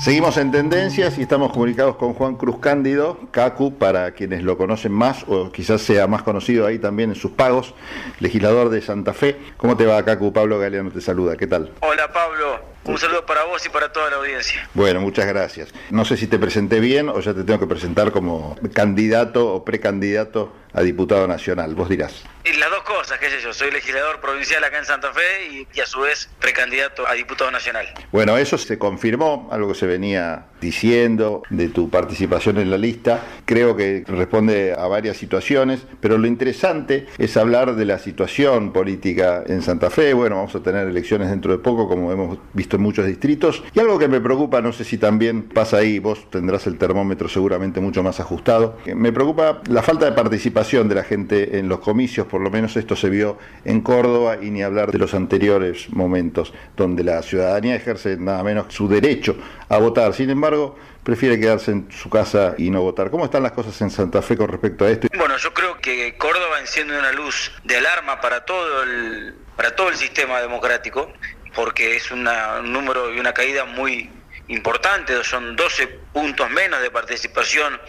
Seguimos 0.03 0.35
en 0.35 0.51
tendencias 0.51 1.17
y 1.17 1.21
estamos 1.21 1.53
comunicados 1.53 1.95
con 1.95 2.13
Juan 2.13 2.35
Cruz 2.35 2.59
Cándido, 2.59 3.17
Cacu, 3.31 3.77
para 3.77 4.11
quienes 4.11 4.43
lo 4.43 4.57
conocen 4.57 4.91
más 4.91 5.23
o 5.29 5.49
quizás 5.49 5.81
sea 5.81 6.07
más 6.07 6.23
conocido 6.23 6.67
ahí 6.67 6.77
también 6.77 7.11
en 7.11 7.15
sus 7.15 7.31
pagos, 7.31 7.73
legislador 8.19 8.69
de 8.69 8.81
Santa 8.81 9.13
Fe. 9.13 9.39
¿Cómo 9.55 9.77
te 9.77 9.85
va, 9.85 10.03
Cacu? 10.03 10.33
Pablo 10.33 10.59
Galeano 10.59 10.91
te 10.91 10.99
saluda, 10.99 11.37
¿qué 11.37 11.47
tal? 11.47 11.71
Hola 11.79 12.11
Pablo, 12.11 12.59
un 12.83 12.97
saludo 12.97 13.25
para 13.25 13.45
vos 13.45 13.65
y 13.65 13.69
para 13.69 13.93
toda 13.93 14.09
la 14.09 14.17
audiencia. 14.17 14.67
Bueno, 14.73 14.99
muchas 14.99 15.25
gracias. 15.25 15.69
No 15.89 16.03
sé 16.03 16.17
si 16.17 16.27
te 16.27 16.37
presenté 16.37 16.81
bien 16.81 17.07
o 17.07 17.21
ya 17.21 17.33
te 17.33 17.45
tengo 17.45 17.61
que 17.61 17.67
presentar 17.67 18.11
como 18.11 18.57
candidato 18.73 19.53
o 19.53 19.63
precandidato 19.63 20.51
a 20.74 20.82
diputado 20.82 21.28
nacional, 21.28 21.76
vos 21.76 21.89
dirás. 21.89 22.24
Las 22.59 22.69
dos 22.69 22.84
cosas, 22.84 23.19
qué 23.19 23.30
sé 23.30 23.41
yo, 23.41 23.53
soy 23.53 23.71
legislador 23.71 24.19
provincial 24.19 24.63
acá 24.63 24.78
en 24.78 24.86
Santa 24.86 25.13
Fe 25.13 25.47
y, 25.51 25.67
y 25.74 25.80
a 25.80 25.86
su 25.86 26.01
vez 26.01 26.30
precandidato 26.39 27.07
a 27.07 27.13
diputado 27.13 27.51
nacional. 27.51 27.86
Bueno, 28.11 28.38
eso 28.38 28.57
se 28.57 28.78
confirmó, 28.78 29.49
algo 29.51 29.69
que 29.69 29.76
se 29.76 29.88
venía 29.88 30.45
diciendo 30.59 31.43
de 31.49 31.69
tu 31.69 31.89
participación 31.89 32.57
en 32.57 32.71
la 32.71 32.78
lista. 32.78 33.21
Creo 33.45 33.76
que 33.76 34.03
responde 34.07 34.74
a 34.78 34.88
varias 34.88 35.17
situaciones, 35.17 35.82
pero 35.99 36.17
lo 36.17 36.28
interesante 36.28 37.07
es 37.17 37.36
hablar 37.38 37.76
de 37.76 37.86
la 37.86 37.99
situación 37.99 38.71
política 38.71 39.43
en 39.45 39.61
Santa 39.61 39.89
Fe. 39.89 40.13
Bueno, 40.13 40.38
vamos 40.38 40.55
a 40.55 40.61
tener 40.61 40.88
elecciones 40.88 41.30
dentro 41.30 41.51
de 41.51 41.59
poco, 41.59 41.88
como 41.88 42.11
hemos 42.11 42.39
visto 42.53 42.78
en 42.78 42.82
muchos 42.82 43.05
distritos. 43.05 43.63
Y 43.74 43.80
algo 43.80 43.99
que 43.99 44.07
me 44.07 44.21
preocupa, 44.21 44.61
no 44.61 44.71
sé 44.74 44.84
si 44.84 44.97
también 44.97 45.43
pasa 45.43 45.78
ahí, 45.78 45.99
vos 45.99 46.30
tendrás 46.30 46.67
el 46.67 46.78
termómetro 46.78 47.28
seguramente 47.28 47.80
mucho 47.80 48.03
más 48.03 48.19
ajustado. 48.19 48.78
Me 48.86 49.11
preocupa 49.11 49.61
la 49.69 49.82
falta 49.82 50.05
de 50.05 50.11
participación 50.13 50.62
de 50.64 50.95
la 50.95 51.03
gente 51.03 51.59
en 51.59 51.68
los 51.68 51.80
comicios, 51.80 52.26
por 52.26 52.39
lo 52.39 52.49
menos 52.49 52.78
esto 52.78 52.95
se 52.95 53.09
vio 53.09 53.38
en 53.66 53.82
Córdoba 53.82 54.38
y 54.41 54.49
ni 54.49 54.64
hablar 54.64 54.94
de 54.94 54.98
los 54.98 55.14
anteriores 55.14 55.90
momentos 55.90 56.53
donde 56.77 57.03
la 57.03 57.22
ciudadanía 57.22 57.76
ejerce 57.76 58.15
nada 58.15 58.41
menos 58.44 58.73
su 58.73 58.88
derecho 58.88 59.35
a 59.68 59.77
votar. 59.77 60.14
Sin 60.14 60.30
embargo, 60.30 60.77
prefiere 61.03 61.38
quedarse 61.38 61.72
en 61.72 61.91
su 61.91 62.10
casa 62.10 62.56
y 62.57 62.69
no 62.69 62.81
votar. 62.81 63.11
¿Cómo 63.11 63.26
están 63.26 63.44
las 63.44 63.52
cosas 63.52 63.80
en 63.81 63.91
Santa 63.91 64.22
Fe 64.22 64.38
con 64.38 64.48
respecto 64.48 64.85
a 64.85 64.90
esto? 64.90 65.10
Bueno, 65.18 65.35
yo 65.35 65.53
creo 65.53 65.77
que 65.80 66.15
Córdoba 66.18 66.61
enciende 66.61 66.98
una 66.98 67.11
luz 67.11 67.52
de 67.65 67.76
alarma 67.76 68.22
para 68.22 68.45
todo 68.45 68.84
el, 68.84 69.35
para 69.57 69.76
todo 69.76 69.90
el 69.90 69.98
sistema 69.98 70.40
democrático, 70.40 71.11
porque 71.53 71.98
es 71.98 72.10
una, 72.10 72.61
un 72.61 72.72
número 72.72 73.14
y 73.14 73.19
una 73.19 73.34
caída 73.34 73.65
muy 73.65 74.10
importante, 74.48 75.22
son 75.26 75.57
12 75.57 75.88
puntos 76.14 76.49
menos 76.49 76.81
de 76.81 76.90
participación 76.90 77.80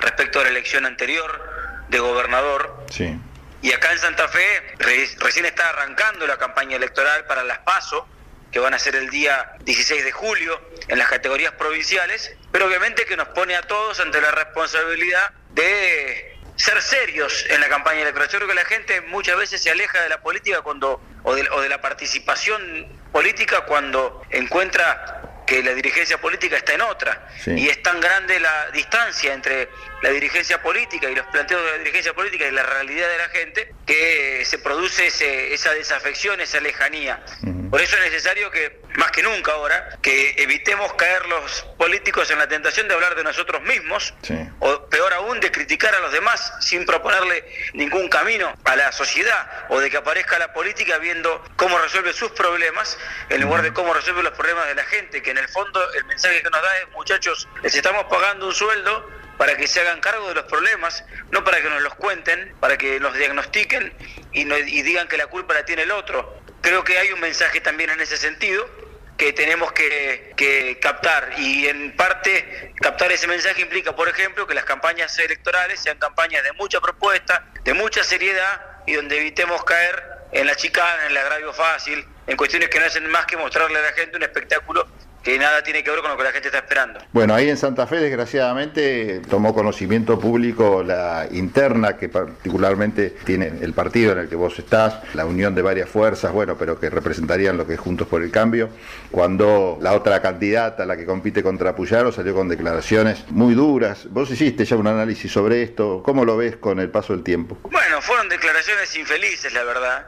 respecto 0.00 0.40
a 0.40 0.44
la 0.44 0.48
elección 0.48 0.86
anterior 0.86 1.65
de 1.88 1.98
gobernador. 1.98 2.86
Sí. 2.90 3.18
Y 3.62 3.72
acá 3.72 3.92
en 3.92 3.98
Santa 3.98 4.28
Fe 4.28 4.62
re- 4.78 5.08
recién 5.18 5.46
está 5.46 5.68
arrancando 5.70 6.26
la 6.26 6.36
campaña 6.38 6.76
electoral 6.76 7.24
para 7.26 7.42
las 7.44 7.58
PASO, 7.60 8.06
que 8.52 8.58
van 8.60 8.74
a 8.74 8.78
ser 8.78 8.94
el 8.96 9.10
día 9.10 9.52
16 9.64 10.04
de 10.04 10.12
julio 10.12 10.60
en 10.88 10.98
las 10.98 11.08
categorías 11.08 11.52
provinciales, 11.52 12.32
pero 12.52 12.66
obviamente 12.66 13.04
que 13.04 13.16
nos 13.16 13.28
pone 13.28 13.56
a 13.56 13.62
todos 13.62 13.98
ante 14.00 14.20
la 14.20 14.30
responsabilidad 14.30 15.30
de 15.50 16.38
ser 16.56 16.80
serios 16.80 17.44
en 17.50 17.60
la 17.60 17.68
campaña 17.68 18.00
electoral. 18.02 18.28
Yo 18.28 18.38
creo 18.38 18.48
que 18.48 18.54
la 18.54 18.64
gente 18.64 19.00
muchas 19.02 19.36
veces 19.36 19.62
se 19.62 19.70
aleja 19.70 20.00
de 20.02 20.08
la 20.08 20.20
política 20.22 20.62
cuando 20.62 21.02
o 21.22 21.34
de, 21.34 21.46
o 21.50 21.60
de 21.60 21.68
la 21.68 21.80
participación 21.82 22.86
política 23.12 23.62
cuando 23.62 24.22
encuentra 24.30 25.42
que 25.46 25.62
la 25.62 25.72
dirigencia 25.74 26.18
política 26.18 26.56
está 26.56 26.72
en 26.74 26.80
otra. 26.82 27.28
Sí. 27.44 27.52
Y 27.52 27.68
es 27.68 27.82
tan 27.82 28.00
grande 28.00 28.40
la 28.40 28.70
distancia 28.70 29.32
entre 29.34 29.68
la 30.02 30.10
dirigencia 30.10 30.60
política 30.62 31.08
y 31.10 31.14
los 31.14 31.26
planteos 31.26 31.64
de 31.64 31.70
la 31.72 31.78
dirigencia 31.78 32.12
política 32.12 32.46
y 32.46 32.50
la 32.50 32.62
realidad 32.62 33.08
de 33.08 33.18
la 33.18 33.28
gente 33.30 33.74
que 33.86 34.44
se 34.44 34.58
produce 34.58 35.06
ese- 35.06 35.54
esa 35.54 35.72
desafección, 35.72 36.40
esa 36.40 36.60
lejanía. 36.60 37.24
Por 37.70 37.80
eso 37.80 37.96
es 37.96 38.02
necesario 38.02 38.50
que, 38.50 38.80
más 38.96 39.10
que 39.10 39.22
nunca 39.22 39.52
ahora, 39.52 39.98
que 40.02 40.34
evitemos 40.38 40.92
caer 40.94 41.26
los 41.26 41.62
políticos 41.78 42.30
en 42.30 42.38
la 42.38 42.46
tentación 42.46 42.86
de 42.88 42.94
hablar 42.94 43.14
de 43.16 43.24
nosotros 43.24 43.62
mismos 43.62 44.14
o 44.60 44.86
peor 44.88 45.12
aún 45.14 45.40
de 45.40 45.50
criticar 45.50 45.94
a 45.94 45.98
los 46.00 46.12
demás 46.12 46.52
sin 46.60 46.84
proponerle 46.86 47.44
ningún 47.72 48.08
camino 48.08 48.54
a 48.64 48.76
la 48.76 48.92
sociedad 48.92 49.66
o 49.70 49.80
de 49.80 49.90
que 49.90 49.96
aparezca 49.96 50.38
la 50.38 50.52
política 50.52 50.98
viendo 50.98 51.42
cómo 51.56 51.78
resuelve 51.78 52.12
sus 52.12 52.30
problemas 52.32 52.96
en 53.30 53.40
lugar 53.40 53.62
de 53.62 53.72
cómo 53.72 53.92
resuelve 53.94 54.22
los 54.22 54.32
problemas 54.34 54.66
de 54.68 54.74
la 54.76 54.84
gente, 54.84 55.22
que 55.22 55.30
en 55.32 55.38
el 55.38 55.48
fondo 55.48 55.92
el 55.94 56.04
mensaje 56.04 56.42
que 56.42 56.50
nos 56.50 56.62
da 56.62 56.78
es 56.78 56.88
muchachos, 56.92 57.48
les 57.62 57.74
estamos 57.74 58.04
pagando 58.04 58.46
un 58.46 58.54
sueldo 58.54 59.10
para 59.36 59.56
que 59.56 59.66
se 59.66 59.80
hagan 59.80 60.00
cargo 60.00 60.28
de 60.28 60.34
los 60.34 60.44
problemas, 60.44 61.04
no 61.30 61.44
para 61.44 61.60
que 61.60 61.68
nos 61.68 61.82
los 61.82 61.94
cuenten, 61.94 62.54
para 62.60 62.76
que 62.76 63.00
nos 63.00 63.14
diagnostiquen 63.14 63.92
y, 64.32 64.42
y 64.42 64.82
digan 64.82 65.08
que 65.08 65.16
la 65.16 65.26
culpa 65.26 65.54
la 65.54 65.64
tiene 65.64 65.82
el 65.82 65.90
otro. 65.90 66.40
Creo 66.62 66.84
que 66.84 66.98
hay 66.98 67.12
un 67.12 67.20
mensaje 67.20 67.60
también 67.60 67.90
en 67.90 68.00
ese 68.00 68.16
sentido 68.16 68.68
que 69.16 69.32
tenemos 69.32 69.72
que, 69.72 70.34
que 70.36 70.78
captar 70.80 71.32
y 71.38 71.68
en 71.68 71.96
parte 71.96 72.74
captar 72.76 73.10
ese 73.12 73.26
mensaje 73.26 73.62
implica, 73.62 73.94
por 73.96 74.08
ejemplo, 74.08 74.46
que 74.46 74.54
las 74.54 74.64
campañas 74.64 75.18
electorales 75.18 75.80
sean 75.80 75.98
campañas 75.98 76.44
de 76.44 76.52
mucha 76.52 76.80
propuesta, 76.80 77.46
de 77.64 77.72
mucha 77.72 78.04
seriedad 78.04 78.60
y 78.86 78.94
donde 78.94 79.16
evitemos 79.18 79.64
caer 79.64 80.02
en 80.32 80.46
la 80.46 80.54
chicana, 80.54 81.06
en 81.06 81.12
el 81.12 81.16
agravio 81.16 81.52
fácil, 81.52 82.06
en 82.26 82.36
cuestiones 82.36 82.68
que 82.68 82.78
no 82.78 82.86
hacen 82.86 83.08
más 83.08 83.26
que 83.26 83.36
mostrarle 83.36 83.78
a 83.78 83.82
la 83.82 83.92
gente 83.92 84.16
un 84.16 84.22
espectáculo 84.22 84.86
que 85.26 85.40
nada 85.40 85.60
tiene 85.60 85.82
que 85.82 85.90
ver 85.90 86.02
con 86.02 86.12
lo 86.12 86.16
que 86.16 86.22
la 86.22 86.30
gente 86.30 86.46
está 86.46 86.58
esperando. 86.58 87.00
Bueno, 87.10 87.34
ahí 87.34 87.50
en 87.50 87.56
Santa 87.56 87.88
Fe, 87.88 87.96
desgraciadamente, 87.96 89.20
tomó 89.28 89.52
conocimiento 89.52 90.20
público 90.20 90.84
la 90.84 91.26
interna 91.32 91.96
que 91.96 92.08
particularmente 92.08 93.10
tiene 93.24 93.50
el 93.60 93.72
partido 93.72 94.12
en 94.12 94.18
el 94.18 94.28
que 94.28 94.36
vos 94.36 94.56
estás, 94.56 95.00
la 95.14 95.26
unión 95.26 95.52
de 95.56 95.62
varias 95.62 95.90
fuerzas, 95.90 96.30
bueno, 96.30 96.56
pero 96.56 96.78
que 96.78 96.90
representarían 96.90 97.56
lo 97.56 97.66
que 97.66 97.74
es 97.74 97.80
Juntos 97.80 98.06
por 98.06 98.22
el 98.22 98.30
Cambio, 98.30 98.68
cuando 99.10 99.80
la 99.82 99.94
otra 99.94 100.22
candidata, 100.22 100.86
la 100.86 100.96
que 100.96 101.04
compite 101.04 101.42
contra 101.42 101.74
Puyaro, 101.74 102.12
salió 102.12 102.32
con 102.32 102.48
declaraciones 102.48 103.24
muy 103.30 103.54
duras. 103.54 104.06
Vos 104.10 104.30
hiciste 104.30 104.64
ya 104.64 104.76
un 104.76 104.86
análisis 104.86 105.32
sobre 105.32 105.60
esto, 105.60 106.04
¿cómo 106.04 106.24
lo 106.24 106.36
ves 106.36 106.56
con 106.58 106.78
el 106.78 106.88
paso 106.88 107.14
del 107.14 107.24
tiempo? 107.24 107.58
Bueno, 107.64 108.00
fueron 108.00 108.28
declaraciones 108.28 108.94
infelices, 108.94 109.52
la 109.52 109.64
verdad, 109.64 110.06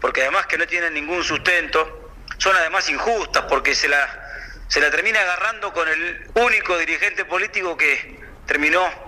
porque 0.00 0.22
además 0.22 0.46
que 0.46 0.58
no 0.58 0.66
tienen 0.66 0.92
ningún 0.92 1.22
sustento, 1.22 2.10
son 2.38 2.56
además 2.56 2.90
injustas, 2.90 3.44
porque 3.48 3.72
se 3.72 3.88
la, 3.88 4.25
se 4.68 4.80
la 4.80 4.90
termina 4.90 5.20
agarrando 5.20 5.72
con 5.72 5.88
el 5.88 6.30
único 6.34 6.76
dirigente 6.78 7.24
político 7.24 7.76
que 7.76 8.20
terminó 8.46 9.06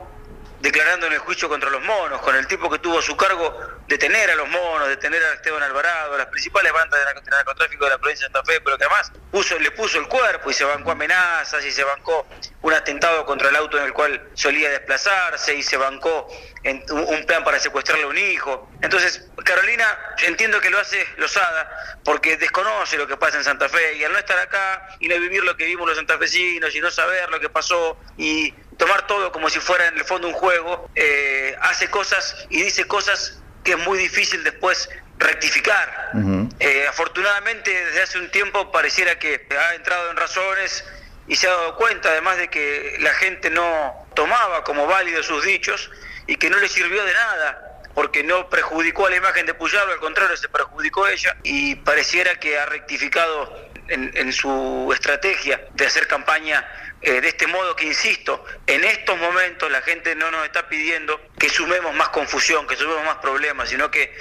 declarando 0.60 1.06
en 1.06 1.12
el 1.12 1.18
juicio 1.20 1.48
contra 1.48 1.70
los 1.70 1.82
monos, 1.84 2.20
con 2.20 2.34
el 2.34 2.46
tipo 2.46 2.68
que 2.68 2.78
tuvo 2.78 3.00
su 3.00 3.16
cargo 3.16 3.56
detener 3.86 4.30
a 4.30 4.34
los 4.34 4.48
monos, 4.48 4.88
detener 4.88 5.22
a 5.22 5.34
Esteban 5.34 5.62
Alvarado, 5.62 6.18
las 6.18 6.26
principales 6.26 6.72
bandas 6.72 6.98
de 6.98 7.30
narcotráfico 7.30 7.84
de 7.84 7.90
la 7.90 7.98
provincia 7.98 8.26
de 8.26 8.32
Santa 8.32 8.52
Fe, 8.52 8.60
pero 8.60 8.76
que 8.76 8.84
además 8.84 9.12
puso, 9.30 9.58
le 9.58 9.70
puso 9.70 9.98
el 9.98 10.08
cuerpo 10.08 10.50
y 10.50 10.54
se 10.54 10.64
bancó 10.64 10.90
amenazas 10.90 11.64
y 11.64 11.70
se 11.70 11.84
bancó 11.84 12.26
un 12.62 12.72
atentado 12.72 13.24
contra 13.24 13.50
el 13.50 13.56
auto 13.56 13.78
en 13.78 13.84
el 13.84 13.92
cual 13.92 14.30
solía 14.34 14.68
desplazarse 14.70 15.54
y 15.54 15.62
se 15.62 15.76
bancó 15.76 16.28
en 16.62 16.82
un 16.90 17.08
un 17.08 17.26
plan 17.26 17.44
para 17.44 17.58
secuestrarle 17.58 18.04
a 18.04 18.08
un 18.08 18.18
hijo. 18.18 18.70
Entonces, 18.82 19.28
Carolina, 19.44 19.84
entiendo 20.26 20.60
que 20.60 20.70
lo 20.70 20.78
hace 20.78 21.06
Lozada 21.16 21.98
porque 22.04 22.36
desconoce 22.36 22.96
lo 22.96 23.06
que 23.06 23.16
pasa 23.16 23.38
en 23.38 23.44
Santa 23.44 23.68
Fe 23.68 23.96
y 23.96 24.04
al 24.04 24.12
no 24.12 24.18
estar 24.18 24.38
acá 24.38 24.88
y 25.00 25.08
no 25.08 25.18
vivir 25.18 25.42
lo 25.44 25.56
que 25.56 25.64
vimos 25.64 25.86
los 25.86 25.96
santafesinos 25.96 26.74
y 26.74 26.80
no 26.80 26.90
saber 26.90 27.30
lo 27.30 27.40
que 27.40 27.48
pasó 27.48 27.98
y 28.16 28.52
tomar 28.76 29.06
todo 29.06 29.32
como 29.32 29.50
si 29.50 29.58
fuera 29.58 29.88
en 29.88 29.98
el 29.98 30.04
fondo 30.04 30.28
un 30.28 30.34
juego, 30.34 30.88
eh, 30.94 31.56
hace 31.60 31.90
cosas 31.90 32.46
y 32.50 32.62
dice 32.62 32.86
cosas 32.86 33.40
que 33.64 33.72
es 33.72 33.78
muy 33.78 33.98
difícil 33.98 34.44
después 34.44 34.88
rectificar. 35.18 36.12
Eh, 36.60 36.86
afortunadamente 36.88 37.70
desde 37.70 38.02
hace 38.02 38.18
un 38.18 38.30
tiempo 38.30 38.70
pareciera 38.70 39.18
que 39.18 39.46
ha 39.50 39.74
entrado 39.74 40.10
en 40.10 40.16
razones 40.16 40.84
y 41.26 41.36
se 41.36 41.46
ha 41.46 41.50
dado 41.50 41.76
cuenta 41.76 42.10
además 42.10 42.38
de 42.38 42.48
que 42.48 42.96
la 43.00 43.12
gente 43.14 43.50
no 43.50 44.06
tomaba 44.14 44.64
como 44.64 44.86
válidos 44.86 45.26
sus 45.26 45.44
dichos 45.44 45.90
y 46.28 46.36
que 46.36 46.48
no 46.48 46.58
le 46.58 46.68
sirvió 46.68 47.04
de 47.04 47.12
nada 47.12 47.80
porque 47.94 48.22
no 48.22 48.48
perjudicó 48.48 49.06
a 49.06 49.10
la 49.10 49.16
imagen 49.16 49.44
de 49.44 49.54
Puyaro, 49.54 49.90
al 49.90 49.98
contrario 49.98 50.36
se 50.36 50.48
perjudicó 50.48 51.08
ella 51.08 51.36
y 51.42 51.74
pareciera 51.74 52.36
que 52.36 52.56
ha 52.56 52.66
rectificado 52.66 53.52
en, 53.88 54.12
en 54.14 54.32
su 54.32 54.88
estrategia 54.94 55.60
de 55.72 55.86
hacer 55.86 56.06
campaña 56.06 56.64
eh, 57.00 57.20
de 57.20 57.28
este 57.28 57.46
modo 57.46 57.76
que, 57.76 57.86
insisto, 57.86 58.44
en 58.66 58.84
estos 58.84 59.16
momentos 59.18 59.70
la 59.70 59.82
gente 59.82 60.16
no 60.16 60.30
nos 60.30 60.44
está 60.44 60.68
pidiendo 60.68 61.20
que 61.38 61.48
sumemos 61.48 61.94
más 61.94 62.08
confusión, 62.08 62.66
que 62.66 62.76
sumemos 62.76 63.04
más 63.04 63.16
problemas, 63.16 63.68
sino 63.68 63.90
que 63.90 64.12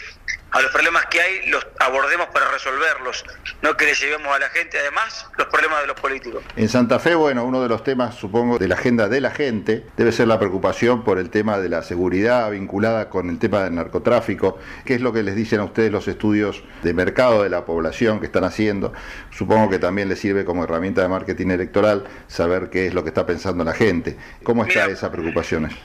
a 0.52 0.62
los 0.62 0.72
problemas 0.72 1.06
que 1.08 1.20
hay 1.20 1.48
los 1.50 1.66
abordemos 1.80 2.28
para 2.28 2.50
resolverlos, 2.50 3.26
no 3.62 3.76
que 3.76 3.86
le 3.86 3.94
llevemos 3.96 4.34
a 4.34 4.40
la 4.40 4.50
gente 4.50 4.80
además 4.80 5.28
los 5.38 5.48
problemas 5.48 5.82
de 5.82 5.88
los 5.88 6.00
políticos. 6.00 6.44
En 6.56 6.70
Santa 6.70 7.00
Fe, 7.00 7.16
bueno, 7.16 7.44
uno 7.44 7.62
de 7.62 7.68
los 7.68 7.84
temas, 7.84 8.16
supongo, 8.16 8.58
de 8.58 8.68
la 8.68 8.76
agenda 8.76 9.10
de 9.10 9.20
la 9.20 9.32
gente 9.32 9.86
debe 9.98 10.12
ser 10.12 10.28
la 10.28 10.40
preocupación 10.40 11.04
por 11.04 11.20
el 11.20 11.30
tema 11.30 11.60
de 11.60 11.70
la 11.70 11.84
seguridad 11.84 12.50
vinculada 12.52 13.10
con 13.10 13.30
el 13.30 13.40
tema 13.40 13.64
del 13.64 13.76
narcotráfico. 13.76 14.58
¿Qué 14.86 14.96
es 14.96 15.02
lo 15.02 15.12
que 15.12 15.24
les 15.24 15.36
dicen 15.36 15.60
a 15.60 15.66
ustedes 15.66 15.92
los 15.92 16.08
estudios 16.08 16.64
de 16.82 16.94
mercado 16.94 17.44
de 17.44 17.50
la 17.50 17.66
población 17.66 18.20
que 18.20 18.28
están 18.28 18.46
haciendo? 18.46 18.94
Supongo 19.38 19.70
que 19.70 19.78
también 19.78 20.10
les 20.10 20.20
sirve 20.20 20.44
como 20.44 20.64
herramienta 20.64 21.04
de 21.04 21.10
marketing 21.10 21.52
electoral 21.52 22.08
saber 22.28 22.72
qué 22.72 22.88
es 22.88 22.96
lo 22.96 23.04
que 23.04 23.10
está 23.10 23.24
pensando 23.28 23.64
la 23.64 23.74
gente. 23.74 24.18
¿Cómo 24.42 24.66
está 24.66 24.88
esa 24.88 25.12
preocupaciones? 25.12 25.76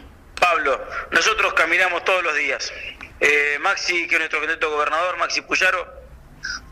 Pablo, 0.41 0.81
nosotros 1.11 1.53
caminamos 1.53 2.03
todos 2.03 2.23
los 2.25 2.35
días. 2.35 2.73
Eh, 3.21 3.59
Maxi, 3.61 4.09
que 4.09 4.15
es 4.15 4.21
nuestro 4.21 4.41
candidato 4.41 4.71
gobernador, 4.71 5.19
Maxi 5.19 5.43
Puyaro, 5.43 5.87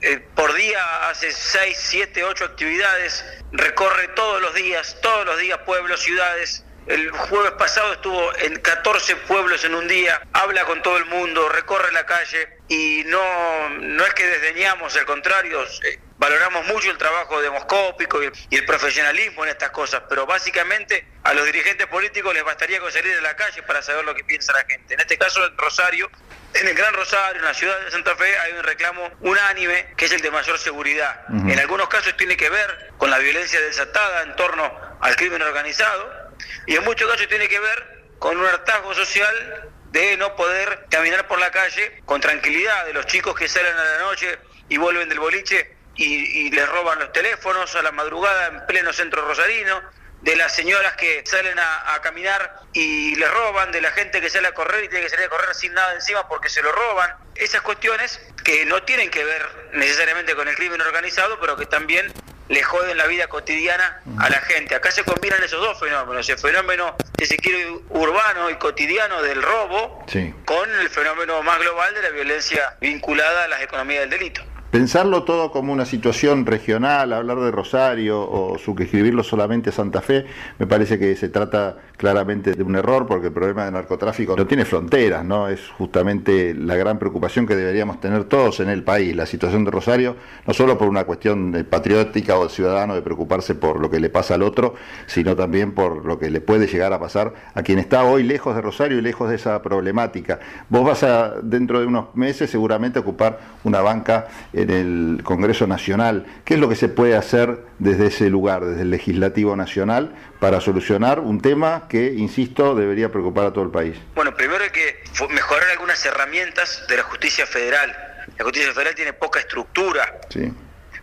eh, 0.00 0.26
por 0.34 0.54
día 0.54 1.10
hace 1.10 1.30
6, 1.30 1.76
7, 1.78 2.24
8 2.24 2.44
actividades, 2.46 3.26
recorre 3.52 4.08
todos 4.16 4.40
los 4.40 4.54
días, 4.54 4.96
todos 5.02 5.26
los 5.26 5.38
días 5.38 5.58
pueblos, 5.66 6.00
ciudades. 6.00 6.64
El 6.90 7.08
jueves 7.12 7.52
pasado 7.52 7.92
estuvo 7.92 8.36
en 8.38 8.56
14 8.56 9.14
pueblos 9.14 9.64
en 9.64 9.76
un 9.76 9.86
día, 9.86 10.20
habla 10.32 10.64
con 10.64 10.82
todo 10.82 10.96
el 10.96 11.04
mundo, 11.04 11.48
recorre 11.48 11.92
la 11.92 12.04
calle 12.04 12.58
y 12.66 13.04
no, 13.06 13.68
no 13.78 14.04
es 14.04 14.12
que 14.12 14.26
desdeñamos, 14.26 14.96
al 14.96 15.04
contrario, 15.04 15.62
eh, 15.62 16.00
valoramos 16.18 16.66
mucho 16.66 16.90
el 16.90 16.98
trabajo 16.98 17.40
demoscópico 17.40 18.20
y 18.20 18.26
el, 18.26 18.32
y 18.50 18.56
el 18.56 18.64
profesionalismo 18.64 19.44
en 19.44 19.50
estas 19.50 19.70
cosas, 19.70 20.02
pero 20.08 20.26
básicamente 20.26 21.06
a 21.22 21.32
los 21.32 21.46
dirigentes 21.46 21.86
políticos 21.86 22.34
les 22.34 22.42
bastaría 22.42 22.80
con 22.80 22.90
salir 22.90 23.14
de 23.14 23.22
la 23.22 23.36
calle 23.36 23.62
para 23.62 23.82
saber 23.82 24.04
lo 24.04 24.12
que 24.12 24.24
piensa 24.24 24.52
la 24.52 24.64
gente. 24.64 24.94
En 24.94 24.98
este 24.98 25.16
caso, 25.16 25.46
en 25.46 25.56
Rosario, 25.58 26.10
en 26.54 26.66
el 26.66 26.74
Gran 26.74 26.92
Rosario, 26.94 27.38
en 27.38 27.44
la 27.44 27.54
ciudad 27.54 27.78
de 27.84 27.92
Santa 27.92 28.16
Fe, 28.16 28.36
hay 28.36 28.54
un 28.54 28.64
reclamo 28.64 29.08
unánime 29.20 29.94
que 29.96 30.06
es 30.06 30.12
el 30.12 30.22
de 30.22 30.32
mayor 30.32 30.58
seguridad. 30.58 31.22
En 31.28 31.56
algunos 31.56 31.88
casos 31.88 32.16
tiene 32.16 32.36
que 32.36 32.50
ver 32.50 32.94
con 32.98 33.10
la 33.10 33.18
violencia 33.18 33.60
desatada 33.60 34.24
en 34.24 34.34
torno 34.34 34.98
al 35.00 35.14
crimen 35.14 35.40
organizado 35.40 36.19
y 36.66 36.76
en 36.76 36.84
muchos 36.84 37.10
casos 37.10 37.28
tiene 37.28 37.48
que 37.48 37.58
ver 37.58 38.00
con 38.18 38.36
un 38.36 38.46
hartazgo 38.46 38.94
social 38.94 39.70
de 39.90 40.16
no 40.16 40.36
poder 40.36 40.86
caminar 40.88 41.26
por 41.26 41.38
la 41.38 41.50
calle 41.50 42.02
con 42.04 42.20
tranquilidad, 42.20 42.86
de 42.86 42.92
los 42.92 43.06
chicos 43.06 43.34
que 43.34 43.48
salen 43.48 43.74
a 43.74 43.84
la 43.84 43.98
noche 43.98 44.38
y 44.68 44.76
vuelven 44.76 45.08
del 45.08 45.18
boliche 45.18 45.76
y, 45.96 46.50
les 46.50 46.68
roban 46.68 46.98
los 46.98 47.12
teléfonos 47.12 47.74
a 47.74 47.82
la 47.82 47.92
madrugada 47.92 48.46
en 48.46 48.66
pleno 48.66 48.92
centro 48.92 49.26
rosarino, 49.26 49.82
de 50.22 50.36
las 50.36 50.54
señoras 50.54 50.94
que 50.94 51.22
salen 51.24 51.58
a, 51.58 51.94
a 51.94 52.02
caminar 52.02 52.60
y 52.72 53.14
les 53.16 53.30
roban, 53.30 53.72
de 53.72 53.80
la 53.80 53.90
gente 53.92 54.20
que 54.20 54.28
sale 54.30 54.48
a 54.48 54.54
correr 54.54 54.84
y 54.84 54.88
tiene 54.88 55.04
que 55.04 55.10
salir 55.10 55.26
a 55.26 55.28
correr 55.30 55.54
sin 55.54 55.72
nada 55.72 55.94
encima 55.94 56.28
porque 56.28 56.48
se 56.48 56.62
lo 56.62 56.72
roban. 56.72 57.14
Esas 57.34 57.62
cuestiones 57.62 58.20
que 58.44 58.66
no 58.66 58.82
tienen 58.82 59.10
que 59.10 59.24
ver 59.24 59.70
necesariamente 59.72 60.34
con 60.34 60.46
el 60.48 60.56
crimen 60.56 60.80
organizado, 60.80 61.40
pero 61.40 61.56
que 61.56 61.66
también 61.66 62.12
le 62.50 62.62
joden 62.64 62.96
la 62.98 63.06
vida 63.06 63.28
cotidiana 63.28 64.00
a 64.18 64.28
la 64.28 64.38
gente. 64.40 64.74
Acá 64.74 64.90
se 64.90 65.04
combinan 65.04 65.42
esos 65.42 65.60
dos 65.60 65.78
fenómenos, 65.78 66.28
el 66.28 66.36
fenómeno, 66.38 66.96
que 67.16 67.24
se 67.24 67.36
quiere, 67.36 67.70
urbano 67.90 68.50
y 68.50 68.56
cotidiano 68.56 69.22
del 69.22 69.40
robo, 69.40 70.04
Sí. 70.08 70.34
con 70.44 70.68
el 70.80 70.90
fenómeno 70.90 71.42
más 71.44 71.60
global 71.60 71.94
de 71.94 72.02
la 72.02 72.10
violencia 72.10 72.76
vinculada 72.80 73.44
a 73.44 73.48
las 73.48 73.62
economías 73.62 74.00
del 74.00 74.10
delito. 74.10 74.42
Pensarlo 74.70 75.24
todo 75.24 75.50
como 75.50 75.72
una 75.72 75.84
situación 75.84 76.46
regional, 76.46 77.12
hablar 77.12 77.40
de 77.40 77.50
Rosario 77.50 78.20
o 78.20 78.56
suscribirlo 78.56 79.24
solamente 79.24 79.70
a 79.70 79.72
Santa 79.72 80.00
Fe, 80.00 80.26
me 80.60 80.66
parece 80.68 80.96
que 80.96 81.16
se 81.16 81.28
trata 81.28 81.76
claramente 81.96 82.52
de 82.52 82.62
un 82.62 82.76
error 82.76 83.04
porque 83.04 83.26
el 83.26 83.32
problema 83.32 83.64
de 83.64 83.72
narcotráfico 83.72 84.36
no 84.36 84.46
tiene 84.46 84.64
fronteras, 84.64 85.24
¿no? 85.24 85.48
Es 85.48 85.68
justamente 85.76 86.54
la 86.54 86.76
gran 86.76 87.00
preocupación 87.00 87.48
que 87.48 87.56
deberíamos 87.56 88.00
tener 88.00 88.24
todos 88.24 88.60
en 88.60 88.68
el 88.68 88.84
país, 88.84 89.16
la 89.16 89.26
situación 89.26 89.64
de 89.64 89.72
Rosario, 89.72 90.14
no 90.46 90.54
solo 90.54 90.78
por 90.78 90.88
una 90.88 91.02
cuestión 91.02 91.66
patriótica 91.68 92.38
o 92.38 92.48
ciudadano 92.48 92.94
de 92.94 93.02
preocuparse 93.02 93.56
por 93.56 93.80
lo 93.80 93.90
que 93.90 93.98
le 93.98 94.08
pasa 94.08 94.34
al 94.34 94.42
otro, 94.44 94.76
sino 95.06 95.34
también 95.34 95.72
por 95.72 96.06
lo 96.06 96.20
que 96.20 96.30
le 96.30 96.40
puede 96.40 96.68
llegar 96.68 96.92
a 96.92 97.00
pasar 97.00 97.34
a 97.54 97.62
quien 97.64 97.80
está 97.80 98.04
hoy 98.04 98.22
lejos 98.22 98.54
de 98.54 98.62
Rosario 98.62 98.98
y 98.98 99.02
lejos 99.02 99.28
de 99.30 99.34
esa 99.34 99.60
problemática. 99.62 100.38
Vos 100.68 100.84
vas 100.84 101.02
a, 101.02 101.40
dentro 101.42 101.80
de 101.80 101.86
unos 101.86 102.14
meses, 102.14 102.48
seguramente 102.50 103.00
ocupar 103.00 103.40
una 103.64 103.80
banca 103.80 104.28
en 104.62 104.70
el 104.70 105.22
Congreso 105.24 105.66
Nacional. 105.66 106.26
¿Qué 106.44 106.54
es 106.54 106.60
lo 106.60 106.68
que 106.68 106.76
se 106.76 106.88
puede 106.88 107.16
hacer 107.16 107.58
desde 107.78 108.06
ese 108.06 108.30
lugar, 108.30 108.64
desde 108.64 108.82
el 108.82 108.90
Legislativo 108.90 109.56
Nacional, 109.56 110.14
para 110.38 110.60
solucionar 110.60 111.20
un 111.20 111.40
tema 111.40 111.86
que, 111.88 112.12
insisto, 112.12 112.74
debería 112.74 113.10
preocupar 113.10 113.46
a 113.46 113.52
todo 113.52 113.64
el 113.64 113.70
país? 113.70 113.96
Bueno, 114.14 114.34
primero 114.34 114.62
hay 114.64 114.70
que 114.70 115.02
mejorar 115.30 115.68
algunas 115.70 116.04
herramientas 116.04 116.84
de 116.88 116.96
la 116.96 117.02
justicia 117.04 117.46
federal. 117.46 117.94
La 118.38 118.44
justicia 118.44 118.72
federal 118.72 118.94
tiene 118.94 119.12
poca 119.12 119.40
estructura. 119.40 120.20
Sí. 120.30 120.52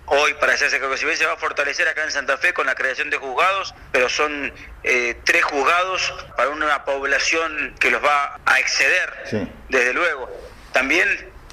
Hoy, 0.09 0.33
para 0.39 0.53
hacerse 0.53 0.79
cargo, 0.79 0.95
si 0.95 1.03
bien 1.03 1.17
se 1.17 1.25
va 1.25 1.33
a 1.33 1.37
fortalecer 1.37 1.85
acá 1.87 2.03
en 2.05 2.11
Santa 2.11 2.37
Fe 2.37 2.53
con 2.53 2.65
la 2.65 2.75
creación 2.75 3.09
de 3.09 3.17
juzgados, 3.17 3.75
pero 3.91 4.07
son 4.07 4.53
eh, 4.83 5.17
tres 5.25 5.43
juzgados 5.43 6.13
para 6.37 6.49
una 6.49 6.85
población 6.85 7.75
que 7.77 7.91
los 7.91 8.01
va 8.01 8.39
a 8.45 8.57
exceder, 8.59 9.13
Sí. 9.29 9.45
desde 9.67 9.93
luego. 9.93 10.29
También 10.71 11.07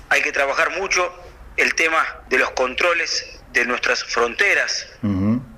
hay 0.08 0.22
que 0.22 0.30
trabajar 0.30 0.70
mucho 0.78 1.12
el 1.56 1.74
tema 1.74 2.22
de 2.28 2.38
los 2.38 2.50
controles 2.50 3.40
de 3.52 3.64
nuestras 3.64 4.04
fronteras. 4.04 4.88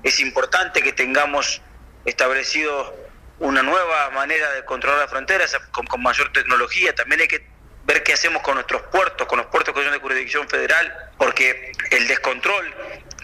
Es 0.03 0.19
importante 0.19 0.81
que 0.81 0.93
tengamos 0.93 1.61
establecido 2.05 2.95
una 3.39 3.61
nueva 3.63 4.09
manera 4.11 4.51
de 4.53 4.65
controlar 4.65 4.99
las 4.99 5.09
fronteras 5.09 5.55
con, 5.71 5.85
con 5.85 6.01
mayor 6.01 6.31
tecnología. 6.31 6.93
También 6.95 7.21
hay 7.21 7.27
que 7.27 7.45
ver 7.85 8.03
qué 8.03 8.13
hacemos 8.13 8.41
con 8.41 8.55
nuestros 8.55 8.83
puertos, 8.83 9.27
con 9.27 9.37
los 9.37 9.47
puertos 9.47 9.73
que 9.73 9.83
son 9.83 9.91
de 9.91 9.99
jurisdicción 9.99 10.47
federal, 10.47 11.11
porque 11.17 11.71
el 11.91 12.07
descontrol 12.07 12.73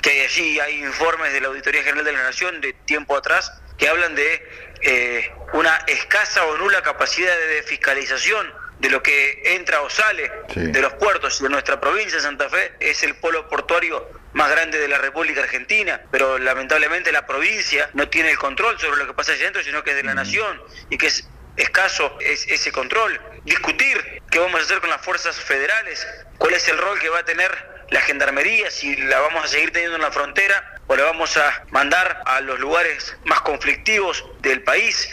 que 0.01 0.09
hay 0.09 0.19
allí, 0.21 0.59
hay 0.59 0.83
informes 0.83 1.33
de 1.33 1.41
la 1.41 1.47
Auditoría 1.47 1.83
General 1.83 2.05
de 2.05 2.11
la 2.11 2.23
Nación 2.23 2.61
de 2.61 2.73
tiempo 2.73 3.15
atrás 3.15 3.51
que 3.77 3.87
hablan 3.87 4.15
de 4.15 4.47
eh, 4.81 5.31
una 5.53 5.75
escasa 5.87 6.45
o 6.45 6.57
nula 6.57 6.81
capacidad 6.81 7.35
de 7.35 7.63
fiscalización 7.63 8.53
de 8.83 8.89
lo 8.89 9.01
que 9.01 9.41
entra 9.55 9.81
o 9.81 9.89
sale 9.89 10.29
Sí. 10.53 10.59
de 10.59 10.81
los 10.81 10.93
puertos 10.95 11.41
de 11.41 11.47
nuestra 11.47 11.79
provincia 11.79 12.17
de 12.17 12.21
Santa 12.23 12.49
Fe 12.49 12.73
es 12.81 13.01
el 13.03 13.15
polo 13.15 13.47
portuario 13.47 14.09
más 14.33 14.51
grande 14.51 14.77
de 14.77 14.89
la 14.89 14.97
República 14.97 15.41
Argentina, 15.41 16.01
pero 16.11 16.37
lamentablemente 16.37 17.09
la 17.13 17.25
provincia 17.25 17.89
no 17.93 18.09
tiene 18.09 18.31
el 18.31 18.37
control 18.37 18.77
sobre 18.77 18.97
lo 18.97 19.07
que 19.07 19.13
pasa 19.13 19.31
allá 19.31 19.43
adentro, 19.43 19.63
sino 19.63 19.83
que 19.85 19.91
es 19.91 19.95
de 19.95 20.03
la 20.03 20.13
nación 20.13 20.61
y 20.89 20.97
que 20.97 21.07
es 21.07 21.25
escaso 21.55 22.17
es 22.19 22.45
ese 22.49 22.73
control. 22.73 23.21
Discutir 23.45 24.21
qué 24.29 24.39
vamos 24.39 24.59
a 24.59 24.63
hacer 24.65 24.81
con 24.81 24.89
las 24.89 25.01
fuerzas 25.01 25.37
federales, 25.37 26.05
cuál 26.37 26.53
es 26.53 26.67
el 26.67 26.77
rol 26.77 26.99
que 26.99 27.07
va 27.07 27.19
a 27.19 27.25
tener 27.25 27.51
la 27.89 28.01
gendarmería, 28.01 28.69
si 28.69 28.97
la 28.97 29.21
vamos 29.21 29.45
a 29.45 29.47
seguir 29.47 29.71
teniendo 29.71 29.95
en 29.95 30.01
la 30.01 30.11
frontera 30.11 30.75
o 30.87 30.95
la 30.97 31.03
vamos 31.03 31.37
a 31.37 31.63
mandar 31.69 32.21
a 32.25 32.41
los 32.41 32.59
lugares 32.59 33.15
más 33.23 33.39
conflictivos 33.41 34.25
del 34.41 34.61
país, 34.63 35.09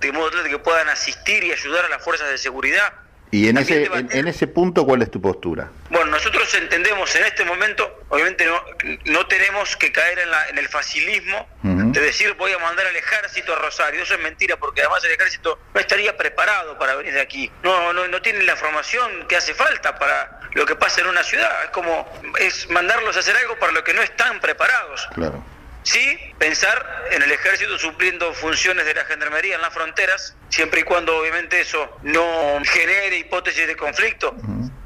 de 0.00 0.10
modo 0.10 0.42
que 0.42 0.58
puedan 0.58 0.88
asistir 0.88 1.44
y 1.44 1.52
ayudar 1.52 1.84
a 1.84 1.88
las 1.88 2.02
fuerzas 2.02 2.28
de 2.28 2.36
seguridad. 2.38 2.92
Y 3.32 3.48
en 3.48 3.56
ese, 3.56 3.84
en, 3.84 4.08
en 4.12 4.28
ese 4.28 4.46
punto, 4.46 4.84
¿cuál 4.84 5.00
es 5.00 5.10
tu 5.10 5.18
postura? 5.20 5.70
Bueno, 5.88 6.10
nosotros 6.10 6.52
entendemos 6.54 7.16
en 7.16 7.24
este 7.24 7.44
momento, 7.46 8.04
obviamente 8.10 8.44
no, 8.44 8.62
no 9.06 9.26
tenemos 9.26 9.74
que 9.76 9.90
caer 9.90 10.18
en, 10.18 10.30
la- 10.30 10.48
en 10.50 10.58
el 10.58 10.68
facilismo 10.68 11.48
de 11.62 12.00
decir 12.00 12.34
voy 12.34 12.52
a 12.52 12.58
mandar 12.58 12.86
al 12.86 12.94
ejército 12.94 13.54
a 13.54 13.56
Rosario. 13.58 14.02
Eso 14.02 14.14
es 14.14 14.20
mentira, 14.20 14.58
porque 14.58 14.82
además 14.82 15.02
el 15.04 15.12
ejército 15.12 15.58
no 15.72 15.80
estaría 15.80 16.14
preparado 16.16 16.78
para 16.78 16.94
venir 16.94 17.14
de 17.14 17.22
aquí. 17.22 17.50
No, 17.62 17.92
no, 17.94 18.06
no 18.06 18.20
tiene 18.20 18.42
la 18.44 18.54
formación 18.56 19.26
que 19.28 19.36
hace 19.36 19.54
falta 19.54 19.98
para 19.98 20.40
lo 20.52 20.66
que 20.66 20.74
pasa 20.76 21.00
en 21.00 21.06
una 21.06 21.22
ciudad. 21.22 21.64
Es 21.64 21.70
como 21.70 22.06
es 22.38 22.68
mandarlos 22.68 23.16
a 23.16 23.20
hacer 23.20 23.34
algo 23.38 23.58
para 23.58 23.72
lo 23.72 23.82
que 23.82 23.94
no 23.94 24.02
están 24.02 24.40
preparados. 24.40 25.08
Claro. 25.14 25.42
Sí, 25.84 26.18
pensar 26.38 27.06
en 27.10 27.22
el 27.22 27.32
ejército 27.32 27.76
supliendo 27.78 28.32
funciones 28.34 28.84
de 28.86 28.94
la 28.94 29.04
gendarmería 29.04 29.56
en 29.56 29.62
las 29.62 29.74
fronteras, 29.74 30.36
siempre 30.48 30.80
y 30.80 30.82
cuando 30.84 31.16
obviamente 31.16 31.60
eso 31.60 31.98
no 32.02 32.60
genere 32.64 33.16
hipótesis 33.18 33.66
de 33.66 33.76
conflicto 33.76 34.34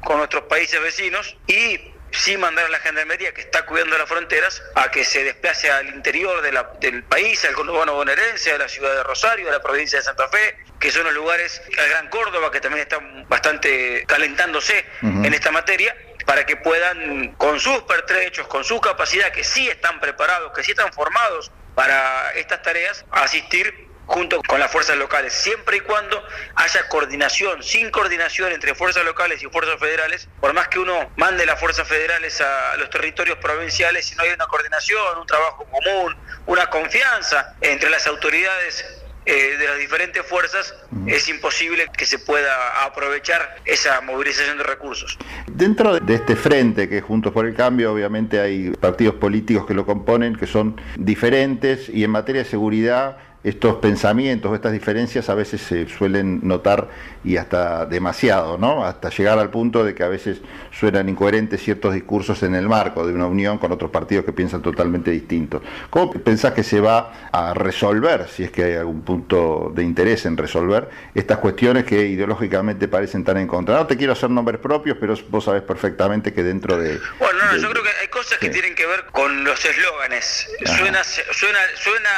con 0.03 0.17
nuestros 0.17 0.43
países 0.43 0.81
vecinos 0.81 1.37
y 1.47 1.93
sí 2.11 2.37
mandar 2.37 2.65
a 2.65 2.69
la 2.69 2.79
gendarmería 2.79 3.33
que 3.33 3.41
está 3.41 3.65
cuidando 3.65 3.97
las 3.97 4.07
fronteras 4.07 4.63
a 4.75 4.89
que 4.89 5.03
se 5.03 5.23
desplace 5.23 5.69
al 5.69 5.87
interior 5.89 6.41
de 6.41 6.51
la- 6.53 6.71
del 6.79 7.03
país, 7.03 7.43
al 7.45 7.53
conurbano 7.53 7.93
bonaerense, 7.93 8.51
a 8.53 8.57
la 8.57 8.69
ciudad 8.69 8.95
de 8.95 9.03
Rosario, 9.03 9.49
a 9.49 9.51
la 9.51 9.61
provincia 9.61 9.99
de 9.99 10.05
Santa 10.05 10.27
Fe, 10.29 10.57
que 10.79 10.89
son 10.91 11.03
los 11.03 11.13
lugares, 11.13 11.61
al 11.77 11.89
Gran 11.89 12.07
Córdoba, 12.09 12.49
que 12.49 12.61
también 12.61 12.81
está 12.83 12.99
bastante 13.27 14.03
calentándose 14.07 14.85
en 15.01 15.33
esta 15.33 15.51
materia, 15.51 15.95
para 16.27 16.45
que 16.45 16.57
puedan, 16.57 17.31
con 17.37 17.57
sus 17.57 17.83
pertrechos, 17.83 18.47
con 18.47 18.65
su 18.65 18.81
capacidad, 18.81 19.31
que 19.31 19.45
sí 19.45 19.69
están 19.69 20.01
preparados, 20.01 20.51
que 20.53 20.61
sí 20.61 20.71
están 20.71 20.91
formados 20.91 21.53
para 21.73 22.33
estas 22.33 22.61
tareas, 22.61 23.05
asistir 23.11 23.87
junto 24.07 24.41
con 24.43 24.59
las 24.59 24.69
fuerzas 24.69 24.97
locales, 24.97 25.31
siempre 25.31 25.77
y 25.77 25.79
cuando 25.79 26.21
haya 26.55 26.89
coordinación, 26.89 27.63
sin 27.63 27.91
coordinación 27.91 28.51
entre 28.51 28.75
fuerzas 28.75 29.05
locales 29.05 29.41
y 29.41 29.47
fuerzas 29.47 29.79
federales, 29.79 30.27
por 30.41 30.53
más 30.53 30.67
que 30.67 30.79
uno 30.79 31.11
mande 31.15 31.45
las 31.45 31.59
fuerzas 31.59 31.87
federales 31.87 32.41
a 32.41 32.75
los 32.75 32.89
territorios 32.89 33.37
provinciales, 33.37 34.05
si 34.05 34.15
no 34.15 34.23
hay 34.23 34.31
una 34.31 34.47
coordinación, 34.47 35.19
un 35.19 35.27
trabajo 35.27 35.65
común, 35.65 36.15
una 36.45 36.69
confianza 36.69 37.55
entre 37.61 37.89
las 37.89 38.05
autoridades 38.05 38.96
eh, 39.29 39.57
de 39.57 39.67
las 39.67 39.77
diferentes 39.77 40.25
fuerzas, 40.25 40.73
es 41.05 41.27
imposible 41.27 41.87
que 41.97 42.05
se 42.05 42.17
pueda 42.17 42.85
aprovechar 42.85 43.57
esa 43.65 43.99
movilización 43.99 44.57
de 44.57 44.63
recursos. 44.63 45.17
Dentro 45.47 45.99
de 45.99 46.15
este 46.15 46.37
frente 46.37 46.87
que 46.87 46.99
es 46.99 47.03
Juntos 47.03 47.33
por 47.33 47.45
el 47.45 47.53
Cambio, 47.53 47.91
obviamente 47.91 48.39
hay 48.39 48.71
partidos 48.71 49.15
políticos 49.15 49.67
que 49.67 49.73
lo 49.73 49.85
componen 49.85 50.37
que 50.37 50.47
son 50.47 50.79
diferentes 50.95 51.89
y 51.89 52.05
en 52.05 52.11
materia 52.11 52.43
de 52.43 52.49
seguridad 52.49 53.17
estos 53.43 53.75
pensamientos, 53.75 54.53
estas 54.53 54.71
diferencias 54.71 55.29
a 55.29 55.35
veces 55.35 55.61
se 55.61 55.87
suelen 55.87 56.39
notar 56.43 56.89
y 57.23 57.37
hasta 57.37 57.85
demasiado, 57.85 58.57
¿no? 58.57 58.85
Hasta 58.85 59.09
llegar 59.09 59.39
al 59.39 59.49
punto 59.49 59.83
de 59.83 59.93
que 59.95 60.03
a 60.03 60.07
veces 60.07 60.39
suenan 60.71 61.09
incoherentes 61.09 61.61
ciertos 61.61 61.93
discursos 61.93 62.43
en 62.43 62.55
el 62.55 62.67
marco 62.67 63.05
de 63.05 63.13
una 63.13 63.25
unión 63.27 63.57
con 63.57 63.71
otros 63.71 63.91
partidos 63.91 64.25
que 64.25 64.33
piensan 64.33 64.61
totalmente 64.61 65.11
distintos. 65.11 65.61
¿Cómo 65.89 66.11
pensás 66.11 66.53
que 66.53 66.63
se 66.63 66.79
va 66.79 67.29
a 67.31 67.53
resolver, 67.53 68.27
si 68.29 68.43
es 68.43 68.51
que 68.51 68.63
hay 68.63 68.73
algún 68.75 69.01
punto 69.01 69.71
de 69.75 69.83
interés 69.83 70.25
en 70.25 70.37
resolver, 70.37 70.89
estas 71.15 71.37
cuestiones 71.39 71.83
que 71.85 72.07
ideológicamente 72.07 72.87
parecen 72.87 73.23
tan 73.23 73.37
en 73.37 73.47
contra? 73.47 73.75
No 73.77 73.87
te 73.87 73.97
quiero 73.97 74.13
hacer 74.13 74.29
nombres 74.29 74.59
propios, 74.59 74.97
pero 74.99 75.15
vos 75.29 75.43
sabés 75.45 75.63
perfectamente 75.63 76.33
que 76.33 76.43
dentro 76.43 76.77
de... 76.77 76.99
Bueno, 77.19 77.39
no, 77.51 77.57
yo 77.57 77.69
creo 77.71 77.83
que 77.83 77.89
hay 78.01 78.07
cosas 78.09 78.37
que 78.39 78.47
Sí. 78.47 78.51
tienen 78.53 78.75
que 78.75 78.85
ver 78.85 79.05
con 79.11 79.43
los 79.43 79.63
eslóganes. 79.65 80.49
Suena, 80.65 81.03
suena, 81.03 81.59
suena 81.75 82.09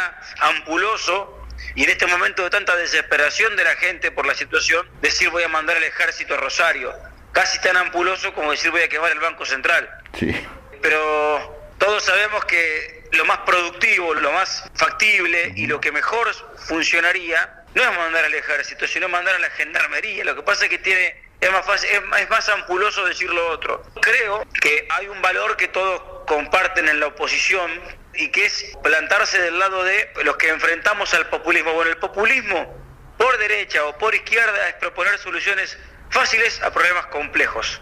ampuloso 0.42 1.39
y 1.76 1.84
en 1.84 1.90
este 1.90 2.08
momento 2.08 2.44
de 2.44 2.50
tanta 2.50 2.76
desesperación 2.76 3.56
de 3.56 3.64
la 3.64 3.76
gente 3.76 4.12
por 4.12 4.26
la 4.26 4.36
situación, 4.36 4.88
decir 5.02 5.30
voy 5.30 5.44
a 5.44 5.48
mandar 5.48 5.78
al 5.78 5.84
ejército 5.84 6.34
a 6.34 6.38
Rosario. 6.38 6.94
Casi 7.32 7.60
tan 7.62 7.78
ampuloso 7.78 8.34
como 8.34 8.52
decir 8.52 8.72
voy 8.72 8.82
a 8.82 8.90
quemar 8.90 9.12
el 9.12 9.20
Banco 9.20 9.46
Central. 9.46 9.90
Sí. 10.18 10.36
Pero 10.82 11.72
todos 11.78 12.04
sabemos 12.04 12.46
que 12.46 13.08
lo 13.12 13.26
más 13.26 13.40
productivo, 13.40 14.14
lo 14.14 14.32
más 14.32 14.66
factible 14.76 15.54
y 15.56 15.68
lo 15.68 15.80
que 15.80 15.92
mejor 15.92 16.34
funcionaría 16.68 17.64
no 17.74 17.84
es 17.84 17.98
mandar 17.98 18.26
al 18.26 18.34
ejército, 18.34 18.88
sino 18.88 19.08
mandar 19.10 19.36
a 19.36 19.40
la 19.40 19.50
gendarmería. 19.52 20.24
Lo 20.24 20.36
que 20.36 20.42
pasa 20.42 20.66
es 20.66 20.70
que 20.70 20.80
tiene 20.80 21.30
es 21.42 21.52
más 21.52 21.66
fácil, 21.66 21.90
es 21.90 22.06
más, 22.06 22.22
es 22.22 22.30
más 22.30 22.50
ampuloso 22.50 23.06
decir 23.06 23.30
lo 23.30 23.50
otro. 23.50 23.84
Creo 24.02 24.46
que 24.62 24.88
hay 24.90 25.08
un 25.08 25.22
valor 25.22 25.56
que 25.56 25.70
todos 25.70 26.26
comparten 26.28 26.90
en 26.90 27.00
la 27.00 27.08
oposición 27.08 27.72
y 28.20 28.30
que 28.30 28.46
es 28.46 28.78
plantarse 28.84 29.42
del 29.42 29.58
lado 29.58 29.84
de 29.84 30.12
los 30.24 30.36
que 30.38 30.50
enfrentamos 30.50 31.14
al 31.14 31.28
populismo. 31.30 31.74
Bueno, 31.74 31.90
el 31.90 31.98
populismo 31.98 32.78
por 33.18 33.38
derecha 33.38 33.86
o 33.86 33.98
por 33.98 34.14
izquierda 34.14 34.68
es 34.68 34.76
proponer 34.76 35.18
soluciones 35.18 35.78
fáciles 36.10 36.62
a 36.62 36.72
problemas 36.72 37.06
complejos. 37.08 37.80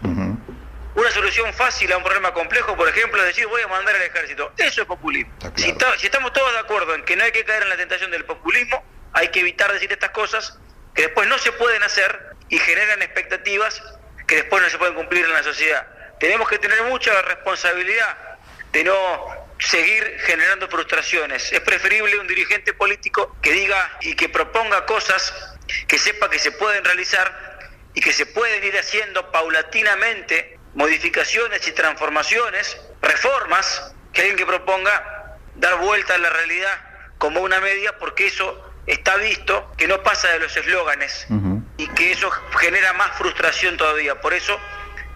Una 0.94 1.10
solución 1.10 1.52
fácil 1.54 1.92
a 1.92 1.96
un 1.96 2.02
problema 2.02 2.32
complejo, 2.32 2.76
por 2.76 2.88
ejemplo, 2.88 3.20
es 3.20 3.26
decir, 3.28 3.46
voy 3.46 3.62
a 3.62 3.68
mandar 3.68 3.94
al 3.94 4.02
ejército. 4.02 4.52
Eso 4.56 4.82
es 4.82 4.86
populismo. 4.86 5.32
si, 5.56 5.74
si 5.96 6.06
estamos 6.06 6.32
todos 6.32 6.52
de 6.52 6.58
acuerdo 6.58 6.94
en 6.94 7.04
que 7.04 7.16
no 7.16 7.24
hay 7.24 7.32
que 7.32 7.44
caer 7.44 7.64
en 7.64 7.68
la 7.68 7.76
tentación 7.76 8.10
del 8.10 8.24
populismo, 8.24 8.82
hay 9.12 9.28
que 9.28 9.40
evitar 9.40 9.72
decir 9.72 9.92
estas 9.92 10.10
cosas 10.10 10.58
que 10.94 11.02
después 11.02 11.28
no 11.28 11.38
se 11.38 11.52
pueden 11.52 11.82
hacer 11.82 12.36
y 12.48 12.58
generan 12.58 13.02
expectativas 13.02 13.82
que 14.26 14.36
después 14.36 14.62
no 14.62 14.68
se 14.68 14.78
pueden 14.78 14.94
cumplir 14.94 15.24
en 15.24 15.32
la 15.32 15.42
sociedad. 15.42 15.86
Tenemos 16.20 16.48
que 16.48 16.58
tener 16.58 16.82
mucha 16.84 17.22
responsabilidad 17.22 18.38
de 18.72 18.84
no 18.84 19.37
seguir 19.58 20.18
generando 20.20 20.68
frustraciones. 20.68 21.52
Es 21.52 21.60
preferible 21.60 22.18
un 22.18 22.26
dirigente 22.26 22.72
político 22.72 23.36
que 23.42 23.52
diga 23.52 23.98
y 24.00 24.14
que 24.14 24.28
proponga 24.28 24.86
cosas 24.86 25.32
que 25.86 25.98
sepa 25.98 26.30
que 26.30 26.38
se 26.38 26.52
pueden 26.52 26.84
realizar 26.84 27.58
y 27.94 28.00
que 28.00 28.12
se 28.12 28.26
pueden 28.26 28.62
ir 28.64 28.78
haciendo 28.78 29.30
paulatinamente 29.30 30.58
modificaciones 30.74 31.66
y 31.66 31.72
transformaciones, 31.72 32.78
reformas, 33.02 33.92
que 34.12 34.20
alguien 34.20 34.36
que 34.36 34.46
proponga 34.46 35.36
dar 35.56 35.78
vuelta 35.78 36.14
a 36.14 36.18
la 36.18 36.30
realidad 36.30 36.78
como 37.18 37.40
una 37.40 37.60
media, 37.60 37.98
porque 37.98 38.26
eso 38.26 38.64
está 38.86 39.16
visto 39.16 39.72
que 39.76 39.88
no 39.88 40.02
pasa 40.02 40.28
de 40.28 40.38
los 40.38 40.56
eslóganes 40.56 41.26
y 41.76 41.88
que 41.88 42.12
eso 42.12 42.30
genera 42.58 42.92
más 42.92 43.16
frustración 43.18 43.76
todavía. 43.76 44.20
Por 44.20 44.32
eso, 44.32 44.58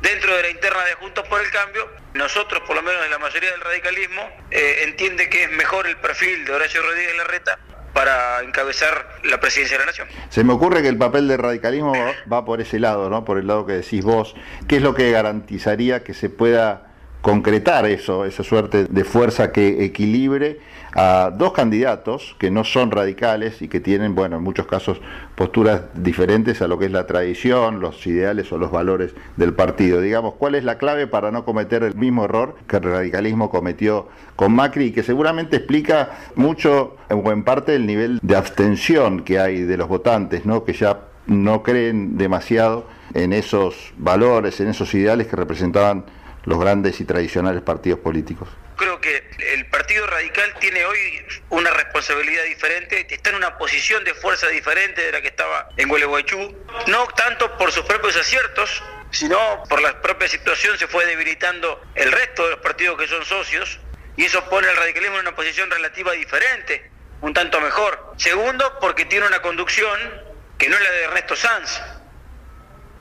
dentro 0.02 0.36
de 0.36 0.42
la 0.42 0.50
interna 0.50 0.84
de 0.84 0.94
Juntos 0.94 1.26
por 1.28 1.40
el 1.40 1.50
Cambio, 1.50 1.88
nosotros, 2.14 2.62
por 2.66 2.76
lo 2.76 2.82
menos 2.82 3.04
en 3.04 3.10
la 3.10 3.18
mayoría 3.18 3.50
del 3.52 3.60
radicalismo, 3.60 4.22
eh, 4.50 4.84
entiende 4.84 5.28
que 5.30 5.44
es 5.44 5.50
mejor 5.52 5.86
el 5.86 5.96
perfil 5.96 6.44
de 6.44 6.52
Horacio 6.52 6.82
Rodríguez 6.82 7.16
Larreta 7.16 7.58
para 7.92 8.42
encabezar 8.42 9.20
la 9.24 9.38
presidencia 9.38 9.76
de 9.76 9.84
la 9.84 9.86
Nación. 9.86 10.08
Se 10.30 10.44
me 10.44 10.52
ocurre 10.52 10.82
que 10.82 10.88
el 10.88 10.98
papel 10.98 11.28
del 11.28 11.38
radicalismo 11.38 11.92
va, 12.30 12.44
por 12.44 12.60
ese 12.60 12.78
lado, 12.78 13.10
¿no? 13.10 13.24
Por 13.24 13.38
el 13.38 13.46
lado 13.46 13.66
que 13.66 13.74
decís 13.74 14.02
vos. 14.02 14.34
¿Qué 14.66 14.76
es 14.76 14.82
lo 14.82 14.94
que 14.94 15.10
garantizaría 15.10 16.02
que 16.02 16.14
se 16.14 16.30
pueda 16.30 16.92
concretar 17.20 17.86
eso, 17.86 18.24
esa 18.24 18.42
suerte 18.42 18.86
de 18.86 19.04
fuerza 19.04 19.52
que 19.52 19.84
equilibre 19.84 20.58
a 20.94 21.30
dos 21.32 21.52
candidatos 21.52 22.34
que 22.38 22.50
no 22.50 22.64
son 22.64 22.90
radicales 22.90 23.62
y 23.62 23.68
que 23.68 23.80
tienen, 23.80 24.14
bueno, 24.14 24.36
en 24.36 24.42
muchos 24.42 24.66
casos 24.66 25.00
posturas 25.34 25.82
diferentes 25.94 26.60
a 26.62 26.68
lo 26.68 26.78
que 26.78 26.86
es 26.86 26.92
la 26.92 27.06
tradición, 27.06 27.80
los 27.80 28.06
ideales 28.06 28.52
o 28.52 28.58
los 28.58 28.70
valores 28.70 29.14
del 29.36 29.54
partido. 29.54 30.00
Digamos, 30.00 30.34
¿cuál 30.34 30.54
es 30.54 30.64
la 30.64 30.78
clave 30.78 31.06
para 31.06 31.30
no 31.30 31.44
cometer 31.44 31.82
el 31.82 31.94
mismo 31.94 32.24
error 32.24 32.56
que 32.66 32.76
el 32.76 32.82
radicalismo 32.82 33.50
cometió 33.50 34.08
con 34.36 34.54
Macri 34.54 34.86
y 34.86 34.92
que 34.92 35.02
seguramente 35.02 35.56
explica 35.56 36.10
mucho 36.34 36.96
en 37.08 37.44
parte 37.44 37.74
el 37.74 37.86
nivel 37.86 38.18
de 38.22 38.36
abstención 38.36 39.22
que 39.22 39.38
hay 39.38 39.62
de 39.62 39.76
los 39.76 39.88
votantes, 39.88 40.44
¿no? 40.46 40.64
Que 40.64 40.72
ya 40.72 41.00
no 41.26 41.62
creen 41.62 42.18
demasiado 42.18 42.86
en 43.14 43.32
esos 43.32 43.92
valores, 43.96 44.60
en 44.60 44.68
esos 44.68 44.92
ideales 44.94 45.26
que 45.26 45.36
representaban 45.36 46.04
los 46.44 46.58
grandes 46.58 47.00
y 47.00 47.04
tradicionales 47.04 47.62
partidos 47.62 48.00
políticos. 48.00 48.48
Creo 48.76 49.00
que 49.00 49.30
el 49.52 49.66
Partido 49.66 50.06
Radical 50.06 50.54
tiene 50.58 50.84
hoy 50.84 51.24
una 51.50 51.70
responsabilidad 51.70 52.44
diferente, 52.44 53.06
está 53.08 53.30
en 53.30 53.36
una 53.36 53.56
posición 53.58 54.02
de 54.04 54.14
fuerza 54.14 54.48
diferente 54.48 55.02
de 55.02 55.12
la 55.12 55.20
que 55.20 55.28
estaba 55.28 55.68
en 55.76 55.88
Gualeguaychú, 55.88 56.56
no 56.88 57.06
tanto 57.08 57.56
por 57.56 57.70
sus 57.70 57.84
propios 57.84 58.16
aciertos, 58.16 58.82
sino 59.10 59.62
por 59.68 59.80
la 59.80 60.00
propia 60.00 60.26
situación 60.26 60.78
se 60.78 60.88
fue 60.88 61.04
debilitando 61.06 61.80
el 61.94 62.10
resto 62.10 62.44
de 62.44 62.50
los 62.52 62.60
partidos 62.60 62.98
que 62.98 63.06
son 63.06 63.24
socios 63.24 63.78
y 64.16 64.24
eso 64.24 64.44
pone 64.48 64.68
al 64.68 64.76
radicalismo 64.76 65.16
en 65.16 65.22
una 65.22 65.36
posición 65.36 65.70
relativa 65.70 66.12
diferente, 66.12 66.90
un 67.20 67.32
tanto 67.32 67.60
mejor. 67.60 68.14
Segundo, 68.16 68.78
porque 68.80 69.04
tiene 69.04 69.26
una 69.26 69.40
conducción 69.40 69.98
que 70.58 70.68
no 70.68 70.76
es 70.76 70.82
la 70.82 70.90
de 70.90 71.04
Ernesto 71.04 71.36
Sanz. 71.36 71.80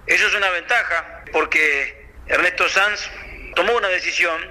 Eso 0.05 0.27
es 0.27 0.33
una 0.35 0.49
ventaja, 0.49 1.23
porque 1.31 2.09
Ernesto 2.27 2.67
Sanz 2.69 3.09
tomó 3.55 3.73
una 3.75 3.87
decisión, 3.89 4.41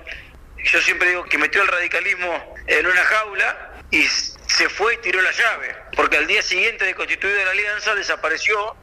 yo 0.64 0.80
siempre 0.80 1.08
digo 1.08 1.24
que 1.24 1.38
metió 1.38 1.62
el 1.62 1.68
radicalismo 1.68 2.54
en 2.66 2.86
una 2.86 3.04
jaula 3.04 3.72
y 3.90 4.04
se 4.04 4.68
fue 4.68 4.94
y 4.94 4.96
tiró 4.98 5.20
la 5.20 5.32
llave, 5.32 5.76
porque 5.96 6.16
al 6.16 6.26
día 6.26 6.42
siguiente 6.42 6.84
de 6.84 6.94
constituida 6.94 7.44
la 7.44 7.50
alianza 7.50 7.94
desapareció 7.94 8.76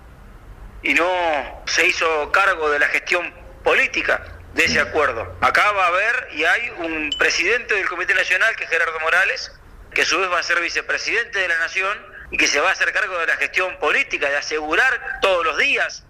y 0.83 0.93
no 0.93 1.63
se 1.65 1.85
hizo 1.85 2.31
cargo 2.31 2.69
de 2.69 2.79
la 2.79 2.87
gestión 2.87 3.33
política 3.63 4.23
de 4.53 4.65
ese 4.65 4.79
acuerdo. 4.79 5.37
Acá 5.41 5.71
va 5.71 5.85
a 5.85 5.87
haber 5.87 6.29
y 6.33 6.43
hay 6.43 6.69
un 6.77 7.09
presidente 7.17 7.75
del 7.75 7.87
Comité 7.87 8.13
Nacional, 8.15 8.55
que 8.55 8.63
es 8.63 8.69
Gerardo 8.69 8.99
Morales, 8.99 9.51
que 9.93 10.01
a 10.01 10.05
su 10.05 10.19
vez 10.19 10.31
va 10.31 10.39
a 10.39 10.43
ser 10.43 10.59
vicepresidente 10.61 11.39
de 11.39 11.47
la 11.47 11.57
Nación 11.59 11.97
y 12.31 12.37
que 12.37 12.47
se 12.47 12.59
va 12.59 12.69
a 12.69 12.71
hacer 12.71 12.91
cargo 12.91 13.17
de 13.19 13.27
la 13.27 13.37
gestión 13.37 13.77
política, 13.79 14.29
de 14.29 14.37
asegurar 14.37 15.19
todos 15.21 15.45
los 15.45 15.57
días 15.57 16.03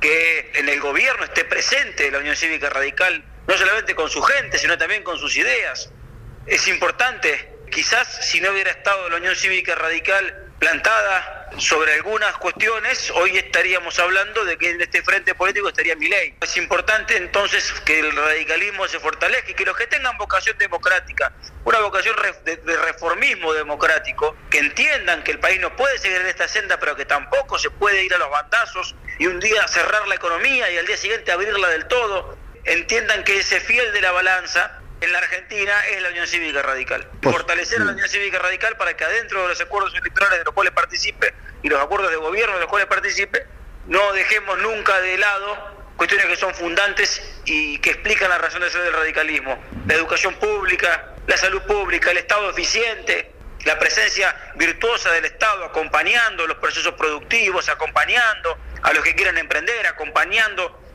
que 0.00 0.52
en 0.54 0.68
el 0.68 0.80
gobierno 0.80 1.24
esté 1.24 1.44
presente 1.44 2.10
la 2.10 2.18
Unión 2.18 2.36
Cívica 2.36 2.68
Radical, 2.70 3.24
no 3.46 3.56
solamente 3.56 3.94
con 3.94 4.10
su 4.10 4.22
gente, 4.22 4.58
sino 4.58 4.76
también 4.76 5.02
con 5.02 5.18
sus 5.18 5.36
ideas. 5.36 5.90
Es 6.46 6.68
importante, 6.68 7.58
quizás 7.70 8.26
si 8.26 8.40
no 8.40 8.50
hubiera 8.50 8.70
estado 8.70 9.08
la 9.08 9.16
Unión 9.16 9.36
Cívica 9.36 9.74
Radical 9.74 10.46
plantada 10.58 11.50
sobre 11.58 11.94
algunas 11.94 12.36
cuestiones, 12.38 13.10
hoy 13.10 13.36
estaríamos 13.36 13.98
hablando 13.98 14.44
de 14.44 14.56
que 14.56 14.70
en 14.70 14.80
este 14.80 15.02
frente 15.02 15.34
político 15.34 15.68
estaría 15.68 15.94
mi 15.96 16.08
ley. 16.08 16.34
Es 16.40 16.56
importante 16.56 17.16
entonces 17.16 17.72
que 17.84 18.00
el 18.00 18.14
radicalismo 18.14 18.86
se 18.88 18.98
fortalezca 18.98 19.50
y 19.50 19.54
que 19.54 19.64
los 19.64 19.76
que 19.76 19.86
tengan 19.86 20.16
vocación 20.18 20.56
democrática, 20.58 21.32
una 21.64 21.80
vocación 21.80 22.16
de, 22.44 22.76
reformismo 22.78 23.52
democrático, 23.52 24.36
que 24.50 24.58
entiendan 24.58 25.22
que 25.24 25.32
el 25.32 25.38
país 25.38 25.60
no 25.60 25.74
puede 25.76 25.98
seguir 25.98 26.20
en 26.20 26.26
esta 26.26 26.48
senda, 26.48 26.78
pero 26.78 26.96
que 26.96 27.04
tampoco 27.04 27.58
se 27.58 27.70
puede 27.70 28.04
ir 28.04 28.14
a 28.14 28.18
los 28.18 28.30
bandazos 28.30 28.94
y 29.18 29.26
un 29.26 29.40
día 29.40 29.66
cerrar 29.68 30.06
la 30.08 30.14
economía 30.14 30.70
y 30.70 30.78
al 30.78 30.86
día 30.86 30.96
siguiente 30.96 31.32
abrirla 31.32 31.68
del 31.68 31.86
todo, 31.86 32.36
entiendan 32.66 33.24
que 33.24 33.38
ese 33.38 33.60
fiel 33.60 33.92
de 33.92 34.00
la 34.00 34.12
balanza 34.12 34.80
en 35.00 35.12
la 35.12 35.18
Argentina 35.18 35.72
es 35.90 36.02
la 36.02 36.08
Unión 36.10 36.26
Cívica 36.26 36.62
Radical. 36.62 37.08
Fortalecer 37.22 37.80
a 37.80 37.84
la 37.84 37.92
Unión 37.92 38.08
Cívica 38.08 38.38
Radical 38.38 38.76
para 38.76 38.96
que 38.96 39.04
adentro 39.04 39.42
de 39.42 39.48
los 39.48 39.60
acuerdos 39.60 39.94
electorales 39.94 40.38
de 40.38 40.44
los 40.44 40.54
cuales 40.54 40.72
participe 40.72 41.34
y 41.62 41.68
los 41.68 41.80
acuerdos 41.80 42.10
de 42.10 42.16
gobierno 42.16 42.54
de 42.54 42.60
los 42.60 42.68
cuales 42.68 42.88
participe, 42.88 43.46
no 43.86 44.12
dejemos 44.12 44.58
nunca 44.58 45.00
de 45.00 45.18
lado 45.18 45.76
cuestiones 45.96 46.26
que 46.26 46.36
son 46.36 46.54
fundantes 46.54 47.22
y 47.44 47.78
que 47.78 47.90
explican 47.90 48.28
la 48.28 48.38
razón 48.38 48.60
de 48.60 48.70
ser 48.70 48.82
del 48.82 48.92
radicalismo. 48.92 49.62
La 49.86 49.94
educación 49.94 50.34
pública, 50.34 51.14
la 51.26 51.36
salud 51.36 51.62
pública, 51.62 52.10
el 52.10 52.18
Estado 52.18 52.50
eficiente, 52.50 53.32
la 53.64 53.78
presencia 53.78 54.52
virtuosa 54.56 55.10
del 55.12 55.24
Estado 55.24 55.64
acompañando 55.64 56.46
los 56.46 56.58
procesos 56.58 56.94
productivos, 56.94 57.68
acompañando 57.68 58.58
a 58.82 58.92
los 58.92 59.02
que 59.02 59.14
quieran 59.14 59.38
emprender, 59.38 59.86
acompañando 59.86 60.85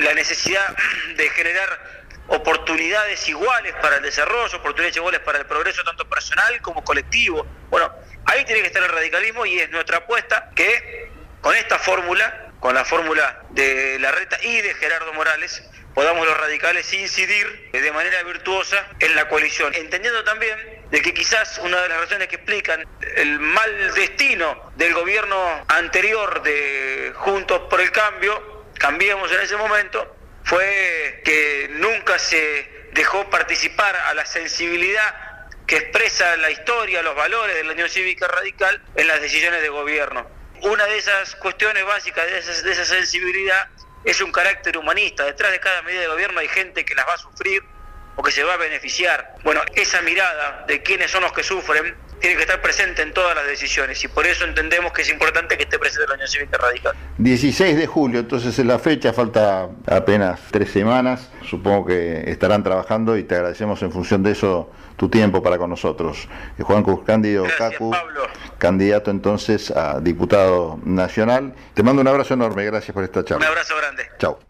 la 0.00 0.14
necesidad 0.14 0.76
de 1.16 1.28
generar 1.30 2.00
oportunidades 2.28 3.28
iguales 3.28 3.74
para 3.82 3.96
el 3.96 4.02
desarrollo, 4.02 4.58
oportunidades 4.58 4.96
iguales 4.96 5.20
para 5.20 5.38
el 5.38 5.46
progreso 5.46 5.82
tanto 5.82 6.08
personal 6.08 6.60
como 6.62 6.84
colectivo. 6.84 7.46
Bueno, 7.70 7.92
ahí 8.26 8.44
tiene 8.44 8.60
que 8.62 8.68
estar 8.68 8.82
el 8.82 8.88
radicalismo 8.88 9.44
y 9.46 9.58
es 9.58 9.70
nuestra 9.70 9.98
apuesta 9.98 10.50
que 10.54 11.10
con 11.40 11.54
esta 11.56 11.78
fórmula, 11.78 12.52
con 12.60 12.74
la 12.74 12.84
fórmula 12.84 13.42
de 13.50 13.98
la 13.98 14.12
reta 14.12 14.38
y 14.42 14.60
de 14.60 14.74
Gerardo 14.74 15.12
Morales, 15.12 15.62
podamos 15.94 16.26
los 16.26 16.36
radicales 16.38 16.92
incidir 16.92 17.70
de 17.72 17.92
manera 17.92 18.22
virtuosa 18.22 18.86
en 19.00 19.16
la 19.16 19.28
coalición, 19.28 19.74
entendiendo 19.74 20.22
también 20.24 20.56
de 20.90 21.02
que 21.02 21.12
quizás 21.12 21.58
una 21.58 21.80
de 21.82 21.88
las 21.88 22.00
razones 22.00 22.28
que 22.28 22.36
explican 22.36 22.86
el 23.16 23.38
mal 23.40 23.94
destino 23.94 24.70
del 24.76 24.94
gobierno 24.94 25.64
anterior 25.68 26.42
de 26.42 27.12
Juntos 27.16 27.62
por 27.68 27.80
el 27.80 27.90
Cambio, 27.90 28.59
cambiemos 28.80 29.30
en 29.30 29.42
ese 29.42 29.56
momento, 29.56 30.16
fue 30.42 31.20
que 31.22 31.68
nunca 31.72 32.18
se 32.18 32.88
dejó 32.92 33.28
participar 33.28 33.94
a 33.94 34.14
la 34.14 34.24
sensibilidad 34.24 35.48
que 35.66 35.76
expresa 35.76 36.36
la 36.38 36.50
historia, 36.50 37.02
los 37.02 37.14
valores 37.14 37.54
de 37.54 37.62
la 37.62 37.72
Unión 37.72 37.90
Cívica 37.90 38.26
Radical 38.26 38.82
en 38.96 39.06
las 39.06 39.20
decisiones 39.20 39.60
de 39.60 39.68
gobierno. 39.68 40.26
Una 40.62 40.86
de 40.86 40.96
esas 40.96 41.36
cuestiones 41.36 41.84
básicas 41.84 42.24
de 42.24 42.62
de 42.62 42.72
esa 42.72 42.84
sensibilidad 42.86 43.68
es 44.04 44.20
un 44.22 44.32
carácter 44.32 44.78
humanista. 44.78 45.24
Detrás 45.26 45.52
de 45.52 45.60
cada 45.60 45.82
medida 45.82 46.00
de 46.00 46.08
gobierno 46.08 46.40
hay 46.40 46.48
gente 46.48 46.84
que 46.84 46.94
las 46.94 47.06
va 47.06 47.14
a 47.14 47.18
sufrir 47.18 47.62
o 48.16 48.22
que 48.22 48.32
se 48.32 48.42
va 48.42 48.54
a 48.54 48.56
beneficiar. 48.56 49.34
Bueno, 49.42 49.62
esa 49.74 50.00
mirada 50.00 50.64
de 50.66 50.82
quiénes 50.82 51.10
son 51.10 51.22
los 51.22 51.32
que 51.32 51.42
sufren 51.42 51.94
tiene 52.20 52.36
que 52.36 52.42
estar 52.42 52.60
presente 52.60 53.02
en 53.02 53.12
todas 53.12 53.34
las 53.34 53.46
decisiones 53.46 54.02
y 54.04 54.08
por 54.08 54.26
eso 54.26 54.44
entendemos 54.44 54.92
que 54.92 55.02
es 55.02 55.10
importante 55.10 55.56
que 55.56 55.64
esté 55.64 55.78
presente 55.78 56.06
la 56.08 56.14
Unión 56.14 56.28
Cívica 56.28 56.58
Radical. 56.58 56.94
16 57.18 57.76
de 57.76 57.86
julio, 57.86 58.20
entonces 58.20 58.58
es 58.58 58.66
la 58.66 58.78
fecha, 58.78 59.12
falta 59.12 59.68
apenas 59.86 60.40
tres 60.50 60.70
semanas, 60.70 61.30
supongo 61.48 61.86
que 61.86 62.30
estarán 62.30 62.62
trabajando 62.62 63.16
y 63.16 63.24
te 63.24 63.34
agradecemos 63.34 63.82
en 63.82 63.90
función 63.90 64.22
de 64.22 64.32
eso 64.32 64.70
tu 64.96 65.08
tiempo 65.08 65.42
para 65.42 65.56
con 65.56 65.70
nosotros. 65.70 66.28
Eh, 66.58 66.62
Juan 66.62 66.84
Cándido 67.06 67.46
Cacu, 67.56 67.90
candidato 68.58 69.10
entonces 69.10 69.70
a 69.70 69.98
diputado 69.98 70.78
nacional. 70.84 71.54
Te 71.72 71.82
mando 71.82 72.02
un 72.02 72.08
abrazo 72.08 72.34
enorme, 72.34 72.64
gracias 72.66 72.92
por 72.92 73.04
esta 73.04 73.24
charla. 73.24 73.46
Un 73.46 73.50
abrazo 73.50 73.74
grande. 73.76 74.04
Chao. 74.18 74.49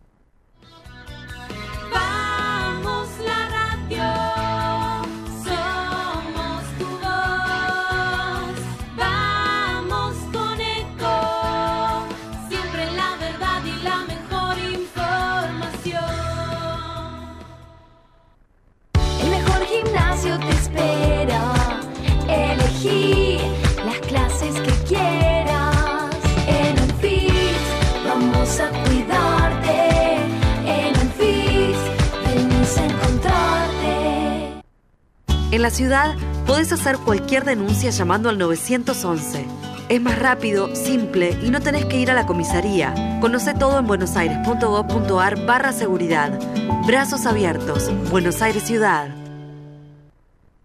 En 35.51 35.61
la 35.61 35.69
ciudad 35.69 36.15
podés 36.47 36.71
hacer 36.71 36.95
cualquier 36.95 37.43
denuncia 37.43 37.89
llamando 37.89 38.29
al 38.29 38.37
911. 38.37 39.45
Es 39.89 40.01
más 40.01 40.17
rápido, 40.17 40.73
simple 40.73 41.37
y 41.43 41.49
no 41.49 41.59
tenés 41.59 41.83
que 41.83 41.99
ir 41.99 42.09
a 42.09 42.13
la 42.13 42.25
comisaría. 42.25 43.19
Conoce 43.19 43.53
todo 43.53 43.77
en 43.79 43.85
buenosaires.gov.ar 43.85 45.45
barra 45.45 45.73
seguridad. 45.73 46.39
Brazos 46.87 47.25
abiertos. 47.25 47.91
Buenos 48.09 48.41
Aires 48.41 48.63
Ciudad. 48.63 49.13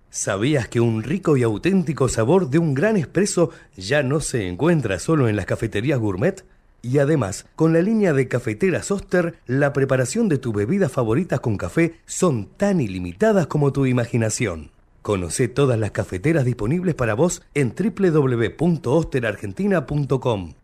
¿Sabías 0.08 0.68
que 0.68 0.78
un 0.78 1.02
rico 1.02 1.36
y 1.36 1.42
auténtico 1.42 2.08
sabor 2.08 2.48
de 2.48 2.60
un 2.60 2.72
gran 2.72 2.96
espresso 2.96 3.50
ya 3.76 4.04
no 4.04 4.20
se 4.20 4.46
encuentra 4.46 5.00
solo 5.00 5.28
en 5.28 5.34
las 5.34 5.46
cafeterías 5.46 5.98
gourmet? 5.98 6.44
Y 6.80 6.98
además, 6.98 7.46
con 7.56 7.72
la 7.72 7.82
línea 7.82 8.12
de 8.12 8.28
cafeteras 8.28 8.92
Oster, 8.92 9.34
la 9.46 9.72
preparación 9.72 10.28
de 10.28 10.38
tu 10.38 10.52
bebida 10.52 10.88
favorita 10.88 11.40
con 11.40 11.56
café 11.56 11.96
son 12.06 12.46
tan 12.56 12.80
ilimitadas 12.80 13.48
como 13.48 13.72
tu 13.72 13.86
imaginación. 13.86 14.75
Conoce 15.06 15.46
todas 15.46 15.78
las 15.78 15.92
cafeteras 15.92 16.44
disponibles 16.44 16.96
para 16.96 17.14
vos 17.14 17.40
en 17.54 17.76
www.osterargentina.com. 17.76 20.54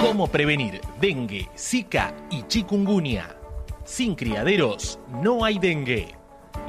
¿Cómo 0.00 0.28
prevenir 0.28 0.80
dengue, 0.98 1.50
zika 1.54 2.14
y 2.30 2.44
chikungunya? 2.44 3.36
Sin 3.84 4.14
criaderos 4.14 4.98
no 5.22 5.44
hay 5.44 5.58
dengue. 5.58 6.14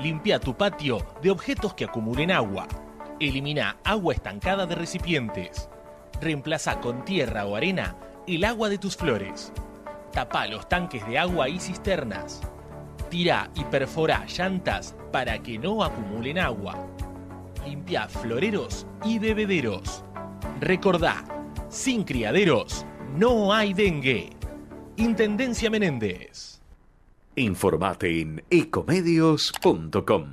Limpia 0.01 0.41
tu 0.41 0.57
patio 0.57 1.07
de 1.21 1.31
objetos 1.31 1.73
que 1.73 1.85
acumulen 1.85 2.31
agua. 2.31 2.67
Elimina 3.21 3.77
agua 3.85 4.13
estancada 4.13 4.65
de 4.65 4.75
recipientes. 4.75 5.69
Reemplaza 6.19 6.81
con 6.81 7.05
tierra 7.05 7.45
o 7.45 7.55
arena 7.55 7.95
el 8.27 8.43
agua 8.43 8.67
de 8.67 8.77
tus 8.77 8.97
flores. 8.97 9.53
Tapa 10.11 10.47
los 10.47 10.67
tanques 10.67 11.07
de 11.07 11.17
agua 11.17 11.47
y 11.47 11.61
cisternas. 11.61 12.41
Tira 13.09 13.49
y 13.55 13.63
perfora 13.63 14.25
llantas 14.27 14.95
para 15.11 15.39
que 15.39 15.57
no 15.57 15.83
acumulen 15.83 16.37
agua. 16.37 16.87
Limpia 17.65 18.07
floreros 18.07 18.85
y 19.03 19.17
bebederos. 19.17 20.03
Recordá, 20.59 21.25
sin 21.69 22.03
criaderos 22.03 22.85
no 23.15 23.51
hay 23.51 23.73
dengue. 23.73 24.29
Intendencia 24.97 25.69
Menéndez. 25.69 26.61
Informate 27.35 28.21
en 28.21 28.43
ecomedios.com. 28.49 30.25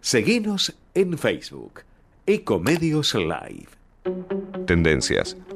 Seguinos 0.00 0.74
en 0.94 1.18
Facebook. 1.18 1.82
Ecomedios 2.26 3.14
Live. 3.14 3.68
Tendencias. 4.66 5.36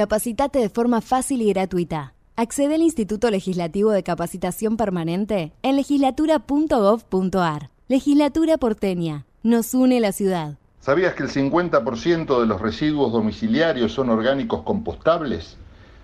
Capacitate 0.00 0.60
de 0.60 0.70
forma 0.70 1.02
fácil 1.02 1.42
y 1.42 1.52
gratuita. 1.52 2.14
Accede 2.34 2.76
al 2.76 2.80
Instituto 2.80 3.30
Legislativo 3.30 3.90
de 3.90 4.02
Capacitación 4.02 4.78
Permanente 4.78 5.52
en 5.62 5.76
legislatura.gov.ar. 5.76 7.68
Legislatura 7.86 8.56
porteña. 8.56 9.26
Nos 9.42 9.74
une 9.74 10.00
la 10.00 10.12
ciudad. 10.12 10.56
¿Sabías 10.80 11.12
que 11.12 11.24
el 11.24 11.28
50% 11.28 12.40
de 12.40 12.46
los 12.46 12.62
residuos 12.62 13.12
domiciliarios 13.12 13.92
son 13.92 14.08
orgánicos 14.08 14.62
compostables? 14.62 15.58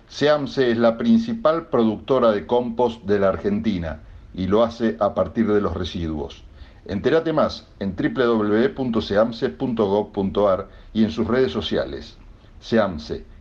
SEAMSE 0.09 0.73
es 0.73 0.77
la 0.77 0.99
principal 0.99 1.69
productora 1.69 2.33
de 2.33 2.47
compost 2.47 3.03
de 3.05 3.19
la 3.19 3.31
Argentina 3.31 4.03
y 4.35 4.47
lo 4.47 4.63
hace 4.63 4.99
a 5.01 5.15
partir 5.15 5.51
de 5.51 5.63
los 5.63 5.73
residuos. 5.73 6.45
Entérate 6.85 7.33
más 7.33 7.67
en 7.81 7.97
www.seamse.gov.ar 7.97 10.69
y 10.93 11.03
en 11.03 11.11
sus 11.11 11.27
redes 11.27 11.51
sociales. 11.51 12.19
SEAMSE, 12.61 13.25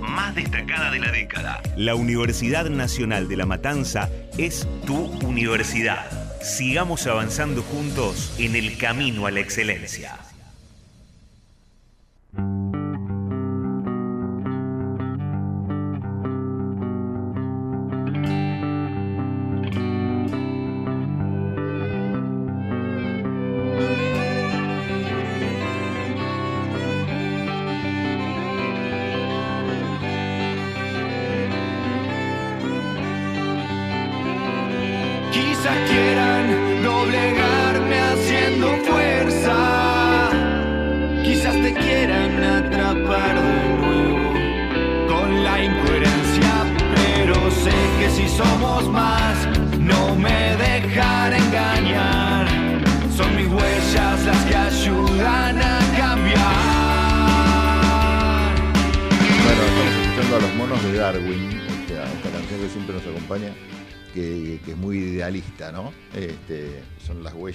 más 0.00 0.34
destacada 0.34 0.90
de 0.90 0.98
la 0.98 1.10
década. 1.10 1.62
La 1.76 1.94
Universidad 1.94 2.68
Nacional 2.70 3.28
de 3.28 3.36
La 3.36 3.46
Matanza 3.46 4.08
es 4.38 4.66
tu 4.86 4.96
universidad. 5.26 6.10
Sigamos 6.42 7.06
avanzando 7.06 7.62
juntos 7.62 8.34
en 8.38 8.56
el 8.56 8.76
camino 8.78 9.26
a 9.26 9.30
la 9.30 9.40
excelencia. 9.40 10.18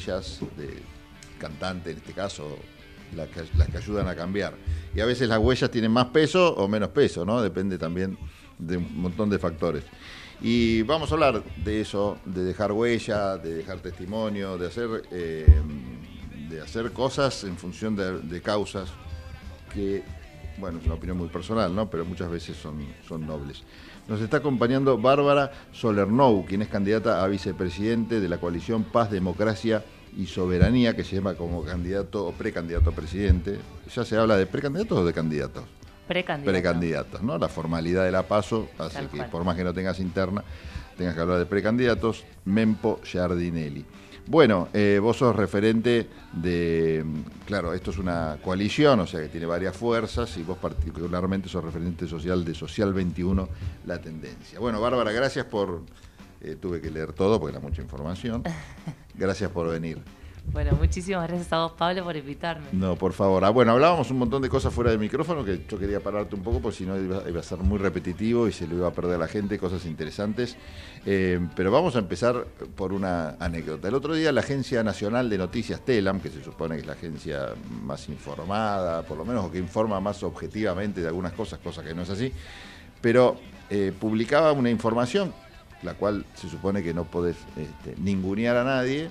Son 0.08 0.16
las 0.16 0.42
huellas 0.42 0.58
del 0.58 0.84
cantante, 1.40 1.92
en 1.92 1.98
este 1.98 2.14
caso, 2.14 2.58
las 3.16 3.28
que, 3.30 3.44
las 3.58 3.68
que 3.70 3.78
ayudan 3.78 4.08
a 4.08 4.16
cambiar. 4.16 4.54
Y 4.96 5.00
a 5.00 5.06
veces 5.06 5.28
las 5.30 5.40
huellas 5.40 5.70
tienen 5.70 5.92
más 5.92 6.08
peso 6.08 6.56
o 6.56 6.68
menos 6.68 6.90
peso, 6.90 7.26
¿no? 7.26 7.42
Depende 7.42 7.78
también 7.78 8.18
de 8.58 8.78
un 8.78 9.02
montón 9.02 9.30
de 9.30 9.40
factores. 9.40 9.84
Y 10.42 10.84
vamos 10.84 11.12
a 11.12 11.16
hablar 11.16 11.44
de 11.64 11.82
eso, 11.82 12.20
de 12.26 12.44
dejar 12.44 12.72
huella, 12.72 13.38
de 13.38 13.56
dejar 13.56 13.80
testimonio, 13.80 14.58
de 14.58 14.68
hacer, 14.68 15.04
eh, 15.12 15.48
de 16.50 16.62
hacer 16.62 16.92
cosas 16.92 17.44
en 17.44 17.58
función 17.58 17.96
de, 17.96 18.20
de 18.20 18.42
causas 18.42 18.90
que, 19.74 20.04
bueno, 20.58 20.80
es 20.80 20.86
una 20.86 20.96
opinión 20.96 21.18
muy 21.18 21.28
personal, 21.30 21.74
¿no? 21.74 21.90
Pero 21.90 22.06
muchas 22.06 22.30
veces 22.30 22.56
son, 22.56 22.86
son 23.08 23.26
nobles. 23.26 23.64
Nos 24.08 24.22
está 24.22 24.38
acompañando 24.38 24.98
Bárbara 24.98 25.52
Solernou, 25.74 26.46
quien 26.46 26.62
es 26.62 26.70
candidata 26.70 27.24
a 27.24 27.28
vicepresidente 27.28 28.22
de 28.22 28.30
la 28.30 28.38
coalición 28.38 28.84
Paz, 28.84 29.12
Democracia 29.12 29.84
y 30.16 30.26
Soberanía, 30.28 30.96
que 30.96 31.04
se 31.04 31.16
llama 31.16 31.36
como 31.36 31.64
candidato 31.64 32.26
o 32.28 32.32
precandidato 32.32 32.90
a 32.90 32.94
presidente. 32.94 33.60
¿Ya 33.94 34.06
se 34.06 34.18
habla 34.18 34.38
de 34.38 34.46
precandidatos 34.46 35.00
o 35.00 35.06
de 35.06 35.14
candidatos? 35.14 35.64
Precandidato. 36.08 36.52
Precandidatos, 36.52 37.22
¿no? 37.24 37.38
La 37.38 37.50
formalidad 37.50 38.06
de 38.06 38.12
la 38.12 38.24
paso 38.24 38.70
hace 38.78 38.96
Tal 38.96 39.10
que 39.10 39.18
cual. 39.18 39.30
por 39.30 39.44
más 39.44 39.56
que 39.58 39.64
no 39.64 39.74
tengas 39.74 40.00
interna, 40.00 40.44
tengas 40.98 41.16
que 41.16 41.22
hablar 41.22 41.40
de 41.40 41.46
precandidatos. 41.46 42.24
Mempo 42.46 43.02
Giardinelli. 43.04 43.86
Bueno, 44.30 44.68
eh, 44.74 45.00
vos 45.02 45.18
sos 45.18 45.34
referente 45.34 46.08
de, 46.34 47.06
claro, 47.46 47.74
esto 47.74 47.92
es 47.92 47.98
una 47.98 48.38
coalición, 48.44 49.00
o 49.00 49.08
sea 49.08 49.22
que 49.22 49.30
tiene 49.30 49.46
varias 49.46 49.76
fuerzas 49.76 50.36
y 50.36 50.44
vos 50.44 50.58
particularmente 50.58 51.48
sos 51.48 51.64
referente 51.64 52.08
social 52.10 52.44
de 52.44 52.54
Social 52.54 52.94
21, 52.94 53.48
La 53.86 54.02
Tendencia. 54.02 54.60
Bueno, 54.60 54.82
Bárbara, 54.82 55.14
gracias 55.14 55.46
por, 55.46 55.82
eh, 56.42 56.58
tuve 56.60 56.82
que 56.82 56.92
leer 56.92 57.14
todo 57.14 57.40
porque 57.40 57.56
era 57.56 57.62
mucha 57.66 57.82
información, 57.82 58.44
gracias 59.18 59.52
por 59.52 59.70
venir. 59.70 60.00
Bueno, 60.52 60.72
muchísimas 60.80 61.28
gracias 61.28 61.52
a 61.52 61.60
vos, 61.60 61.74
Pablo, 61.74 62.06
por 62.06 62.16
invitarme. 62.16 62.68
No, 62.72 62.96
por 62.96 63.12
favor. 63.12 63.44
Ah, 63.44 63.50
bueno, 63.50 63.74
hablábamos 63.74 64.10
un 64.12 64.20
montón 64.20 64.42
de 64.42 64.48
cosas 64.48 64.74
fuera 64.74 64.92
del 64.92 65.00
micrófono 65.00 65.44
que 65.44 65.66
yo 65.68 65.78
quería 65.78 66.00
pararte 66.00 66.36
un 66.36 66.42
poco 66.42 66.62
porque 66.62 66.78
si 66.78 66.86
no 66.86 66.98
iba, 66.98 67.22
iba 67.28 67.42
a 67.42 67.44
ser 67.44 67.58
muy 67.58 67.78
repetitivo 67.78 68.48
y 68.48 68.54
se 68.54 68.66
lo 68.66 68.76
iba 68.76 68.88
a 68.88 68.92
perder 68.92 69.16
a 69.16 69.18
la 69.20 69.28
gente, 69.28 69.60
cosas 69.60 69.86
interesantes. 69.86 70.56
Eh, 71.06 71.40
pero 71.54 71.70
vamos 71.70 71.98
a 71.98 72.00
empezar 72.00 72.46
por 72.76 72.94
una 72.94 73.36
anécdota. 73.40 73.90
El 73.90 73.96
otro 73.96 74.16
día 74.16 74.32
la 74.32 74.40
Agencia 74.40 74.84
Nacional 74.84 75.30
de 75.30 75.38
Noticias 75.38 75.82
TELAM, 75.82 76.22
que 76.22 76.30
se 76.30 76.42
supone 76.42 76.76
que 76.76 76.82
es 76.82 76.88
la 76.88 76.94
agencia 76.94 77.50
más 77.84 78.08
informada, 78.08 79.04
por 79.04 79.18
lo 79.18 79.26
menos, 79.26 79.46
o 79.46 79.52
que 79.52 79.58
informa 79.58 80.00
más 80.00 80.24
objetivamente 80.24 81.02
de 81.02 81.08
algunas 81.08 81.34
cosas, 81.34 81.60
cosa 81.60 81.84
que 81.84 81.94
no 81.94 82.04
es 82.04 82.10
así, 82.10 82.32
pero 83.02 83.36
eh, 83.70 83.92
publicaba 84.00 84.54
una 84.54 84.70
información, 84.70 85.34
la 85.84 85.94
cual 85.94 86.26
se 86.36 86.50
supone 86.50 86.84
que 86.84 86.94
no 86.94 87.06
podés 87.06 87.38
este, 87.56 88.00
ningunear 88.02 88.58
a 88.58 88.64
nadie, 88.64 89.10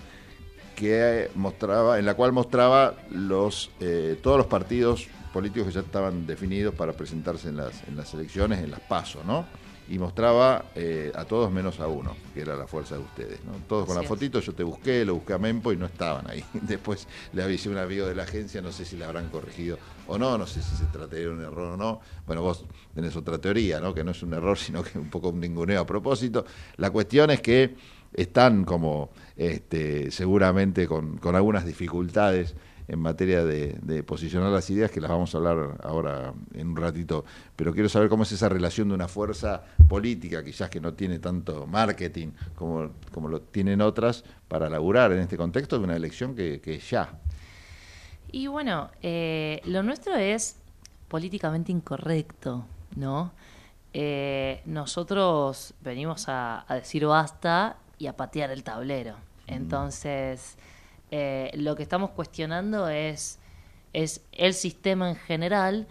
que 0.75 1.31
mostraba, 1.35 1.99
en 1.99 2.07
la 2.07 2.15
cual 2.15 2.33
mostraba 2.33 2.95
los 3.11 3.71
eh, 3.81 4.19
todos 4.23 4.37
los 4.37 4.47
partidos 4.47 5.07
políticos 5.33 5.69
que 5.69 5.75
ya 5.75 5.81
estaban 5.81 6.27
definidos 6.27 6.75
para 6.75 6.93
presentarse 6.93 7.49
en 7.49 7.57
las, 7.57 7.87
en 7.89 7.97
las 7.97 8.13
elecciones, 8.15 8.63
en 8.63 8.71
las 8.71 8.81
PASO, 8.81 9.23
¿no? 9.25 9.47
Y 9.89 9.99
mostraba 9.99 10.67
eh, 10.75 11.13
a 11.15 11.25
todos 11.25 11.53
menos 11.53 11.79
a 11.79 11.87
uno, 11.87 12.17
que 12.35 12.41
era 12.41 12.57
la 12.57 12.67
fuerza 12.67 12.97
de 12.97 13.03
ustedes, 13.03 13.45
¿no? 13.45 13.53
Todos 13.69 13.87
con 13.87 13.95
la 13.95 14.01
Cierto. 14.01 14.15
fotito, 14.15 14.41
yo 14.41 14.53
te 14.53 14.65
busqué, 14.65 15.05
lo 15.05 15.15
busqué 15.15 15.33
a 15.33 15.39
Mempo 15.39 15.73
y 15.73 15.77
no 15.77 15.87
estaban 15.87 16.29
ahí. 16.29 16.45
Después 16.53 17.07
le 17.33 17.43
avisé 17.43 17.69
a 17.69 17.73
un 17.73 17.79
amigo 17.79 18.07
de 18.07 18.15
la 18.15 18.25
agencia, 18.25 18.61
no 18.61 18.73
sé 18.73 18.85
si 18.85 18.97
le 18.97 19.05
habrán 19.05 19.29
corregido 19.29 19.79
o 20.09 20.19
no, 20.19 20.37
no 20.37 20.47
sé 20.47 20.63
si 20.63 20.75
se 20.77 20.85
trataría 20.87 21.27
de 21.27 21.31
un 21.31 21.43
error 21.43 21.75
o 21.75 21.77
no. 21.77 22.01
Bueno, 22.27 22.43
vos 22.43 22.65
tenés 22.95 23.15
otra 23.17 23.39
teoría, 23.39 23.81
¿no? 23.81 23.95
Que 23.95 24.03
no 24.03 24.11
es 24.11 24.23
un 24.23 24.33
error, 24.35 24.59
sino 24.59 24.83
que 24.83 24.91
es 24.91 24.97
un 24.97 25.11
poco 25.11 25.29
un 25.29 25.41
ninguneo 25.41 25.81
a 25.81 25.87
propósito. 25.87 26.45
La 26.77 26.91
cuestión 26.91 27.31
es 27.31 27.41
que 27.41 27.77
están 28.13 28.65
como 28.65 29.11
este, 29.37 30.11
seguramente 30.11 30.87
con, 30.87 31.19
con 31.19 31.37
algunas 31.37 31.65
dificultades 31.65 32.55
en 32.89 32.99
materia 33.01 33.45
de, 33.45 33.79
de 33.83 34.03
posicionar 34.03 34.51
las 34.51 34.71
ideas, 34.71 34.91
que 34.91 35.01
las 35.01 35.11
vamos 35.11 35.35
a 35.35 35.39
hablar 35.39 35.79
ahora 35.83 36.33
en 36.55 36.69
un 36.69 36.77
ratito, 36.77 37.25
pero 37.57 37.73
quiero 37.73 37.89
saber 37.89 38.09
cómo 38.09 38.23
es 38.23 38.33
esa 38.33 38.49
relación 38.49 38.89
de 38.89 38.95
una 38.95 39.09
fuerza 39.09 39.65
política, 39.89 40.45
quizás 40.45 40.71
que 40.71 40.81
no 40.81 40.95
tiene 40.95 41.19
tanto 41.19 41.67
marketing 41.67 42.29
como, 42.55 42.91
como 43.13 43.29
lo 43.29 43.41
tienen 43.41 43.81
otras, 43.81 44.25
para 44.49 44.69
laburar 44.69 45.13
en 45.13 45.19
este 45.19 45.37
contexto 45.37 45.79
de 45.79 45.85
una 45.85 45.97
elección 45.97 46.35
que, 46.35 46.61
que 46.61 46.79
ya. 46.79 47.19
Y 48.31 48.47
bueno, 48.47 48.91
eh, 49.03 49.61
lo 49.65 49.83
nuestro 49.83 50.15
es 50.17 50.57
políticamente 51.09 51.73
incorrecto, 51.73 52.67
¿no? 52.95 53.33
Eh, 53.93 54.61
nosotros 54.67 55.75
venimos 55.81 56.29
a, 56.29 56.65
a 56.71 56.75
decir 56.75 57.07
basta 57.07 57.77
y 57.99 58.09
a 58.09 58.17
patear 58.17 58.51
el 58.51 58.63
tablero. 58.63 59.17
Entonces, 59.47 60.57
eh, 61.11 61.51
lo 61.55 61.77
que 61.77 61.83
estamos 61.83 62.11
cuestionando 62.11 62.89
es, 62.89 63.39
es 63.93 64.23
el 64.33 64.55
sistema 64.55 65.09
en 65.09 65.17
general 65.17 65.87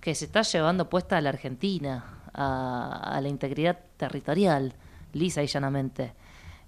que 0.00 0.14
se 0.14 0.26
está 0.26 0.42
llevando 0.42 0.88
puesta 0.88 1.16
a 1.16 1.20
la 1.20 1.30
Argentina, 1.30 2.20
a, 2.34 3.16
a 3.16 3.20
la 3.20 3.28
integridad 3.28 3.78
territorial, 3.96 4.74
lisa 5.12 5.42
y 5.42 5.46
llanamente. 5.46 6.12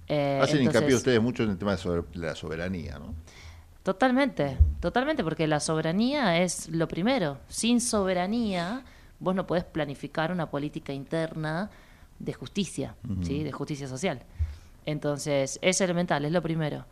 Eh, 0.09 0.40
Hacen 0.43 0.60
hincapié 0.62 0.78
entonces- 0.81 0.94
ustedes 0.98 1.22
mucho 1.22 1.44
en 1.44 1.51
el 1.51 1.59
tema 1.59 1.77
de, 1.77 2.02
la 2.14 2.35
soberanía, 2.35 2.98
¿no? 2.98 3.14
Totalmente, 3.82 4.59
totalmente, 4.81 5.24
porque 5.24 5.47
la 5.47 5.59
soberanía 5.60 6.39
es 6.43 6.68
lo 6.68 6.86
primero. 6.89 7.39
Sin 7.48 7.81
soberanía, 7.81 8.82
vos 9.20 9.35
no 9.35 9.47
podés 9.47 9.64
planificar 9.64 10.32
una 10.32 10.51
política 10.51 10.93
interna 10.93 11.70
de 12.18 12.32
justicia. 12.35 12.94
¿sí? 13.22 13.43
de 13.43 13.52
justicia 13.52 13.89
social. 13.89 14.22
Entonces, 14.85 15.59
es 15.62 15.81
elemental, 15.81 16.24
es 16.27 16.32
lo 16.32 16.43
primero. 16.43 16.85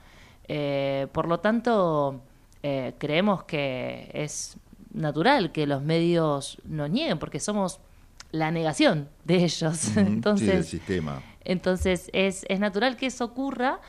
Eh, 0.48 1.06
por 1.12 1.28
lo 1.28 1.38
tanto, 1.40 2.20
eh, 2.62 2.94
creemos 2.98 3.44
que 3.44 4.10
es 4.14 4.56
natural 4.92 5.52
que 5.52 5.66
los 5.66 5.82
medios 5.82 6.58
nos 6.64 6.88
nieguen, 6.90 7.18
porque 7.18 7.38
somos 7.40 7.80
la 8.32 8.50
negación 8.50 9.08
de 9.24 9.44
ellos. 9.44 9.88
Ujú, 9.88 10.00
Entonces, 10.00 10.48
sí, 10.48 10.52
del 10.54 10.64
sistema. 10.64 11.22
entonces 11.44 12.10
es, 12.12 12.44
es 12.48 12.60
natural 12.60 12.96
que 12.96 13.06
eso 13.06 13.24
ocurra. 13.24 13.80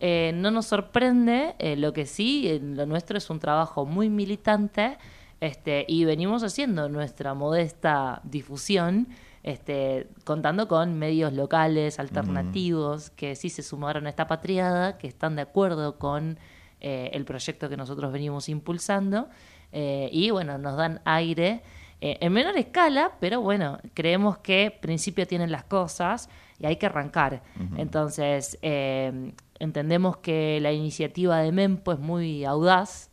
eh, 0.00 0.30
no 0.34 0.52
nos 0.52 0.66
sorprende, 0.66 1.56
eh, 1.58 1.74
lo 1.74 1.92
que 1.92 2.06
sí, 2.06 2.46
eh, 2.48 2.60
lo 2.62 2.86
nuestro 2.86 3.18
es 3.18 3.30
un 3.30 3.40
trabajo 3.40 3.84
muy 3.84 4.08
militante 4.08 4.96
este, 5.40 5.84
y 5.88 6.04
venimos 6.04 6.44
haciendo 6.44 6.88
nuestra 6.88 7.34
modesta 7.34 8.20
difusión, 8.22 9.08
este, 9.48 10.08
contando 10.24 10.68
con 10.68 10.98
medios 10.98 11.32
locales, 11.32 11.98
alternativos, 11.98 13.08
que 13.08 13.34
sí 13.34 13.48
se 13.48 13.62
sumaron 13.62 14.06
a 14.06 14.10
esta 14.10 14.26
patriada, 14.26 14.98
que 14.98 15.06
están 15.06 15.36
de 15.36 15.42
acuerdo 15.42 15.98
con 15.98 16.38
eh, 16.82 17.08
el 17.14 17.24
proyecto 17.24 17.70
que 17.70 17.78
nosotros 17.78 18.12
venimos 18.12 18.50
impulsando 18.50 19.30
eh, 19.72 20.10
y 20.12 20.28
bueno, 20.28 20.58
nos 20.58 20.76
dan 20.76 21.00
aire 21.06 21.62
eh, 22.02 22.18
en 22.20 22.30
menor 22.34 22.58
escala, 22.58 23.12
pero 23.20 23.40
bueno, 23.40 23.78
creemos 23.94 24.36
que 24.36 24.70
principio 24.82 25.26
tienen 25.26 25.50
las 25.50 25.64
cosas 25.64 26.28
y 26.58 26.66
hay 26.66 26.76
que 26.76 26.84
arrancar. 26.84 27.42
Entonces, 27.78 28.58
entendemos 28.60 30.18
que 30.18 30.58
la 30.60 30.72
iniciativa 30.72 31.38
de 31.38 31.52
Mempo 31.52 31.92
es 31.92 31.98
muy 31.98 32.44
audaz 32.44 33.10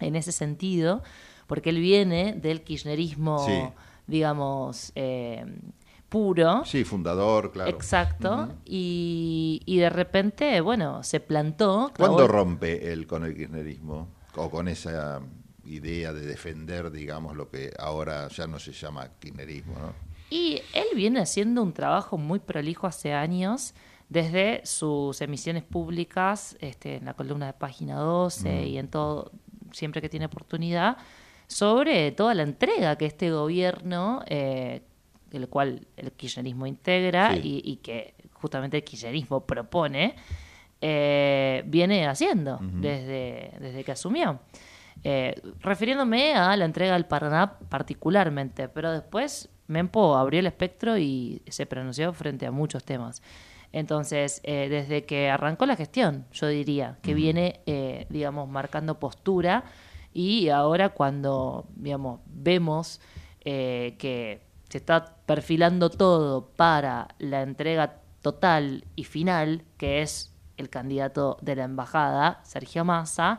en 0.00 0.16
ese 0.16 0.32
sentido, 0.32 1.02
porque 1.46 1.68
él 1.68 1.78
viene 1.78 2.32
del 2.32 2.62
kirchnerismo, 2.62 3.40
Sí. 3.40 3.52
Digamos, 4.08 4.90
eh, 4.96 5.44
puro. 6.08 6.64
Sí, 6.64 6.82
fundador, 6.84 7.52
claro. 7.52 7.70
Exacto. 7.70 8.48
Y, 8.64 9.62
y 9.66 9.78
de 9.78 9.90
repente, 9.90 10.60
bueno, 10.60 11.02
se 11.04 11.20
plantó. 11.20 11.92
¿Cuándo 11.96 12.26
rompe 12.26 12.92
él 12.92 13.06
con 13.06 13.24
el 13.24 13.36
kirchnerismo? 13.36 14.08
O 14.34 14.50
con 14.50 14.66
esa 14.68 15.20
idea 15.64 16.12
de 16.12 16.22
defender, 16.26 16.90
digamos, 16.90 17.36
lo 17.36 17.50
que 17.50 17.72
ahora 17.78 18.28
ya 18.28 18.46
no 18.46 18.58
se 18.58 18.72
llama 18.72 19.08
kirchnerismo, 19.20 19.74
¿no? 19.78 19.92
Y 20.30 20.60
él 20.74 20.86
viene 20.94 21.20
haciendo 21.20 21.62
un 21.62 21.72
trabajo 21.72 22.18
muy 22.18 22.38
prolijo 22.38 22.86
hace 22.86 23.12
años, 23.14 23.74
desde 24.08 24.62
sus 24.64 25.20
emisiones 25.20 25.62
públicas, 25.64 26.56
este, 26.60 26.96
en 26.96 27.04
la 27.06 27.14
columna 27.14 27.46
de 27.46 27.52
página 27.54 27.96
12 27.96 28.48
Mm. 28.48 28.64
y 28.66 28.78
en 28.78 28.88
todo, 28.88 29.32
siempre 29.72 30.00
que 30.00 30.08
tiene 30.08 30.26
oportunidad, 30.26 30.96
sobre 31.48 32.12
toda 32.12 32.34
la 32.34 32.44
entrega 32.44 32.96
que 32.96 33.06
este 33.06 33.30
gobierno, 33.32 34.22
eh, 34.28 34.82
el 35.32 35.48
cual 35.48 35.86
el 35.96 36.12
kirchnerismo 36.12 36.66
integra 36.66 37.32
Sí. 37.34 37.62
y, 37.64 37.72
y 37.72 37.76
que 37.78 38.14
justamente 38.34 38.76
el 38.76 38.84
kirchnerismo 38.84 39.44
propone, 39.44 40.14
eh, 40.80 41.62
viene 41.66 42.06
haciendo 42.06 42.58
desde, 42.62 43.52
desde 43.58 43.82
que 43.82 43.92
asumió. 43.92 44.38
Eh, 45.04 45.34
refiriéndome 45.60 46.34
a 46.34 46.56
la 46.56 46.64
entrega 46.64 46.92
del 46.94 47.06
Paraná 47.06 47.58
particularmente, 47.68 48.68
pero 48.68 48.92
después 48.92 49.48
Mempo 49.66 50.16
abrió 50.16 50.40
el 50.40 50.46
espectro 50.46 50.96
y 50.98 51.42
se 51.48 51.66
pronunció 51.66 52.12
frente 52.12 52.46
a 52.46 52.50
muchos 52.50 52.84
temas. 52.84 53.22
Entonces, 53.72 54.40
eh, 54.44 54.68
desde 54.70 55.04
que 55.04 55.28
arrancó 55.28 55.66
la 55.66 55.76
gestión, 55.76 56.24
yo 56.32 56.46
diría, 56.48 56.96
que 57.02 57.12
viene, 57.12 57.60
eh, 57.66 58.06
digamos, 58.08 58.48
marcando 58.48 58.98
postura 58.98 59.64
y 60.12 60.48
ahora 60.48 60.90
cuando, 60.90 61.66
digamos, 61.76 62.20
vemos 62.26 63.00
eh, 63.40 63.96
que 63.98 64.42
se 64.68 64.78
está 64.78 65.16
perfilando 65.26 65.90
todo 65.90 66.48
para 66.56 67.08
la 67.18 67.42
entrega 67.42 68.00
total 68.22 68.84
y 68.96 69.04
final, 69.04 69.64
que 69.76 70.02
es 70.02 70.34
el 70.56 70.68
candidato 70.70 71.38
de 71.40 71.56
la 71.56 71.64
embajada, 71.64 72.40
Sergio 72.44 72.84
Massa, 72.84 73.38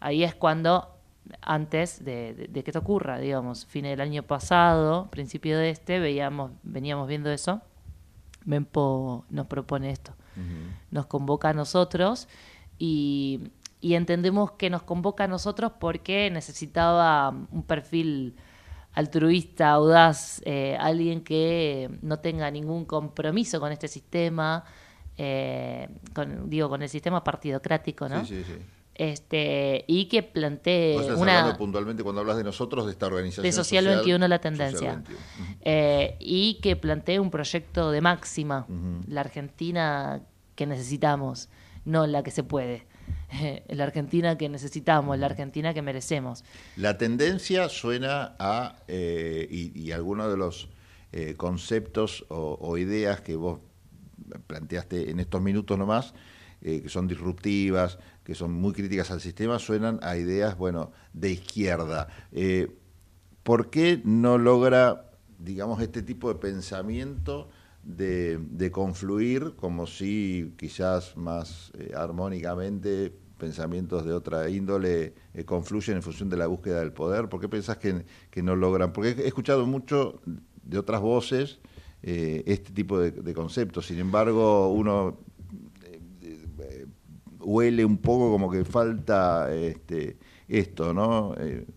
ahí 0.00 0.22
es 0.22 0.34
cuando, 0.34 0.96
antes 1.40 2.04
de, 2.04 2.34
de- 2.34 2.48
de 2.48 2.62
que 2.62 2.70
esto 2.70 2.80
ocurra, 2.80 3.18
digamos, 3.18 3.64
fin 3.66 3.84
del 3.84 4.00
año 4.00 4.22
pasado, 4.22 5.08
principio 5.10 5.56
de 5.58 5.70
este, 5.70 5.98
veíamos, 5.98 6.50
veníamos 6.62 7.08
viendo 7.08 7.30
eso, 7.30 7.62
Mempo 8.44 9.24
nos 9.30 9.46
propone 9.46 9.90
esto, 9.90 10.12
nos 10.90 11.06
convoca 11.06 11.50
a 11.50 11.52
nosotros 11.54 12.26
y 12.78 13.40
y 13.82 13.96
entendemos 13.96 14.52
que 14.52 14.70
nos 14.70 14.84
convoca 14.84 15.24
a 15.24 15.28
nosotros 15.28 15.72
porque 15.78 16.30
necesitaba 16.30 17.28
un 17.28 17.64
perfil 17.64 18.36
altruista, 18.92 19.72
audaz, 19.72 20.40
eh, 20.44 20.76
alguien 20.78 21.24
que 21.24 21.90
no 22.00 22.20
tenga 22.20 22.50
ningún 22.50 22.84
compromiso 22.84 23.58
con 23.58 23.72
este 23.72 23.88
sistema, 23.88 24.64
eh, 25.18 25.88
con, 26.14 26.48
digo, 26.48 26.68
con 26.68 26.82
el 26.82 26.88
sistema 26.88 27.24
partidocrático, 27.24 28.08
¿no? 28.08 28.24
Sí, 28.24 28.44
sí, 28.44 28.44
sí. 28.46 28.64
Este, 28.94 29.84
y 29.88 30.04
que 30.04 30.22
plantee 30.22 30.94
Vos 30.94 31.02
estás 31.02 31.18
una... 31.18 31.40
hablando 31.40 31.58
puntualmente 31.58 32.04
cuando 32.04 32.20
hablas 32.20 32.36
de 32.36 32.44
nosotros, 32.44 32.86
de 32.86 32.92
esta 32.92 33.06
organización. 33.06 33.42
De 33.42 33.50
Social 33.50 33.86
21 33.86 34.28
la 34.28 34.36
Social 34.36 34.40
tendencia. 34.40 34.92
21. 34.92 35.18
Eh, 35.62 36.16
y 36.20 36.60
que 36.62 36.76
plantee 36.76 37.18
un 37.18 37.30
proyecto 37.30 37.90
de 37.90 38.00
máxima, 38.00 38.66
la 39.08 39.22
Argentina 39.22 40.20
que 40.54 40.66
necesitamos, 40.66 41.48
no 41.84 42.06
la 42.06 42.22
que 42.22 42.30
se 42.30 42.44
puede. 42.44 42.86
la 43.68 43.84
Argentina 43.84 44.36
que 44.36 44.48
necesitamos, 44.48 45.18
la 45.18 45.26
Argentina 45.26 45.74
que 45.74 45.82
merecemos. 45.82 46.44
La 46.76 46.98
tendencia 46.98 47.68
suena 47.68 48.36
a, 48.38 48.76
eh, 48.88 49.46
y, 49.50 49.90
algunos 49.92 50.30
de 50.30 50.36
los 50.36 50.68
eh, 51.12 51.34
conceptos 51.36 52.24
o, 52.28 52.78
ideas 52.78 53.20
que 53.20 53.36
vos 53.36 53.60
planteaste 54.46 55.10
en 55.10 55.20
estos 55.20 55.42
minutos 55.42 55.78
nomás, 55.78 56.14
eh, 56.62 56.80
que 56.82 56.88
son 56.88 57.08
disruptivas, 57.08 57.98
que 58.24 58.34
son 58.34 58.52
muy 58.52 58.72
críticas 58.72 59.10
al 59.10 59.20
sistema, 59.20 59.58
suenan 59.58 59.98
a 60.02 60.16
ideas, 60.16 60.56
bueno, 60.56 60.92
de 61.12 61.32
izquierda. 61.32 62.08
Eh, 62.32 62.78
¿Por 63.42 63.70
qué 63.70 64.00
no 64.04 64.38
logra, 64.38 65.10
digamos, 65.38 65.82
este 65.82 66.02
tipo 66.02 66.32
de 66.32 66.38
pensamiento 66.38 67.50
de, 67.82 68.70
confluir 68.72 69.54
como 69.56 69.88
si 69.88 70.54
quizás 70.56 71.16
más 71.16 71.72
armónicamente 71.96 73.12
pensamientos 73.46 74.04
de 74.04 74.12
otra 74.12 74.48
índole 74.48 75.14
eh, 75.34 75.44
confluyen 75.44 75.96
en 75.96 76.02
función 76.02 76.28
de 76.30 76.36
la 76.36 76.46
búsqueda 76.46 76.78
del 76.78 76.92
poder? 76.92 77.28
¿Por 77.28 77.40
qué 77.40 77.48
pensás 77.48 77.76
que, 77.76 78.04
que 78.30 78.40
no 78.42 78.54
logran? 78.54 78.92
Porque 78.92 79.08
he 79.10 79.26
escuchado 79.26 79.66
mucho 79.66 80.20
de 80.62 80.78
otras 80.78 81.00
voces 81.00 81.58
eh, 82.04 82.44
este 82.46 82.70
tipo 82.72 83.00
de, 83.00 83.10
de 83.10 83.34
conceptos. 83.34 83.86
Sin 83.86 83.98
embargo, 83.98 84.72
uno 84.72 85.18
eh, 85.82 86.86
huele 87.40 87.84
un 87.84 87.98
poco 87.98 88.30
como 88.30 88.48
que 88.48 88.64
falta 88.64 89.52
este, 89.52 90.16
esto, 90.46 90.94
¿no? 90.94 91.34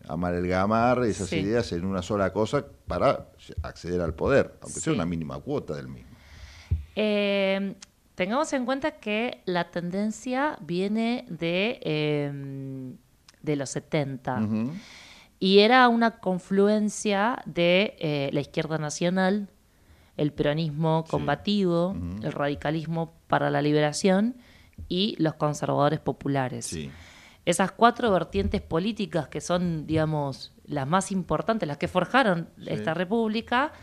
Amalgamar 0.08 1.04
esas 1.06 1.30
Sí. 1.30 1.38
ideas 1.38 1.72
en 1.72 1.84
una 1.86 2.02
sola 2.04 2.32
cosa 2.32 2.64
para 2.88 3.32
acceder 3.64 4.02
al 4.02 4.14
poder, 4.14 4.54
aunque 4.62 4.80
sea 4.80 4.94
una 4.94 5.06
mínima 5.08 5.40
cuota 5.40 5.76
del 5.76 5.88
mismo. 5.88 6.12
Tengamos 8.16 8.52
en 8.54 8.66
cuenta 8.66 8.92
que 8.92 9.42
la 9.46 9.72
tendencia 9.72 10.58
viene 10.62 11.26
de, 11.30 11.80
eh, 11.84 12.94
de 13.42 13.56
los 13.58 13.70
70 13.72 14.42
Ujú. 14.42 14.72
y 15.40 15.60
era 15.60 15.88
una 15.90 16.20
confluencia 16.20 17.42
de 17.46 17.96
eh, 18.00 18.30
la 18.32 18.40
izquierda 18.40 18.78
nacional, 18.78 19.50
el 20.16 20.32
peronismo 20.32 21.04
combativo, 21.10 21.94
el 22.24 22.32
radicalismo 22.32 23.16
para 23.28 23.50
la 23.50 23.62
liberación 23.62 24.38
y 24.88 25.16
los 25.22 25.34
conservadores 25.36 26.00
populares. 26.00 26.74
Esas 27.46 27.72
cuatro 27.74 28.10
vertientes 28.12 28.62
políticas 28.62 29.28
que 29.28 29.42
son, 29.42 29.86
digamos, 29.86 30.54
las 30.66 30.88
más 30.88 31.12
importantes, 31.12 31.68
las 31.68 31.78
que 31.78 31.88
forjaron 31.90 32.50
Sí. 32.58 32.70
esta 32.70 32.94
república, 32.94 33.74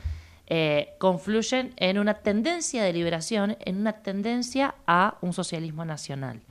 eh, 0.55 0.97
confluyen 0.99 1.73
en 1.79 1.99
una 1.99 2.13
tendencia 2.13 2.85
de 2.85 2.93
liberación, 2.93 3.57
en 3.61 3.79
una 3.79 4.03
tendencia 4.03 4.75
a 4.87 5.17
un 5.23 5.33
socialismo 5.33 5.87
nacional. 5.87 6.43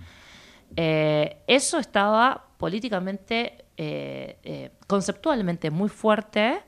Eh, 0.75 1.37
eso 1.45 1.77
estaba 1.77 2.47
políticamente, 2.57 3.63
eh, 3.77 4.71
conceptualmente 4.87 5.69
muy 5.69 5.87
fuerte 5.87 6.63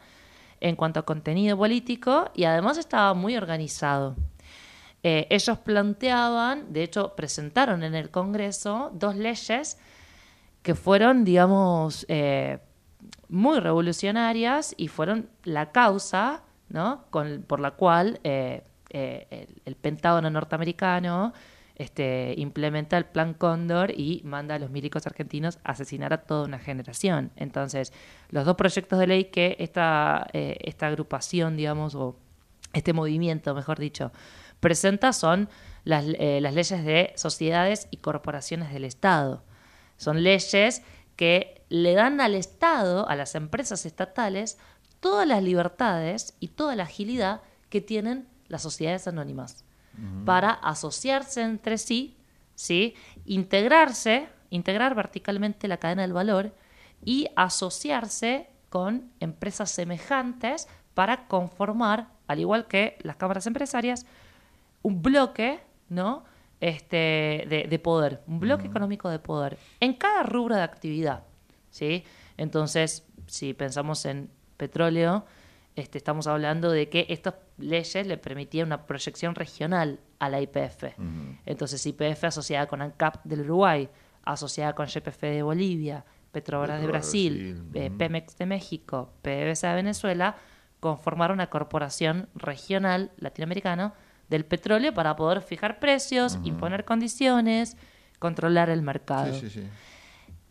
en 0.62 0.76
cuanto 0.76 1.00
a 1.00 1.06
contenido 1.06 1.58
político 1.58 2.30
y 2.36 2.44
además 2.44 2.78
estaba 2.78 3.16
muy 3.16 3.36
organizado. 3.36 4.16
Ellos 5.02 5.58
planteaban, 5.58 6.72
de 6.72 6.84
hecho 6.84 7.16
presentaron 7.16 7.82
en 7.82 7.96
el 7.96 8.12
Congreso 8.12 8.92
dos 8.94 9.16
leyes 9.16 9.80
que 10.62 10.76
fueron, 10.76 11.26
digamos, 11.26 12.06
muy 13.28 13.60
revolucionarias 13.60 14.76
y 14.78 14.88
fueron 14.88 15.30
la 15.44 15.72
causa 15.72 16.44
¿no? 16.70 17.06
Con- 17.10 17.44
por 17.44 17.60
la 17.60 17.72
cual 17.72 18.20
eh, 18.24 18.64
eh, 18.90 19.48
el, 19.66 19.76
Pentágono 19.76 20.30
norteamericano 20.30 21.34
este, 21.76 22.36
implementa 22.38 22.98
el 22.98 23.06
Plan 23.06 23.34
Cóndor 23.34 23.92
y 23.92 24.22
manda 24.24 24.56
a 24.56 24.60
los 24.60 24.70
milicos 24.70 25.08
argentinos 25.08 25.60
a 25.64 25.72
asesinar 25.72 26.14
a 26.14 26.22
toda 26.22 26.46
una 26.46 26.60
generación. 26.60 27.32
Entonces, 27.36 27.92
los 28.30 28.46
dos 28.46 28.56
proyectos 28.56 29.00
de 29.00 29.08
ley 29.08 29.26
que 29.26 29.56
esta, 29.60 30.28
eh, 30.34 30.76
agrupación, 30.80 31.58
digamos, 31.58 31.96
o 31.96 32.16
este 32.74 32.94
movimiento, 32.94 33.56
mejor 33.56 33.80
dicho, 33.80 34.12
presenta 34.60 35.14
son 35.14 35.50
las 35.84 36.06
leyes 36.06 36.86
de 36.86 37.14
sociedades 37.16 37.88
y 37.92 37.98
corporaciones 37.98 38.72
del 38.72 38.86
Estado. 38.86 39.44
Son 39.98 40.24
leyes 40.24 40.82
que 41.16 41.64
le 41.70 41.94
dan 41.94 42.22
al 42.22 42.36
Estado, 42.36 43.08
a 43.08 43.16
las 43.16 43.36
empresas 43.36 43.86
estatales, 43.86 44.58
todas 45.04 45.28
las 45.28 45.44
libertades 45.44 46.34
y 46.40 46.48
toda 46.48 46.78
la 46.78 46.84
agilidad 46.84 47.42
que 47.70 47.82
tienen 47.82 48.26
las 48.48 48.62
sociedades 48.62 49.06
anónimas 49.06 49.66
para 50.26 50.52
asociarse 50.52 51.42
entre 51.42 51.78
sí, 51.78 52.16
¿sí? 52.56 52.96
integrarse, 53.26 54.30
integrar 54.50 54.96
verticalmente 54.96 55.68
la 55.68 55.78
cadena 55.78 56.04
del 56.04 56.14
valor 56.14 56.56
y 57.04 57.28
asociarse 57.36 58.50
con 58.70 59.12
empresas 59.20 59.72
semejantes 59.72 60.70
para 60.94 61.28
conformar, 61.28 62.08
al 62.28 62.40
igual 62.40 62.68
que 62.68 62.98
las 63.02 63.18
cámaras 63.18 63.46
empresarias, 63.46 64.06
un 64.84 65.02
bloque, 65.02 65.60
¿no? 65.90 66.24
Este, 66.62 67.46
de, 67.50 67.68
de 67.70 67.80
poder, 67.80 68.24
un 68.26 68.40
bloque 68.40 68.68
económico 68.68 69.10
de 69.10 69.20
poder 69.20 69.58
en 69.82 69.96
cada 69.96 70.24
rubro 70.24 70.56
de 70.56 70.62
actividad, 70.62 71.26
¿sí? 71.70 72.06
Entonces, 72.38 73.06
si 73.28 73.54
pensamos 73.54 74.06
en 74.06 74.30
petróleo, 74.64 75.26
este, 75.76 75.98
estamos 75.98 76.28
hablando 76.28 76.72
de 76.72 76.88
que 76.88 77.06
estas 77.10 77.36
leyes 77.58 78.08
le 78.08 78.18
permitían 78.18 78.68
una 78.68 78.86
proyección 78.86 79.36
regional 79.36 80.00
a 80.20 80.30
la 80.30 80.40
IPF. 80.40 80.84
Entonces, 81.46 81.86
IPF 81.86 82.24
asociada 82.26 82.68
con 82.68 82.82
ANCAP 82.82 83.24
del 83.26 83.42
Uruguay, 83.42 83.90
asociada 84.24 84.74
con 84.74 84.88
YPF 84.88 85.22
de 85.22 85.44
Bolivia, 85.44 86.06
Petrobras 86.32 86.82
de 86.82 86.88
Brasil, 86.88 87.64
eh. 87.74 87.92
Pemex 87.96 88.38
de 88.38 88.46
México, 88.46 89.14
PDVSA 89.22 89.70
de 89.70 89.76
Venezuela, 89.76 90.36
conformaron 90.80 91.36
una 91.36 91.50
corporación 91.50 92.30
regional 92.36 93.12
latinoamericana 93.18 93.94
del 94.30 94.46
petróleo 94.46 94.94
para 94.94 95.16
poder 95.16 95.42
fijar 95.42 95.80
precios, 95.80 96.40
imponer 96.44 96.86
condiciones, 96.86 97.78
controlar 98.20 98.70
el 98.70 98.82
mercado. 98.82 99.34
Sí, 99.34 99.50
sí, 99.50 99.62
sí. 99.62 99.68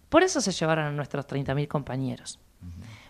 Por 0.09 0.23
eso 0.23 0.41
se 0.41 0.53
llevaron 0.53 0.85
a 0.85 0.93
nuestros 0.93 1.27
30.000 1.27 1.67
compañeros. 1.69 2.39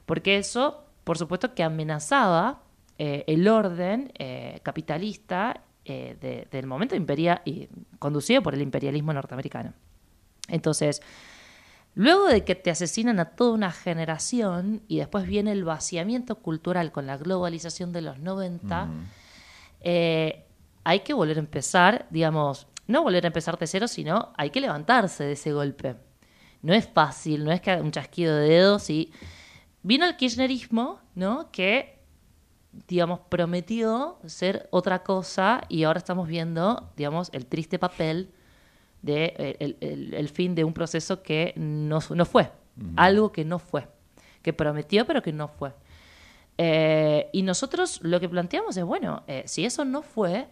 Porque 0.07 0.39
eso, 0.39 0.85
por 1.05 1.19
supuesto, 1.19 1.55
que 1.55 1.62
amenazaba 1.62 2.62
eh, 2.99 3.24
el 3.27 3.49
orden 3.49 4.12
eh, 4.19 4.61
capitalista 4.62 5.62
eh, 5.85 6.16
de- 6.20 6.47
del 6.51 6.66
momento 6.66 6.95
imperia 6.95 7.43
y 7.45 7.69
conducido 7.99 8.43
por 8.43 8.55
el 8.55 8.62
imperialismo 8.62 9.12
norteamericano. 9.12 9.73
Entonces, 10.49 11.01
luego 11.95 12.27
de 12.29 12.45
que 12.45 12.55
te 12.55 12.70
asesinan 12.70 13.19
a 13.20 13.27
toda 13.31 13.53
una 13.53 13.73
generación 13.73 14.83
y 14.89 14.99
después 14.99 15.27
viene 15.27 15.53
el 15.53 15.65
vaciamiento 15.65 16.37
cultural 16.37 16.93
con 16.93 17.07
la 17.07 17.16
globalización 17.16 17.93
de 17.93 18.03
los 18.03 18.19
90, 18.19 18.89
eh, 19.81 20.45
hay 20.85 21.01
que 21.01 21.15
volver 21.15 21.37
a 21.37 21.41
empezar, 21.41 22.07
digamos, 22.11 22.66
no 22.87 23.03
volver 23.03 23.24
a 23.24 23.29
empezar 23.29 23.59
de 23.59 23.66
cero, 23.66 23.89
sino 23.89 24.33
hay 24.37 24.51
que 24.51 24.61
levantarse 24.61 25.24
de 25.24 25.33
ese 25.33 25.53
golpe. 25.53 25.97
No 26.62 26.74
es 26.74 26.87
fácil, 26.89 27.45
no 27.45 27.53
es 27.53 27.61
que 27.61 27.74
un 27.74 27.91
chasquido 27.91 28.37
de 28.37 28.49
dedos 28.49 28.91
y 28.91 29.12
vino 29.83 30.07
el 30.07 30.17
kirchnerismo, 30.17 31.01
¿no? 31.15 31.51
Que 31.51 31.99
digamos 32.89 33.21
prometió 33.29 34.19
ser 34.27 34.69
otra 34.71 35.03
cosa 35.03 35.63
y 35.69 35.85
ahora 35.85 35.99
estamos 35.99 36.27
viendo, 36.27 36.91
digamos, 36.97 37.29
el 37.33 37.47
triste 37.47 37.79
papel 37.79 38.31
de 39.03 39.57
el, 39.61 39.77
el- 39.81 40.15
el 40.15 40.29
fin 40.29 40.55
de 40.55 40.65
un 40.65 40.73
proceso 40.73 41.23
que 41.23 41.53
no, 41.57 41.99
no 42.15 42.25
fue, 42.25 42.51
algo 42.97 43.31
que 43.33 43.45
no 43.45 43.59
fue, 43.59 43.87
que 44.43 44.53
prometió 44.53 45.07
pero 45.07 45.23
que 45.23 45.33
no 45.33 45.49
fue. 45.49 45.73
Eh, 46.59 47.29
y 47.33 47.43
nosotros 47.43 48.01
lo 48.03 48.21
que 48.21 48.29
planteamos 48.29 48.77
es, 48.77 48.85
bueno, 48.85 49.23
eh, 49.27 49.43
si 49.47 49.65
eso 49.65 49.85
no 49.85 50.03
fue, 50.03 50.49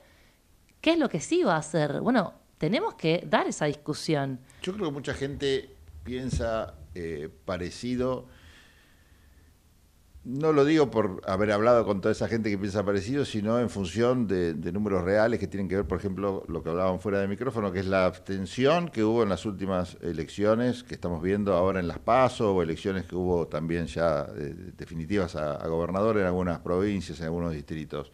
¿qué 0.81 0.93
es 0.93 0.99
lo 0.99 1.09
que 1.09 1.21
sí 1.21 1.43
va 1.43 1.55
a 1.55 1.59
hacer? 1.59 2.01
Bueno, 2.01 2.35
tenemos 2.59 2.95
que 2.95 3.25
dar 3.27 3.47
esa 3.47 3.67
discusión. 3.67 4.41
Yo 4.63 4.73
creo 4.75 4.87
que 4.87 4.93
mucha 4.93 5.15
gente 5.15 5.71
piensa 6.05 6.75
eh, 6.95 7.29
parecido 7.45 8.27
No 10.23 10.53
lo 10.53 10.67
digo 10.67 10.91
por 10.91 11.23
haber 11.27 11.51
hablado 11.51 11.87
con 11.87 12.03
toda 12.03 12.13
esa 12.13 12.29
gente 12.29 12.51
que 12.51 12.59
piensa 12.59 12.85
parecido, 12.85 13.25
sino 13.25 13.59
en 13.59 13.71
función 13.71 14.27
de, 14.27 14.55
números 14.71 15.03
reales 15.03 15.41
que 15.41 15.47
tienen 15.47 15.67
que 15.67 15.77
ver, 15.77 15.87
por 15.87 15.97
ejemplo, 15.97 16.45
lo 16.47 16.63
que 16.63 16.69
hablaban 16.69 17.01
fuera 17.01 17.21
de 17.21 17.27
micrófono, 17.27 17.73
que 17.73 17.79
es 17.81 17.87
la 17.87 18.05
abstención 18.05 18.91
que 18.91 19.03
hubo 19.03 19.23
en 19.23 19.31
las 19.31 19.47
últimas 19.47 19.97
elecciones 20.03 20.83
que 20.83 20.95
estamos 20.95 21.23
viendo 21.23 21.55
ahora 21.55 21.81
en 21.81 21.89
las 21.89 22.01
PASO, 22.01 22.55
o 22.55 22.63
elecciones 22.63 23.07
que 23.07 23.17
hubo 23.17 23.47
también 23.49 23.87
ya 23.87 24.27
eh, 24.37 24.73
definitivas 24.77 25.37
a, 25.37 25.55
a 25.55 25.67
gobernador 25.69 26.19
en 26.19 26.27
algunas 26.27 26.59
provincias, 26.59 27.19
en 27.21 27.25
algunos 27.25 27.55
distritos. 27.55 28.13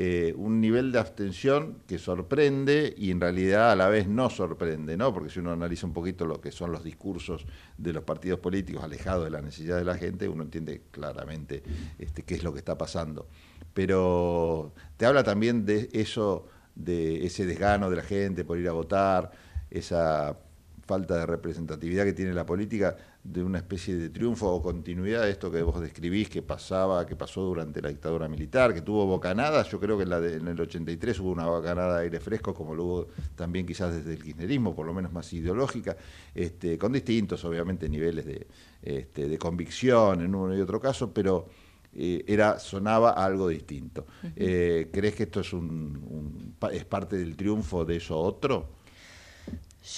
Eh, 0.00 0.32
un 0.36 0.60
nivel 0.60 0.92
de 0.92 1.00
abstención 1.00 1.82
que 1.88 1.98
sorprende 1.98 2.94
y 2.96 3.10
en 3.10 3.20
realidad 3.20 3.72
a 3.72 3.74
la 3.74 3.88
vez 3.88 4.06
no 4.06 4.30
sorprende, 4.30 4.96
¿no? 4.96 5.12
Porque 5.12 5.28
si 5.28 5.40
uno 5.40 5.50
analiza 5.50 5.88
un 5.88 5.92
poquito 5.92 6.24
lo 6.24 6.40
que 6.40 6.52
son 6.52 6.70
los 6.70 6.84
discursos 6.84 7.44
de 7.78 7.92
los 7.92 8.04
partidos 8.04 8.38
políticos 8.38 8.84
alejados 8.84 9.24
de 9.24 9.30
la 9.30 9.42
necesidad 9.42 9.76
de 9.76 9.84
la 9.84 9.96
gente, 9.96 10.28
uno 10.28 10.44
entiende 10.44 10.82
claramente 10.92 11.64
este, 11.98 12.22
qué 12.22 12.36
es 12.36 12.44
lo 12.44 12.52
que 12.52 12.60
está 12.60 12.78
pasando. 12.78 13.26
Pero 13.74 14.72
te 14.96 15.04
habla 15.04 15.24
también 15.24 15.66
de 15.66 15.88
eso, 15.92 16.46
de 16.76 17.26
ese 17.26 17.44
desgano 17.44 17.90
de 17.90 17.96
la 17.96 18.04
gente 18.04 18.44
por 18.44 18.56
ir 18.56 18.68
a 18.68 18.72
votar, 18.72 19.32
esa 19.68 20.38
falta 20.86 21.16
de 21.16 21.26
representatividad 21.26 22.04
que 22.04 22.12
tiene 22.12 22.34
la 22.34 22.46
política, 22.46 22.96
de 23.24 23.42
una 23.42 23.58
especie 23.58 23.94
de 23.96 24.08
triunfo 24.08 24.48
o 24.50 24.62
continuidad 24.62 25.22
de 25.22 25.30
esto 25.32 25.50
que 25.50 25.60
vos 25.62 25.80
describís 25.80 26.30
que 26.30 26.40
pasaba, 26.40 27.04
que 27.04 27.14
pasó 27.14 27.42
durante 27.42 27.82
la 27.82 27.90
dictadura 27.90 28.26
militar, 28.28 28.72
que 28.72 28.80
tuvo 28.80 29.04
bocanadas, 29.06 29.68
yo 29.70 29.78
creo 29.78 29.98
que 29.98 30.04
en, 30.04 30.08
la 30.10 30.20
de- 30.20 30.36
en 30.36 30.48
el 30.48 30.58
83 30.58 31.20
hubo 31.20 31.32
una 31.32 31.44
bocanada 31.46 31.96
de 31.98 32.04
aire 32.04 32.20
fresco, 32.20 32.54
como 32.54 32.74
lo 32.74 32.84
hubo 32.84 33.06
también 33.34 33.66
quizás 33.66 33.94
desde 33.94 34.14
el 34.14 34.22
kirchnerismo, 34.22 34.74
por 34.74 34.86
lo 34.86 34.94
menos 34.94 35.12
más 35.12 35.30
ideológica, 35.34 35.96
este, 36.34 36.78
con 36.78 36.92
distintos, 36.92 37.44
obviamente, 37.44 37.88
niveles 37.88 38.24
de, 38.24 38.46
este, 38.82 39.28
de 39.28 39.36
convicción 39.38 40.22
en 40.22 40.34
uno 40.34 40.56
y 40.56 40.60
otro 40.60 40.80
caso, 40.80 41.12
pero 41.12 41.48
eh, 41.92 42.24
era 42.26 42.58
sonaba 42.58 43.10
algo 43.10 43.48
distinto. 43.48 44.06
Eh, 44.36 44.88
¿Crees 44.90 45.14
que 45.16 45.24
esto 45.24 45.40
es, 45.40 45.52
un, 45.52 46.54
es 46.72 46.84
parte 46.86 47.16
del 47.16 47.36
triunfo 47.36 47.84
de 47.84 47.96
eso 47.96 48.18
otro? 48.18 48.68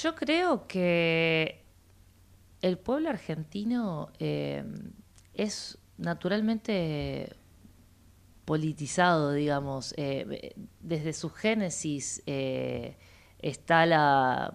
Yo 0.03 0.15
creo 0.15 0.67
que 0.67 1.60
el 2.63 2.79
pueblo 2.79 3.09
argentino 3.09 4.11
eh, 4.19 4.65
es 5.35 5.79
naturalmente 5.97 7.35
politizado, 8.45 9.33
digamos. 9.33 9.95
Eh, 9.97 10.55
desde 10.81 11.13
su 11.13 11.31
génesis 11.31 12.23
eh, 12.27 12.97
está 13.39 13.87
la, 13.87 14.55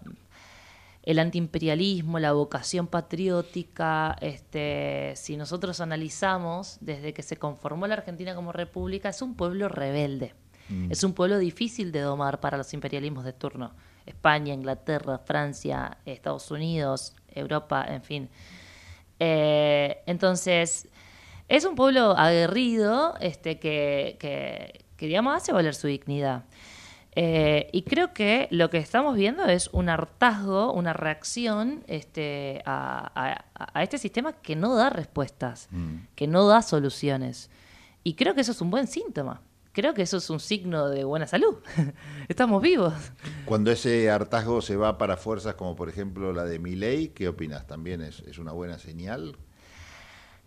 el 1.03 1.19
antiimperialismo, 1.19 2.19
la 2.19 2.33
vocación 2.33 2.87
patriótica. 2.87 4.15
Este, 4.21 5.13
si 5.15 5.37
nosotros 5.37 5.79
analizamos, 5.81 6.77
desde 6.81 7.13
que 7.13 7.23
se 7.23 7.37
conformó 7.37 7.87
la 7.87 7.95
Argentina 7.95 8.35
como 8.35 8.51
república, 8.51 9.09
es 9.09 9.21
un 9.21 9.35
pueblo 9.35 9.69
rebelde. 9.69 10.33
Mm. 10.69 10.91
Es 10.91 11.03
un 11.03 11.13
pueblo 11.13 11.37
difícil 11.37 11.91
de 11.91 12.01
domar 12.01 12.39
para 12.39 12.57
los 12.57 12.73
imperialismos 12.73 13.23
de 13.23 13.33
turno. 13.33 13.73
España, 14.05 14.53
Inglaterra, 14.53 15.19
Francia, 15.19 15.97
Estados 16.05 16.51
Unidos, 16.51 17.15
Europa, 17.35 17.85
en 17.87 18.01
fin. 18.01 18.29
Eh, 19.19 20.01
entonces, 20.05 20.87
es 21.47 21.65
un 21.65 21.75
pueblo 21.75 22.11
aguerrido 22.17 23.15
este, 23.21 23.59
que, 23.59 24.17
que, 24.19 24.85
que, 24.97 25.07
digamos, 25.07 25.35
hace 25.35 25.51
valer 25.53 25.75
su 25.75 25.87
dignidad. 25.87 26.43
Eh, 27.17 27.69
y 27.71 27.83
creo 27.83 28.13
que 28.13 28.49
lo 28.51 28.69
que 28.69 28.77
estamos 28.77 29.15
viendo 29.15 29.45
es 29.45 29.69
un 29.71 29.87
hartazgo, 29.87 30.73
una 30.73 30.91
reacción 30.91 31.83
este, 31.87 32.61
a, 32.65 33.09
a- 33.15 33.69
a 33.73 33.83
este 33.83 33.97
sistema 33.97 34.33
que 34.33 34.57
no 34.57 34.75
da 34.75 34.89
respuestas, 34.89 35.69
que 36.15 36.27
no 36.27 36.45
da 36.45 36.61
soluciones. 36.61 37.49
Y 38.03 38.15
creo 38.15 38.35
que 38.35 38.41
eso 38.41 38.51
es 38.51 38.59
un 38.59 38.69
buen 38.69 38.87
síntoma. 38.87 39.41
Creo 39.75 39.93
que 39.93 40.01
eso 40.03 40.17
es 40.17 40.29
un 40.29 40.39
signo 40.39 40.89
de 40.89 41.03
buena 41.03 41.27
salud. 41.27 41.57
Estamos 42.29 42.61
vivos. 42.61 42.93
Cuando 43.45 43.71
ese 43.71 44.09
hartazgo 44.09 44.61
se 44.61 44.75
va 44.77 44.97
para 44.97 45.17
fuerzas 45.17 45.55
como 45.55 45.75
por 45.75 45.89
ejemplo 45.89 46.31
la 46.33 46.45
de 46.45 46.57
Milei, 46.59 47.09
¿qué 47.09 47.27
opinas? 47.27 47.67
¿También 47.67 48.01
es, 48.01 48.21
es 48.21 48.37
una 48.39 48.53
buena 48.53 48.79
señal? 48.79 49.35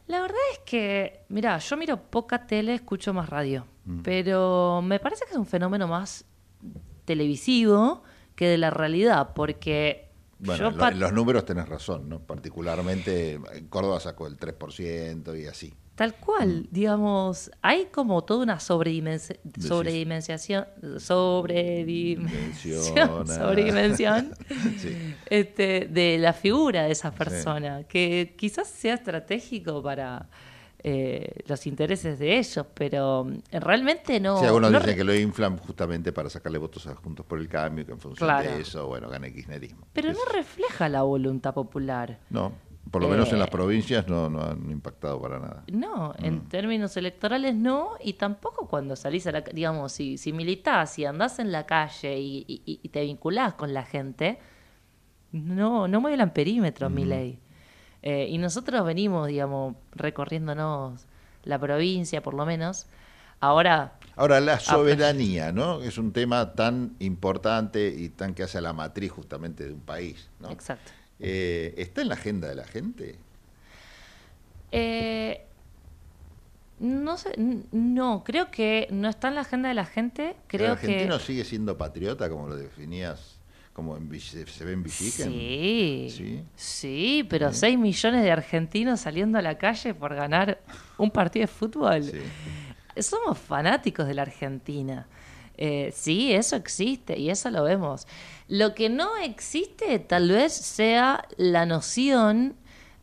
La 0.06 0.22
verdad 0.22 0.38
es 0.54 0.60
que, 0.60 1.24
mira, 1.28 1.58
yo 1.58 1.76
miro 1.76 2.00
poca 2.10 2.46
tele, 2.46 2.74
escucho 2.74 3.12
más 3.12 3.28
radio, 3.28 3.66
Mm. 3.84 4.00
pero 4.02 4.80
me 4.82 4.98
parece 4.98 5.24
que 5.26 5.32
es 5.32 5.36
un 5.38 5.46
fenómeno 5.46 5.86
más 5.86 6.24
televisivo 7.04 8.02
que 8.34 8.46
de 8.48 8.58
la 8.58 8.70
realidad, 8.70 9.32
porque 9.34 10.08
Bueno, 10.38 10.70
yo 10.70 10.76
lo- 10.76 10.90
los 10.92 11.12
números 11.12 11.44
tenés 11.44 11.68
razón, 11.68 12.08
¿no? 12.08 12.20
Particularmente 12.20 13.40
en 13.52 13.68
Córdoba 13.68 13.98
sacó 14.00 14.26
el 14.26 14.36
3% 14.36 15.34
y 15.34 15.46
así. 15.46 15.74
Tal 15.98 16.14
cual, 16.14 16.68
digamos, 16.70 17.50
hay 17.60 17.86
como 17.86 18.22
toda 18.22 18.44
una 18.44 18.60
sobredimensión, 18.60 19.36
Dimensiona. 21.84 23.26
sobredimensión 23.26 24.32
Sí. 24.78 25.14
este, 25.26 25.88
de 25.90 26.18
la 26.18 26.32
figura 26.32 26.84
de 26.84 26.92
esa 26.92 27.10
persona, 27.10 27.82
que 27.82 28.34
quizás 28.38 28.68
sea 28.68 28.94
estratégico 28.94 29.82
para 29.82 30.28
eh, 30.84 31.32
los 31.48 31.66
intereses 31.66 32.20
de 32.20 32.38
ellos, 32.38 32.64
pero 32.74 33.24
mm, 33.24 33.38
realmente 33.58 34.20
no. 34.20 34.38
sí, 34.38 34.46
algunos 34.46 34.70
no 34.70 34.78
dicen 34.78 34.96
que 34.96 35.02
lo 35.04 35.14
inflan 35.16 35.56
justamente 35.56 36.12
para 36.12 36.30
sacarle 36.30 36.58
votos 36.58 36.86
a 36.86 36.94
Juntos 36.94 37.26
por 37.26 37.40
el 37.40 37.48
Cambio, 37.48 37.84
que 37.84 37.90
en 37.90 37.98
función 37.98 38.24
Claro. 38.28 38.48
de 38.52 38.60
eso, 38.60 38.86
bueno, 38.86 39.08
gana 39.08 39.26
el 39.26 39.34
kirchnerismo. 39.34 39.88
Pero 39.92 40.12
no 40.12 40.20
refleja 40.32 40.88
la 40.88 41.02
voluntad 41.02 41.52
popular. 41.54 42.20
No, 42.30 42.52
por 42.90 43.02
lo 43.02 43.08
menos 43.08 43.28
en 43.30 43.36
Eh, 43.36 43.38
las 43.38 43.48
provincias 43.48 44.08
no, 44.08 44.28
no 44.30 44.42
han 44.42 44.70
impactado 44.70 45.20
para 45.20 45.38
nada. 45.38 45.64
No, 45.72 46.14
Mm. 46.18 46.24
en 46.24 46.40
términos 46.48 46.96
electorales 46.96 47.54
no, 47.54 47.90
y 48.02 48.14
tampoco 48.14 48.66
cuando 48.68 48.96
salís 48.96 49.26
a 49.26 49.32
la 49.32 49.40
digamos, 49.42 49.92
si, 49.92 50.18
si 50.18 50.32
militás 50.32 50.98
y 50.98 51.04
andás 51.04 51.38
en 51.38 51.52
la 51.52 51.66
calle 51.66 52.18
y, 52.18 52.44
y- 52.48 52.80
y 52.82 52.88
te 52.88 53.02
vinculás 53.02 53.54
con 53.54 53.72
la 53.74 53.84
gente, 53.84 54.38
no, 55.32 55.88
no 55.88 56.00
mueve 56.00 56.22
el 56.22 56.30
perímetro, 56.30 56.88
mi 56.90 57.04
ley. 57.04 57.38
Eh, 58.02 58.26
y 58.30 58.38
nosotros 58.38 58.84
venimos, 58.84 59.26
digamos, 59.28 59.74
recorriéndonos 59.92 61.06
la 61.44 61.58
provincia, 61.58 62.22
por 62.22 62.34
lo 62.34 62.46
menos. 62.46 62.86
Ahora, 63.40 63.94
Ahora, 64.16 64.40
la 64.40 64.58
soberanía, 64.58 65.52
¿no? 65.52 65.80
Es 65.82 65.96
un 65.98 66.12
tema 66.12 66.54
tan 66.54 66.96
importante 66.98 67.94
y 67.96 68.08
tan 68.08 68.34
que 68.34 68.42
hace 68.42 68.58
a 68.58 68.60
la 68.60 68.72
matriz 68.72 69.12
justamente 69.12 69.64
de 69.64 69.72
un 69.74 69.80
país, 69.80 70.28
¿no? 70.40 70.50
Exacto. 70.50 70.90
Eh, 71.20 71.74
¿Está 71.76 72.02
en 72.02 72.08
la 72.08 72.14
agenda 72.14 72.48
de 72.48 72.54
la 72.54 72.64
gente? 72.64 73.18
eh, 74.70 75.44
no 76.80 77.16
sé, 77.16 77.34
no, 77.72 78.22
creo 78.22 78.50
que 78.52 78.86
no 78.92 79.08
está 79.08 79.28
en 79.28 79.34
la 79.34 79.40
agenda 79.40 79.68
de 79.68 79.74
la 79.74 79.84
gente. 79.84 80.36
Creo 80.46 80.66
¿El 80.66 80.72
argentino 80.72 81.18
que 81.18 81.24
sigue 81.24 81.44
siendo 81.44 81.76
patriota, 81.76 82.30
como 82.30 82.48
lo 82.48 82.56
definías, 82.56 83.40
como 83.72 83.96
en 83.96 84.08
se, 84.20 84.44
ve 84.64 84.72
en? 84.74 84.88
Sí, 84.88 86.08
Sí. 86.10 86.44
sí, 86.54 87.26
pero 87.28 87.52
6 87.52 87.76
millones 87.78 88.22
de 88.22 88.30
argentinos 88.30 89.00
saliendo 89.00 89.38
a 89.38 89.42
la 89.42 89.58
calle 89.58 89.92
por 89.92 90.14
ganar 90.14 90.60
un 90.98 91.10
partido 91.10 91.44
de 91.44 91.48
fútbol. 91.48 92.02
Somos 92.96 93.38
fanáticos 93.38 94.06
de 94.06 94.14
la 94.14 94.22
Argentina. 94.22 95.06
Eh, 95.58 95.92
sí, 95.94 96.32
eso 96.32 96.56
existe 96.56 97.18
y 97.18 97.30
eso 97.30 97.50
lo 97.50 97.64
vemos. 97.64 98.06
Lo 98.48 98.74
que 98.74 98.88
no 98.88 99.16
existe 99.18 99.98
tal 99.98 100.30
vez 100.30 100.52
sea 100.52 101.26
la 101.36 101.66
noción 101.66 102.54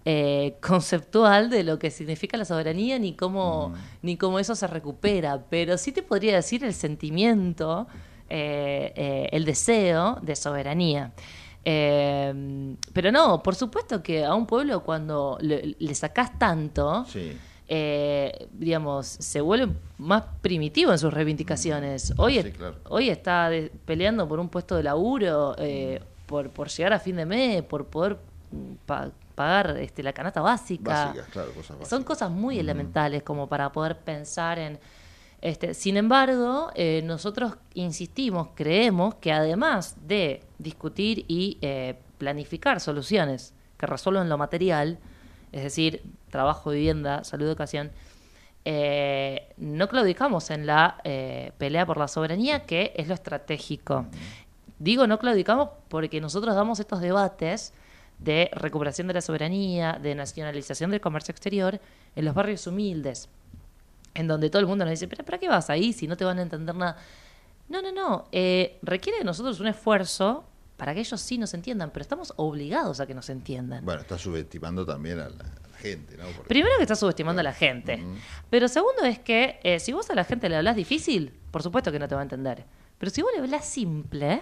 eh, 0.06 0.57
conceptual 0.61 1.49
de 1.49 1.64
lo 1.64 1.80
que 1.80 1.91
significa 1.91 2.38
la 2.38 2.45
soberanía 2.45 2.98
ni 2.98 3.14
cómo, 3.14 3.73
ni 4.02 4.18
cómo 4.18 4.40
eso 4.40 4.56
se 4.56 4.68
recupera, 4.68 5.44
pero 5.49 5.77
sí 5.77 5.91
te 5.91 6.02
podría 6.02 6.36
decir 6.36 6.64
el 6.64 6.73
sentimiento, 6.73 7.88
eh, 8.30 8.94
eh, 8.95 9.30
el 9.32 9.45
deseo 9.45 10.18
de 10.22 10.36
soberanía. 10.36 11.11
Eh, 11.68 12.76
pero 12.94 13.11
no, 13.11 13.41
por 13.41 13.56
supuesto 13.56 14.03
que 14.03 14.23
a 14.23 14.36
un 14.36 14.45
pueblo 14.45 14.84
cuando 14.84 15.38
le, 15.41 15.76
le 15.77 15.95
sacás 15.95 16.38
tanto, 16.38 17.06
eh, 17.67 18.47
digamos, 18.53 19.07
se 19.07 19.41
vuelve 19.41 19.73
más 19.97 20.23
primitivo 20.41 20.91
en 20.91 20.99
sus 20.99 21.13
reivindicaciones. 21.13 22.13
Hoy, 22.17 22.33
Sí, 22.33 22.39
es- 22.49 22.55
claro. 22.57 22.75
hoy 22.89 23.09
está 23.09 23.49
de- 23.49 23.71
peleando 23.85 24.27
por 24.27 24.39
un 24.39 24.49
puesto 24.49 24.75
de 24.75 24.83
laburo, 24.83 25.55
eh, 25.57 26.01
por, 26.25 26.49
por 26.51 26.69
llegar 26.69 26.93
a 26.93 26.99
fin 26.99 27.15
de 27.15 27.25
mes, 27.25 27.63
por 27.63 27.85
poder 27.87 28.17
mm, 28.51 28.73
pa- 28.85 29.11
pagar 29.35 29.77
este, 29.79 30.01
la 30.03 30.13
canasta 30.13 30.41
básica. 30.41 31.05
Básicas, 31.07 31.27
claro, 31.29 31.49
cosas 31.49 31.69
básicas. 31.71 31.89
Son 31.89 32.03
cosas 32.03 32.31
muy 32.31 32.57
elementales 32.59 33.23
como 33.23 33.47
para 33.47 33.71
poder 33.71 33.97
pensar 33.99 34.59
en... 34.59 34.79
Este, 35.41 35.73
sin 35.75 35.97
embargo, 35.97 36.71
eh, 36.73 37.01
nosotros 37.03 37.53
insistimos, 37.75 38.49
creemos 38.55 39.15
que 39.15 39.31
además 39.31 39.95
de 40.07 40.41
discutir 40.57 41.25
y 41.27 41.57
eh, 41.61 41.99
planificar 42.17 42.79
soluciones 42.79 43.53
que 43.77 43.85
resuelvan 43.85 44.27
lo 44.29 44.37
material, 44.39 44.97
es 45.51 45.63
decir, 45.63 46.01
trabajo, 46.35 46.71
vivienda, 46.71 47.23
salud, 47.23 47.47
educación, 47.47 47.91
eh, 48.67 49.53
no 49.57 49.87
claudicamos 49.87 50.49
en 50.49 50.65
la 50.65 50.99
eh, 51.03 51.51
pelea 51.57 51.85
por 51.85 51.97
la 51.97 52.07
soberanía, 52.07 52.65
que 52.65 52.93
es 52.95 53.07
lo 53.07 53.13
estratégico. 53.13 54.07
Digo 54.79 55.07
no 55.07 55.19
claudicamos 55.19 55.69
porque 55.87 56.19
nosotros 56.19 56.55
damos 56.55 56.79
estos 56.79 56.99
debates 56.99 57.73
de 58.19 58.49
recuperación 58.53 59.07
de 59.07 59.13
la 59.13 59.21
soberanía, 59.21 59.99
de 60.01 60.15
nacionalización 60.15 60.91
del 60.91 60.99
comercio 60.99 61.31
exterior 61.31 61.79
en 62.15 62.25
los 62.25 62.33
barrios 62.33 62.65
humildes, 62.65 63.29
en 64.13 64.27
donde 64.27 64.49
todo 64.49 64.61
el 64.61 64.67
mundo 64.67 64.83
nos 64.83 64.91
dice, 64.91 65.07
pero 65.07 65.23
¿para 65.23 65.37
qué 65.37 65.47
vas 65.47 65.69
ahí 65.69 65.93
si 65.93 66.07
no 66.07 66.17
te 66.17 66.25
van 66.25 66.39
a 66.39 66.41
entender 66.41 66.75
nada? 66.75 66.97
No, 67.69 67.81
no, 67.81 67.91
no, 67.91 68.25
eh, 68.31 68.79
requiere 68.81 69.19
de 69.19 69.25
nosotros 69.25 69.59
un 69.59 69.67
esfuerzo 69.67 70.45
para 70.77 70.93
que 70.93 71.01
ellos 71.01 71.21
sí 71.21 71.37
nos 71.37 71.53
entiendan, 71.53 71.91
pero 71.91 72.01
estamos 72.01 72.33
obligados 72.35 72.99
a 72.99 73.05
que 73.05 73.13
nos 73.13 73.29
entiendan. 73.29 73.85
Bueno, 73.85 74.01
está 74.01 74.17
subestimando 74.17 74.85
también 74.85 75.19
a 75.19 75.29
la 75.76 75.81
gente, 75.81 76.18
¿no? 76.18 76.23
Porque- 76.35 76.47
Primero 76.49 76.76
que 76.77 76.84
estás 76.84 76.99
subestimando 76.99 77.39
a 77.41 77.43
la 77.43 77.53
gente, 77.53 78.03
pero 78.49 78.68
segundo 78.68 79.03
es 79.06 79.19
que 79.19 79.60
eh, 79.64 79.80
si 79.80 79.91
vos 79.93 80.10
a 80.10 80.15
la 80.15 80.23
gente 80.23 80.49
le 80.49 80.56
hablas 80.57 80.76
difícil, 80.76 81.34
por 81.52 81.61
supuesto 81.64 81.91
que 81.91 81.99
no 81.99 82.07
te 82.07 82.15
va 82.15 82.22
a 82.22 82.23
entender, 82.23 82.65
pero 82.97 83.10
si 83.11 83.22
vos 83.22 83.31
le 83.34 83.39
hablas 83.41 83.65
simple, 83.65 84.41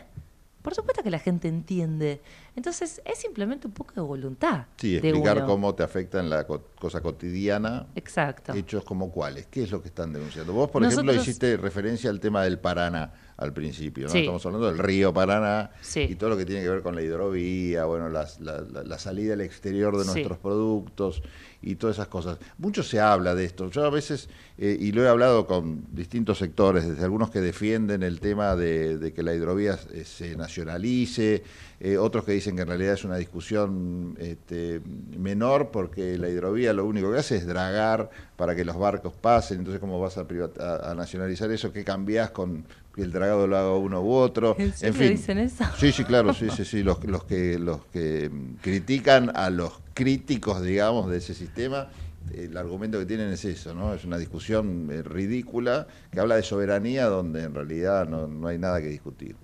por 0.61 0.73
supuesto 0.75 1.03
que 1.03 1.09
la 1.11 1.19
gente 1.19 1.49
entiende. 1.49 2.21
Entonces 2.55 3.01
es 3.03 3.17
simplemente 3.17 3.67
un 3.67 3.73
poco 3.73 3.91
de 3.95 4.01
voluntad. 4.01 4.67
Sí, 4.77 4.95
explicar 4.95 5.45
cómo 5.45 5.75
te 5.75 5.83
afecta 5.83 6.19
en 6.21 6.29
la 6.29 6.47
co- 6.47 6.69
cosa 6.79 7.01
cotidiana. 7.01 7.87
Exacto. 7.95 8.53
Hechos 8.53 8.83
como 8.85 9.11
cuáles. 9.11 9.47
¿Qué 9.47 9.63
es 9.63 9.71
lo 9.71 9.81
que 9.81 9.89
están 9.89 10.13
denunciando? 10.13 10.53
Vos, 10.53 10.69
por 10.69 10.81
ejemplo, 10.85 11.13
hiciste 11.13 11.57
referencia 11.57 12.09
al 12.09 12.21
tema 12.21 12.43
del 12.43 12.59
Paraná 12.59 13.11
al 13.43 13.53
principio, 13.53 14.05
¿no? 14.07 14.11
Sí. 14.11 14.19
Estamos 14.19 14.45
hablando 14.45 14.67
del 14.67 14.77
río 14.79 15.13
Paraná 15.13 15.71
Sí. 15.81 16.01
y 16.01 16.15
todo 16.15 16.31
lo 16.31 16.37
que 16.37 16.45
tiene 16.45 16.61
que 16.63 16.69
ver 16.69 16.81
con 16.81 16.95
la 16.95 17.01
hidrovía, 17.01 17.85
bueno, 17.85 18.09
las- 18.09 18.39
la, 18.39 18.61
la- 18.61 18.83
la 18.83 18.97
salida 18.99 19.33
al 19.33 19.41
exterior 19.41 19.97
de 19.97 20.03
Sí. 20.05 20.11
nuestros 20.11 20.37
productos 20.37 21.21
y 21.61 21.75
todas 21.75 21.95
esas 21.97 22.07
cosas. 22.07 22.37
Mucho 22.57 22.83
se 22.83 22.99
habla 22.99 23.35
de 23.35 23.45
esto. 23.45 23.69
Yo 23.69 23.85
a 23.85 23.89
veces, 23.89 24.27
eh, 24.57 24.75
y 24.79 24.91
lo 24.91 25.03
he 25.03 25.07
hablado 25.07 25.45
con 25.47 25.85
distintos 25.93 26.37
sectores, 26.39 26.85
desde 26.87 27.03
algunos 27.03 27.29
que 27.29 27.39
defienden 27.39 28.03
el 28.03 28.19
tema 28.19 28.55
de, 28.55 28.97
de 28.97 29.13
que 29.13 29.23
la 29.23 29.33
hidrovía 29.33 29.77
eh, 29.93 30.03
se 30.05 30.35
nacionalice, 30.35 31.43
eh, 31.79 31.97
otros 31.97 32.23
que 32.25 32.31
dicen 32.33 32.55
que 32.55 32.63
en 32.63 32.67
realidad 32.67 32.93
es 32.93 33.03
una 33.05 33.17
discusión 33.17 34.15
este, 34.19 34.81
menor 35.17 35.69
porque 35.71 36.17
la 36.17 36.29
hidrovía 36.29 36.73
lo 36.73 36.85
único 36.85 37.11
que 37.11 37.19
hace 37.19 37.37
es 37.37 37.45
dragar 37.45 38.09
para 38.35 38.55
que 38.55 38.65
los 38.65 38.77
barcos 38.77 39.13
pasen, 39.13 39.59
entonces 39.59 39.79
cómo 39.79 39.99
vas 39.99 40.17
a- 40.17 40.91
a 40.91 40.95
nacionalizar 40.95 41.49
eso, 41.51 41.71
qué 41.71 41.83
cambiás 41.83 42.31
con 42.31 42.65
que 42.93 43.01
el 43.01 43.11
dragado 43.11 43.47
lo 43.47 43.57
haga 43.57 43.75
uno 43.75 44.01
u 44.01 44.11
otro. 44.11 44.55
¿En 44.59 44.73
serio 44.73 44.93
fin. 44.93 45.11
dicen 45.11 45.37
eso? 45.39 45.65
Sí, 45.77 45.91
sí, 45.91 46.03
claro, 46.03 46.33
sí, 46.33 46.47
sí, 46.55 46.63
sí. 46.65 46.83
Los, 46.83 47.03
los 47.05 47.23
que 47.23 47.57
los 47.57 47.85
que 47.85 48.29
mm, 48.29 48.55
critican 48.61 49.35
a 49.35 49.49
los 49.49 49.73
críticos, 49.93 50.61
digamos, 50.61 51.09
de 51.09 51.17
ese 51.17 51.33
sistema, 51.33 51.89
el 52.33 52.55
argumento 52.57 52.99
que 52.99 53.05
tienen 53.05 53.31
es 53.31 53.43
eso, 53.45 53.73
¿no? 53.73 53.93
Es 53.93 54.05
una 54.05 54.17
discusión 54.17 54.89
eh, 54.91 55.01
ridícula 55.03 55.87
que 56.11 56.19
habla 56.19 56.35
de 56.35 56.43
soberanía 56.43 57.05
donde 57.05 57.43
en 57.43 57.53
realidad 57.53 58.07
no, 58.07 58.27
no 58.27 58.47
hay 58.47 58.57
nada 58.57 58.79
que 58.81 58.87
discutir. 58.87 59.35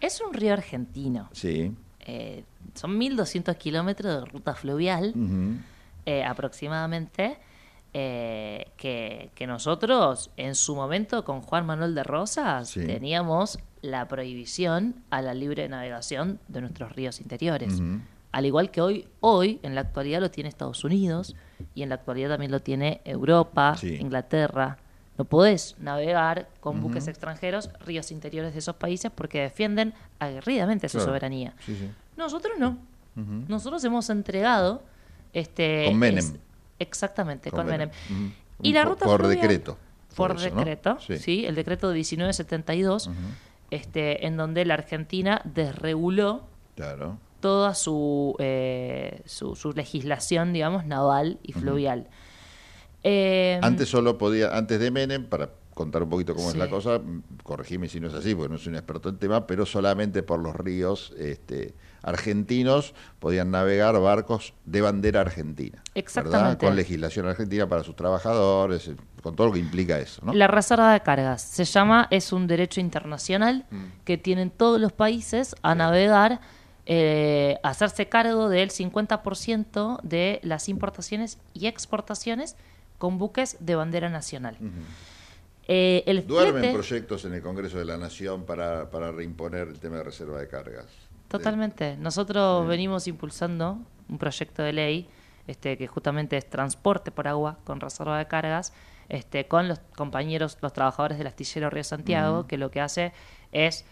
Es 0.00 0.20
un 0.20 0.32
río 0.32 0.52
argentino. 0.52 1.28
Sí. 1.32 1.72
Eh, 2.00 2.44
son 2.74 2.98
1.200 2.98 3.56
kilómetros 3.56 4.20
de 4.20 4.30
ruta 4.30 4.54
fluvial 4.54 5.12
eh, 6.06 6.24
aproximadamente. 6.24 7.38
Eh, 7.94 8.68
que, 8.76 9.30
que 9.34 9.46
nosotros 9.46 10.30
en 10.36 10.54
su 10.54 10.74
momento 10.74 11.24
con 11.24 11.40
Juan 11.42 11.66
Manuel 11.66 11.94
de 11.94 12.02
Rosas 12.04 12.68
Sí. 12.70 12.86
teníamos 12.86 13.58
la 13.82 14.06
prohibición 14.08 14.96
a 15.10 15.22
la 15.22 15.34
libre 15.34 15.68
navegación 15.68 16.38
de 16.48 16.60
nuestros 16.60 16.92
ríos 16.94 17.20
interiores. 17.20 17.80
Al 18.32 18.44
igual 18.44 18.70
que 18.70 18.82
hoy, 18.82 19.08
hoy 19.20 19.58
en 19.62 19.74
la 19.74 19.80
actualidad 19.82 20.20
lo 20.20 20.30
tiene 20.30 20.48
Estados 20.50 20.84
Unidos 20.84 21.34
y 21.74 21.82
en 21.82 21.88
la 21.88 21.94
actualidad 21.94 22.28
también 22.30 22.50
lo 22.52 22.60
tiene 22.60 23.00
Europa, 23.04 23.76
Sí. 23.78 23.96
Inglaterra. 23.96 24.76
No 25.16 25.24
podés 25.24 25.74
navegar 25.80 26.48
con 26.60 26.80
buques 26.80 27.08
extranjeros 27.08 27.70
ríos 27.84 28.12
interiores 28.12 28.52
de 28.52 28.58
esos 28.60 28.76
países 28.76 29.10
porque 29.12 29.40
defienden 29.40 29.94
aguerridamente 30.20 30.88
su 30.88 31.00
soberanía. 31.00 31.54
Sí. 31.64 31.76
Nosotros 32.16 32.52
no. 32.58 32.76
Nosotros 33.48 33.82
hemos 33.84 34.10
entregado 34.10 34.82
este 35.32 35.86
Con 35.88 35.98
Menem. 35.98 36.18
es- 36.18 36.34
exactamente, 36.78 37.50
con, 37.50 37.60
Con 37.60 37.66
Menem. 37.68 37.90
Y 38.62 38.72
la 38.72 38.82
Por- 38.82 38.92
ruta 38.92 39.04
por 39.06 39.20
fluvial- 39.20 39.40
decreto, 39.40 39.76
Por 40.16 40.32
por 40.32 40.36
eso, 40.40 40.50
¿no? 40.50 40.56
decreto, 40.56 40.98
Sí. 41.00 41.18
sí. 41.18 41.44
el 41.46 41.54
decreto 41.54 41.90
1972, 41.92 43.10
este, 43.70 44.26
en 44.26 44.36
donde 44.36 44.64
la 44.64 44.74
Argentina 44.74 45.40
desreguló 45.44 46.42
Claro. 46.74 47.18
toda 47.40 47.74
su, 47.74 48.34
eh, 48.38 49.22
su, 49.26 49.54
su 49.54 49.72
legislación, 49.72 50.52
digamos, 50.52 50.84
naval 50.86 51.38
y 51.42 51.52
fluvial. 51.52 52.08
Eh, 53.04 53.60
Antes 53.62 53.88
solo 53.88 54.18
podía, 54.18 54.56
antes 54.56 54.80
de 54.80 54.90
Menem, 54.90 55.24
para 55.26 55.50
contar 55.74 56.02
un 56.02 56.08
poquito 56.10 56.34
cómo 56.34 56.48
Sí. 56.50 56.54
es 56.56 56.58
la 56.58 56.68
cosa, 56.68 56.98
mm, 56.98 57.22
corregime 57.44 57.88
si 57.88 58.00
no 58.00 58.08
es 58.08 58.14
así, 58.14 58.34
porque 58.34 58.52
no 58.52 58.58
soy 58.58 58.70
un 58.70 58.76
experto 58.76 59.08
en 59.08 59.18
tema, 59.18 59.46
pero 59.46 59.64
solamente 59.64 60.22
por 60.24 60.40
los 60.40 60.56
ríos 60.56 61.14
este, 61.16 61.74
argentinos 62.02 62.94
podían 63.18 63.50
navegar 63.50 63.98
barcos 64.00 64.54
de 64.64 64.80
bandera 64.80 65.20
argentina. 65.22 65.76
¿verdad? 65.78 65.92
Exactamente. 65.94 66.66
Con 66.66 66.76
legislación 66.76 67.26
argentina 67.26 67.68
para 67.68 67.82
sus 67.84 67.96
trabajadores, 67.96 68.88
eh, 68.88 68.96
con 69.22 69.34
todo 69.36 69.48
lo 69.48 69.52
que 69.52 69.58
implica 69.58 69.98
eso, 69.98 70.22
¿no? 70.24 70.32
La 70.32 70.46
reserva 70.46 70.92
de 70.92 71.00
cargas 71.00 71.42
se 71.42 71.64
llama, 71.64 72.06
es 72.10 72.32
un 72.32 72.46
derecho 72.46 72.80
internacional 72.80 73.66
Mm. 73.70 73.84
que 74.04 74.16
tienen 74.18 74.50
todos 74.50 74.80
los 74.80 74.92
países 74.92 75.54
a 75.62 75.74
navegar, 75.74 76.40
eh, 76.86 77.58
hacerse 77.62 78.08
cargo 78.08 78.48
del 78.48 78.70
50% 78.70 80.00
de 80.02 80.40
las 80.42 80.68
importaciones 80.68 81.38
y 81.52 81.66
exportaciones 81.66 82.56
con 82.98 83.18
buques 83.18 83.56
de 83.60 83.74
bandera 83.74 84.08
nacional. 84.08 84.56
Eh, 85.70 86.02
el 86.06 86.26
Duermen 86.26 86.62
flete- 86.62 86.72
proyectos 86.72 87.24
en 87.26 87.34
el 87.34 87.42
Congreso 87.42 87.78
de 87.78 87.84
la 87.84 87.98
Nación 87.98 88.44
para, 88.46 88.88
para 88.90 89.12
reimponer 89.12 89.68
el 89.68 89.78
tema 89.78 89.96
de 89.98 90.04
reserva 90.04 90.40
de 90.40 90.48
cargas. 90.48 90.86
Totalmente. 91.28 91.96
Nosotros 91.98 92.66
venimos 92.66 93.06
impulsando 93.06 93.78
un 94.08 94.18
proyecto 94.18 94.62
de 94.62 94.72
ley 94.72 95.08
este, 95.46 95.76
que 95.76 95.86
justamente 95.86 96.36
es 96.36 96.48
transporte 96.48 97.10
por 97.10 97.28
agua 97.28 97.58
con 97.64 97.80
reserva 97.80 98.18
de 98.18 98.26
cargas, 98.26 98.72
este, 99.08 99.46
con 99.46 99.68
los 99.68 99.78
compañeros, 99.96 100.58
los 100.60 100.72
trabajadores 100.72 101.18
del 101.18 101.26
astillero 101.26 101.70
Río 101.70 101.84
Santiago, 101.84 102.46
que 102.46 102.58
lo 102.58 102.70
que 102.70 102.80
hace 102.80 103.12
es 103.52 103.84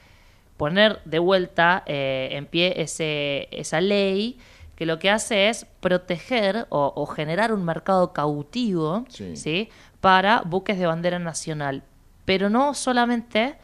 poner 0.57 1.03
de 1.05 1.19
vuelta 1.19 1.83
eh, 1.87 2.29
en 2.33 2.47
pie 2.47 2.81
ese, 2.81 3.49
esa 3.51 3.81
ley 3.81 4.39
que 4.75 4.85
lo 4.85 4.99
que 4.99 5.11
hace 5.11 5.49
es 5.49 5.65
proteger 5.81 6.67
o, 6.69 6.93
o 6.95 7.07
generar 7.07 7.53
un 7.53 7.65
mercado 7.65 8.13
cautivo 8.13 9.07
Sí. 9.09 9.37
¿sí? 9.37 9.69
para 10.03 10.43
buques 10.43 10.79
de 10.79 10.87
bandera 10.87 11.19
nacional. 11.19 11.83
Pero 12.27 12.51
no 12.51 12.75
solamente 12.75 13.57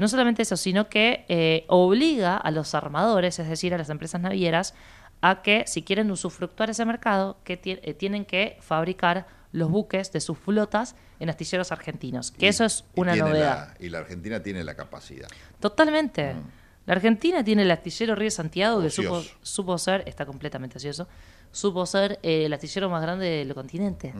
no 0.00 0.08
solamente 0.08 0.42
eso, 0.42 0.56
sino 0.56 0.88
que 0.88 1.24
eh, 1.28 1.64
obliga 1.68 2.36
a 2.36 2.50
los 2.50 2.74
armadores, 2.74 3.38
es 3.38 3.48
decir, 3.48 3.72
a 3.74 3.78
las 3.78 3.90
empresas 3.90 4.20
navieras, 4.20 4.74
a 5.20 5.42
que 5.42 5.64
si 5.66 5.82
quieren 5.82 6.10
usufructuar 6.10 6.70
ese 6.70 6.84
mercado, 6.84 7.36
que 7.44 7.56
ti- 7.56 7.78
eh, 7.82 7.94
tienen 7.94 8.24
que 8.24 8.56
fabricar 8.60 9.26
los 9.52 9.68
buques 9.70 10.10
de 10.12 10.20
sus 10.20 10.38
flotas 10.38 10.96
en 11.18 11.28
astilleros 11.28 11.72
argentinos, 11.72 12.30
que 12.30 12.46
Y- 12.46 12.48
eso 12.48 12.64
es 12.64 12.84
una 12.96 13.14
novedad. 13.16 13.74
la- 13.78 13.84
y 13.86 13.88
la 13.90 13.98
Argentina 13.98 14.42
tiene 14.42 14.64
la 14.64 14.74
capacidad. 14.74 15.28
Totalmente. 15.60 16.34
La 16.86 16.94
Argentina 16.94 17.44
tiene 17.44 17.62
el 17.62 17.70
astillero 17.70 18.14
Río 18.14 18.30
Santiago, 18.30 18.80
que 18.80 18.90
supo, 18.90 19.22
supo 19.42 19.76
ser, 19.78 20.02
está 20.06 20.24
completamente 20.24 20.78
ocioso, 20.78 21.06
supo 21.52 21.84
ser 21.84 22.18
eh, 22.22 22.46
el 22.46 22.52
astillero 22.52 22.88
más 22.88 23.02
grande 23.02 23.26
del 23.26 23.54
continente. 23.54 24.14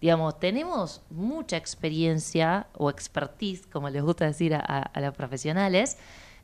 Digamos, 0.00 0.38
tenemos 0.40 1.02
mucha 1.10 1.56
experiencia 1.56 2.66
o 2.74 2.88
expertise, 2.90 3.66
como 3.66 3.90
les 3.90 4.02
gusta 4.02 4.24
decir 4.26 4.54
a, 4.54 4.60
a- 4.60 4.82
a 4.82 5.00
los 5.00 5.14
profesionales, 5.14 5.98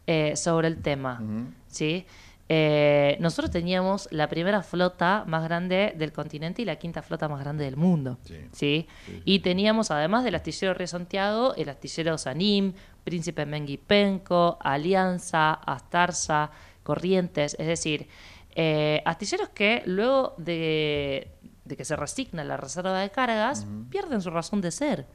eh, 0.07 0.37
sobre 0.37 0.69
el 0.69 0.83
tema. 0.83 1.23
¿sí? 1.69 2.05
Eh, 2.49 3.17
nosotros 3.19 3.51
teníamos 3.51 4.07
la 4.13 4.29
primera 4.29 4.63
flota 4.63 5.25
más 5.27 5.43
grande 5.43 5.95
del 5.97 6.13
continente 6.13 6.63
y 6.63 6.65
la 6.65 6.77
quinta 6.77 7.03
flota 7.03 7.29
más 7.29 7.41
grande 7.41 7.65
del 7.65 7.77
mundo. 7.77 8.19
¿sí? 8.53 8.87
Y 9.25 9.41
teníamos, 9.41 9.91
además 9.91 10.23
del 10.23 10.35
astillero 10.37 10.75
Río 10.75 10.87
Santiago, 10.87 11.55
el 11.57 11.69
astillero 11.69 12.17
Sanim, 12.19 12.75
Príncipe 13.05 13.47
Menguipenco, 13.47 14.59
Alianza, 14.61 15.55
Astarza, 15.55 16.51
Corrientes, 16.85 17.57
es 17.59 17.67
decir, 17.67 18.07
eh, 18.55 19.03
astilleros 19.05 19.49
que 19.51 19.83
luego 19.87 20.35
de, 20.39 21.29
de 21.67 21.77
que 21.77 21.85
se 21.85 21.97
resigna 21.97 22.45
la 22.45 22.57
reserva 22.57 23.01
de 23.01 23.11
cargas, 23.11 23.67
pierden 23.91 24.21
su 24.21 24.31
razón 24.31 24.61
de 24.61 24.71
ser. 24.71 25.07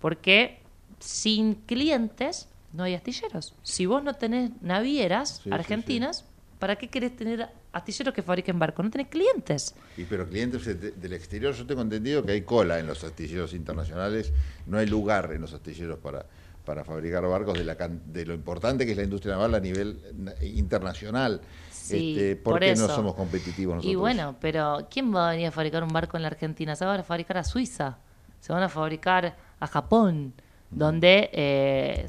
Porque 0.00 0.58
sin 0.98 1.54
clientes 1.54 2.48
no 2.72 2.82
hay 2.84 2.94
astilleros. 2.94 3.54
Si 3.62 3.86
vos 3.86 4.02
no 4.02 4.14
tenés 4.14 4.50
navieras 4.60 5.36
Sí, 5.36 5.42
sí, 5.44 5.50
argentinas, 5.52 6.24
¿para 6.58 6.76
qué 6.76 6.88
querés 6.88 7.16
tener 7.16 7.48
astilleros 7.72 8.14
que 8.14 8.22
fabriquen 8.22 8.58
barcos? 8.58 8.84
No 8.84 8.90
tenés 8.90 9.08
clientes. 9.08 9.74
Y 9.96 10.04
pero 10.04 10.28
clientes 10.28 10.64
de- 10.66 10.90
del 10.92 11.12
exterior, 11.12 11.54
yo 11.54 11.66
tengo 11.66 11.82
entendido 11.82 12.24
que 12.24 12.32
hay 12.32 12.42
cola 12.42 12.78
en 12.78 12.86
los 12.86 13.04
astilleros 13.04 13.54
internacionales, 13.54 14.32
no 14.66 14.78
hay 14.78 14.86
lugar 14.86 15.32
en 15.32 15.40
los 15.42 15.52
astilleros 15.54 15.98
para, 16.00 16.26
para 16.68 16.84
fabricar 16.84 17.26
barcos 17.26 17.56
de, 17.56 17.64
la, 17.64 17.74
de 17.76 18.26
lo 18.26 18.34
importante 18.34 18.84
que 18.84 18.90
es 18.92 18.98
la 18.98 19.04
industria 19.04 19.32
naval 19.36 19.54
a 19.54 19.60
nivel 19.60 19.98
na- 20.18 20.34
internacional. 20.42 21.40
Sí, 21.70 22.10
Este, 22.12 22.36
¿Por, 22.36 22.52
por 22.54 22.60
qué 22.60 22.72
eso. 22.72 22.86
no 22.86 22.94
somos 22.94 23.14
competitivos 23.14 23.76
nosotros? 23.76 23.90
Y 23.90 23.96
bueno, 23.96 24.36
pero 24.38 24.86
¿quién 24.90 25.14
va 25.14 25.28
a 25.28 25.30
venir 25.32 25.46
a 25.46 25.50
fabricar 25.50 25.82
un 25.82 25.88
barco 25.88 26.18
en 26.18 26.22
la 26.24 26.28
Argentina? 26.28 26.76
Se 26.76 26.84
van 26.84 27.00
a 27.00 27.02
fabricar 27.02 27.38
a 27.38 27.44
Suiza, 27.44 27.96
se 28.38 28.52
van 28.52 28.62
a 28.62 28.68
fabricar 28.68 29.34
a 29.58 29.66
Japón, 29.66 30.34
donde 30.70 31.30
eh, 31.32 32.06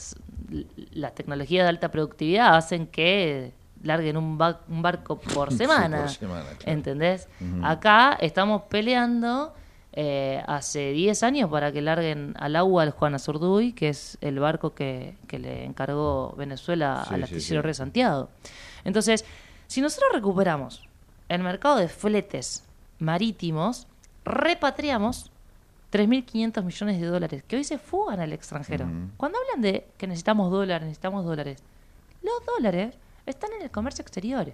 las 0.92 1.16
tecnologías 1.16 1.64
de 1.64 1.70
alta 1.70 1.90
productividad 1.90 2.58
hacen 2.58 2.88
que 2.88 3.54
larguen 3.82 4.18
un, 4.18 4.38
ba- 4.38 4.60
un 4.68 4.82
barco 4.82 5.18
por 5.22 5.54
semana. 5.62 6.02
por 6.02 6.10
semana, 6.10 6.44
claro. 6.58 6.72
¿Entendés? 6.78 7.30
Acá 7.64 8.18
estamos 8.20 8.64
peleando 8.64 9.54
eh, 10.02 10.42
hace 10.48 10.94
10 10.94 11.24
años 11.24 11.50
para 11.50 11.74
que 11.74 11.82
larguen 11.82 12.34
al 12.40 12.56
agua 12.56 12.86
el 12.86 12.92
Juan 12.92 13.16
Azurduy, 13.16 13.74
que 13.74 13.90
es 13.90 14.18
el 14.22 14.40
barco 14.40 14.74
que, 14.74 15.18
que 15.28 15.40
le 15.40 15.66
encargó 15.66 16.34
Venezuela 16.38 17.04
Sí, 17.06 17.16
al 17.16 17.24
astillero 17.24 17.62
sí. 17.62 17.66
Río 17.66 17.74
Santiago. 17.74 18.30
Entonces, 18.86 19.26
si 19.68 19.82
nosotros 19.82 20.12
recuperamos 20.14 20.88
el 21.28 21.44
mercado 21.44 21.76
de 21.76 21.90
fletes 21.90 22.64
marítimos, 23.00 23.88
repatriamos 24.24 25.32
3.500 25.92 26.64
millones 26.64 27.02
de 27.02 27.08
dólares 27.08 27.44
que 27.46 27.58
hoy 27.58 27.66
se 27.66 27.78
fugan 27.78 28.22
al 28.22 28.32
extranjero. 28.32 28.88
Cuando 29.18 29.38
hablan 29.38 29.62
de 29.62 29.86
que 29.98 30.08
necesitamos 30.08 30.50
dólares, 30.50 30.88
necesitamos 30.88 31.26
dólares, 31.26 31.62
los 32.22 32.46
dólares 32.46 32.96
están 33.26 33.52
en 33.52 33.64
el 33.64 33.70
comercio 33.70 34.02
exterior. 34.02 34.54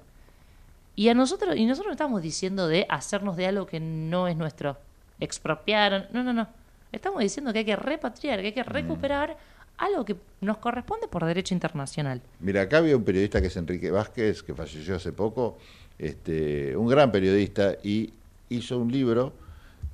Y 0.96 1.10
a 1.10 1.14
nosotros, 1.14 1.56
y 1.56 1.68
nosotros 1.68 1.90
no 1.90 1.94
estamos 1.94 2.24
diciendo 2.24 2.68
de 2.68 2.88
hacernos 2.90 3.38
de 3.38 3.46
algo 3.46 3.68
que 3.68 3.80
no 3.80 4.28
es 4.28 4.36
nuestro. 4.38 4.78
Expropiar, 5.20 6.10
no, 6.14 6.24
no, 6.24 6.34
no. 6.34 6.48
Estamos 6.92 7.22
diciendo 7.22 7.52
que 7.52 7.60
hay 7.60 7.66
que 7.66 7.76
repatriar, 7.76 8.40
que 8.40 8.48
hay 8.48 8.54
que 8.54 8.64
recuperar 8.64 9.38
algo 9.78 10.06
que 10.06 10.16
nos 10.42 10.58
corresponde 10.58 11.08
por 11.08 11.26
derecho 11.26 11.54
internacional. 11.54 12.22
Mira, 12.40 12.62
acá 12.62 12.78
había 12.78 12.96
un 12.96 13.04
periodista 13.04 13.42
que 13.42 13.48
es 13.48 13.58
Enrique 13.58 13.92
Vázquez, 13.92 14.44
que 14.44 14.54
falleció 14.54 14.96
hace 14.96 15.12
poco, 15.12 15.58
este, 15.98 16.76
un 16.76 16.88
gran 16.88 17.12
periodista, 17.12 17.76
y 17.84 18.14
hizo 18.50 18.78
un 18.78 18.92
libro 18.92 19.34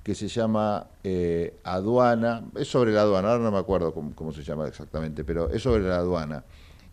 que 0.03 0.15
se 0.15 0.27
llama 0.27 0.88
eh, 1.03 1.53
Aduana, 1.64 2.43
es 2.56 2.68
sobre 2.68 2.91
la 2.91 3.02
aduana, 3.02 3.31
ahora 3.31 3.43
no 3.43 3.52
me 3.52 3.60
acuerdo 3.60 3.93
cómo, 3.93 4.14
cómo 4.15 4.31
se 4.31 4.43
llama 4.43 4.68
exactamente, 4.68 5.23
pero 5.23 5.49
es 5.49 5.61
sobre 5.61 5.84
la 5.84 5.98
aduana. 5.98 6.43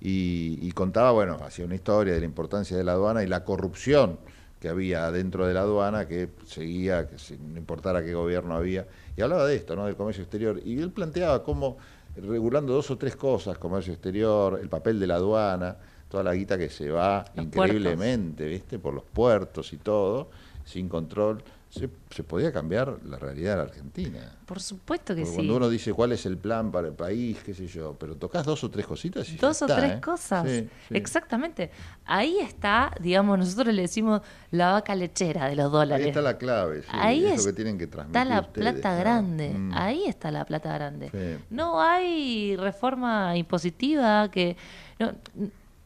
Y, 0.00 0.58
y 0.62 0.70
contaba, 0.72 1.10
bueno, 1.10 1.38
hacía 1.44 1.64
una 1.64 1.74
historia 1.74 2.14
de 2.14 2.20
la 2.20 2.26
importancia 2.26 2.76
de 2.76 2.84
la 2.84 2.92
aduana 2.92 3.22
y 3.22 3.26
la 3.26 3.44
corrupción 3.44 4.18
que 4.60 4.68
había 4.68 5.10
dentro 5.12 5.46
de 5.46 5.54
la 5.54 5.60
aduana, 5.60 6.06
que 6.08 6.28
seguía, 6.46 7.08
que 7.08 7.18
sin- 7.18 7.52
no 7.54 7.58
importara 7.58 8.02
qué 8.04 8.14
gobierno 8.14 8.54
había, 8.56 8.86
y 9.16 9.22
hablaba 9.22 9.46
de 9.46 9.54
esto, 9.56 9.76
¿no? 9.76 9.86
del 9.86 9.96
comercio 9.96 10.22
exterior, 10.22 10.60
y 10.64 10.80
él 10.80 10.90
planteaba 10.90 11.42
cómo, 11.44 11.76
regulando 12.16 12.72
dos 12.72 12.90
o 12.90 12.98
tres 12.98 13.14
cosas, 13.16 13.56
comercio 13.58 13.92
exterior, 13.92 14.58
el 14.60 14.68
papel 14.68 14.98
de 14.98 15.06
la 15.06 15.14
aduana, 15.16 15.76
toda 16.08 16.24
la 16.24 16.34
guita 16.34 16.58
que 16.58 16.70
se 16.70 16.90
va 16.90 17.24
Los 17.36 17.44
increíblemente, 17.46 18.46
¿viste? 18.46 18.78
Por 18.78 18.94
los 18.94 19.04
puertos 19.04 19.72
y 19.72 19.76
todo, 19.76 20.30
sin 20.64 20.88
control, 20.88 21.42
se, 21.70 21.90
se 22.10 22.24
podía 22.24 22.50
cambiar 22.52 22.98
la 23.04 23.18
realidad 23.18 23.52
de 23.52 23.56
la 23.58 23.62
Argentina. 23.64 24.32
Por 24.46 24.60
supuesto 24.60 25.14
que 25.14 25.20
Porque 25.20 25.30
sí. 25.30 25.36
cuando 25.36 25.56
uno 25.56 25.68
dice 25.68 25.92
cuál 25.92 26.12
es 26.12 26.24
el 26.24 26.38
plan 26.38 26.72
para 26.72 26.88
el 26.88 26.94
país, 26.94 27.38
qué 27.44 27.52
sé 27.52 27.66
yo, 27.66 27.94
pero 27.98 28.16
tocas 28.16 28.46
dos 28.46 28.64
o 28.64 28.70
tres 28.70 28.86
cositas 28.86 29.28
y 29.28 29.36
ya 29.36 29.46
Dos 29.46 29.60
o 29.62 29.66
está, 29.66 29.76
tres 29.76 29.92
¿eh? 29.92 30.00
cosas. 30.00 30.48
Sí, 30.48 30.68
sí. 30.88 30.94
Exactamente. 30.96 31.70
Ahí 32.06 32.38
está, 32.40 32.92
digamos, 33.00 33.38
nosotros 33.38 33.74
le 33.74 33.82
decimos 33.82 34.22
la 34.50 34.72
vaca 34.72 34.94
lechera 34.94 35.48
de 35.48 35.56
los 35.56 35.70
dólares. 35.70 36.04
Ahí 36.04 36.08
está 36.08 36.22
la 36.22 36.38
clave, 36.38 36.82
sí, 36.82 36.88
Ahí 36.90 37.26
es 37.26 37.44
lo 37.44 37.50
que 37.50 37.52
tienen 37.52 37.76
que 37.76 37.86
transmitir 37.86 38.22
Está 38.22 38.34
la 38.34 38.40
ustedes, 38.40 38.72
plata 38.72 38.94
¿no? 38.94 39.00
grande. 39.00 39.48
Mm. 39.50 39.72
Ahí 39.74 40.04
está 40.06 40.30
la 40.30 40.44
plata 40.46 40.72
grande. 40.72 41.38
No 41.50 41.82
hay 41.82 42.56
reforma 42.56 43.36
impositiva 43.36 44.30
que... 44.30 44.56
no, 44.98 45.12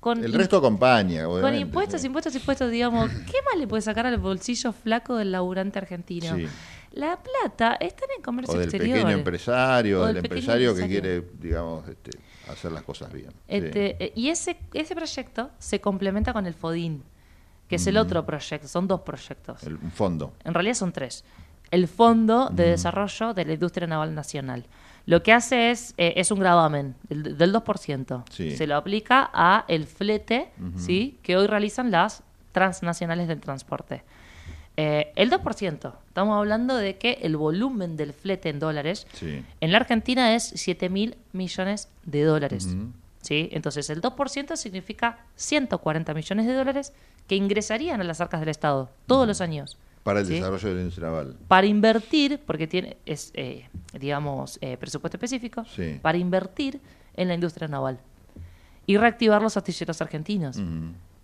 con 0.03 0.23
El 0.25 0.33
resto 0.33 0.57
acompaña, 0.57 1.25
Con 1.27 1.55
impuestos, 1.55 2.01
sí. 2.01 2.09
impuestos, 2.09 2.35
impuestos, 2.35 2.71
digamos, 2.73 3.09
¿qué 3.31 3.37
más 3.49 3.57
le 3.57 3.69
puede 3.69 3.83
sacar 3.83 4.05
al 4.05 4.19
bolsillo 4.19 4.73
flaco 4.73 5.15
del 5.17 5.31
laburante 5.31 5.79
argentino? 5.79 6.35
Sí. 6.37 6.47
La 6.95 7.19
plata 7.23 7.77
está 7.81 8.05
en 8.07 8.19
el 8.19 8.23
comercio 8.25 8.55
O 8.55 8.59
del 8.59 8.69
exterior. 8.69 8.99
pequeño 8.99 9.17
empresario, 9.17 10.03
O 10.03 10.07
del 10.07 10.15
del 10.17 10.23
pequeño 10.25 10.41
empresario 10.41 10.75
que 10.75 10.89
quiere, 10.89 11.25
digamos, 11.39 11.89
este, 11.89 12.11
hacer 12.51 12.73
las 12.73 12.83
cosas 12.83 13.13
bien. 13.13 13.31
Este, 13.47 13.97
eh, 14.05 14.13
Y 14.17 14.29
ese, 14.29 14.59
ese 14.75 14.95
proyecto 14.97 15.51
se 15.61 15.81
complementa 15.81 16.33
con 16.33 16.47
el 16.47 16.55
FODIN, 16.55 17.05
que 17.69 17.77
es 17.77 17.87
el 17.87 17.97
otro 17.97 18.27
proyecto. 18.27 18.67
Son 18.67 18.89
dos 18.89 19.03
proyectos. 19.03 19.63
El- 19.63 19.77
un 19.77 19.93
fondo. 19.93 20.35
En 20.45 20.53
realidad 20.53 20.75
son 20.75 20.91
tres. 20.93 21.25
El 21.71 21.87
Fondo 21.89 22.51
de 22.51 22.67
Mm. 22.67 22.71
Desarrollo 22.73 23.33
de 23.35 23.45
la 23.47 23.53
Industria 23.55 23.87
Naval 23.87 24.15
Nacional. 24.15 24.67
Lo 25.07 25.23
que 25.23 25.33
hace 25.33 25.71
es, 25.71 25.95
eh, 25.99 26.15
es 26.17 26.31
un 26.31 26.39
gravamen 26.39 26.95
del, 27.09 27.37
del 27.37 27.53
2%. 27.53 28.25
Sí. 28.31 28.57
Se 28.57 28.67
lo 28.67 28.77
aplica 28.77 29.31
a 29.33 29.65
el 29.69 29.87
flete. 29.87 30.51
¿sí? 30.77 31.19
que 31.23 31.37
hoy 31.37 31.47
realizan 31.47 31.91
las 31.91 32.23
transnacionales 32.53 33.27
del 33.29 33.41
transporte. 33.41 34.03
Eh, 34.77 35.13
el 35.17 35.31
2%. 35.31 35.93
Estamos 36.09 36.37
hablando 36.39 36.77
de 36.77 36.97
que 36.97 37.19
el 37.23 37.37
volumen 37.37 37.97
del 37.97 38.13
flete 38.13 38.49
en 38.49 38.59
dólares 38.59 39.07
Sí. 39.15 39.45
en 39.61 39.73
la 39.73 39.79
Argentina 39.79 40.35
es 40.35 40.45
7 40.55 40.89
mil 40.89 41.17
millones 41.33 41.89
de 42.05 42.23
dólares. 42.23 42.69
¿sí? 43.21 43.49
Entonces, 43.53 43.91
el 43.91 44.01
2% 44.01 44.57
significa 44.57 45.19
140 45.37 46.15
millones 46.15 46.47
de 46.47 46.55
dólares 46.55 46.93
que 47.27 47.37
ingresarían 47.37 48.01
a 48.01 48.05
las 48.05 48.21
arcas 48.21 48.41
del 48.41 48.49
Estado 48.49 48.91
todos 49.07 49.27
los 49.29 49.41
años. 49.41 49.77
Para 50.03 50.21
el 50.21 50.27
¿sí? 50.27 50.35
desarrollo 50.35 50.69
de 50.69 50.75
la 50.75 50.81
industria 50.81 51.09
naval. 51.09 51.37
Para 51.49 51.67
invertir, 51.67 52.41
porque 52.45 52.67
tiene, 52.67 52.97
es, 53.07 53.31
eh, 53.35 53.69
digamos, 53.99 54.59
eh, 54.61 54.77
presupuesto 54.77 55.17
específico, 55.17 55.65
Sí. 55.65 55.99
para 56.03 56.19
invertir 56.19 56.81
en 57.15 57.29
la 57.29 57.35
industria 57.35 57.69
naval 57.69 57.99
y 58.87 58.97
reactivar 58.97 59.41
los 59.43 59.57
astilleros 59.57 60.01
argentinos. 60.03 60.61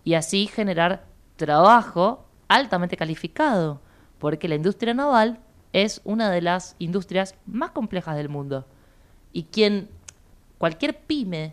Y 0.04 0.14
así 0.14 0.46
generar 0.46 1.04
trabajo 1.36 2.24
altamente 2.46 2.96
calificado, 2.96 3.80
porque 4.18 4.48
la 4.48 4.54
industria 4.54 4.94
naval 4.94 5.38
es 5.72 6.00
una 6.04 6.30
de 6.30 6.40
las 6.40 6.76
industrias 6.78 7.34
más 7.46 7.70
complejas 7.72 8.16
del 8.16 8.28
mundo. 8.28 8.64
Y 9.32 9.44
quien, 9.44 9.88
cualquier 10.56 10.98
pyme 11.00 11.52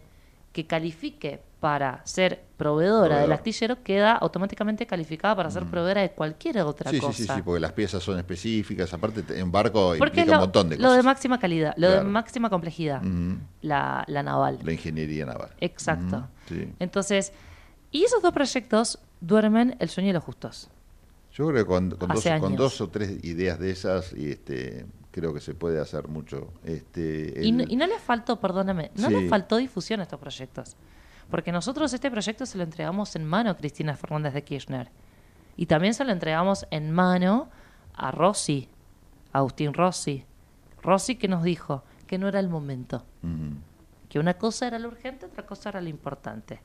que 0.53 0.65
califique 0.65 1.41
para 1.65 1.99
ser 2.05 2.43
proveedora 2.57 3.21
del 3.21 3.31
astillero 3.31 3.81
queda 3.81 4.11
automáticamente 4.13 4.85
calificada 4.85 5.35
para 5.35 5.49
ser 5.49 5.63
proveedora 5.65 6.01
de 6.01 6.11
cualquier 6.11 6.59
otra 6.59 6.91
Sí, 6.91 6.97
sí, 6.97 7.01
cosa. 7.01 7.17
sí, 7.17 7.23
sí, 7.27 7.41
porque 7.43 7.59
las 7.59 7.71
piezas 7.71 8.03
son 8.03 8.19
específicas. 8.19 8.93
Aparte, 8.93 9.23
te- 9.23 9.39
en 9.39 9.51
barco 9.51 9.95
Porque 9.97 10.19
implica 10.21 10.33
lo, 10.33 10.37
un 10.37 10.39
montón 10.41 10.69
de 10.69 10.75
lo 10.77 10.83
cosas. 10.83 10.97
de 10.97 11.01
máxima 11.03 11.39
calidad, 11.39 11.73
lo 11.77 11.89
de 11.89 12.03
máxima 12.03 12.51
complejidad, 12.51 13.03
Ujú. 13.03 13.39
la, 13.63 14.03
la 14.07 14.21
naval. 14.21 14.59
La 14.61 14.73
ingeniería 14.73 15.25
naval. 15.25 15.49
Exacto. 15.59 16.27
Sí. 16.47 16.71
Entonces, 16.77 17.33
y 17.89 18.03
esos 18.03 18.21
dos 18.21 18.31
proyectos 18.31 18.99
duermen 19.19 19.75
el 19.79 19.89
sueño 19.89 20.09
de 20.09 20.13
los 20.13 20.23
justos. 20.23 20.69
Yo 21.33 21.47
creo 21.47 21.63
que 21.63 21.65
con, 21.65 21.89
con 21.97 22.55
dos, 22.55 22.77
con 22.77 22.87
o 22.87 22.89
tres 22.91 23.23
ideas 23.25 23.57
de 23.57 23.71
esas, 23.71 24.13
y 24.13 24.29
este, 24.29 24.85
creo 25.09 25.33
que 25.33 25.39
se 25.39 25.55
puede 25.55 25.81
hacer 25.81 26.09
mucho. 26.09 26.53
Este, 26.63 27.33
Y, 27.41 27.51
no, 27.51 27.63
y 27.67 27.75
no 27.75 27.87
les 27.87 27.99
faltó, 28.03 28.39
perdóname, 28.39 28.91
no 28.97 29.07
Sí. 29.07 29.15
les 29.15 29.29
faltó 29.31 29.57
difusión 29.57 29.99
a 30.01 30.03
estos 30.03 30.19
proyectos. 30.19 30.75
Porque 31.29 31.51
nosotros 31.51 31.93
este 31.93 32.11
proyecto 32.11 32.45
se 32.45 32.57
lo 32.57 32.63
entregamos 32.63 33.15
en 33.15 33.25
mano 33.25 33.49
a 33.49 33.57
Cristina 33.57 33.95
Fernández 33.95 34.33
de 34.33 34.43
Kirchner. 34.43 34.89
Y 35.57 35.65
también 35.65 35.93
se 35.93 36.05
lo 36.05 36.11
entregamos 36.11 36.67
en 36.71 36.91
mano 36.91 37.49
a 37.93 38.11
Rossi, 38.11 38.69
a 39.31 39.39
Agustín 39.39 39.73
Rossi. 39.73 40.25
Rossi 40.81 41.15
que 41.15 41.27
nos 41.27 41.43
dijo 41.43 41.83
que 42.07 42.17
no 42.17 42.27
era 42.27 42.39
el 42.39 42.49
momento. 42.49 43.05
Que 44.09 44.19
una 44.19 44.35
cosa 44.35 44.67
era 44.67 44.79
lo 44.79 44.89
urgente, 44.89 45.25
otra 45.25 45.45
cosa 45.45 45.69
era 45.69 45.81
lo 45.81 45.89
importante. 45.89 46.61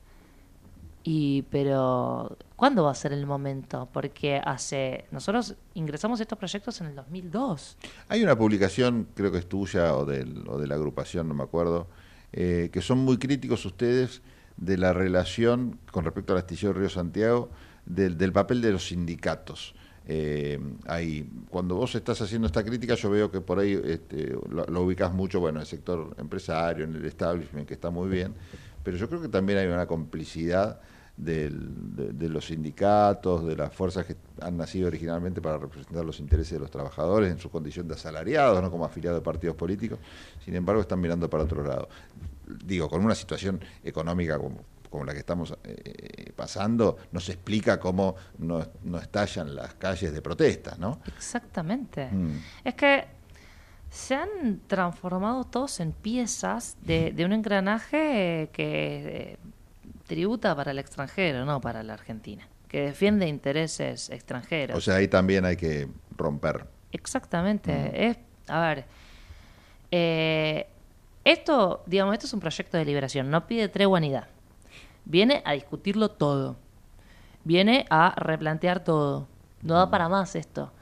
Y, 1.02 1.42
pero, 1.50 2.36
¿cuándo 2.56 2.84
va 2.84 2.90
a 2.90 2.94
ser 2.94 3.14
el 3.14 3.24
momento? 3.24 3.88
Porque 3.90 4.40
hace, 4.44 5.06
nosotros 5.10 5.54
ingresamos 5.72 6.20
a 6.20 6.24
estos 6.24 6.38
proyectos 6.38 6.78
en 6.82 6.88
el 6.88 6.94
2002. 6.94 7.78
Hay 8.08 8.22
una 8.22 8.36
publicación, 8.36 9.08
creo 9.14 9.32
que 9.32 9.38
es 9.38 9.48
tuya 9.48 9.96
o, 9.96 10.04
del, 10.04 10.46
o 10.46 10.58
de 10.58 10.66
la 10.66 10.74
agrupación, 10.74 11.26
no 11.26 11.32
me 11.32 11.42
acuerdo, 11.42 11.88
eh, 12.32 12.68
que 12.70 12.82
son 12.82 12.98
muy 12.98 13.16
críticos 13.16 13.64
ustedes 13.64 14.20
de 14.56 14.76
la 14.76 14.92
relación 14.92 15.78
con 15.90 16.04
respecto 16.04 16.32
al 16.32 16.40
astillero 16.40 16.74
Río 16.74 16.88
Santiago, 16.88 17.50
del, 17.86 18.16
del 18.16 18.32
papel 18.32 18.60
de 18.60 18.72
los 18.72 18.86
sindicatos. 18.88 19.74
Eh, 20.06 20.58
ahí, 20.86 21.28
cuando 21.50 21.76
vos 21.76 21.94
estás 21.94 22.20
haciendo 22.20 22.46
esta 22.46 22.64
crítica, 22.64 22.94
yo 22.94 23.10
veo 23.10 23.30
que 23.30 23.40
por 23.40 23.58
ahí 23.58 23.80
este, 23.84 24.34
lo, 24.48 24.64
lo 24.66 24.82
ubicás 24.82 25.12
mucho, 25.12 25.40
bueno, 25.40 25.58
en 25.58 25.62
el 25.62 25.66
sector 25.66 26.14
empresario, 26.18 26.84
en 26.84 26.94
el 26.94 27.04
establishment, 27.04 27.66
que 27.66 27.74
está 27.74 27.90
muy 27.90 28.08
bien, 28.08 28.34
pero 28.82 28.96
yo 28.96 29.08
creo 29.08 29.20
que 29.20 29.28
también 29.28 29.58
hay 29.58 29.66
una 29.66 29.86
complicidad 29.86 30.80
de, 31.16 31.50
de 31.50 32.28
los 32.28 32.46
sindicatos, 32.46 33.46
de 33.46 33.54
las 33.54 33.74
fuerzas 33.74 34.06
que 34.06 34.16
han 34.40 34.56
nacido 34.56 34.88
originalmente 34.88 35.42
para 35.42 35.58
representar 35.58 36.04
los 36.04 36.18
intereses 36.18 36.52
de 36.52 36.60
los 36.60 36.70
trabajadores 36.70 37.30
en 37.30 37.38
su 37.38 37.50
condición 37.50 37.86
de 37.86 37.94
asalariados, 37.94 38.60
no 38.62 38.70
como 38.70 38.86
afiliados 38.86 39.20
de 39.20 39.24
partidos 39.24 39.54
políticos, 39.54 39.98
sin 40.42 40.56
embargo 40.56 40.80
están 40.80 41.00
mirando 41.00 41.28
para 41.28 41.44
otro 41.44 41.62
lado. 41.62 41.88
Digo, 42.64 42.88
con 42.88 43.04
una 43.04 43.14
situación 43.14 43.60
económica 43.82 44.38
como, 44.38 44.64
como 44.88 45.04
la 45.04 45.12
que 45.12 45.20
estamos 45.20 45.54
eh, 45.64 46.32
pasando, 46.34 46.96
no 47.12 47.20
se 47.20 47.32
explica 47.32 47.78
cómo 47.78 48.16
no, 48.38 48.66
no 48.84 48.98
estallan 48.98 49.54
las 49.54 49.74
calles 49.74 50.12
de 50.12 50.22
protestas, 50.22 50.78
¿no? 50.78 51.00
Exactamente. 51.16 52.08
Mm. 52.10 52.38
Es 52.64 52.74
que 52.74 53.04
se 53.90 54.14
han 54.14 54.60
transformado 54.66 55.44
todos 55.44 55.80
en 55.80 55.92
piezas 55.92 56.76
de, 56.82 57.12
de 57.12 57.24
un 57.24 57.32
engranaje 57.32 58.50
que 58.52 59.32
eh, 59.32 59.36
tributa 60.06 60.54
para 60.54 60.70
el 60.70 60.78
extranjero, 60.78 61.44
no 61.44 61.60
para 61.60 61.82
la 61.82 61.94
Argentina, 61.94 62.48
que 62.68 62.82
defiende 62.82 63.26
intereses 63.26 64.10
extranjeros. 64.10 64.76
O 64.76 64.80
sea, 64.80 64.96
ahí 64.96 65.08
también 65.08 65.44
hay 65.44 65.56
que 65.56 65.88
romper. 66.16 66.66
Exactamente. 66.92 68.08
Es, 68.08 68.16
a 68.48 68.60
ver, 68.60 68.84
eh, 69.90 70.66
esto, 71.32 71.82
digamos, 71.86 72.14
esto 72.14 72.26
es 72.26 72.32
un 72.32 72.40
proyecto 72.40 72.76
de 72.76 72.84
liberación, 72.84 73.30
no 73.30 73.46
pide 73.46 73.68
tregua 73.68 74.00
ni 74.00 74.10
da. 74.10 74.28
Viene 75.04 75.42
a 75.44 75.52
discutirlo 75.52 76.10
todo. 76.10 76.56
viene 77.44 77.86
a 77.90 78.14
replantear 78.16 78.84
todo. 78.84 79.26
No 79.62 79.74
da 79.74 79.90
para 79.90 80.08
más 80.08 80.36
esto. 80.36 80.72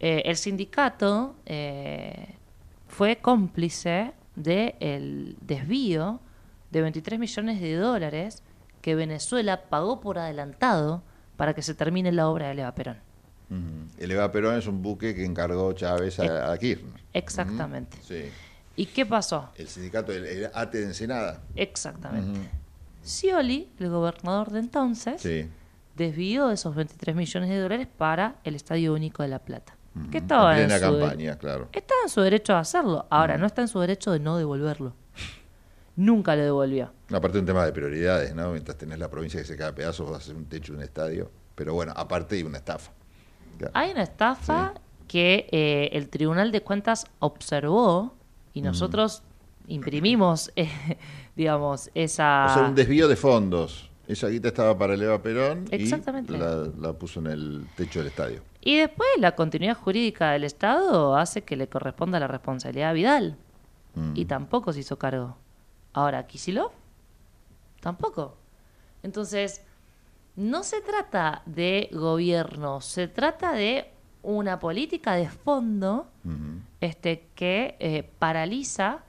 Eh, 0.00 0.22
el 0.26 0.36
sindicato 0.36 1.34
eh, 1.46 2.34
fue 2.88 3.16
cómplice 3.16 4.12
del 4.36 5.36
desvío 5.40 6.20
de 6.70 6.82
23 6.82 7.18
millones 7.18 7.60
de 7.60 7.76
dólares 7.76 8.42
que 8.82 8.94
Venezuela 8.94 9.62
pagó 9.70 10.00
por 10.00 10.18
adelantado 10.18 11.02
para 11.36 11.54
que 11.54 11.62
se 11.62 11.74
termine 11.74 12.12
la 12.12 12.28
obra 12.28 12.48
de 12.48 12.60
Eva 12.60 12.74
Perón. 12.74 12.98
El 13.98 14.10
Eva 14.10 14.32
Perón 14.32 14.56
es 14.58 14.66
un 14.66 14.82
buque 14.82 15.14
que 15.14 15.24
encargó 15.24 15.72
Chávez 15.72 16.18
a, 16.18 16.52
a 16.52 16.58
Kirchner. 16.58 17.00
Exactamente. 17.12 17.96
Sí. 18.02 18.24
¿Y 18.76 18.86
qué 18.86 19.06
pasó? 19.06 19.50
El 19.56 19.68
sindicato, 19.68 20.12
el, 20.12 20.24
el 20.26 20.50
ATE 20.52 20.78
de 20.78 20.84
Ensenada. 20.86 21.40
Exactamente. 21.54 22.40
Ujú. 22.40 22.48
Scioli, 23.04 23.70
el 23.78 23.90
gobernador 23.90 24.50
de 24.50 24.60
entonces, 24.60 25.20
Sí. 25.20 25.48
desvió 25.96 26.50
esos 26.50 26.74
23 26.74 27.14
millones 27.14 27.50
de 27.50 27.60
dólares 27.60 27.86
para 27.98 28.36
el 28.44 28.54
Estadio 28.54 28.94
Único 28.94 29.22
de 29.22 29.28
La 29.28 29.38
Plata. 29.38 29.76
Que 30.10 30.18
En 30.18 30.24
estaba 30.24 30.58
en, 30.58 30.66
plena 30.66 30.84
su, 30.86 30.98
campaña, 30.98 31.38
claro. 31.38 31.68
estaba 31.72 32.00
en 32.02 32.08
su 32.08 32.20
derecho 32.20 32.54
a 32.54 32.58
hacerlo. 32.60 33.06
Ahora, 33.10 33.38
no 33.38 33.46
está 33.46 33.62
en 33.62 33.68
su 33.68 33.78
derecho 33.78 34.10
de 34.10 34.18
no 34.18 34.36
devolverlo. 34.36 34.92
Nunca 35.96 36.34
lo 36.34 36.42
devolvió. 36.42 36.90
Aparte 37.12 37.38
un 37.38 37.46
tema 37.46 37.64
de 37.64 37.72
prioridades, 37.72 38.34
¿no? 38.34 38.50
Mientras 38.50 38.76
tenés 38.76 38.98
la 38.98 39.08
provincia 39.08 39.38
que 39.40 39.46
se 39.46 39.56
cae 39.56 39.68
a 39.68 39.74
pedazos, 39.74 40.06
vas 40.10 40.14
a 40.18 40.22
hacer 40.24 40.34
un 40.34 40.46
techo 40.46 40.72
de 40.72 40.78
un 40.78 40.84
estadio. 40.84 41.30
Pero 41.54 41.74
bueno, 41.74 41.92
aparte 41.94 42.34
hay 42.34 42.42
una 42.42 42.58
estafa. 42.58 42.90
Claro. 43.58 43.70
Hay 43.76 43.92
una 43.92 44.02
estafa 44.02 44.74
que 45.06 45.46
eh, 45.52 45.90
el 45.92 46.08
Tribunal 46.08 46.50
de 46.50 46.62
Cuentas 46.62 47.06
observó 47.20 48.16
y 48.54 48.62
nosotros 48.62 49.22
imprimimos, 49.66 50.50
eh, 50.56 50.70
digamos, 51.36 51.90
esa... 51.94 52.46
O 52.50 52.54
sea, 52.54 52.68
un 52.68 52.74
desvío 52.74 53.08
de 53.08 53.16
fondos. 53.16 53.90
Esa 54.06 54.28
guita 54.28 54.48
estaba 54.48 54.76
para 54.76 54.94
el 54.94 55.02
Eva 55.02 55.22
Perón 55.22 55.64
Exactamente. 55.70 56.34
y 56.34 56.36
la, 56.36 56.68
la 56.78 56.92
puso 56.92 57.20
en 57.20 57.26
el 57.26 57.66
techo 57.74 58.00
del 58.00 58.08
estadio. 58.08 58.42
Y 58.60 58.76
después 58.76 59.08
la 59.18 59.34
continuidad 59.34 59.76
jurídica 59.76 60.32
del 60.32 60.44
Estado 60.44 61.16
hace 61.16 61.42
que 61.42 61.56
le 61.56 61.68
corresponda 61.68 62.20
la 62.20 62.28
responsabilidad 62.28 62.90
a 62.90 62.92
Vidal. 62.92 63.36
Mm. 63.94 64.12
Y 64.14 64.24
tampoco 64.26 64.72
se 64.72 64.80
hizo 64.80 64.98
cargo. 64.98 65.36
Ahora, 65.92 66.26
Kisilov, 66.26 66.70
tampoco. 67.80 68.36
Entonces, 69.02 69.62
no 70.36 70.64
se 70.64 70.80
trata 70.80 71.42
de 71.46 71.88
gobierno, 71.92 72.80
se 72.80 73.08
trata 73.08 73.52
de 73.52 73.90
una 74.22 74.58
política 74.58 75.14
de 75.14 75.28
fondo 75.28 76.08
este, 76.84 77.26
que 77.34 77.76
eh, 77.80 78.08
paraliza 78.18 79.04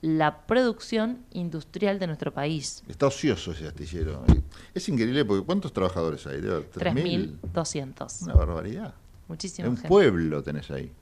la 0.00 0.46
producción 0.46 1.24
industrial 1.32 1.98
de 1.98 2.06
nuestro 2.06 2.32
país. 2.32 2.84
Está 2.88 3.06
ocioso 3.08 3.52
ese 3.52 3.66
astillero. 3.66 4.24
Es 4.72 4.88
increíble 4.88 5.24
porque 5.24 5.44
¿cuántos 5.44 5.72
trabajadores 5.72 6.26
hay? 6.26 6.40
Debe 6.40 6.54
haber 6.54 6.70
3.000. 6.70 7.40
3.200. 7.52 8.22
Una 8.24 8.34
barbaridad. 8.34 8.94
Muchísima 9.26 9.68
Un 9.68 9.74
gente. 9.76 9.88
pueblo 9.88 10.42
tenés 10.42 10.70
ahí. 10.70 10.92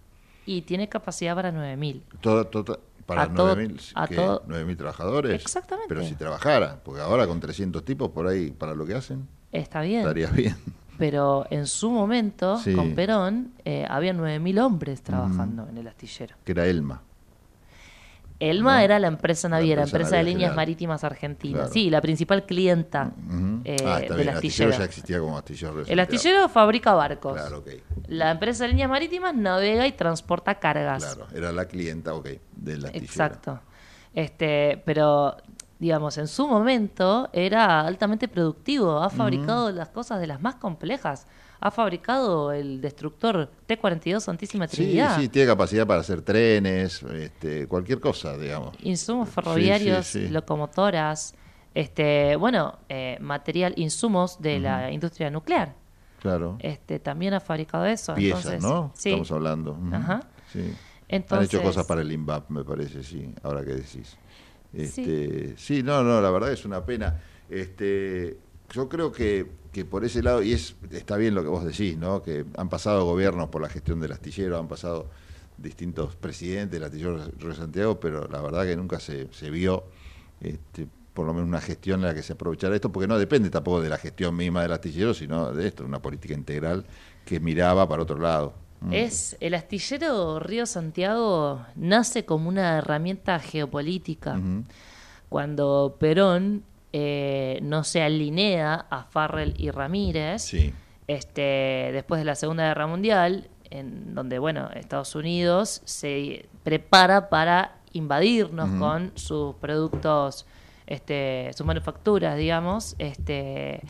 Y 0.47 0.63
tiene 0.63 0.89
capacidad 0.89 1.35
para 1.35 1.53
9.000. 1.53 2.03
Todo, 2.21 2.47
todo- 2.47 2.81
para 3.05 3.23
A 3.23 3.33
todo- 3.35 3.55
9.000 3.55 3.93
a 3.95 4.09
¿qué? 4.09 4.17
todo- 4.17 4.43
9.000 4.49 4.77
trabajadores. 4.77 5.41
Exactamente. 5.43 5.89
Pero 5.95 6.05
si 6.05 6.15
trabajara, 6.15 6.81
porque 6.83 7.01
ahora 7.03 7.27
con 7.27 7.39
300 7.39 7.85
tipos 7.85 8.11
por 8.11 8.27
ahí, 8.27 8.51
para 8.51 8.75
lo 8.75 8.85
que 8.87 8.95
hacen, 8.95 9.29
Está 9.53 9.83
bien. 9.83 10.01
estaría 10.01 10.29
bien. 10.31 10.57
Pero 10.99 11.47
en 11.51 11.67
su 11.67 11.91
momento, 11.91 12.59
Sí. 12.59 12.73
con 12.75 12.95
Perón, 12.95 13.53
eh, 13.65 13.87
había 13.89 14.13
9.000 14.13 14.59
hombres 14.61 15.03
trabajando 15.03 15.69
en 15.69 15.79
el 15.79 15.87
astillero. 15.89 16.37
Que 16.45 16.53
era 16.53 16.67
Elma. 16.67 17.03
Elma 18.39 18.77
No. 18.77 18.81
era 18.85 18.99
la 18.99 19.07
empresa 19.07 19.49
naviera, 19.49 19.83
empresa 19.85 19.97
empresa, 19.97 20.17
de 20.17 20.23
líneas 20.25 20.39
general. 20.51 20.57
marítimas 20.57 21.05
argentinas. 21.05 21.59
Claro. 21.61 21.73
Sí, 21.73 21.89
la 21.89 22.03
principal 22.03 22.45
clienta 22.45 23.13
Ujú. 23.27 23.63
eh, 23.65 23.77
ah, 23.87 23.99
está 24.01 24.15
del 24.15 24.17
bien. 24.17 24.21
El 24.21 24.29
astillero 24.29 24.35
astillero. 24.37 24.71
ya 24.79 24.85
existía 24.85 25.19
como 25.21 25.39
astillero. 25.39 25.83
El 25.87 26.01
astillero 26.01 26.49
fabrica 26.51 26.93
barcos. 26.93 27.33
Claro, 27.33 27.59
ok. 27.61 27.69
La 28.09 28.31
empresa 28.33 28.65
de 28.65 28.71
líneas 28.71 28.91
marítimas 28.91 29.35
navega 29.35 29.87
y 29.87 29.93
transporta 29.93 30.57
cargas. 30.57 31.03
Claro, 31.15 31.31
era 31.35 31.51
la 31.51 31.65
clienta, 31.65 32.13
ok, 32.13 32.29
del 32.57 32.85
astillero. 32.85 33.05
Exacto. 33.07 33.61
Este, 34.13 34.83
pero 34.85 35.37
digamos, 35.79 36.17
en 36.19 36.27
su 36.29 36.47
momento 36.47 37.29
era 37.33 37.81
altamente 37.83 38.29
productivo, 38.29 38.99
ha 39.03 39.11
fabricado 39.11 39.71
las 39.73 39.89
cosas 39.91 40.21
de 40.21 40.27
las 40.27 40.41
más 40.41 40.55
complejas. 40.57 41.27
Ha 41.61 41.71
fabricado 41.71 42.53
el 42.53 42.81
destructor 42.83 43.51
T-42 43.67 44.21
Santísima 44.21 44.69
Sí, 44.69 44.77
Trinidad. 44.77 45.19
sí, 45.19 45.29
tiene 45.29 45.49
capacidad 45.49 45.87
para 45.87 46.01
hacer 46.01 46.21
trenes, 46.23 47.03
este, 47.03 47.67
cualquier 47.67 47.99
cosa, 48.01 48.37
digamos. 48.37 48.75
insumos 48.83 49.29
ferroviarios, 49.31 50.07
Sí, 50.07 50.21
sí, 50.21 50.27
sí. 50.27 50.33
locomotoras, 50.33 51.35
este, 51.75 52.37
bueno, 52.37 52.79
eh, 52.89 53.17
material, 53.21 53.73
insumos 53.77 54.41
de 54.41 54.61
la 54.61 54.91
industria 54.91 55.31
nuclear. 55.31 55.75
Claro. 56.21 56.57
Este, 56.61 56.99
también 56.99 57.35
ha 57.35 57.41
fabricado 57.41 57.87
eso. 57.87 58.15
Piezas, 58.15 58.45
entonces, 58.47 58.63
¿no? 58.63 58.93
Sí. 58.95 59.11
Estamos 59.11 59.31
hablando. 59.33 59.79
Ajá. 59.93 60.21
Sí. 60.53 60.61
Han 60.61 60.75
Entonces- 61.09 61.55
hecho 61.55 61.63
cosas 61.63 61.87
para 61.87 62.01
el 62.03 62.11
INVAP, 62.11 62.51
me 62.51 62.65
parece, 62.65 63.03
sí, 63.03 63.33
ahora 63.43 63.65
que 63.65 63.75
decís. 63.75 64.17
Este, 64.77 65.55
sí. 65.57 65.83
no, 65.83 66.03
no, 66.03 66.21
la 66.21 66.31
verdad 66.31 66.53
es 66.53 66.65
una 66.65 66.85
pena. 66.85 67.21
Este, 67.49 68.37
yo 68.71 68.89
creo 68.89 69.13
que, 69.13 69.47
que 69.73 69.85
por 69.85 70.05
ese 70.05 70.23
lado, 70.23 70.43
y 70.43 70.53
es 70.53 70.77
está 70.91 71.17
bien 71.17 71.35
lo 71.35 71.43
que 71.43 71.49
vos 71.49 71.65
decís, 71.65 71.97
¿no? 71.97 72.23
Que 72.23 72.45
han 72.57 72.69
pasado 72.69 73.05
gobiernos 73.05 73.49
por 73.49 73.63
la 73.63 73.69
gestión 73.69 74.01
del 74.01 74.13
astillero, 74.13 74.59
han 74.59 74.69
pasado 74.69 75.09
distintos 75.59 76.17
presidentes 76.17 76.73
del 76.73 76.85
astillero 76.85 77.29
de 77.29 77.55
Santiago, 77.55 77.99
pero 77.99 78.29
la 78.29 78.43
verdad 78.43 78.65
que 78.65 78.77
nunca 78.77 79.01
se, 79.01 79.33
se 79.33 79.51
vio 79.51 79.85
este, 80.41 80.87
por 81.17 81.27
lo 81.27 81.33
menos 81.33 81.49
una 81.49 81.63
gestión 81.63 82.01
en 82.01 82.07
la 82.07 82.15
que 82.15 82.23
se 82.23 82.35
aprovechara 82.35 82.75
esto, 82.75 82.93
porque 82.93 83.09
no 83.09 83.19
depende 83.19 83.49
tampoco 83.49 83.81
de 83.81 83.89
la 83.89 83.97
gestión 83.97 84.37
misma 84.37 84.63
del 84.63 84.73
astillero, 84.73 85.15
sino 85.15 85.51
de 85.51 85.67
esto, 85.67 85.83
una 85.83 86.03
política 86.03 86.35
integral 86.35 86.85
que 87.25 87.41
miraba 87.41 87.89
para 87.89 88.03
otro 88.03 88.19
lado. 88.19 88.66
Mm. 88.81 88.93
Es 88.93 89.37
el 89.41 89.55
astillero 89.55 90.39
Río 90.39 90.67
Santiago 90.67 91.65
nace 91.75 92.25
como 92.25 92.49
una 92.49 92.79
herramienta 92.79 93.39
geopolítica. 93.39 94.39
Cuando 95.29 95.97
Perón 95.99 96.63
eh, 96.93 97.59
no 97.63 97.85
se 97.85 98.03
alinea 98.03 98.87
a 98.91 99.05
Farrell 99.05 99.55
y 99.59 99.71
Ramírez, 99.71 100.43
Sí. 100.43 100.73
este, 101.09 101.91
después 101.93 102.21
de 102.21 102.25
la 102.25 102.35
Segunda 102.35 102.65
Guerra 102.69 102.87
Mundial, 102.87 103.49
en 103.71 104.15
donde 104.15 104.39
bueno, 104.39 104.71
Estados 104.75 105.15
Unidos 105.15 105.83
se 105.85 106.47
prepara 106.63 107.29
para 107.29 107.77
invadirnos 107.93 108.71
con 108.79 109.13
sus 109.17 109.55
productos, 109.57 110.47
este, 110.87 111.51
sus 111.57 111.67
manufacturas, 111.67 112.37
digamos, 112.37 112.95
este, 112.99 113.81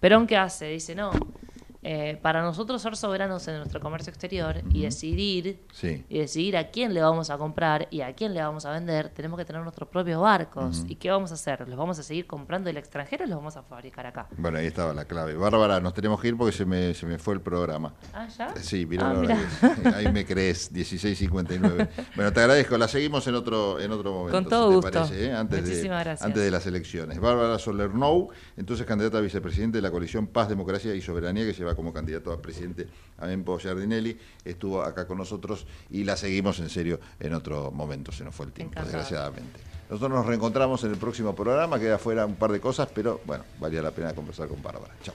Perón 0.00 0.26
qué 0.26 0.36
hace? 0.36 0.66
Dice 0.66 0.94
no. 0.94 1.12
Eh, 1.84 2.18
para 2.22 2.42
nosotros 2.42 2.80
ser 2.82 2.96
soberanos 2.96 3.46
en 3.46 3.58
nuestro 3.58 3.78
comercio 3.80 4.10
exterior 4.10 4.62
y 4.72 4.82
decidir 4.82 5.60
Sí. 5.72 6.04
y 6.08 6.18
decidir 6.18 6.56
a 6.56 6.70
quién 6.70 6.94
le 6.94 7.00
vamos 7.02 7.28
a 7.30 7.36
comprar 7.38 7.86
y 7.90 8.00
a 8.00 8.14
quién 8.14 8.32
le 8.34 8.40
vamos 8.42 8.64
a 8.64 8.70
vender, 8.72 9.10
tenemos 9.10 9.38
que 9.38 9.44
tener 9.44 9.62
nuestros 9.62 9.88
propios 9.88 10.20
barcos. 10.20 10.84
¿Y 10.88 10.96
qué 10.96 11.10
vamos 11.10 11.30
a 11.30 11.34
hacer? 11.34 11.68
¿Los 11.68 11.76
vamos 11.78 11.98
a 11.98 12.02
seguir 12.02 12.26
comprando 12.26 12.68
del 12.68 12.78
extranjero 12.78 13.24
o 13.24 13.26
los 13.28 13.36
vamos 13.36 13.56
a 13.56 13.62
fabricar 13.62 14.06
acá? 14.06 14.26
Bueno, 14.38 14.58
ahí 14.58 14.66
estaba 14.66 14.92
la 14.94 15.04
clave. 15.04 15.34
Bárbara, 15.36 15.78
nos 15.80 15.92
tenemos 15.94 16.20
que 16.20 16.28
ir 16.28 16.36
porque 16.36 16.52
se 16.56 16.64
me, 16.64 16.94
se 16.94 17.06
me 17.06 17.18
fue 17.18 17.34
el 17.34 17.40
programa. 17.42 17.94
Ah, 18.12 18.26
¿ya? 18.28 18.54
Sí, 18.56 18.86
mirá 18.86 19.10
Ah, 19.10 19.12
la 19.14 19.20
mirá. 19.20 19.38
es. 19.40 19.94
Ahí 19.94 20.10
me 20.10 20.24
crees, 20.24 20.72
16.59. 20.72 21.88
bueno, 22.16 22.32
te 22.32 22.40
agradezco. 22.40 22.78
La 22.78 22.88
seguimos 22.88 23.26
en 23.26 23.34
otro, 23.34 23.78
en 23.78 23.92
otro 23.92 24.12
momento. 24.12 24.32
Con 24.38 24.48
todo 24.48 24.66
si 24.66 24.70
te 24.70 24.74
gusto. 24.76 24.90
parece, 25.00 25.24
¿eh? 25.26 25.32
antes, 25.34 25.62
de, 25.64 25.68
Muchísimas 25.70 26.04
gracias. 26.04 26.26
antes 26.26 26.42
de 26.42 26.50
las 26.50 26.66
elecciones. 26.66 27.20
Bárbara 27.20 27.58
Solernou, 27.58 28.30
entonces 28.56 28.86
candidata 28.86 29.18
a 29.18 29.20
vicepresidente 29.20 29.78
de 29.78 29.82
la 29.82 29.90
coalición 29.90 30.26
Paz, 30.26 30.48
Democracia 30.48 30.94
y 30.94 31.00
Soberanía, 31.02 31.44
que 31.44 31.52
lleva 31.52 31.73
como 31.74 31.92
candidato 31.92 32.32
a 32.32 32.40
presidente 32.40 32.88
a 33.18 33.26
Mempo 33.26 33.58
Giardinelli. 33.58 34.18
Estuvo 34.44 34.82
acá 34.82 35.06
con 35.06 35.18
nosotros 35.18 35.66
y 35.90 36.04
la 36.04 36.16
seguimos 36.16 36.58
en 36.60 36.68
serio 36.68 37.00
en 37.20 37.34
otro 37.34 37.70
momento. 37.70 38.12
Se 38.12 38.24
nos 38.24 38.34
fue 38.34 38.46
el 38.46 38.52
tiempo, 38.52 38.80
desgraciadamente. 38.80 39.60
Nosotros 39.88 40.10
nos 40.10 40.26
reencontramos 40.26 40.82
en 40.84 40.92
el 40.92 40.96
próximo 40.96 41.34
programa. 41.34 41.78
Queda 41.78 41.98
fuera 41.98 42.26
un 42.26 42.36
par 42.36 42.52
de 42.52 42.60
cosas, 42.60 42.88
pero 42.94 43.20
bueno, 43.26 43.44
valía 43.60 43.82
la 43.82 43.90
pena 43.90 44.14
conversar 44.14 44.48
con 44.48 44.62
Bárbara. 44.62 44.94
Chao. 45.02 45.14